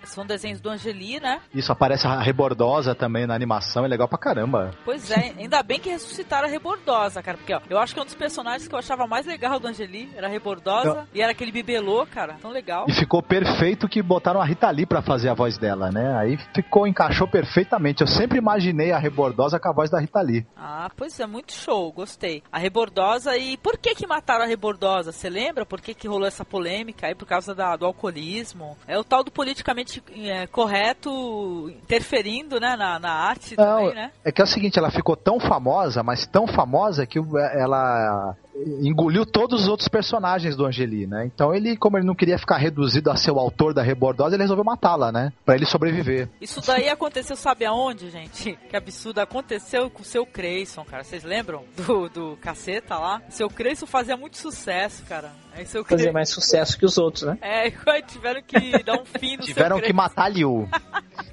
São 0.07 0.25
desenhos 0.25 0.59
do 0.59 0.69
Angeli, 0.69 1.19
né? 1.19 1.39
Isso 1.53 1.71
aparece 1.71 2.07
a 2.07 2.19
Rebordosa 2.21 2.95
também 2.95 3.27
na 3.27 3.35
animação, 3.35 3.85
é 3.85 3.87
legal 3.87 4.07
pra 4.07 4.17
caramba. 4.17 4.71
Pois 4.83 5.11
é, 5.11 5.33
ainda 5.37 5.61
bem 5.61 5.79
que 5.79 5.89
ressuscitaram 5.89 6.47
a 6.47 6.51
Rebordosa, 6.51 7.21
cara. 7.21 7.37
Porque, 7.37 7.53
ó, 7.53 7.61
eu 7.69 7.77
acho 7.77 7.93
que 7.93 7.99
um 8.01 8.05
dos 8.05 8.15
personagens 8.15 8.67
que 8.67 8.73
eu 8.73 8.79
achava 8.79 9.05
mais 9.05 9.25
legal 9.25 9.59
do 9.59 9.67
Angeli 9.67 10.09
era 10.15 10.27
a 10.27 10.29
Rebordosa 10.29 11.07
e 11.13 11.21
era 11.21 11.31
aquele 11.31 11.51
bibelô, 11.51 12.05
cara. 12.07 12.35
Tão 12.41 12.51
legal. 12.51 12.85
E 12.87 12.93
ficou 12.93 13.21
perfeito 13.21 13.87
que 13.87 14.01
botaram 14.01 14.41
a 14.41 14.45
Rita 14.45 14.69
Lee 14.69 14.85
pra 14.85 15.01
fazer 15.01 15.29
a 15.29 15.33
voz 15.33 15.57
dela, 15.57 15.91
né? 15.91 16.15
Aí 16.17 16.37
ficou, 16.55 16.87
encaixou 16.87 17.27
perfeitamente. 17.27 18.01
Eu 18.01 18.07
sempre 18.07 18.37
imaginei 18.37 18.91
a 18.91 18.97
Rebordosa 18.97 19.59
com 19.59 19.69
a 19.69 19.73
voz 19.73 19.89
da 19.89 19.99
Rita 19.99 20.21
Lee. 20.21 20.45
Ah, 20.55 20.89
pois 20.95 21.19
é, 21.19 21.25
muito 21.27 21.53
show, 21.53 21.91
gostei. 21.91 22.41
A 22.51 22.57
Rebordosa, 22.57 23.37
e 23.37 23.57
por 23.57 23.77
que 23.77 23.93
que 23.93 24.07
mataram 24.07 24.43
a 24.45 24.47
Rebordosa? 24.47 25.11
Você 25.11 25.29
lembra 25.29 25.65
por 25.65 25.81
que 25.81 25.93
que 25.93 26.07
rolou 26.07 26.27
essa 26.27 26.45
polêmica 26.45 27.07
aí 27.07 27.15
por 27.15 27.25
causa 27.27 27.53
da- 27.53 27.75
do 27.75 27.85
alcoolismo? 27.85 28.77
É 28.87 28.97
o 28.97 29.03
tal 29.03 29.23
do 29.23 29.31
politicamente 29.31 29.96
é, 30.15 30.47
correto 30.47 31.69
interferindo, 31.69 32.59
né, 32.59 32.75
na, 32.75 32.99
na 32.99 33.11
arte 33.11 33.55
também, 33.55 33.93
né? 33.93 34.11
é 34.23 34.31
que 34.31 34.41
é 34.41 34.43
o 34.43 34.47
seguinte, 34.47 34.77
ela 34.77 34.91
ficou 34.91 35.15
tão 35.15 35.39
famosa, 35.39 36.03
mas 36.03 36.25
tão 36.25 36.47
famosa 36.47 37.05
que 37.05 37.19
ela 37.53 38.35
engoliu 38.81 39.25
todos 39.25 39.63
os 39.63 39.67
outros 39.67 39.87
personagens 39.87 40.55
do 40.55 40.65
Angeli, 40.65 41.05
né? 41.05 41.25
Então 41.25 41.53
ele, 41.53 41.77
como 41.77 41.97
ele 41.97 42.05
não 42.05 42.15
queria 42.15 42.37
ficar 42.37 42.57
reduzido 42.57 43.11
a 43.11 43.15
ser 43.15 43.31
o 43.31 43.39
autor 43.39 43.73
da 43.73 43.81
Rebordosa, 43.81 44.35
ele 44.35 44.43
resolveu 44.43 44.63
matá-la, 44.63 45.11
né? 45.11 45.31
Pra 45.45 45.55
ele 45.55 45.65
sobreviver. 45.65 46.29
Isso 46.41 46.61
daí 46.65 46.89
aconteceu, 46.89 47.35
sabe 47.35 47.65
aonde, 47.65 48.09
gente? 48.09 48.57
Que 48.67 48.75
absurdo. 48.75 49.19
Aconteceu 49.19 49.89
com 49.89 50.01
o 50.01 50.05
seu 50.05 50.25
Creyson, 50.25 50.83
cara. 50.83 51.03
Vocês 51.03 51.23
lembram 51.23 51.63
do, 51.75 52.09
do 52.09 52.37
caceta 52.37 52.97
lá? 52.97 53.21
Seu 53.29 53.49
Creyson 53.49 53.85
fazia 53.85 54.17
muito 54.17 54.37
sucesso, 54.37 55.03
cara. 55.05 55.31
Aí 55.53 55.65
seu 55.65 55.85
Creyson... 55.85 56.11
mais 56.11 56.29
sucesso 56.29 56.77
que 56.77 56.85
os 56.85 56.97
outros, 56.97 57.23
né? 57.23 57.37
É, 57.47 57.71
aí 57.87 58.01
tiveram 58.01 58.41
que 58.41 58.83
dar 58.83 58.99
um 58.99 59.05
fim 59.05 59.37
no 59.37 59.43
Tiveram 59.43 59.77
seu 59.77 59.85
que 59.85 59.93
matar 59.93 60.29
Liu. 60.29 60.67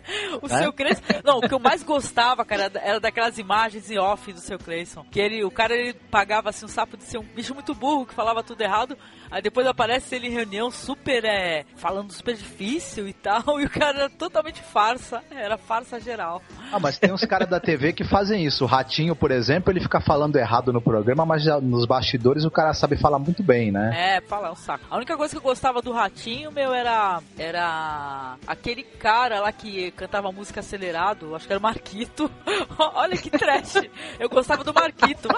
O 0.43 0.47
É? 0.47 0.59
seu 0.63 0.73
Creyson. 0.73 1.03
Não, 1.25 1.39
o 1.39 1.41
que 1.49 1.55
eu 1.55 1.59
mais 1.59 1.83
gostava, 1.83 2.45
cara, 2.45 2.71
era 2.83 3.01
daquelas 3.01 3.39
imagens 3.39 3.91
em 3.91 3.99
off 3.99 4.33
do 4.33 4.41
seu 4.41 4.59
Creyson. 4.59 5.05
Que 5.11 5.21
ele, 5.21 5.45
o 5.45 5.51
cara 5.51 5.75
ele 5.75 5.95
pagava 6.11 6.51
assim 6.51 6.65
um 6.65 6.69
sapo 6.69 6.97
de 6.97 7.05
ser 7.05 7.19
um 7.19 7.23
bicho 7.23 7.55
muito 7.55 7.75
burro 7.75 8.07
que 8.07 8.15
falava 8.15 8.43
tudo 8.43 8.61
errado. 8.61 8.97
Aí 9.31 9.41
depois 9.43 9.67
aparece 9.67 10.15
ele 10.15 10.29
em 10.29 10.31
reunião 10.31 10.71
super 10.71 11.25
é, 11.25 11.65
falando 11.77 12.13
super 12.13 12.35
difícil 12.37 13.09
e 13.09 13.13
tal. 13.13 13.43
E 13.65 13.65
o 13.67 13.71
cara 13.71 13.99
era 14.01 14.11
totalmente 14.11 14.61
farsa. 14.63 15.23
Era 15.31 15.57
farsa 15.57 15.99
geral. 16.01 16.43
Ah, 16.73 16.79
mas 16.79 16.99
tem 16.99 17.13
uns 17.13 17.25
caras 17.25 17.49
da 17.49 17.59
TV 17.61 17.93
que 17.93 18.05
fazem 18.05 18.45
isso. 18.45 18.65
O 18.65 18.67
Ratinho, 18.67 19.15
por 19.17 19.31
exemplo, 19.31 19.73
ele 19.73 19.81
fica 19.81 20.01
falando 20.01 20.37
errado 20.37 20.73
no 20.73 20.81
programa, 20.83 21.25
mas 21.25 21.43
já 21.45 21.61
nos 21.61 21.87
bastidores 21.87 22.45
o 22.45 22.51
cara 22.51 22.75
sabe 22.75 22.97
falar 22.97 23.19
muito 23.19 23.43
bem, 23.43 23.71
né? 23.73 24.17
É, 24.17 24.21
fala, 24.21 24.49
é 24.49 24.51
um 24.51 24.57
saco. 24.57 24.85
A 24.91 24.97
única 24.97 25.17
coisa 25.17 25.33
que 25.33 25.39
eu 25.39 25.43
gostava 25.43 25.81
do 25.81 25.93
Ratinho, 25.93 26.51
meu, 26.53 26.75
era. 26.75 27.21
Era. 27.39 28.37
Aquele 28.47 28.83
cara 28.83 29.41
lá 29.41 29.53
que 29.53 29.91
cantava 29.95 30.31
música 30.33 30.61
acelerado, 30.61 31.35
acho 31.35 31.47
que 31.47 31.53
era 31.53 31.61
o 31.61 31.63
Marquito. 31.63 32.31
Olha 32.79 33.17
que 33.17 33.31
trash. 33.31 33.77
Eu 34.19 34.29
gostava 34.29 34.65
do 34.65 34.75
Marquito. 34.75 35.29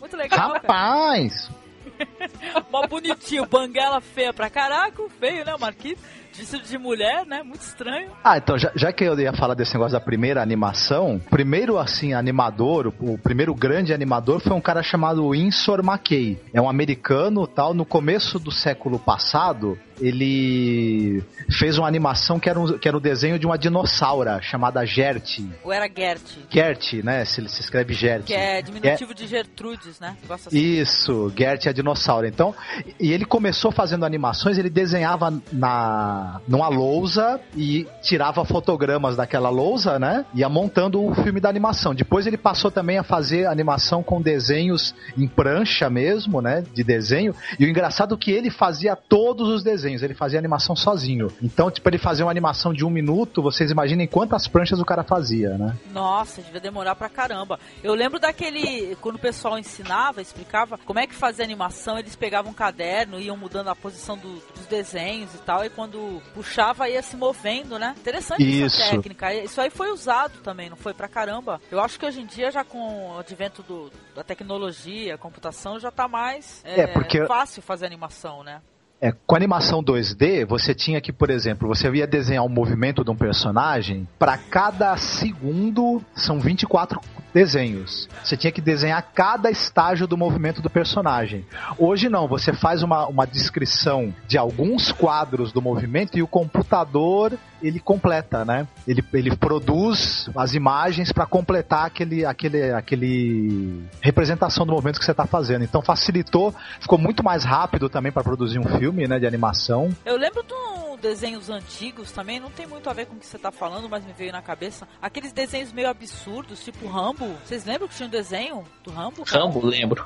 Muito 0.00 0.16
legal, 0.16 0.38
cara. 0.38 0.60
Rapaz! 0.60 1.50
Mó 2.70 2.86
bonitinho, 2.86 3.46
banguela 3.46 4.00
feia 4.00 4.32
pra 4.32 4.48
caraca, 4.48 5.02
feio, 5.18 5.44
né, 5.44 5.54
o 5.54 5.60
Marquito? 5.60 6.00
Vestido 6.32 6.62
de 6.62 6.78
mulher, 6.78 7.26
né? 7.26 7.42
Muito 7.42 7.62
estranho. 7.62 8.12
Ah, 8.22 8.38
então, 8.38 8.56
já, 8.56 8.70
já 8.76 8.92
que 8.92 9.02
eu 9.02 9.18
ia 9.18 9.32
falar 9.32 9.54
desse 9.54 9.74
negócio 9.74 9.92
da 9.92 10.00
primeira 10.00 10.40
animação, 10.40 11.16
o 11.16 11.20
primeiro, 11.20 11.76
assim, 11.78 12.12
animador, 12.12 12.94
o, 13.00 13.14
o 13.14 13.18
primeiro 13.18 13.52
grande 13.52 13.92
animador 13.92 14.40
foi 14.40 14.52
um 14.52 14.60
cara 14.60 14.80
chamado 14.80 15.34
Insor 15.34 15.80
McKay. 15.80 16.40
É 16.54 16.60
um 16.60 16.68
americano, 16.68 17.44
tal, 17.44 17.74
no 17.74 17.84
começo 17.84 18.38
do 18.38 18.52
século 18.52 19.00
passado, 19.00 19.76
ele 20.00 21.22
fez 21.50 21.78
uma 21.78 21.86
animação 21.86 22.38
que 22.38 22.48
era, 22.48 22.58
um, 22.58 22.78
que 22.78 22.88
era 22.88 22.96
o 22.96 23.00
desenho 23.00 23.38
de 23.38 23.46
uma 23.46 23.56
dinossauro 23.56 24.18
chamada 24.42 24.84
Gert. 24.84 25.40
Ou 25.62 25.72
era 25.72 25.88
Gert, 25.88 26.22
Gert, 26.50 26.92
né? 27.04 27.24
Se, 27.24 27.46
se 27.48 27.60
escreve 27.60 27.94
Gert. 27.94 28.24
que 28.24 28.34
é 28.34 28.60
diminutivo 28.60 29.14
de 29.14 29.26
Gertrudes, 29.26 30.00
né? 30.00 30.16
Assim. 30.28 30.58
Isso, 30.58 31.32
Gert 31.36 31.66
é 31.66 31.72
dinossauro. 31.72 32.26
Então, 32.26 32.54
e 32.98 33.12
ele 33.12 33.24
começou 33.24 33.70
fazendo 33.70 34.04
animações, 34.04 34.58
ele 34.58 34.70
desenhava 34.70 35.32
na 35.52 36.40
numa 36.46 36.68
lousa 36.68 37.40
e 37.56 37.86
tirava 38.02 38.44
fotogramas 38.44 39.16
daquela 39.16 39.48
lousa, 39.48 39.98
né? 39.98 40.24
Ia 40.34 40.48
montando 40.48 41.04
o 41.04 41.14
filme 41.14 41.40
da 41.40 41.48
animação. 41.48 41.94
Depois 41.94 42.26
ele 42.26 42.36
passou 42.36 42.70
também 42.70 42.98
a 42.98 43.02
fazer 43.02 43.46
animação 43.46 44.02
com 44.02 44.20
desenhos 44.20 44.94
em 45.16 45.26
prancha 45.26 45.88
mesmo, 45.90 46.40
né? 46.40 46.64
De 46.74 46.82
desenho. 46.82 47.34
E 47.58 47.64
o 47.64 47.68
engraçado 47.68 48.14
é 48.14 48.18
que 48.18 48.30
ele 48.30 48.50
fazia 48.50 48.96
todos 48.96 49.48
os 49.48 49.62
desenhos, 49.62 49.87
ele 50.02 50.14
fazia 50.14 50.38
animação 50.38 50.76
sozinho. 50.76 51.28
Então, 51.42 51.70
tipo, 51.70 51.88
ele 51.88 51.98
fazia 51.98 52.24
uma 52.24 52.30
animação 52.30 52.72
de 52.72 52.84
um 52.84 52.90
minuto, 52.90 53.42
vocês 53.42 53.70
imaginem 53.70 54.06
quantas 54.06 54.46
pranchas 54.46 54.78
o 54.80 54.84
cara 54.84 55.02
fazia, 55.02 55.56
né? 55.56 55.76
Nossa, 55.92 56.42
devia 56.42 56.60
demorar 56.60 56.94
pra 56.94 57.08
caramba. 57.08 57.58
Eu 57.82 57.94
lembro 57.94 58.18
daquele. 58.18 58.96
Quando 59.00 59.16
o 59.16 59.20
pessoal 59.20 59.58
ensinava, 59.58 60.20
explicava 60.20 60.78
como 60.78 60.98
é 60.98 61.06
que 61.06 61.14
fazia 61.14 61.44
animação, 61.44 61.98
eles 61.98 62.14
pegavam 62.16 62.50
um 62.50 62.54
caderno, 62.54 63.18
iam 63.20 63.36
mudando 63.36 63.68
a 63.68 63.76
posição 63.76 64.16
do- 64.16 64.42
dos 64.54 64.66
desenhos 64.68 65.34
e 65.34 65.38
tal, 65.38 65.64
e 65.64 65.70
quando 65.70 66.22
puxava 66.34 66.88
ia 66.88 67.02
se 67.02 67.16
movendo, 67.16 67.78
né? 67.78 67.94
Interessante 67.98 68.42
Isso. 68.42 68.80
essa 68.80 68.90
técnica. 68.92 69.32
Isso 69.34 69.60
aí 69.60 69.70
foi 69.70 69.90
usado 69.90 70.38
também, 70.42 70.68
não 70.68 70.76
foi 70.76 70.92
pra 70.94 71.08
caramba. 71.08 71.60
Eu 71.70 71.80
acho 71.80 71.98
que 71.98 72.06
hoje 72.06 72.20
em 72.20 72.26
dia, 72.26 72.50
já 72.50 72.64
com 72.64 73.14
o 73.14 73.18
advento 73.18 73.62
do- 73.62 73.90
da 74.14 74.22
tecnologia, 74.22 75.16
computação, 75.18 75.78
já 75.78 75.90
tá 75.90 76.08
mais 76.08 76.60
É, 76.64 76.86
porque- 76.86 77.26
fácil 77.26 77.62
fazer 77.62 77.86
animação, 77.86 78.42
né? 78.42 78.60
É, 79.00 79.12
com 79.12 79.36
animação 79.36 79.82
2D, 79.82 80.44
você 80.44 80.74
tinha 80.74 81.00
que, 81.00 81.12
por 81.12 81.30
exemplo, 81.30 81.68
você 81.68 81.88
ia 81.90 82.06
desenhar 82.06 82.44
um 82.44 82.48
movimento 82.48 83.04
de 83.04 83.10
um 83.10 83.16
personagem, 83.16 84.08
para 84.18 84.36
cada 84.36 84.96
segundo 84.96 86.02
são 86.14 86.40
24 86.40 87.00
desenhos. 87.32 88.08
Você 88.24 88.36
tinha 88.36 88.50
que 88.50 88.60
desenhar 88.60 89.00
cada 89.14 89.50
estágio 89.50 90.06
do 90.06 90.16
movimento 90.16 90.60
do 90.60 90.68
personagem. 90.68 91.46
Hoje 91.78 92.08
não, 92.08 92.26
você 92.26 92.52
faz 92.52 92.82
uma, 92.82 93.06
uma 93.06 93.26
descrição 93.26 94.12
de 94.26 94.36
alguns 94.36 94.90
quadros 94.90 95.52
do 95.52 95.62
movimento 95.62 96.18
e 96.18 96.22
o 96.22 96.26
computador 96.26 97.38
ele 97.60 97.80
completa, 97.80 98.44
né? 98.44 98.68
Ele, 98.86 99.04
ele 99.12 99.36
produz 99.36 100.30
as 100.36 100.54
imagens 100.54 101.12
para 101.12 101.26
completar 101.26 101.86
aquele, 101.86 102.24
aquele, 102.24 102.70
aquele 102.72 103.82
representação 104.00 104.64
do 104.64 104.72
movimento 104.72 104.98
que 104.98 105.04
você 105.04 105.10
está 105.10 105.26
fazendo. 105.26 105.64
Então 105.64 105.82
facilitou, 105.82 106.54
ficou 106.80 106.98
muito 106.98 107.22
mais 107.24 107.44
rápido 107.44 107.88
também 107.88 108.12
para 108.12 108.22
produzir 108.22 108.58
um 108.58 108.78
filme, 108.78 108.87
né, 108.92 109.18
de 109.18 109.26
animação. 109.26 109.90
Eu 110.04 110.16
lembro 110.16 110.42
de 110.42 110.54
um, 110.54 110.96
desenhos 110.96 111.48
antigos 111.50 112.12
também, 112.12 112.40
não 112.40 112.50
tem 112.50 112.66
muito 112.66 112.88
a 112.88 112.92
ver 112.92 113.06
com 113.06 113.14
o 113.14 113.18
que 113.18 113.26
você 113.26 113.38
tá 113.38 113.50
falando, 113.50 113.88
mas 113.88 114.04
me 114.04 114.12
veio 114.12 114.32
na 114.32 114.42
cabeça. 114.42 114.86
Aqueles 115.00 115.32
desenhos 115.32 115.72
meio 115.72 115.88
absurdos, 115.88 116.64
tipo 116.64 116.86
Rambo. 116.88 117.26
Vocês 117.44 117.64
lembram 117.64 117.88
que 117.88 117.94
tinha 117.94 118.06
um 118.06 118.10
desenho 118.10 118.64
do 118.82 118.90
Rambo? 118.90 119.24
cara? 119.24 119.44
Rambo, 119.44 119.64
lembro. 119.64 120.04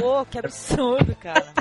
Pô, 0.00 0.24
que 0.24 0.38
absurdo, 0.38 1.14
cara. 1.16 1.52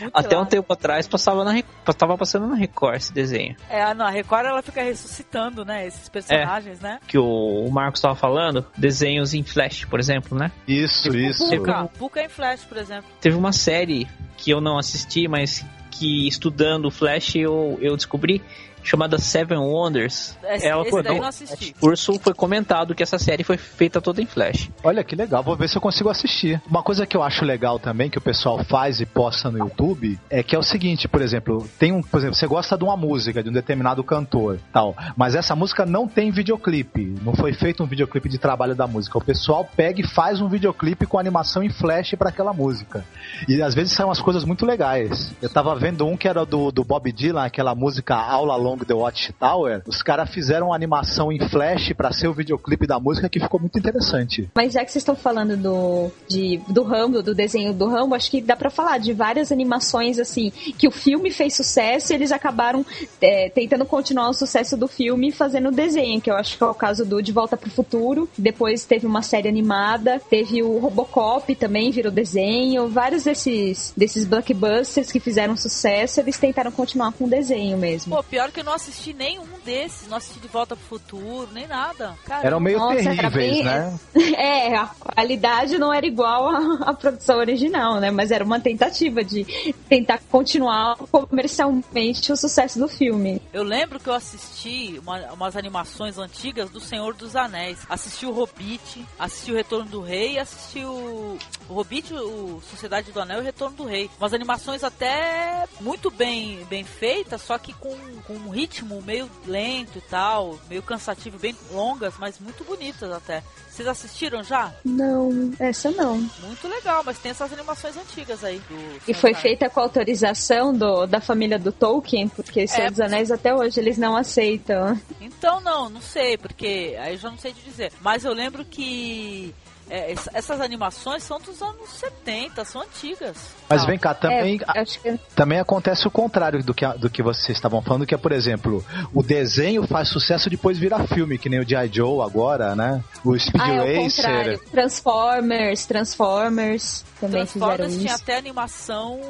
Muito 0.00 0.16
Até 0.16 0.38
um 0.38 0.44
tempo 0.44 0.72
atrás 0.72 1.08
passava 1.08 1.44
na, 1.44 1.52
Re- 1.52 1.64
tava 1.96 2.16
passando 2.16 2.46
na 2.46 2.54
Record 2.54 2.96
esse 2.96 3.12
desenho. 3.12 3.56
É, 3.68 3.92
não, 3.94 4.06
a 4.06 4.10
Record 4.10 4.46
ela 4.46 4.62
fica 4.62 4.82
ressuscitando, 4.82 5.64
né, 5.64 5.86
esses 5.86 6.08
personagens, 6.08 6.80
né? 6.80 7.00
Que 7.06 7.18
o, 7.18 7.68
Marcos 7.70 8.00
tava 8.00 8.14
falando, 8.14 8.64
desenhos 8.76 9.34
em 9.34 9.42
Flash, 9.42 9.84
por 9.84 9.98
exemplo, 9.98 10.38
né? 10.38 10.52
Isso, 10.66 11.16
isso. 11.16 11.48
Puka, 11.48 11.88
Puka 11.98 12.22
em 12.22 12.28
Flash, 12.28 12.64
por 12.64 12.76
exemplo. 12.76 13.10
Teve 13.20 13.36
uma 13.36 13.52
série 13.52 14.08
que 14.36 14.50
eu 14.50 14.60
não 14.60 14.78
assisti, 14.78 15.26
mas 15.28 15.64
que 15.92 16.26
estudando 16.26 16.90
Flash 16.90 17.36
eu, 17.36 17.78
eu 17.80 17.96
descobri, 17.96 18.42
chamada 18.82 19.18
Seven 19.18 19.58
Wonders. 19.58 20.36
Esse, 20.42 20.66
Ela 20.66 20.82
esse 20.82 20.90
foi, 20.90 21.02
daí 21.02 21.12
eu 21.12 21.16
não, 21.16 21.22
não 21.22 21.28
assisti. 21.28 21.74
curso 21.78 22.18
foi 22.18 22.34
comentado 22.34 22.94
que 22.94 23.02
essa 23.02 23.18
série 23.18 23.44
foi 23.44 23.56
feita 23.56 24.00
toda 24.00 24.20
em 24.20 24.26
Flash. 24.26 24.70
Olha 24.82 25.04
que 25.04 25.14
legal, 25.14 25.42
vou 25.42 25.56
ver 25.56 25.68
se 25.68 25.76
eu 25.76 25.82
consigo 25.82 26.08
assistir. 26.08 26.60
Uma 26.68 26.82
coisa 26.82 27.06
que 27.06 27.16
eu 27.16 27.22
acho 27.22 27.44
legal 27.44 27.78
também, 27.78 28.10
que 28.10 28.18
o 28.18 28.20
pessoal 28.20 28.62
faz 28.64 29.00
e 29.00 29.06
posta 29.06 29.50
no 29.50 29.58
YouTube, 29.58 30.18
é 30.28 30.42
que 30.42 30.54
é 30.54 30.58
o 30.58 30.62
seguinte, 30.62 31.08
por 31.08 31.22
exemplo, 31.22 31.68
tem 31.78 31.92
um, 31.92 32.02
por 32.02 32.18
exemplo, 32.18 32.34
você 32.34 32.46
gosta 32.46 32.76
de 32.76 32.84
uma 32.84 32.96
música 32.96 33.42
de 33.42 33.50
um 33.50 33.52
determinado 33.52 34.02
cantor, 34.02 34.58
tal, 34.72 34.96
mas 35.16 35.34
essa 35.34 35.54
música 35.54 35.86
não 35.86 36.08
tem 36.08 36.30
videoclipe, 36.30 37.14
não 37.22 37.34
foi 37.34 37.52
feito 37.52 37.82
um 37.82 37.86
videoclipe 37.86 38.28
de 38.28 38.38
trabalho 38.38 38.74
da 38.74 38.86
música. 38.86 39.18
O 39.18 39.24
pessoal 39.24 39.68
pega 39.76 40.00
e 40.00 40.06
faz 40.06 40.40
um 40.40 40.48
videoclipe 40.48 41.06
com 41.06 41.18
animação 41.18 41.62
em 41.62 41.70
flash 41.70 42.14
para 42.18 42.28
aquela 42.28 42.52
música. 42.52 43.04
E 43.48 43.62
às 43.62 43.74
vezes 43.74 43.92
são 43.92 44.08
umas 44.08 44.20
coisas 44.20 44.44
muito 44.44 44.66
legais. 44.66 45.34
Eu 45.40 45.48
tava 45.48 45.74
vendo 45.74 46.06
um 46.06 46.16
que 46.16 46.28
era 46.28 46.44
do, 46.44 46.70
do 46.70 46.84
Bob 46.84 47.10
Dylan, 47.12 47.44
aquela 47.44 47.74
música 47.74 48.14
All 48.14 48.50
Along 48.72 48.84
the 48.84 48.94
Watchtower. 48.94 49.82
Os 49.86 50.02
caras 50.02 50.30
fizeram 50.30 50.68
uma 50.68 50.74
animação 50.74 51.30
em 51.30 51.38
flash 51.48 51.92
para 51.92 52.12
ser 52.12 52.28
o 52.28 52.32
videoclipe 52.32 52.86
da 52.86 52.98
música 52.98 53.28
que 53.28 53.38
ficou 53.38 53.60
muito 53.60 53.78
interessante. 53.78 54.48
Mas 54.54 54.72
já 54.72 54.84
que 54.84 54.90
vocês 54.90 55.02
estão 55.02 55.14
falando 55.14 55.56
do, 55.56 56.10
de, 56.28 56.60
do 56.68 56.82
Rambo, 56.82 57.22
do 57.22 57.34
desenho 57.34 57.72
do 57.72 57.86
Rambo, 57.86 58.14
acho 58.14 58.30
que 58.30 58.40
dá 58.40 58.56
pra 58.56 58.70
falar 58.70 58.98
de 58.98 59.12
várias 59.12 59.52
animações, 59.52 60.18
assim, 60.18 60.50
que 60.50 60.88
o 60.88 60.90
filme 60.90 61.30
fez 61.30 61.54
sucesso 61.54 62.12
e 62.12 62.14
eles 62.14 62.32
acabaram 62.32 62.84
é, 63.20 63.50
tentando 63.50 63.84
continuar 63.84 64.30
o 64.30 64.34
sucesso 64.34 64.76
do 64.76 64.88
filme 64.88 65.30
fazendo 65.30 65.68
o 65.68 65.72
desenho, 65.72 66.20
que 66.20 66.30
eu 66.30 66.36
acho 66.36 66.56
que 66.56 66.64
é 66.64 66.66
o 66.66 66.74
caso 66.74 67.04
do 67.04 67.22
De 67.22 67.32
Volta 67.32 67.56
pro 67.56 67.70
Futuro. 67.70 68.28
Depois 68.36 68.84
teve 68.84 69.06
uma 69.06 69.22
série 69.22 69.48
animada, 69.48 70.20
teve 70.30 70.62
o 70.62 70.78
Robocop 70.78 71.54
também, 71.56 71.90
virou 71.90 72.10
desenho. 72.10 72.88
Vários 72.88 73.24
desses, 73.24 73.92
desses 73.96 74.24
blockbusters 74.24 75.12
que 75.12 75.20
fizeram 75.20 75.56
sucesso, 75.56 76.20
eles 76.20 76.38
tentaram 76.38 76.70
continuar 76.70 77.12
com 77.12 77.24
o 77.24 77.28
desenho 77.28 77.76
mesmo. 77.76 78.14
Pô, 78.16 78.22
pior 78.22 78.50
que 78.50 78.61
eu 78.62 78.66
não 78.66 78.74
assisti 78.74 79.12
nenhum 79.12 79.44
desses, 79.64 80.08
não 80.08 80.16
assisti 80.16 80.38
De 80.40 80.48
Volta 80.48 80.76
pro 80.76 80.84
Futuro, 80.86 81.48
nem 81.52 81.66
nada. 81.66 82.14
Cara, 82.24 82.46
Eram 82.46 82.60
meio 82.60 82.78
Nossa, 82.78 82.94
era 83.00 83.30
terríveis, 83.30 83.56
bem- 83.56 83.64
né? 83.64 83.98
É, 84.36 84.76
a 84.76 84.86
qualidade 84.86 85.78
não 85.78 85.92
era 85.92 86.06
igual 86.06 86.48
à, 86.48 86.90
à 86.90 86.94
produção 86.94 87.38
original, 87.38 87.98
né? 88.00 88.10
Mas 88.10 88.30
era 88.30 88.44
uma 88.44 88.60
tentativa 88.60 89.22
de 89.24 89.44
tentar 89.88 90.20
continuar 90.30 90.96
comercialmente 90.96 92.32
o 92.32 92.36
sucesso 92.36 92.78
do 92.78 92.88
filme. 92.88 93.42
Eu 93.52 93.62
lembro 93.62 93.98
que 93.98 94.08
eu 94.08 94.14
assisti 94.14 94.98
uma- 95.02 95.32
umas 95.32 95.56
animações 95.56 96.18
antigas 96.18 96.70
do 96.70 96.80
Senhor 96.80 97.14
dos 97.14 97.34
Anéis. 97.36 97.78
Assisti 97.88 98.26
o 98.26 98.32
Hobbit, 98.32 99.04
assisti 99.18 99.50
o 99.52 99.54
Retorno 99.56 99.86
do 99.90 100.00
Rei, 100.00 100.38
assisti 100.38 100.84
o, 100.84 101.36
o 101.68 101.74
Hobbit, 101.74 102.14
o 102.14 102.62
Sociedade 102.70 103.10
do 103.12 103.20
Anel 103.20 103.38
e 103.38 103.40
o 103.40 103.44
Retorno 103.44 103.76
do 103.76 103.84
Rei. 103.84 104.08
Umas 104.18 104.32
animações 104.32 104.84
até 104.84 105.64
muito 105.80 106.10
bem, 106.10 106.64
bem 106.70 106.84
feitas, 106.84 107.42
só 107.42 107.58
que 107.58 107.72
com, 107.74 107.96
com 108.26 108.34
um 108.34 108.48
ritmo 108.52 109.02
meio 109.02 109.28
lento 109.46 109.98
e 109.98 110.00
tal, 110.02 110.58
meio 110.68 110.82
cansativo, 110.82 111.38
bem 111.38 111.56
longas, 111.72 112.14
mas 112.18 112.38
muito 112.38 112.62
bonitas 112.64 113.10
até. 113.10 113.42
Vocês 113.68 113.88
assistiram 113.88 114.42
já? 114.44 114.70
Não, 114.84 115.50
essa 115.58 115.90
não. 115.90 116.18
Muito 116.18 116.68
legal, 116.68 117.02
mas 117.04 117.18
tem 117.18 117.30
essas 117.30 117.52
animações 117.52 117.96
antigas 117.96 118.44
aí. 118.44 118.58
do 118.68 118.74
E 118.98 119.04
Senhor 119.06 119.18
foi 119.18 119.34
feita 119.34 119.68
com 119.70 119.80
autorização 119.80 120.74
do, 120.76 121.06
da 121.06 121.20
família 121.20 121.58
do 121.58 121.72
Tolkien, 121.72 122.28
porque 122.28 122.66
Senhor 122.68 122.88
É. 122.88 122.90
dos 122.90 123.00
Anéis 123.00 123.30
até 123.30 123.54
hoje 123.54 123.80
eles 123.80 123.96
não 123.96 124.14
aceitam. 124.16 125.00
Então 125.20 125.60
não, 125.60 125.88
não 125.88 126.00
sei, 126.02 126.36
porque 126.36 126.96
aí 127.00 127.14
eu 127.14 127.18
já 127.18 127.30
não 127.30 127.38
sei 127.38 127.52
te 127.54 127.62
dizer. 127.64 127.90
Mas 128.02 128.24
eu 128.24 128.32
lembro 128.34 128.62
que 128.64 129.54
é, 129.94 130.12
ess- 130.12 130.28
essas 130.32 130.60
animações 130.60 131.22
são 131.22 131.38
dos 131.40 131.60
anos 131.60 131.88
70, 131.90 132.64
são 132.64 132.82
antigas. 132.82 133.36
Mas 133.68 133.84
vem 133.84 133.98
cá, 133.98 134.14
também, 134.14 134.58
É, 134.74 134.80
acho 134.80 135.00
que 135.00 135.18
também 135.34 135.58
acontece 135.58 136.06
o 136.06 136.10
contrário 136.10 136.62
do 136.64 136.72
que, 136.74 136.86
do 136.98 137.08
que 137.10 137.22
vocês 137.22 137.56
estavam 137.56 137.80
falando, 137.82 138.06
que 138.06 138.14
é, 138.14 138.18
por 138.18 138.32
exemplo, 138.32 138.84
o 139.14 139.22
desenho 139.22 139.86
faz 139.86 140.08
sucesso 140.08 140.48
depois 140.50 140.78
vira 140.78 140.98
filme, 141.06 141.38
que 141.38 141.48
nem 141.48 141.60
o 141.60 141.68
G.I. 141.68 141.88
Joe 141.92 142.20
agora, 142.24 142.74
né? 142.74 143.02
O 143.24 143.38
Speed 143.38 143.62
ah, 143.62 143.68
é 143.68 143.80
o 143.98 144.02
Racer. 144.02 144.24
contrário. 144.24 144.60
Transformers, 144.70 145.86
Transformers 145.86 147.04
também 147.20 147.46
fizeram 147.46 147.68
Transformers 147.76 147.94
tinha 147.98 148.14
isso. 148.14 148.22
até 148.22 148.36
animação, 148.36 149.20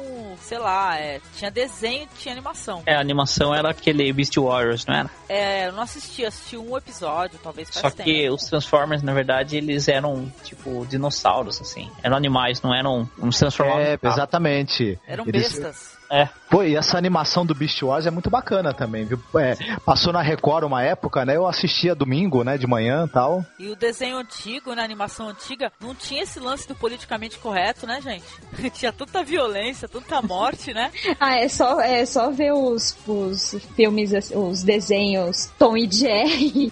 sei 0.41 0.57
lá, 0.57 0.97
é, 0.99 1.19
tinha 1.37 1.49
desenho 1.51 2.07
tinha 2.17 2.33
animação. 2.33 2.81
É, 2.85 2.95
a 2.95 2.99
animação 2.99 3.53
era 3.53 3.69
aquele 3.69 4.11
Beast 4.13 4.35
Warriors, 4.37 4.85
não 4.85 4.95
era? 4.95 5.09
É, 5.29 5.67
eu 5.67 5.73
não 5.73 5.83
assisti, 5.83 6.25
assisti 6.25 6.57
um 6.57 6.75
episódio, 6.77 7.39
talvez 7.41 7.69
faz 7.69 7.81
Só 7.81 7.89
tempo. 7.89 8.03
que 8.03 8.29
os 8.29 8.43
Transformers, 8.45 9.01
na 9.03 9.13
verdade, 9.13 9.57
eles 9.57 9.87
eram, 9.87 10.31
tipo, 10.43 10.52
dinossauros, 10.87 11.59
assim. 11.61 11.89
Eram 12.01 12.15
animais, 12.17 12.61
não 12.61 12.73
eram... 12.73 13.09
Não 13.17 13.31
se 13.31 13.39
transformavam 13.39 13.81
É, 13.81 13.97
exatamente. 14.01 14.99
Eram 15.07 15.25
Eles- 15.27 15.59
bestas. 15.59 15.92
É, 16.09 16.27
Pô, 16.49 16.61
e 16.61 16.75
essa 16.75 16.97
animação 16.99 17.43
do 17.43 17.55
Beast 17.55 17.81
Wars 17.81 18.05
é 18.05 18.11
muito 18.11 18.29
bacana 18.29 18.71
também, 18.73 19.05
viu? 19.05 19.19
É, 19.37 19.55
passou 19.83 20.13
na 20.13 20.21
Record 20.21 20.63
uma 20.63 20.83
época, 20.83 21.25
né? 21.25 21.35
Eu 21.35 21.47
assistia 21.47 21.95
domingo, 21.95 22.43
né? 22.43 22.57
De 22.59 22.67
manhã 22.67 23.05
e 23.07 23.09
tal. 23.09 23.43
E 23.57 23.69
o 23.69 23.75
desenho 23.75 24.17
antigo, 24.17 24.73
né, 24.75 24.83
a 24.83 24.85
animação 24.85 25.29
antiga, 25.29 25.71
não 25.81 25.95
tinha 25.95 26.21
esse 26.21 26.39
lance 26.39 26.67
do 26.67 26.75
politicamente 26.75 27.39
correto, 27.39 27.87
né, 27.87 27.99
gente? 28.01 28.23
tinha 28.71 28.93
tanta 28.93 29.23
violência, 29.23 29.87
tanta 29.87 30.21
morte, 30.21 30.73
né? 30.73 30.91
Ah, 31.19 31.37
é 31.39 31.47
só, 31.47 31.79
é 31.81 32.05
só 32.05 32.29
ver 32.31 32.51
os, 32.53 32.95
os 33.07 33.55
filmes, 33.75 34.13
assim, 34.13 34.35
os 34.37 34.61
desenhos 34.61 35.49
Tom 35.57 35.75
e 35.77 35.89
Jerry, 35.91 36.71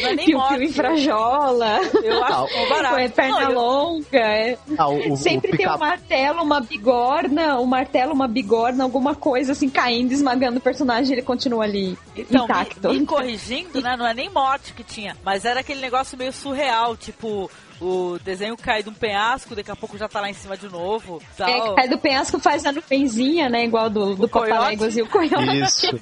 Não 0.00 0.08
é 0.08 0.14
nem 0.14 0.24
Piu 0.26 0.38
morte. 0.38 0.54
Piu 0.56 0.62
e 0.64 0.72
Frajola, 0.72 1.78
Eu 2.02 2.24
acho 2.24 2.34
Ah, 2.34 2.62
um 2.64 2.68
barato. 2.68 2.96
é 2.98 3.08
perna 3.08 3.40
Não, 3.42 3.50
eu- 3.50 3.54
longa, 3.54 4.18
é. 4.18 4.58
Ah, 4.78 4.88
o, 4.88 5.12
o- 5.12 5.16
Sempre 5.16 5.48
o 5.52 5.56
tem 5.56 5.66
pica- 5.66 5.76
um 5.76 5.78
martelo, 5.78 6.42
uma 6.42 6.60
bigorna, 6.60 7.60
um 7.60 7.66
martelo, 7.66 8.12
uma 8.12 8.26
bigorna, 8.28 8.69
alguma 8.78 9.14
coisa 9.14 9.52
assim 9.52 9.68
caindo, 9.68 10.12
esmagando 10.12 10.58
o 10.58 10.60
personagem, 10.60 11.12
ele 11.12 11.22
continua 11.22 11.64
ali 11.64 11.98
Então, 12.16 12.44
intacto. 12.44 12.88
me, 12.88 13.00
me 13.00 13.06
corrigindo, 13.06 13.80
né? 13.80 13.96
Não 13.96 14.06
é 14.06 14.14
nem 14.14 14.28
morte 14.30 14.72
que 14.74 14.84
tinha, 14.84 15.16
mas 15.24 15.44
era 15.44 15.60
aquele 15.60 15.80
negócio 15.80 16.16
meio 16.18 16.32
surreal, 16.32 16.96
tipo, 16.96 17.50
o 17.80 18.18
desenho 18.22 18.56
cai 18.56 18.82
de 18.82 18.90
um 18.90 18.92
penhasco, 18.94 19.54
daqui 19.56 19.70
a 19.70 19.76
pouco 19.76 19.96
já 19.96 20.06
tá 20.06 20.20
lá 20.20 20.28
em 20.28 20.34
cima 20.34 20.56
de 20.56 20.68
novo. 20.68 21.20
Tal. 21.36 21.48
É, 21.48 21.74
cai 21.74 21.88
do 21.88 21.96
penhasco 21.98 22.38
faz 22.38 22.66
a 22.66 22.72
nuvenzinha, 22.72 23.48
né? 23.48 23.64
Igual 23.64 23.88
do, 23.88 24.14
do? 24.16 24.28
Papaléguas 24.28 24.96
e 24.96 25.02
o 25.02 25.06
coiote. 25.08 25.58
Isso. 25.60 26.00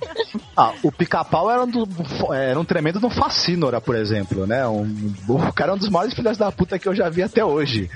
Ah, 0.56 0.72
o 0.82 0.90
pica-pau 0.90 1.48
era, 1.48 1.62
um 1.62 1.68
do- 1.68 1.88
era 2.34 2.58
um 2.58 2.64
tremendo 2.64 2.98
de 2.98 3.06
um 3.06 3.10
facínora, 3.10 3.80
por 3.80 3.94
exemplo, 3.94 4.44
né? 4.44 4.66
Um, 4.66 5.14
o 5.28 5.52
cara 5.52 5.70
é 5.70 5.74
um 5.76 5.78
dos 5.78 5.88
maiores 5.88 6.14
filhos 6.14 6.36
da 6.36 6.50
puta 6.50 6.78
que 6.80 6.88
eu 6.88 6.94
já 6.96 7.08
vi 7.08 7.22
até 7.22 7.44
hoje. 7.44 7.88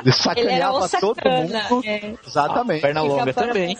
Ele 0.00 0.10
Ele 0.10 0.10
era 0.10 0.22
sacaneava 0.22 0.78
o 0.78 0.88
todo 0.88 1.14
sacana. 1.16 1.66
mundo. 1.70 1.86
é. 1.86 2.14
Exatamente. 2.26 2.80
perna 2.82 3.02
longa 3.02 3.32
também. 3.32 3.78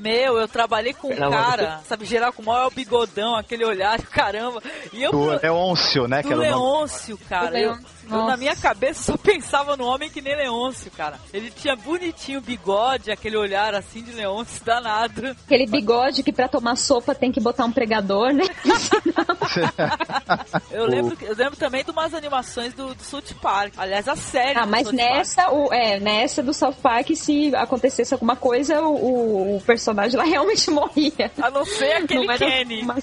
Meu, 0.00 0.38
eu 0.38 0.48
trabalhei 0.48 0.92
com 0.94 1.08
um 1.08 1.10
Perna 1.10 1.26
longa. 1.26 1.38
cara, 1.42 1.80
sabe, 1.86 2.04
geral 2.04 2.32
com 2.32 2.42
o 2.42 2.46
maior 2.46 2.70
bigodão, 2.70 3.36
aquele 3.36 3.64
olhar, 3.64 4.00
caramba. 4.10 4.62
E 4.92 5.02
eu. 5.02 5.10
Do 5.10 5.40
Leôncio, 5.42 6.06
né? 6.08 6.22
do 6.22 6.28
que 6.28 6.32
era 6.32 6.42
o 6.42 6.44
nome. 6.44 6.56
Leôncio, 6.56 7.18
cara. 7.28 7.50
Do 7.50 7.56
Eu, 7.56 7.70
Leôncio, 7.72 7.86
eu, 8.10 8.26
na 8.26 8.36
minha 8.36 8.56
cabeça, 8.56 9.12
só 9.12 9.16
pensava 9.16 9.76
no 9.76 9.84
homem 9.86 10.10
que 10.10 10.20
nem 10.20 10.36
Leôncio, 10.36 10.90
cara. 10.90 11.18
Ele 11.32 11.50
tinha 11.50 11.76
bonitinho 11.76 12.38
o 12.38 12.42
bigode, 12.42 13.10
aquele 13.10 13.36
olhar 13.36 13.74
assim 13.74 14.02
de 14.02 14.12
Leôncio 14.12 14.64
danado. 14.64 15.36
Aquele 15.46 15.66
bigode 15.66 16.22
que 16.22 16.32
pra 16.32 16.48
tomar 16.48 16.76
sopa 16.76 17.14
tem 17.14 17.30
que 17.30 17.40
botar 17.40 17.64
um 17.64 17.72
pregador, 17.72 18.32
né? 18.32 18.44
Eu 20.70 20.86
lembro, 20.86 21.16
eu 21.22 21.34
lembro 21.34 21.56
também 21.56 21.84
de 21.84 21.90
umas 21.90 22.14
animações 22.14 22.72
do, 22.74 22.94
do 22.94 23.02
South 23.02 23.34
Park. 23.40 23.74
Aliás, 23.76 24.08
a 24.08 24.16
série. 24.16 24.58
Ah, 24.58 24.66
mas 24.66 24.84
Park. 24.84 24.96
Nessa, 25.16 25.50
o, 25.50 25.72
é, 25.72 25.98
nessa 26.00 26.42
do 26.42 26.52
South 26.52 26.74
Park, 26.82 27.10
se 27.14 27.54
acontecesse 27.54 28.12
alguma 28.14 28.36
coisa, 28.36 28.80
o, 28.82 29.56
o 29.56 29.60
personagem 29.60 30.16
lá 30.16 30.24
realmente 30.24 30.70
morria. 30.70 31.30
A 31.40 31.50
não 31.50 31.64
ser 31.64 31.92
aquele 31.92 32.26
Não 32.26 32.36
Kenny. 32.36 32.82
uma 32.82 32.96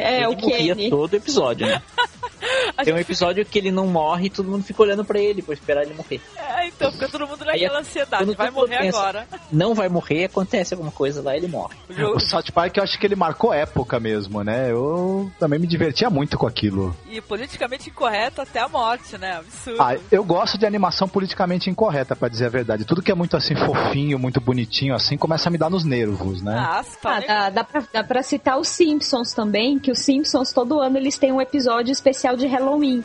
é, 0.00 0.18
ele 0.18 0.26
o 0.26 0.32
morria 0.32 0.74
Kenny. 0.74 0.90
todo 0.90 1.14
episódio, 1.14 1.66
né? 1.66 1.82
Tem 2.84 2.92
um 2.92 2.98
episódio 2.98 3.44
que 3.46 3.58
ele 3.58 3.70
não 3.70 3.86
morre 3.86 4.26
e 4.26 4.30
todo 4.30 4.48
mundo 4.48 4.64
fica 4.64 4.82
olhando 4.82 5.04
pra 5.04 5.20
ele 5.20 5.42
pra 5.42 5.54
esperar 5.54 5.82
ele 5.84 5.94
morrer. 5.94 6.20
É, 6.36 6.51
É, 6.62 6.68
então, 6.68 6.92
fica 6.92 7.08
todo 7.08 7.26
mundo 7.26 7.42
Aí, 7.42 7.62
naquela 7.62 7.80
ansiedade. 7.80 8.34
Vai 8.34 8.50
morrer 8.50 8.78
pensa- 8.78 8.98
agora. 8.98 9.26
Não 9.50 9.74
vai 9.74 9.88
morrer, 9.88 10.24
acontece 10.24 10.74
alguma 10.74 10.92
coisa 10.92 11.20
lá, 11.22 11.36
ele 11.36 11.48
morre. 11.48 11.74
O 12.14 12.20
South 12.20 12.44
Park 12.54 12.76
eu 12.76 12.82
acho 12.82 12.98
que 12.98 13.06
ele 13.06 13.16
marcou 13.16 13.52
época 13.52 13.98
mesmo, 13.98 14.42
né? 14.42 14.70
Eu 14.70 15.30
também 15.38 15.58
me 15.58 15.66
divertia 15.66 16.08
muito 16.10 16.38
com 16.38 16.46
aquilo. 16.46 16.96
E 17.10 17.20
politicamente 17.20 17.90
incorreto 17.90 18.40
até 18.40 18.60
a 18.60 18.68
morte, 18.68 19.18
né? 19.18 19.36
Absurdo. 19.38 19.82
Ah, 19.82 19.96
eu 20.10 20.24
gosto 20.24 20.56
de 20.58 20.64
animação 20.66 21.08
politicamente 21.08 21.68
incorreta, 21.70 22.14
pra 22.14 22.28
dizer 22.28 22.46
a 22.46 22.50
verdade. 22.50 22.84
Tudo 22.84 23.02
que 23.02 23.10
é 23.10 23.14
muito 23.14 23.36
assim 23.36 23.54
fofinho, 23.56 24.18
muito 24.18 24.40
bonitinho 24.40 24.94
assim, 24.94 25.16
começa 25.16 25.48
a 25.48 25.52
me 25.52 25.58
dar 25.58 25.70
nos 25.70 25.84
nervos, 25.84 26.42
né? 26.42 26.56
Ah, 26.58 26.84
tá 27.00 27.10
Ah, 27.14 27.18
legal. 27.18 27.36
dá, 27.38 27.50
dá, 27.50 27.64
pra, 27.64 27.82
dá 27.92 28.04
pra 28.04 28.22
citar 28.22 28.58
os 28.58 28.68
Simpsons 28.68 29.32
também, 29.32 29.78
que 29.78 29.90
os 29.90 29.98
Simpsons 29.98 30.52
todo 30.52 30.80
ano 30.80 30.96
eles 30.96 31.18
têm 31.18 31.32
um 31.32 31.40
episódio 31.40 31.92
especial 31.92 32.36
de 32.36 32.46
Halloween. 32.46 33.04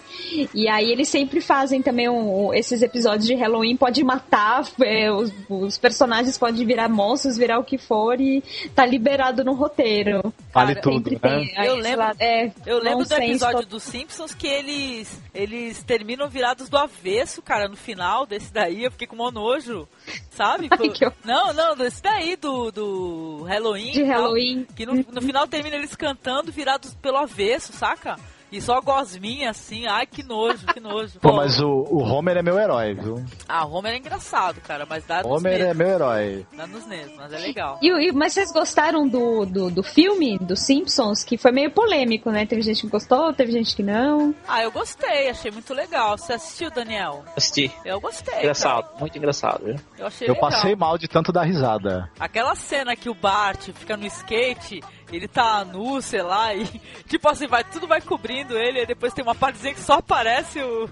E 0.54 0.68
aí 0.68 0.92
eles 0.92 1.10
sempre 1.10 1.42
fazem 1.42 1.82
também 1.82 2.08
um- 2.10 2.54
esses 2.54 2.82
episódios 2.82 3.26
de 3.28 3.36
Halloween, 3.36 3.47
pode 3.78 4.04
matar, 4.04 4.64
é, 4.82 5.12
os, 5.12 5.32
os 5.50 5.78
personagens 5.78 6.38
podem 6.38 6.66
virar 6.66 6.90
monstros, 6.90 7.38
virar 7.38 7.60
o 7.60 7.64
que 7.64 7.78
for 7.78 8.20
e 8.20 8.44
tá 8.76 8.86
liberado 8.86 9.44
no 9.44 9.54
roteiro. 9.54 10.34
Vale 10.54 10.76
Cara, 10.76 10.82
tudo, 10.82 11.12
né? 11.12 11.20
tem. 11.20 11.66
Eu 11.66 11.76
lembro- 11.76 12.00
lá, 12.00 12.14
é, 12.20 12.52
Eu 12.66 12.82
lembro 12.82 13.06
do 13.06 13.14
episódio 13.14 13.66
dos 13.68 13.84
Simpsons 13.84 14.34
que 14.34 14.48
eles 14.48 15.22
eles 15.34 15.84
terminam 15.84 16.28
virados 16.28 16.68
do 16.70 16.78
avesso, 16.78 17.42
cara, 17.42 17.68
no 17.68 17.76
final 17.78 18.26
desse 18.26 18.52
daí. 18.52 18.84
Eu 18.84 18.92
fiquei 18.92 19.08
com 19.08 19.16
mó 19.16 19.30
nojo, 19.32 19.88
sabe? 20.32 20.68
Ai, 20.74 21.12
não, 21.24 21.54
não, 21.54 21.76
desse 21.76 22.02
daí 22.02 22.36
do, 22.36 22.72
do 22.72 23.44
Halloween. 23.44 23.92
De 23.92 24.02
tal, 24.06 24.22
Halloween. 24.22 24.66
que 24.76 24.86
no, 24.86 24.94
no 24.96 25.22
final 25.22 25.48
termina 25.48 25.76
eles 25.76 25.96
cantando 25.96 26.52
virados 26.52 26.94
pelo 26.96 27.18
avesso, 27.18 27.72
saca? 27.74 28.18
E 28.52 28.62
só 28.62 28.80
gosminha 28.80 29.50
assim, 29.50 29.86
ai 29.88 30.06
que 30.06 30.24
nojo, 30.24 30.66
que 30.68 30.80
nojo. 30.80 31.20
Pô, 31.22 31.34
mas 31.34 31.60
o, 31.60 31.68
o 31.68 32.02
Homer 32.02 32.38
é 32.38 32.42
meu 32.42 32.58
herói, 32.58 32.94
viu? 32.94 33.24
Ah, 33.48 33.66
Homer 33.66 33.94
é 33.94 33.98
engraçado, 33.98 34.62
cara, 34.62 34.86
mas 34.90 35.04
dá 35.06 35.22
nos 35.22 35.32
Homer 35.32 35.62
é 35.62 35.74
meu 35.74 35.88
herói. 35.88 36.46
Dá 36.56 36.66
nos 36.66 36.86
nervos, 36.86 37.16
mas 37.18 37.34
é 37.34 37.38
legal. 37.40 37.78
E, 37.82 37.88
e- 38.08 38.12
mas 38.14 38.34
vocês 38.34 38.52
gostaram 38.54 39.08
do, 39.08 39.46
do, 39.46 39.70
do 39.70 39.84
filme, 39.84 40.38
dos 40.40 40.62
Simpsons, 40.62 41.24
que 41.24 41.38
foi 41.38 41.52
meio 41.52 41.72
polêmico, 41.72 42.32
né? 42.32 42.46
Teve 42.46 42.62
gente 42.62 42.82
que 42.82 42.88
gostou, 42.88 43.34
teve 43.34 43.52
gente 43.52 43.76
que 43.76 43.84
não. 43.84 44.34
Ah, 44.48 44.64
eu 44.64 44.72
gostei, 44.72 45.30
achei 45.30 45.52
muito 45.52 45.74
legal. 45.74 46.18
Você 46.18 46.34
assistiu, 46.34 46.72
Daniel? 46.72 47.26
Assisti. 47.36 47.72
Eu 47.84 48.00
gostei. 48.00 48.40
Engraçado, 48.40 48.98
muito 49.00 49.18
engraçado, 49.18 49.66
viu? 49.66 49.76
cara. 49.76 49.86
Eu 50.00 50.08
achei 50.08 50.28
Eu 50.28 50.34
legal. 50.36 50.50
passei 50.50 50.76
mal 50.76 50.98
de 50.98 51.08
tanto 51.08 51.32
dar 51.34 51.44
risada. 51.44 52.10
Aquela 52.20 52.56
cena 52.56 52.96
que 52.96 53.10
o 53.10 53.14
Bart 53.14 53.70
fica 53.74 53.98
no 53.98 54.06
skate, 54.06 54.82
ele 55.12 55.28
tá 55.28 55.64
nu, 55.66 56.02
sei 56.02 56.22
lá, 56.22 56.54
e 56.54 56.66
tipo 57.08 57.30
assim, 57.30 57.48
vai, 57.48 57.64
tudo 57.64 57.88
vai 57.88 58.02
cobrindo 58.02 58.58
ele, 58.58 58.82
e 58.82 58.86
depois 58.86 59.14
tem 59.14 59.24
uma 59.24 59.36
partezinha 59.36 59.74
que 59.74 59.82
só 59.82 59.94
aparece 59.96 60.60
o, 60.62 60.90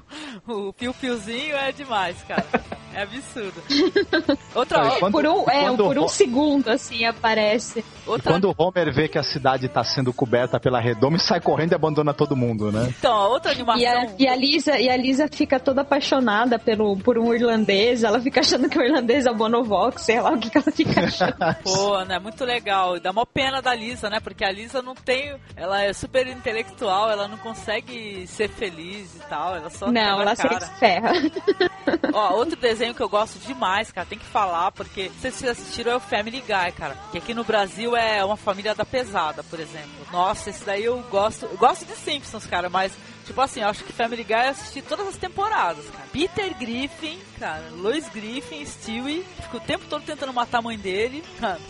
o 0.48 0.74
piu-piuzinho, 0.74 1.56
é 1.56 1.72
demais, 1.72 2.22
cara. 2.24 2.46
É 2.94 3.02
absurdo. 3.02 3.62
Outra, 4.56 4.84
Aí, 4.94 5.00
quando- 5.00 5.12
por 5.12 5.26
um, 5.26 5.50
é, 5.50 5.76
por 5.76 5.98
um 6.00 6.08
segundo, 6.08 6.70
assim, 6.70 7.04
aparece. 7.06 7.84
Outra 8.08 8.32
quando 8.32 8.50
o 8.50 8.56
Homer 8.58 8.94
vê 8.94 9.08
que 9.10 9.18
a 9.18 9.24
cidade 9.24 9.68
tá 9.68 9.84
sendo 9.84 10.14
coberta 10.14 10.60
pela 10.60 10.80
redoma, 10.80 11.18
e 11.18 11.20
sai 11.20 11.42
correndo 11.42 11.74
e 11.74 11.76
abandona 11.76 12.14
todo 12.14 12.36
mundo, 12.38 12.72
né? 12.72 12.94
Então, 12.98 13.12
a 13.14 13.28
outra 13.28 13.52
animação. 13.52 13.82
E 13.82 13.86
a, 13.86 14.08
e 14.20 14.28
a 14.28 14.36
Lisa, 14.36 14.80
e 14.80 14.90
a 14.90 14.96
Lisa 14.96 15.28
fica 15.30 15.60
toda 15.60 15.82
apaixonada 15.82 16.58
pelo, 16.58 16.96
por 16.98 17.18
um 17.18 17.34
irlandês, 17.34 18.04
ela 18.04 18.20
fica 18.22 18.40
achando 18.40 18.70
que 18.70 18.78
o 18.80 18.82
irlandês 18.82 19.26
é 19.26 19.32
o 19.32 19.36
Bonovox, 19.36 20.04
sei 20.04 20.22
lá 20.22 20.32
o 20.32 20.38
que, 20.38 20.50
que 20.50 20.58
ela 20.58 20.72
fica 20.72 21.02
achando. 21.06 21.36
Pô, 21.64 22.00
né? 22.06 22.18
Muito 22.20 22.46
legal. 22.46 22.98
Dá 23.00 23.12
uma 23.12 23.26
pena 23.26 23.62
da 23.62 23.74
Lisa, 23.76 24.05
né? 24.10 24.19
Porque 24.19 24.44
a 24.44 24.52
Lisa 24.52 24.82
não 24.82 24.95
tem. 24.95 25.36
Ela 25.56 25.84
é 25.84 25.94
super 25.94 26.27
intelectual, 26.27 27.10
ela 27.10 27.27
não 27.27 27.38
consegue 27.38 28.26
ser 28.27 28.49
feliz 28.49 29.15
e 29.15 29.19
tal. 29.30 29.56
Ela 29.56 29.69
só 29.69 29.91
Não, 29.91 30.22
ela 30.22 30.36
cara. 30.36 30.60
se 30.61 30.72
ferra. 30.80 31.11
Ó, 32.14 32.34
outro 32.36 32.56
desenho 32.56 32.94
que 32.94 33.02
eu 33.02 33.10
gosto 33.10 33.38
demais, 33.40 33.91
cara, 33.91 34.07
tem 34.07 34.18
que 34.18 34.26
falar, 34.26 34.72
porque 34.72 35.10
vocês 35.10 35.44
assistiram 35.44 35.94
é 35.94 35.95
o 35.95 35.99
Family 35.99 36.41
Guy, 36.41 36.72
cara. 36.77 36.95
Que 37.11 37.18
aqui 37.18 37.34
no 37.34 37.44
Brasil 37.44 37.95
é 37.95 38.23
uma 38.23 38.38
família 38.38 38.73
da 38.73 38.86
pesada, 38.86 39.44
por 39.44 39.60
exemplo. 39.60 40.06
Nossa, 40.11 40.49
esse 40.49 40.64
daí 40.65 40.84
eu 40.86 40.99
gosto. 41.10 41.45
Eu 41.45 41.57
gosto 41.57 41.86
de 41.86 41.94
Simpsons, 41.95 42.45
cara, 42.45 42.69
mas. 42.69 42.91
Tipo 43.26 43.42
assim, 43.42 43.62
eu 43.62 43.68
acho 43.68 43.84
que 43.84 43.92
Family 43.92 44.24
Guy 44.24 44.34
eu 44.36 44.50
assisti 44.52 44.82
todas 44.82 45.08
as 45.08 45.18
temporadas, 45.18 45.84
cara. 45.90 46.06
Peter 46.12 46.56
Griffin, 46.58 47.18
cara, 47.40 47.64
Lois 47.72 48.08
Griffin, 48.10 48.64
Stewie, 48.66 49.26
fica 49.42 49.58
o 49.58 49.60
tempo 49.60 49.86
todo 49.90 50.04
tentando 50.04 50.32
matar 50.32 50.60
a 50.60 50.62
mãe 50.62 50.78
dele. 50.78 51.24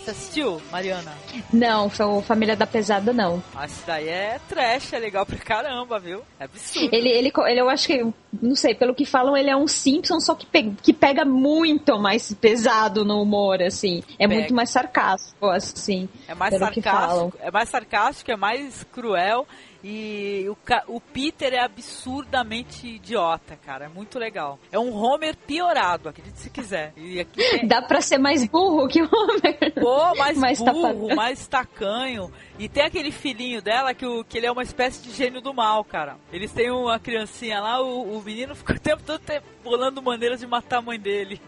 Você 0.03 0.11
assistiu, 0.11 0.61
Mariana? 0.71 1.13
Não, 1.53 1.89
foi 1.89 2.05
o 2.05 2.21
Família 2.21 2.55
da 2.55 2.67
Pesada, 2.67 3.13
não. 3.13 3.41
Ah, 3.55 3.65
esse 3.65 3.85
daí 3.87 4.09
é 4.09 4.39
trash, 4.49 4.93
é 4.93 4.99
legal 4.99 5.25
pra 5.25 5.37
caramba, 5.37 5.97
viu? 5.99 6.21
É 6.39 6.43
absurdo. 6.43 6.89
Ele, 6.93 7.09
ele, 7.09 7.31
ele, 7.35 7.59
eu 7.61 7.69
acho 7.69 7.87
que, 7.87 8.05
não 8.41 8.55
sei, 8.55 8.75
pelo 8.75 8.93
que 8.93 9.05
falam, 9.05 9.35
ele 9.37 9.49
é 9.49 9.55
um 9.55 9.67
Simpson, 9.67 10.19
só 10.19 10.35
que, 10.35 10.45
pe- 10.45 10.73
que 10.83 10.93
pega 10.93 11.23
muito 11.23 11.97
mais 11.97 12.33
pesado 12.33 13.05
no 13.05 13.21
humor, 13.21 13.61
assim. 13.61 14.03
É 14.19 14.27
Pega. 14.27 14.39
muito 14.41 14.53
mais 14.53 14.69
sarcástico, 14.69 15.47
assim. 15.47 16.09
É 16.27 16.35
mais 16.35 16.53
sarcástico, 16.57 17.37
é 17.39 17.49
mais 17.51 17.69
sarcástico, 17.69 18.31
é 18.31 18.35
mais 18.35 18.83
cruel 18.91 19.47
e 19.87 20.49
o, 20.49 20.57
o 20.87 20.99
Peter 20.99 21.53
é 21.53 21.59
absurdamente 21.59 22.87
idiota, 22.87 23.55
cara. 23.55 23.85
É 23.85 23.87
muito 23.87 24.17
legal. 24.17 24.57
É 24.71 24.79
um 24.79 24.91
Homer 24.91 25.37
piorado, 25.37 26.09
acredite 26.09 26.39
se 26.39 26.49
quiser. 26.49 26.91
E 26.97 27.19
aqui 27.19 27.37
tem, 27.37 27.67
Dá 27.67 27.83
pra 27.83 28.01
ser 28.01 28.17
mais 28.17 28.43
burro 28.47 28.87
que 28.87 29.03
o 29.03 29.05
Homer. 29.05 29.73
pô, 29.79 30.15
mais 30.15 30.39
Mais 30.39 30.59
burro, 30.59 31.15
mais 31.15 31.47
tacanho. 31.47 32.31
E 32.57 32.67
tem 32.67 32.83
aquele 32.83 33.11
filhinho 33.11 33.61
dela 33.61 33.93
que, 33.93 34.07
o, 34.07 34.23
que 34.23 34.39
ele 34.39 34.47
é 34.47 34.51
uma 34.51 34.63
espécie 34.63 35.03
de 35.03 35.11
gênio 35.11 35.39
do 35.39 35.53
mal, 35.53 35.83
cara. 35.83 36.17
Eles 36.33 36.51
têm 36.51 36.71
uma 36.71 36.97
criancinha 36.97 37.59
lá, 37.59 37.79
o, 37.79 38.17
o 38.17 38.23
menino 38.23 38.55
fica 38.55 38.73
o 38.73 38.79
tempo 38.79 39.03
todo 39.03 39.21
bolando 39.63 40.01
maneiras 40.01 40.39
de 40.39 40.47
matar 40.47 40.79
a 40.79 40.81
mãe 40.81 40.99
dele. 40.99 41.39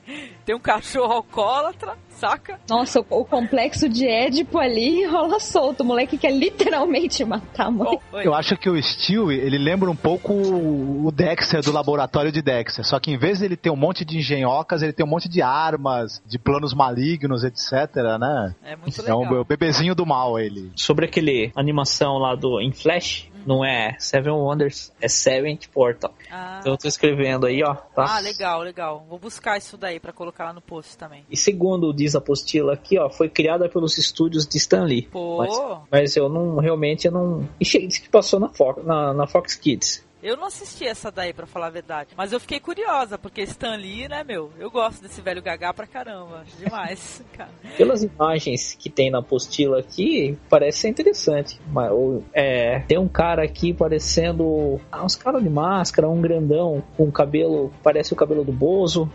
tem 0.44 0.54
um 0.54 0.60
cachorro 0.60 1.14
alcoólatra, 1.14 1.96
saca? 2.16 2.58
Nossa, 2.68 3.00
o, 3.00 3.06
o 3.10 3.24
complexo 3.24 3.88
de 3.88 4.06
Édipo 4.06 4.58
ali 4.58 5.04
rola 5.06 5.38
solto. 5.38 5.82
O 5.82 5.84
moleque 5.86 6.18
quer 6.18 6.30
literalmente 6.32 7.24
matar 7.24 7.66
a 7.66 7.70
mãe. 7.70 7.90
Bom, 7.90 8.00
oi. 8.18 8.26
Eu 8.26 8.34
acho 8.34 8.56
que 8.56 8.68
o 8.68 8.82
Stewie, 8.82 9.38
ele 9.38 9.58
lembra 9.58 9.90
um 9.90 9.96
pouco 9.96 10.32
o 10.32 11.10
Dexter 11.12 11.62
do 11.62 11.72
laboratório 11.72 12.32
de 12.32 12.42
Dexter. 12.42 12.84
Só 12.84 12.98
que 12.98 13.10
em 13.10 13.18
vez 13.18 13.38
de 13.38 13.44
ele 13.44 13.56
ter 13.56 13.70
um 13.70 13.76
monte 13.76 14.04
de 14.04 14.18
engenhocas, 14.18 14.82
ele 14.82 14.92
tem 14.92 15.04
um 15.04 15.08
monte 15.08 15.28
de 15.28 15.42
armas, 15.42 16.22
de 16.26 16.38
planos 16.38 16.74
malignos, 16.74 17.44
etc, 17.44 17.72
né? 18.18 18.54
É 18.64 18.76
muito 18.76 18.98
É 19.00 19.02
legal. 19.02 19.20
um 19.22 19.44
bebezinho 19.44 19.94
do 19.94 20.06
mal, 20.06 20.38
ele. 20.38 20.70
Sobre 20.76 21.04
aquele 21.06 21.52
animação 21.54 22.18
lá 22.18 22.34
do 22.34 22.60
em 22.60 22.72
Flash, 22.72 23.28
não 23.46 23.64
é 23.64 23.96
Seven 23.98 24.32
Wonders, 24.32 24.92
é 25.00 25.08
Seventh 25.08 25.68
Portal. 25.72 26.12
Ah. 26.30 26.58
Então 26.60 26.72
eu 26.72 26.78
tô 26.78 26.88
escrevendo 26.88 27.46
aí, 27.46 27.62
ó. 27.62 27.74
Tá? 27.74 28.16
Ah, 28.16 28.18
legal, 28.18 28.60
legal. 28.62 29.06
Vou 29.08 29.18
buscar 29.18 29.56
isso 29.56 29.76
daí 29.76 30.00
pra 30.00 30.12
colocar 30.12 30.44
lá 30.44 30.52
no 30.52 30.60
post 30.60 30.96
também. 30.98 31.24
E 31.30 31.36
segundo 31.36 31.92
diz 31.92 32.14
a 32.14 32.18
apostila 32.18 32.74
aqui, 32.74 32.98
ó, 32.98 33.08
foi 33.08 33.28
criada 33.28 33.68
pelos 33.68 33.96
estúdios 33.98 34.46
de 34.46 34.58
Stan 34.58 34.84
Lee. 34.84 35.08
Pô, 35.10 35.38
Mas, 35.38 35.58
mas 35.90 36.16
eu 36.16 36.28
não, 36.28 36.56
realmente, 36.56 37.06
eu 37.06 37.12
não... 37.12 37.48
E 37.60 37.64
que 37.64 38.08
passou 38.08 38.40
na 38.40 38.48
Fox, 38.48 38.84
na, 38.84 39.12
na 39.14 39.26
Fox 39.26 39.54
Kids. 39.54 40.05
Eu 40.26 40.36
não 40.36 40.46
assisti 40.46 40.84
essa 40.84 41.10
daí, 41.10 41.32
pra 41.32 41.46
falar 41.46 41.68
a 41.68 41.70
verdade. 41.70 42.10
Mas 42.16 42.32
eu 42.32 42.40
fiquei 42.40 42.58
curiosa, 42.58 43.16
porque 43.16 43.42
Stan 43.42 43.76
Lee, 43.76 44.08
né, 44.08 44.24
meu? 44.24 44.50
Eu 44.58 44.70
gosto 44.70 45.00
desse 45.00 45.20
velho 45.20 45.40
gagá 45.40 45.72
pra 45.72 45.86
caramba. 45.86 46.40
Acho 46.40 46.56
demais, 46.56 47.22
cara. 47.36 47.50
Pelas 47.76 48.02
imagens 48.02 48.74
que 48.74 48.90
tem 48.90 49.08
na 49.10 49.18
apostila 49.18 49.78
aqui, 49.78 50.36
parece 50.50 50.78
ser 50.78 50.88
interessante. 50.88 51.60
Mas, 51.68 51.92
ou, 51.92 52.24
é, 52.32 52.80
tem 52.80 52.98
um 52.98 53.08
cara 53.08 53.44
aqui 53.44 53.72
parecendo... 53.72 54.80
Ah, 54.90 55.04
uns 55.04 55.14
caras 55.14 55.42
de 55.42 55.48
máscara, 55.48 56.08
um 56.08 56.20
grandão 56.20 56.82
com 56.96 57.10
cabelo... 57.12 57.72
Parece 57.82 58.12
o 58.12 58.16
cabelo 58.16 58.44
do 58.44 58.52
Bozo. 58.52 59.10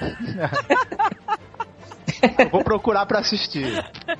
Eu 2.38 2.48
vou 2.50 2.62
procurar 2.64 3.06
pra 3.06 3.18
assistir. 3.20 3.64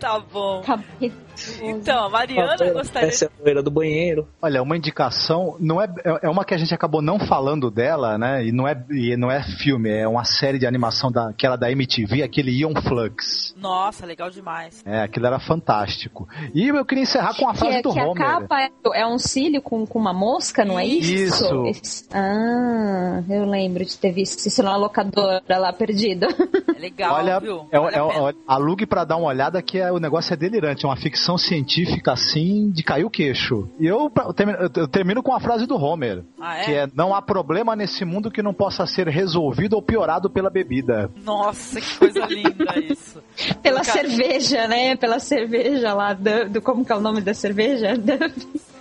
Tá 0.00 0.18
bom. 0.20 0.60
Acabei. 0.60 1.12
Então, 1.60 2.04
a 2.04 2.08
Mariana 2.08 2.56
gostaria. 2.72 2.92
Parece 2.92 3.24
a 3.26 3.30
loira 3.42 3.62
do 3.62 3.70
banheiro. 3.70 4.28
Olha, 4.40 4.62
uma 4.62 4.76
indicação, 4.76 5.56
não 5.58 5.80
é, 5.82 5.88
é 6.22 6.28
uma 6.28 6.44
que 6.44 6.54
a 6.54 6.56
gente 6.56 6.72
acabou 6.74 7.02
não 7.02 7.18
falando 7.18 7.70
dela, 7.70 8.16
né? 8.16 8.44
E 8.46 8.52
não 8.52 8.66
é, 8.68 8.84
e 8.90 9.16
não 9.16 9.30
é 9.30 9.42
filme, 9.42 9.90
é 9.90 10.06
uma 10.06 10.24
série 10.24 10.58
de 10.58 10.66
animação 10.66 11.10
da, 11.10 11.32
que 11.32 11.44
era 11.46 11.56
da 11.56 11.70
MTV, 11.70 12.22
aquele 12.22 12.52
Ion 12.52 12.72
Flux. 12.86 13.54
Nossa, 13.58 14.06
legal 14.06 14.30
demais. 14.30 14.82
É, 14.86 15.02
aquilo 15.02 15.26
era 15.26 15.38
fantástico. 15.40 16.28
E 16.54 16.68
eu 16.68 16.84
queria 16.84 17.02
encerrar 17.02 17.34
com 17.34 17.48
a 17.48 17.52
Que, 17.52 17.58
frase 17.58 17.76
é- 17.78 17.82
do 17.82 17.92
que 17.92 17.98
a 18.00 18.04
Homer. 18.06 18.16
capa 18.24 18.60
é, 18.62 18.70
é 18.94 19.06
um 19.06 19.18
cílio 19.18 19.60
com, 19.60 19.86
com 19.86 19.98
uma 19.98 20.12
mosca, 20.12 20.64
não 20.64 20.78
é 20.78 20.86
isso? 20.86 21.12
Isso. 21.12 21.66
Esse- 21.66 22.08
Ah, 22.14 23.22
eu 23.28 23.44
lembro 23.44 23.84
de 23.84 23.96
ter 23.98 24.12
visto 24.12 24.46
isso 24.46 24.62
na 24.62 24.76
locadora 24.76 25.42
lá 25.58 25.72
perdido. 25.72 26.26
É 26.74 26.78
legal, 26.78 27.03
Olha, 27.12 27.40
viu? 27.40 27.66
é, 27.70 27.78
Vale 27.78 27.96
é, 27.96 27.98
a 27.98 28.04
olha, 28.04 28.36
alugue 28.46 28.86
pra 28.86 29.04
dar 29.04 29.16
uma 29.16 29.28
olhada 29.28 29.60
que 29.62 29.78
é, 29.78 29.90
o 29.92 29.98
negócio 29.98 30.32
é 30.32 30.36
delirante, 30.36 30.84
é 30.84 30.88
uma 30.88 30.96
ficção 30.96 31.36
científica 31.38 32.12
assim 32.12 32.70
de 32.70 32.82
cair 32.82 33.04
o 33.04 33.10
queixo. 33.10 33.68
E 33.78 33.86
eu, 33.86 34.08
pra- 34.10 34.24
eu 34.24 34.32
termino, 34.34 34.58
eu 34.76 34.88
termino 34.88 35.22
com 35.22 35.32
a 35.34 35.40
frase 35.40 35.66
do 35.66 35.76
Homer, 35.76 36.22
Ah, 36.40 36.58
é? 36.58 36.64
que 36.64 36.72
é 36.72 36.88
não 36.94 37.14
há 37.14 37.20
problema 37.22 37.74
nesse 37.76 38.04
mundo 38.04 38.30
que 38.30 38.42
não 38.42 38.54
possa 38.54 38.86
ser 38.86 39.08
resolvido 39.08 39.74
ou 39.74 39.82
piorado 39.82 40.28
pela 40.30 40.50
bebida. 40.50 41.10
Nossa, 41.24 41.80
que 41.80 41.98
coisa 41.98 42.26
linda 42.26 42.74
isso. 42.90 43.22
Pela 43.62 43.80
Cara, 43.82 44.00
cerveja, 44.00 44.66
né? 44.68 44.96
Pela 44.96 45.18
cerveja 45.18 45.92
lá, 45.94 46.12
do, 46.12 46.48
do- 46.50 46.62
como 46.62 46.84
que 46.84 46.92
é 46.92 46.96
o 46.96 47.00
nome 47.00 47.20
da 47.20 47.34
cerveja? 47.34 47.88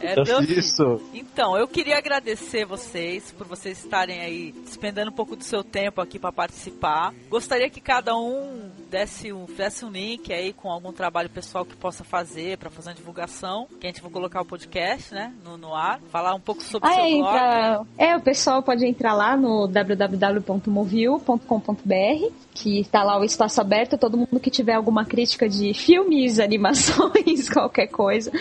É 0.04 0.16
Duff. 0.24 0.60
Isso. 0.60 1.02
Então, 1.14 1.58
eu 1.58 1.68
queria 1.68 1.98
agradecer 1.98 2.66
vocês 2.66 3.32
por 3.38 3.46
vocês 3.48 3.84
estarem 3.84 4.20
aí 4.20 4.52
despendendo 4.64 5.10
um 5.12 5.14
pouco 5.14 5.36
do 5.36 5.44
seu 5.44 5.64
tempo 5.64 6.02
aqui 6.02 6.18
para 6.20 6.32
participar. 6.32 7.14
Gostaria 7.30 7.70
que 7.70 7.82
cada 7.82 8.16
um 8.18 8.70
desse 8.90 9.34
um, 9.34 9.46
desse 9.46 9.84
um 9.86 9.90
link 9.90 10.32
aí 10.32 10.54
com 10.54 10.70
algum 10.72 10.92
trabalho 10.92 11.30
pessoal 11.30 11.66
que 11.66 11.76
possa 11.76 12.04
fazer 12.04 12.58
para 12.58 12.70
fazer 12.70 12.90
uma 12.90 12.96
divulgação, 12.96 13.68
que 13.80 13.88
a 13.88 13.90
gente 13.90 14.02
vai 14.02 14.12
colocar 14.12 14.42
o 14.42 14.46
podcast, 14.46 15.14
né, 15.14 15.34
no, 15.44 15.58
no 15.58 15.74
ar, 15.74 16.00
falar 16.12 16.34
um 16.36 16.40
pouco 16.40 16.62
sobre 16.64 16.88
o 16.88 16.92
Ah, 16.92 16.96
seu 16.96 17.04
é, 17.04 17.10
blog. 17.10 17.36
entra- 17.36 17.82
é, 17.98 18.16
o 18.16 18.22
pessoal 18.22 18.62
pode 18.62 18.86
entrar 18.86 19.14
lá 19.14 19.36
no 19.36 19.68
www.movil.com.br, 19.68 22.32
que 22.54 22.80
está 22.82 23.04
lá 23.04 23.20
o 23.20 23.24
espaço 23.24 23.60
aberto. 23.62 23.98
Todo 23.98 24.18
mundo 24.18 24.40
que 24.40 24.50
tiver 24.52 24.74
alguma 24.74 25.06
crítica 25.06 25.48
de 25.50 25.74
filmes, 25.74 26.38
animações, 26.40 27.50
qualquer 27.54 27.88
coisa, 27.88 28.32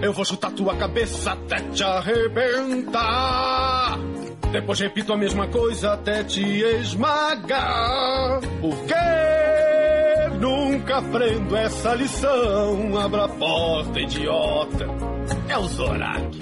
Eu 0.00 0.12
vou 0.12 0.24
chutar 0.24 0.52
tua 0.52 0.76
cabeça 0.76 1.32
até 1.32 1.56
te 1.56 1.82
arrebentar. 1.82 2.98
Depois 4.52 4.78
repito 4.80 5.12
a 5.12 5.16
mesma 5.16 5.48
coisa 5.48 5.94
até 5.94 6.22
te 6.22 6.42
esmagar. 6.42 8.40
Porque 8.60 8.94
nunca 10.38 10.98
aprendo 10.98 11.56
essa 11.56 11.94
lição. 11.94 12.96
Abra 12.98 13.24
a 13.24 13.28
porta, 13.28 14.00
idiota. 14.00 14.86
É 15.48 15.58
o 15.58 15.66
Zorak. 15.66 16.40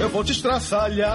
Eu 0.00 0.08
vou 0.08 0.24
te 0.24 0.32
estraçalhar. 0.32 1.10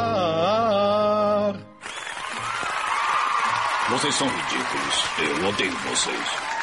Vocês 3.90 4.16
são 4.16 4.28
ridículos. 4.28 5.06
Eu 5.20 5.50
odeio 5.50 5.72
vocês. 5.90 6.55